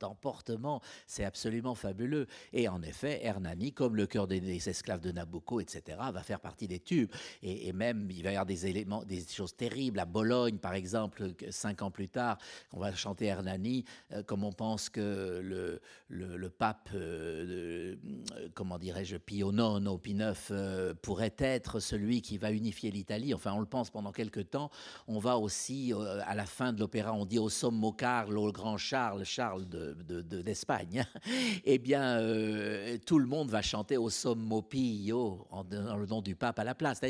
emportement? 0.03 0.81
C'est 1.05 1.25
absolument 1.25 1.75
fabuleux. 1.75 2.27
Et 2.53 2.67
en 2.67 2.81
effet, 2.81 3.19
Hernani, 3.23 3.73
comme 3.73 3.95
le 3.95 4.07
cœur 4.07 4.27
des, 4.27 4.69
esclaves 4.69 5.01
de 5.01 5.11
Nabucco, 5.11 5.59
etc., 5.59 5.97
va 6.11 6.23
faire 6.23 6.39
partie 6.39 6.67
des 6.67 6.79
tubes. 6.79 7.11
Et, 7.43 7.73
même, 7.73 8.09
il 8.11 8.23
va 8.23 8.29
y 8.29 8.33
avoir 8.33 8.45
des 8.45 8.65
éléments, 8.65 9.03
des 9.03 9.23
choses 9.25 9.55
terribles. 9.55 9.99
À 9.99 10.05
Bologne, 10.05 10.57
par 10.57 10.73
exemple, 10.73 11.33
cinq 11.49 11.81
ans 11.81 11.91
plus 11.91 12.09
tard, 12.09 12.37
on 12.73 12.79
va 12.79 12.93
chanter 12.93 13.25
Hernani, 13.25 13.85
euh, 14.11 14.23
comme 14.23 14.43
on 14.43 14.51
pense 14.51 14.89
que 14.89 15.79
le, 16.09 16.49
pape, 16.49 16.89
euh, 16.93 17.95
comment 18.53 18.77
dirais-je, 18.77 19.17
Pio 19.17 19.51
IX 19.51 19.87
ou 19.87 19.97
Pie 19.97 20.11
IX 20.11 20.33
euh, 20.51 20.93
pourrait 21.01 21.35
être 21.37 21.79
celui 21.79 22.21
qui 22.21 22.37
va 22.37 22.51
unifier 22.51 22.91
l'Italie. 22.91 23.33
Enfin, 23.33 23.53
on 23.53 23.59
le 23.59 23.65
pense 23.65 23.89
pendant 23.89 24.11
quelque 24.11 24.39
temps. 24.39 24.69
On 25.07 25.19
va 25.19 25.37
aussi, 25.37 25.76
à 26.25 26.35
la 26.35 26.45
fin 26.45 26.73
de 26.73 26.79
l'opéra, 26.79 27.13
on 27.13 27.25
dit 27.25 27.39
au 27.39 27.49
sommo 27.49 27.91
Carlo, 27.91 28.47
au 28.47 28.51
grand 28.51 28.77
Charles, 28.77 29.23
Charles 29.25 29.65
d'Espagne. 29.65 31.05
De, 31.25 31.31
eh 31.65 31.77
bien, 31.77 32.21
tout 33.05 33.19
le 33.19 33.27
monde 33.27 33.49
va 33.49 33.61
chanter 33.61 33.97
au 33.97 34.09
sommo 34.09 34.61
Pio, 34.61 35.47
en, 35.51 35.63
dans 35.63 35.97
le 35.97 36.05
nom 36.05 36.21
du 36.21 36.35
pape 36.35 36.59
à 36.59 36.63
la 36.63 36.75
place. 36.75 37.01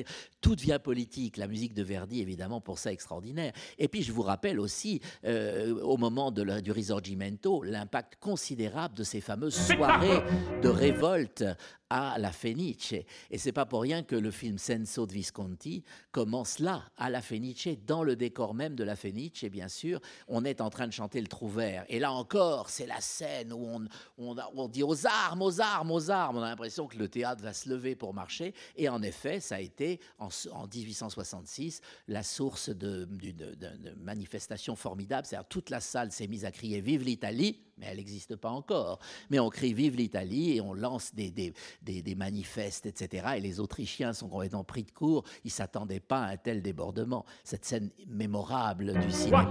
Tout 0.41 0.55
devient 0.55 0.79
politique. 0.83 1.37
La 1.37 1.47
musique 1.47 1.73
de 1.73 1.83
Verdi, 1.83 2.21
évidemment, 2.21 2.61
pour 2.61 2.79
ça 2.79 2.91
extraordinaire. 2.91 3.53
Et 3.77 3.87
puis, 3.87 4.03
je 4.03 4.11
vous 4.11 4.23
rappelle 4.23 4.59
aussi, 4.59 5.01
au 5.23 5.97
moment 5.97 6.31
du 6.31 6.71
Risorgimento, 6.71 7.63
l'impact 7.63 8.17
considérable 8.19 8.95
de 8.95 9.03
ces 9.03 9.21
fameuses 9.21 9.55
soirées 9.55 10.23
de 10.61 10.69
révolte 10.69 11.43
à 11.89 12.17
la 12.19 12.31
Fenice. 12.31 12.93
Et 13.31 13.37
c'est 13.37 13.51
pas 13.51 13.65
pour 13.65 13.81
rien 13.81 14.03
que 14.03 14.15
le 14.15 14.31
film 14.31 14.57
Senso 14.57 15.05
de 15.05 15.13
Visconti 15.13 15.83
commence 16.11 16.59
là, 16.59 16.83
à 16.97 17.09
la 17.09 17.21
Fenice, 17.21 17.67
dans 17.85 18.03
le 18.03 18.15
décor 18.15 18.53
même 18.53 18.75
de 18.75 18.83
la 18.83 18.95
Fenice. 18.95 19.43
Et 19.43 19.49
bien 19.49 19.67
sûr, 19.67 19.99
on 20.27 20.43
est 20.45 20.61
en 20.61 20.69
train 20.69 20.87
de 20.87 20.93
chanter 20.93 21.21
le 21.21 21.27
Trouvert. 21.27 21.85
Et 21.89 21.99
là 21.99 22.11
encore, 22.11 22.69
c'est 22.69 22.87
la 22.87 23.01
scène 23.01 23.53
où 23.53 23.79
on, 24.17 24.67
dit 24.67 24.83
aux 24.83 25.05
armes, 25.05 25.41
aux 25.41 25.61
armes, 25.61 25.91
aux 25.91 26.11
armes. 26.11 26.37
On 26.37 26.41
a 26.41 26.49
l'impression 26.49 26.87
que 26.87 26.97
le 26.97 27.07
théâtre 27.07 27.43
va 27.43 27.53
se 27.53 27.69
lever 27.69 27.95
pour 27.95 28.13
marcher. 28.13 28.53
Et 28.75 28.89
en 28.89 29.01
effet, 29.01 29.39
ça 29.39 29.55
a 29.55 29.59
été 29.59 29.99
en, 30.19 30.29
en 30.51 30.67
1866 30.67 31.81
la 32.07 32.23
source 32.23 32.69
d'une 32.69 33.55
manifestation 34.01 34.75
formidable. 34.75 35.25
C'est-à-dire 35.25 35.47
toute 35.47 35.69
la 35.69 35.79
salle 35.79 36.11
s'est 36.11 36.27
mise 36.27 36.45
à 36.45 36.51
crier 36.51 36.81
Vive 36.81 37.03
l'Italie 37.03 37.66
mais 37.77 37.87
elle 37.89 37.97
n'existe 37.97 38.35
pas 38.35 38.49
encore. 38.49 38.99
Mais 39.29 39.39
on 39.39 39.49
crie 39.49 39.73
Vive 39.73 39.95
l'Italie 39.95 40.57
et 40.57 40.61
on 40.61 40.73
lance 40.73 41.13
des, 41.13 41.29
des, 41.31 41.53
des, 41.81 42.15
manifestes, 42.15 42.85
etc. 42.85 43.33
Et 43.37 43.39
les 43.39 43.59
Autrichiens 43.59 44.13
sont 44.13 44.27
complètement 44.27 44.63
pris 44.63 44.83
de 44.83 44.91
court. 44.91 45.23
Ils 45.43 45.47
ne 45.47 45.51
s'attendaient 45.51 45.99
pas 45.99 46.21
à 46.21 46.31
un 46.31 46.37
tel 46.37 46.61
débordement. 46.61 47.25
Cette 47.43 47.65
scène 47.65 47.89
mémorable 48.07 48.99
du 48.99 49.11
cinéma. 49.11 49.49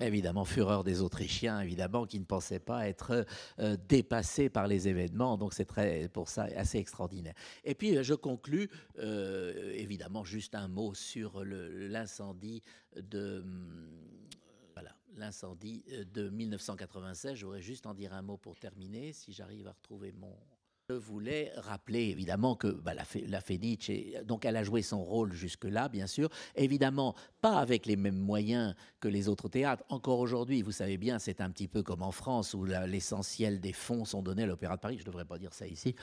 Évidemment, 0.00 0.44
fureur 0.44 0.82
des 0.82 1.00
Autrichiens, 1.00 1.60
évidemment, 1.60 2.06
qui 2.06 2.18
ne 2.18 2.24
pensaient 2.24 2.58
pas 2.58 2.88
être 2.88 3.24
euh, 3.60 3.76
dépassés 3.88 4.48
par 4.48 4.66
les 4.66 4.88
événements. 4.88 5.36
Donc, 5.36 5.54
c'est 5.54 5.64
très, 5.64 6.08
pour 6.08 6.28
ça, 6.28 6.48
assez 6.56 6.78
extraordinaire. 6.78 7.34
Et 7.64 7.74
puis, 7.74 8.02
je 8.02 8.14
conclus, 8.14 8.68
euh, 8.98 9.72
évidemment, 9.74 10.24
juste 10.24 10.56
un 10.56 10.66
mot 10.66 10.94
sur 10.94 11.44
l'incendie 11.44 12.62
de. 12.96 13.40
Hum, 13.40 13.88
voilà, 14.74 14.96
l'incendie 15.14 15.84
de 16.12 16.28
1996. 16.28 17.36
J'aurais 17.36 17.62
juste 17.62 17.86
en 17.86 17.94
dire 17.94 18.14
un 18.14 18.22
mot 18.22 18.36
pour 18.36 18.58
terminer, 18.58 19.12
si 19.12 19.32
j'arrive 19.32 19.68
à 19.68 19.72
retrouver 19.72 20.12
mon, 20.12 20.34
je 20.88 20.94
voulais 20.94 21.52
rappeler 21.56 22.08
évidemment 22.08 22.56
que 22.56 22.66
bah, 22.66 22.92
la, 22.92 23.04
la 23.28 23.40
donc 24.24 24.44
elle 24.44 24.56
a 24.56 24.64
joué 24.64 24.82
son 24.82 25.02
rôle 25.02 25.32
jusque-là, 25.32 25.88
bien 25.88 26.06
sûr. 26.06 26.28
Évidemment, 26.56 27.14
pas 27.40 27.58
avec 27.58 27.86
les 27.86 27.96
mêmes 27.96 28.18
moyens 28.18 28.74
que 29.00 29.08
les 29.08 29.28
autres 29.28 29.48
théâtres. 29.48 29.84
Encore 29.90 30.18
aujourd'hui, 30.18 30.62
vous 30.62 30.72
savez 30.72 30.96
bien, 30.96 31.18
c'est 31.18 31.40
un 31.40 31.50
petit 31.50 31.68
peu 31.68 31.82
comme 31.82 32.02
en 32.02 32.10
France 32.10 32.54
où 32.54 32.64
l'essentiel 32.64 33.60
des 33.60 33.72
fonds 33.72 34.04
sont 34.04 34.22
donnés 34.22 34.42
à 34.42 34.46
l'Opéra 34.46 34.76
de 34.76 34.80
Paris. 34.80 34.96
Je 34.98 35.02
ne 35.02 35.06
devrais 35.06 35.24
pas 35.24 35.38
dire 35.38 35.54
ça 35.54 35.66
ici. 35.66 35.94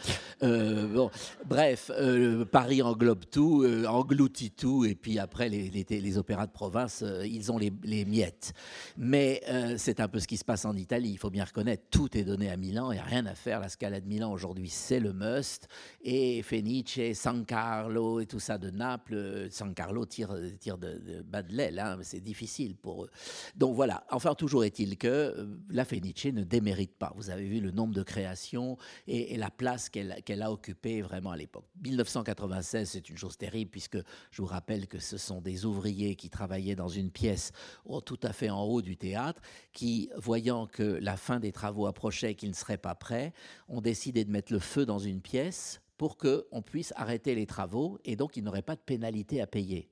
Euh, 0.43 1.09
bref, 1.45 1.91
euh, 1.93 2.45
Paris 2.45 2.81
englobe 2.81 3.25
tout, 3.29 3.63
euh, 3.63 3.85
engloutit 3.85 4.51
tout, 4.51 4.85
et 4.85 4.95
puis 4.95 5.19
après, 5.19 5.49
les, 5.49 5.69
les, 5.69 6.17
opéras 6.17 6.47
de 6.47 6.51
province, 6.51 7.03
ils 7.25 7.51
ont 7.51 7.57
les, 7.57 7.73
les 7.83 8.05
miettes. 8.05 8.53
Mais 8.97 9.43
c'est 9.77 9.99
un 9.99 10.07
peu 10.07 10.19
ce 10.19 10.27
qui 10.27 10.37
se 10.37 10.45
passe 10.45 10.65
en 10.65 10.75
Italie. 10.75 11.09
Il 11.11 11.17
faut 11.17 11.29
bien 11.29 11.43
reconnaître, 11.43 11.83
tout 11.91 12.17
est 12.17 12.23
donné 12.23 12.49
à 12.49 12.57
Milan, 12.57 12.91
il 12.91 12.95
n'y 12.95 13.01
a 13.01 13.05
rien 13.05 13.25
à 13.25 13.35
faire. 13.35 13.59
La 13.59 13.69
Scala 13.69 13.99
de 13.99 14.07
Milan 14.07 14.31
aujourd'hui 14.31 14.68
c'est 14.69 14.99
le 14.99 15.13
must. 15.13 15.67
Et 16.01 16.41
Fenice, 16.43 16.99
San 17.13 17.45
Carlo 17.45 18.19
et 18.19 18.25
tout 18.25 18.39
ça 18.39 18.57
de 18.57 18.69
Naples, 18.69 19.47
San 19.51 19.73
Carlo 19.73 20.05
tire, 20.05 20.35
tire 20.59 20.77
de, 20.77 21.21
bas 21.23 21.43
de 21.43 21.53
l'aile, 21.53 21.79
hein, 21.79 21.99
c'est 22.01 22.21
difficile 22.21 22.75
pour 22.75 23.05
eux. 23.05 23.09
Donc 23.55 23.75
voilà, 23.75 24.05
enfin 24.11 24.35
toujours 24.35 24.63
est-il 24.63 24.97
que 24.97 25.07
euh, 25.07 25.45
la 25.69 25.85
Fenice 25.85 26.25
ne 26.25 26.43
démérite 26.43 26.95
pas. 26.97 27.13
Vous 27.15 27.29
avez 27.29 27.47
vu 27.47 27.59
le 27.59 27.71
nombre 27.71 27.93
de 27.93 28.03
créations 28.03 28.77
et, 29.07 29.37
la 29.37 29.49
place 29.49 29.89
qu'elle 29.89 30.41
a 30.41 30.51
occupée 30.51 31.01
vraiment 31.01 31.31
à 31.31 31.37
l'époque. 31.37 31.65
1996, 31.83 32.89
c'est 32.89 33.09
une 33.09 33.17
chose 33.17 33.37
terrible 33.37 33.71
puisque 33.71 33.97
je 34.31 34.41
vous 34.41 34.47
rappelle 34.47 34.87
que 34.87 34.99
ce 34.99 35.17
sont 35.17 35.39
des 35.39 35.65
ouvriers 35.65 36.15
qui 36.15 36.29
travaillaient 36.29 36.75
dans 36.75 36.89
une 36.89 37.09
pièce 37.09 37.51
tout 38.05 38.19
à 38.23 38.33
fait 38.33 38.49
en 38.49 38.63
haut 38.63 38.81
du 38.81 38.97
théâtre, 38.97 39.41
qui, 39.73 40.09
voyant 40.15 40.67
que 40.67 40.83
la 41.01 41.17
fin 41.17 41.39
des 41.39 41.51
travaux 41.51 41.87
approchait 41.87 42.31
et 42.31 42.35
qu'ils 42.35 42.49
ne 42.49 42.55
seraient 42.55 42.77
pas 42.77 42.95
prêts, 42.95 43.33
ont 43.67 43.81
décidé 43.81 44.25
de 44.25 44.31
mettre 44.31 44.51
le 44.51 44.58
feu 44.59 44.85
dans 44.85 44.99
une 44.99 45.21
pièce 45.21 45.81
pour 45.97 46.17
qu'on 46.17 46.61
puisse 46.61 46.93
arrêter 46.95 47.35
les 47.35 47.45
travaux 47.45 47.99
et 48.05 48.15
donc 48.15 48.37
il 48.37 48.43
n'aurait 48.43 48.61
pas 48.61 48.75
de 48.75 48.81
pénalité 48.81 49.41
à 49.41 49.47
payer. 49.47 49.89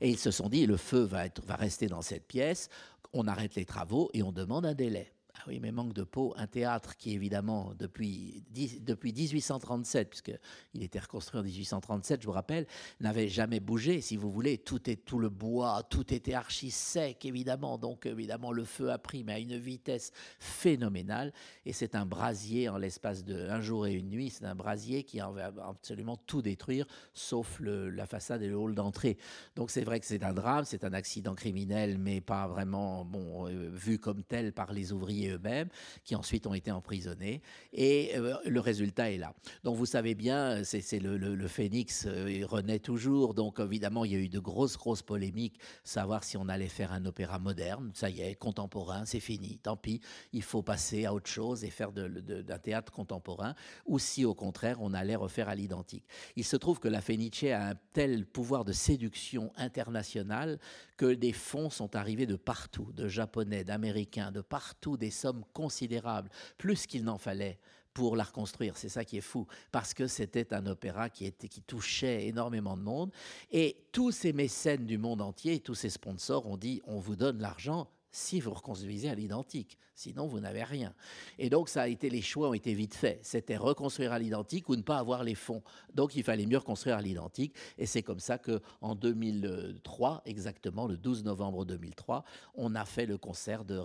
Et 0.00 0.08
ils 0.08 0.18
se 0.18 0.30
sont 0.30 0.48
dit, 0.48 0.66
le 0.66 0.76
feu 0.76 1.00
va 1.02 1.56
rester 1.56 1.88
dans 1.88 2.02
cette 2.02 2.26
pièce, 2.26 2.68
on 3.12 3.26
arrête 3.26 3.54
les 3.54 3.64
travaux 3.64 4.10
et 4.14 4.22
on 4.22 4.32
demande 4.32 4.66
un 4.66 4.74
délai. 4.74 5.12
Ah 5.40 5.44
oui, 5.46 5.60
mais 5.60 5.70
manque 5.70 5.92
de 5.92 6.02
peau, 6.02 6.34
un 6.36 6.48
théâtre 6.48 6.96
qui 6.96 7.12
évidemment 7.12 7.72
depuis, 7.78 8.42
depuis 8.80 9.12
1837, 9.12 10.10
puisqu'il 10.10 10.82
était 10.82 10.98
reconstruit 10.98 11.40
en 11.40 11.44
1837, 11.44 12.22
je 12.22 12.26
vous 12.26 12.32
rappelle, 12.32 12.66
n'avait 12.98 13.28
jamais 13.28 13.60
bougé, 13.60 14.00
si 14.00 14.16
vous 14.16 14.32
voulez, 14.32 14.58
tout, 14.58 14.90
est, 14.90 14.96
tout 14.96 15.20
le 15.20 15.28
bois, 15.28 15.84
tout 15.88 16.12
était 16.12 16.34
archi 16.34 16.72
sec 16.72 17.24
évidemment, 17.24 17.78
donc 17.78 18.06
évidemment 18.06 18.50
le 18.50 18.64
feu 18.64 18.90
a 18.90 18.98
pris, 18.98 19.22
mais 19.22 19.34
à 19.34 19.38
une 19.38 19.56
vitesse 19.56 20.10
phénoménale, 20.40 21.32
et 21.64 21.72
c'est 21.72 21.94
un 21.94 22.04
brasier 22.04 22.68
en 22.68 22.76
l'espace 22.76 23.24
d'un 23.24 23.60
jour 23.60 23.86
et 23.86 23.92
une 23.92 24.08
nuit, 24.10 24.30
c'est 24.30 24.44
un 24.44 24.56
brasier 24.56 25.04
qui 25.04 25.18
va 25.20 25.52
absolument 25.62 26.16
tout 26.16 26.42
détruire, 26.42 26.84
sauf 27.14 27.60
la 27.60 28.06
façade 28.06 28.42
et 28.42 28.48
le 28.48 28.56
hall 28.56 28.74
d'entrée. 28.74 29.18
Donc 29.54 29.70
c'est 29.70 29.84
vrai 29.84 30.00
que 30.00 30.06
c'est 30.06 30.24
un 30.24 30.32
drame, 30.32 30.64
c'est 30.64 30.82
un 30.82 30.92
accident 30.94 31.36
criminel, 31.36 31.96
mais 31.96 32.20
pas 32.20 32.48
vraiment 32.48 33.04
bon, 33.04 33.46
euh, 33.46 33.70
vu 33.72 34.00
comme 34.00 34.24
tel 34.24 34.52
par 34.52 34.72
les 34.72 34.92
ouvriers 34.92 35.27
eux-mêmes, 35.30 35.68
qui 36.04 36.14
ensuite 36.14 36.46
ont 36.46 36.54
été 36.54 36.70
emprisonnés. 36.70 37.42
Et 37.72 38.12
euh, 38.16 38.36
le 38.44 38.60
résultat 38.60 39.10
est 39.10 39.18
là. 39.18 39.34
Donc 39.64 39.76
vous 39.76 39.86
savez 39.86 40.14
bien, 40.14 40.64
c'est 40.64 40.98
le, 40.98 41.16
le, 41.16 41.48
phénix 41.48 42.06
euh, 42.06 42.44
renaît 42.46 42.78
toujours. 42.78 43.34
Donc 43.34 43.60
évidemment, 43.60 44.04
il 44.04 44.12
y 44.12 44.16
a 44.16 44.18
eu 44.18 44.28
de 44.28 44.38
grosses, 44.38 44.76
grosses 44.76 45.02
polémiques, 45.02 45.58
savoir 45.84 46.24
si 46.24 46.36
on 46.36 46.48
allait 46.48 46.68
faire 46.68 46.92
un 46.92 47.04
opéra 47.04 47.38
moderne. 47.38 47.90
Ça 47.94 48.10
y 48.10 48.20
est, 48.20 48.34
contemporain, 48.34 49.04
c'est 49.04 49.20
fini. 49.20 49.58
Tant 49.62 49.76
pis, 49.76 50.00
il 50.32 50.42
faut 50.42 50.62
passer 50.62 51.04
à 51.04 51.14
autre 51.14 51.30
chose 51.30 51.64
et 51.64 51.70
faire 51.70 51.92
d'un 51.92 52.58
théâtre 52.58 52.92
contemporain. 52.92 53.54
Ou 53.86 53.98
si 53.98 54.24
au 54.24 54.34
contraire, 54.34 54.78
on 54.80 54.94
allait 54.94 55.16
refaire 55.16 55.48
à 55.48 55.54
l'identique. 55.54 56.04
Il 56.36 56.44
se 56.44 56.56
trouve 56.56 56.80
que 56.80 56.88
la 56.88 57.00
Fenice 57.00 57.28
a 57.44 57.68
un 57.68 57.74
tel 57.92 58.26
pouvoir 58.26 58.64
de 58.64 58.72
séduction 58.72 59.52
internationale 59.56 60.58
que 60.98 61.14
des 61.14 61.32
fonds 61.32 61.70
sont 61.70 61.96
arrivés 61.96 62.26
de 62.26 62.36
partout, 62.36 62.92
de 62.92 63.08
japonais, 63.08 63.64
d'américains, 63.64 64.30
de 64.30 64.42
partout, 64.42 64.98
des 64.98 65.10
sommes 65.10 65.44
considérables, 65.54 66.28
plus 66.58 66.86
qu'il 66.86 67.04
n'en 67.04 67.16
fallait 67.16 67.58
pour 67.94 68.16
la 68.16 68.24
reconstruire. 68.24 68.76
C'est 68.76 68.90
ça 68.90 69.04
qui 69.04 69.16
est 69.16 69.22
fou, 69.22 69.46
parce 69.72 69.94
que 69.94 70.06
c'était 70.06 70.52
un 70.52 70.66
opéra 70.66 71.08
qui, 71.08 71.24
était, 71.24 71.48
qui 71.48 71.62
touchait 71.62 72.26
énormément 72.26 72.76
de 72.76 72.82
monde. 72.82 73.12
Et 73.50 73.76
tous 73.92 74.10
ces 74.10 74.32
mécènes 74.32 74.84
du 74.84 74.98
monde 74.98 75.22
entier, 75.22 75.60
tous 75.60 75.74
ces 75.74 75.90
sponsors 75.90 76.46
ont 76.46 76.56
dit, 76.56 76.82
on 76.84 76.98
vous 76.98 77.16
donne 77.16 77.40
l'argent, 77.40 77.88
si 78.18 78.40
vous 78.40 78.52
reconstruisez 78.52 79.08
à 79.08 79.14
l'identique. 79.14 79.78
Sinon, 79.94 80.28
vous 80.28 80.38
n'avez 80.38 80.62
rien. 80.62 80.94
Et 81.40 81.50
donc, 81.50 81.68
ça 81.68 81.82
a 81.82 81.88
été, 81.88 82.08
les 82.08 82.22
choix 82.22 82.50
ont 82.50 82.54
été 82.54 82.72
vite 82.72 82.94
faits. 82.94 83.18
C'était 83.22 83.56
reconstruire 83.56 84.12
à 84.12 84.18
l'identique 84.20 84.68
ou 84.68 84.76
ne 84.76 84.82
pas 84.82 84.98
avoir 84.98 85.24
les 85.24 85.34
fonds. 85.34 85.60
Donc, 85.92 86.14
il 86.14 86.22
fallait 86.22 86.46
mieux 86.46 86.58
reconstruire 86.58 86.96
à 86.96 87.02
l'identique. 87.02 87.52
Et 87.78 87.86
c'est 87.86 88.02
comme 88.02 88.20
ça 88.20 88.38
que, 88.38 88.60
en 88.80 88.94
2003, 88.94 90.22
exactement, 90.24 90.86
le 90.86 90.96
12 90.96 91.24
novembre 91.24 91.64
2003, 91.64 92.24
on 92.54 92.76
a 92.76 92.84
fait 92.84 93.06
le 93.06 93.18
concert 93.18 93.64
de, 93.64 93.80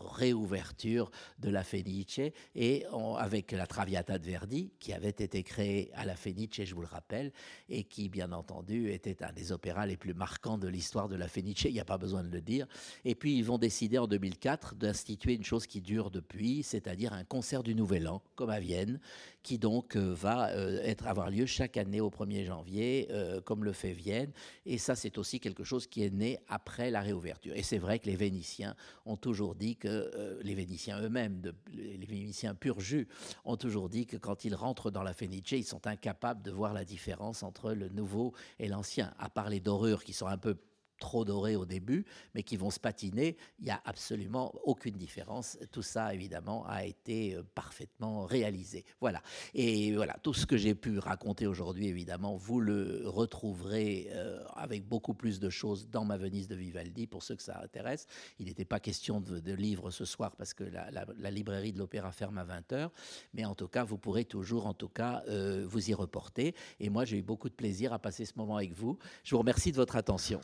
réouverture 0.00 1.10
de 1.40 1.50
la 1.50 1.64
Fenice 1.64 2.20
et 2.54 2.84
avec 3.18 3.50
la 3.50 3.66
Traviata 3.66 4.18
de 4.18 4.24
Verdi, 4.24 4.70
qui 4.78 4.92
avait 4.92 5.08
été 5.08 5.42
créée 5.42 5.90
à 5.94 6.04
la 6.04 6.14
Fenice, 6.14 6.62
je 6.62 6.74
vous 6.74 6.82
le 6.82 6.86
rappelle, 6.86 7.32
et 7.68 7.82
qui, 7.82 8.08
bien 8.08 8.30
entendu, 8.30 8.92
était 8.92 9.24
un 9.24 9.32
des 9.32 9.50
opéras 9.50 9.84
les 9.84 9.96
plus 9.96 10.14
marquants 10.14 10.58
de 10.58 10.68
l'histoire 10.68 11.08
de 11.08 11.16
la 11.16 11.26
Fenice. 11.26 11.64
Il 11.64 11.72
n'y 11.72 11.80
a 11.80 11.84
pas 11.84 11.98
besoin 11.98 12.22
de 12.22 12.30
le 12.30 12.40
dire. 12.40 12.68
Et 13.04 13.16
puis 13.16 13.27
ils 13.32 13.44
vont 13.44 13.58
décider 13.58 13.98
en 13.98 14.06
2004 14.06 14.74
d'instituer 14.74 15.34
une 15.34 15.44
chose 15.44 15.66
qui 15.66 15.80
dure 15.80 16.10
depuis, 16.10 16.62
c'est-à-dire 16.62 17.12
un 17.12 17.24
concert 17.24 17.62
du 17.62 17.74
Nouvel 17.74 18.08
An, 18.08 18.22
comme 18.34 18.50
à 18.50 18.60
Vienne, 18.60 19.00
qui 19.42 19.58
donc 19.58 19.96
euh, 19.96 20.12
va 20.14 20.50
euh, 20.50 20.80
être, 20.82 21.06
avoir 21.06 21.30
lieu 21.30 21.46
chaque 21.46 21.76
année 21.76 22.00
au 22.00 22.10
1er 22.10 22.44
janvier, 22.44 23.08
euh, 23.10 23.40
comme 23.40 23.64
le 23.64 23.72
fait 23.72 23.92
Vienne. 23.92 24.32
Et 24.66 24.78
ça, 24.78 24.94
c'est 24.94 25.16
aussi 25.16 25.40
quelque 25.40 25.64
chose 25.64 25.86
qui 25.86 26.02
est 26.04 26.12
né 26.12 26.38
après 26.48 26.90
la 26.90 27.00
réouverture. 27.00 27.54
Et 27.56 27.62
c'est 27.62 27.78
vrai 27.78 27.98
que 27.98 28.06
les 28.06 28.16
Vénitiens 28.16 28.74
ont 29.06 29.16
toujours 29.16 29.54
dit 29.54 29.76
que, 29.76 30.38
les 30.42 30.54
Vénitiens 30.54 31.00
eux-mêmes, 31.00 31.40
les 31.72 32.06
Vénitiens 32.06 32.54
pur 32.54 32.80
jus, 32.80 33.08
ont 33.44 33.56
toujours 33.56 33.88
dit 33.88 34.06
que 34.06 34.16
quand 34.16 34.44
ils 34.44 34.54
rentrent 34.54 34.90
dans 34.90 35.02
la 35.02 35.12
Fenice, 35.12 35.52
ils 35.52 35.64
sont 35.64 35.86
incapables 35.86 36.42
de 36.42 36.50
voir 36.50 36.72
la 36.72 36.84
différence 36.84 37.42
entre 37.42 37.72
le 37.72 37.88
nouveau 37.88 38.32
et 38.58 38.68
l'ancien, 38.68 39.14
à 39.18 39.28
part 39.28 39.48
les 39.48 39.60
dorures 39.60 40.04
qui 40.04 40.12
sont 40.12 40.26
un 40.26 40.38
peu 40.38 40.56
trop 40.98 41.24
dorés 41.24 41.56
au 41.56 41.64
début, 41.64 42.04
mais 42.34 42.42
qui 42.42 42.56
vont 42.56 42.70
se 42.70 42.80
patiner. 42.80 43.36
Il 43.58 43.64
n'y 43.64 43.70
a 43.70 43.80
absolument 43.84 44.52
aucune 44.64 44.96
différence. 44.96 45.58
Tout 45.72 45.82
ça, 45.82 46.14
évidemment, 46.14 46.66
a 46.66 46.84
été 46.84 47.34
euh, 47.34 47.42
parfaitement 47.54 48.24
réalisé. 48.24 48.84
Voilà. 49.00 49.22
Et 49.54 49.94
voilà, 49.94 50.16
tout 50.22 50.34
ce 50.34 50.46
que 50.46 50.56
j'ai 50.56 50.74
pu 50.74 50.98
raconter 50.98 51.46
aujourd'hui, 51.46 51.88
évidemment, 51.88 52.36
vous 52.36 52.60
le 52.60 53.02
retrouverez 53.06 54.08
euh, 54.10 54.44
avec 54.54 54.86
beaucoup 54.86 55.14
plus 55.14 55.40
de 55.40 55.50
choses 55.50 55.88
dans 55.88 56.04
ma 56.04 56.16
Venise 56.16 56.48
de 56.48 56.54
Vivaldi, 56.54 57.06
pour 57.06 57.22
ceux 57.22 57.36
que 57.36 57.42
ça 57.42 57.60
intéresse. 57.62 58.06
Il 58.38 58.46
n'était 58.46 58.64
pas 58.64 58.80
question 58.80 59.20
de, 59.20 59.40
de, 59.40 59.52
livre 59.52 59.90
ce 59.90 60.04
soir 60.04 60.36
parce 60.36 60.54
que 60.54 60.64
la, 60.64 61.30
librairie 61.30 61.72
de 61.72 61.78
l'Opéra 61.78 62.12
ferme 62.12 62.38
à 62.38 62.44
20h, 62.44 62.90
mais 63.34 63.44
en 63.44 63.54
tout 63.54 63.68
cas, 63.68 63.84
vous 63.84 63.98
pourrez 63.98 64.24
toujours, 64.24 64.66
en 64.66 64.74
tout 64.74 64.88
cas, 64.88 65.22
euh, 65.28 65.64
vous 65.66 65.90
y 65.90 65.94
reporter. 65.94 66.54
Et 66.80 66.90
moi, 66.90 67.04
j'ai 67.04 67.18
eu 67.18 67.22
beaucoup 67.22 67.48
de 67.48 67.54
plaisir 67.54 67.92
à 67.92 67.98
passer 67.98 68.24
ce 68.24 68.34
moment 68.36 68.56
avec 68.56 68.72
vous. 68.72 68.98
Je 69.24 69.34
vous 69.34 69.38
remercie 69.38 69.72
de 69.72 69.76
votre 69.76 69.96
attention. 69.96 70.40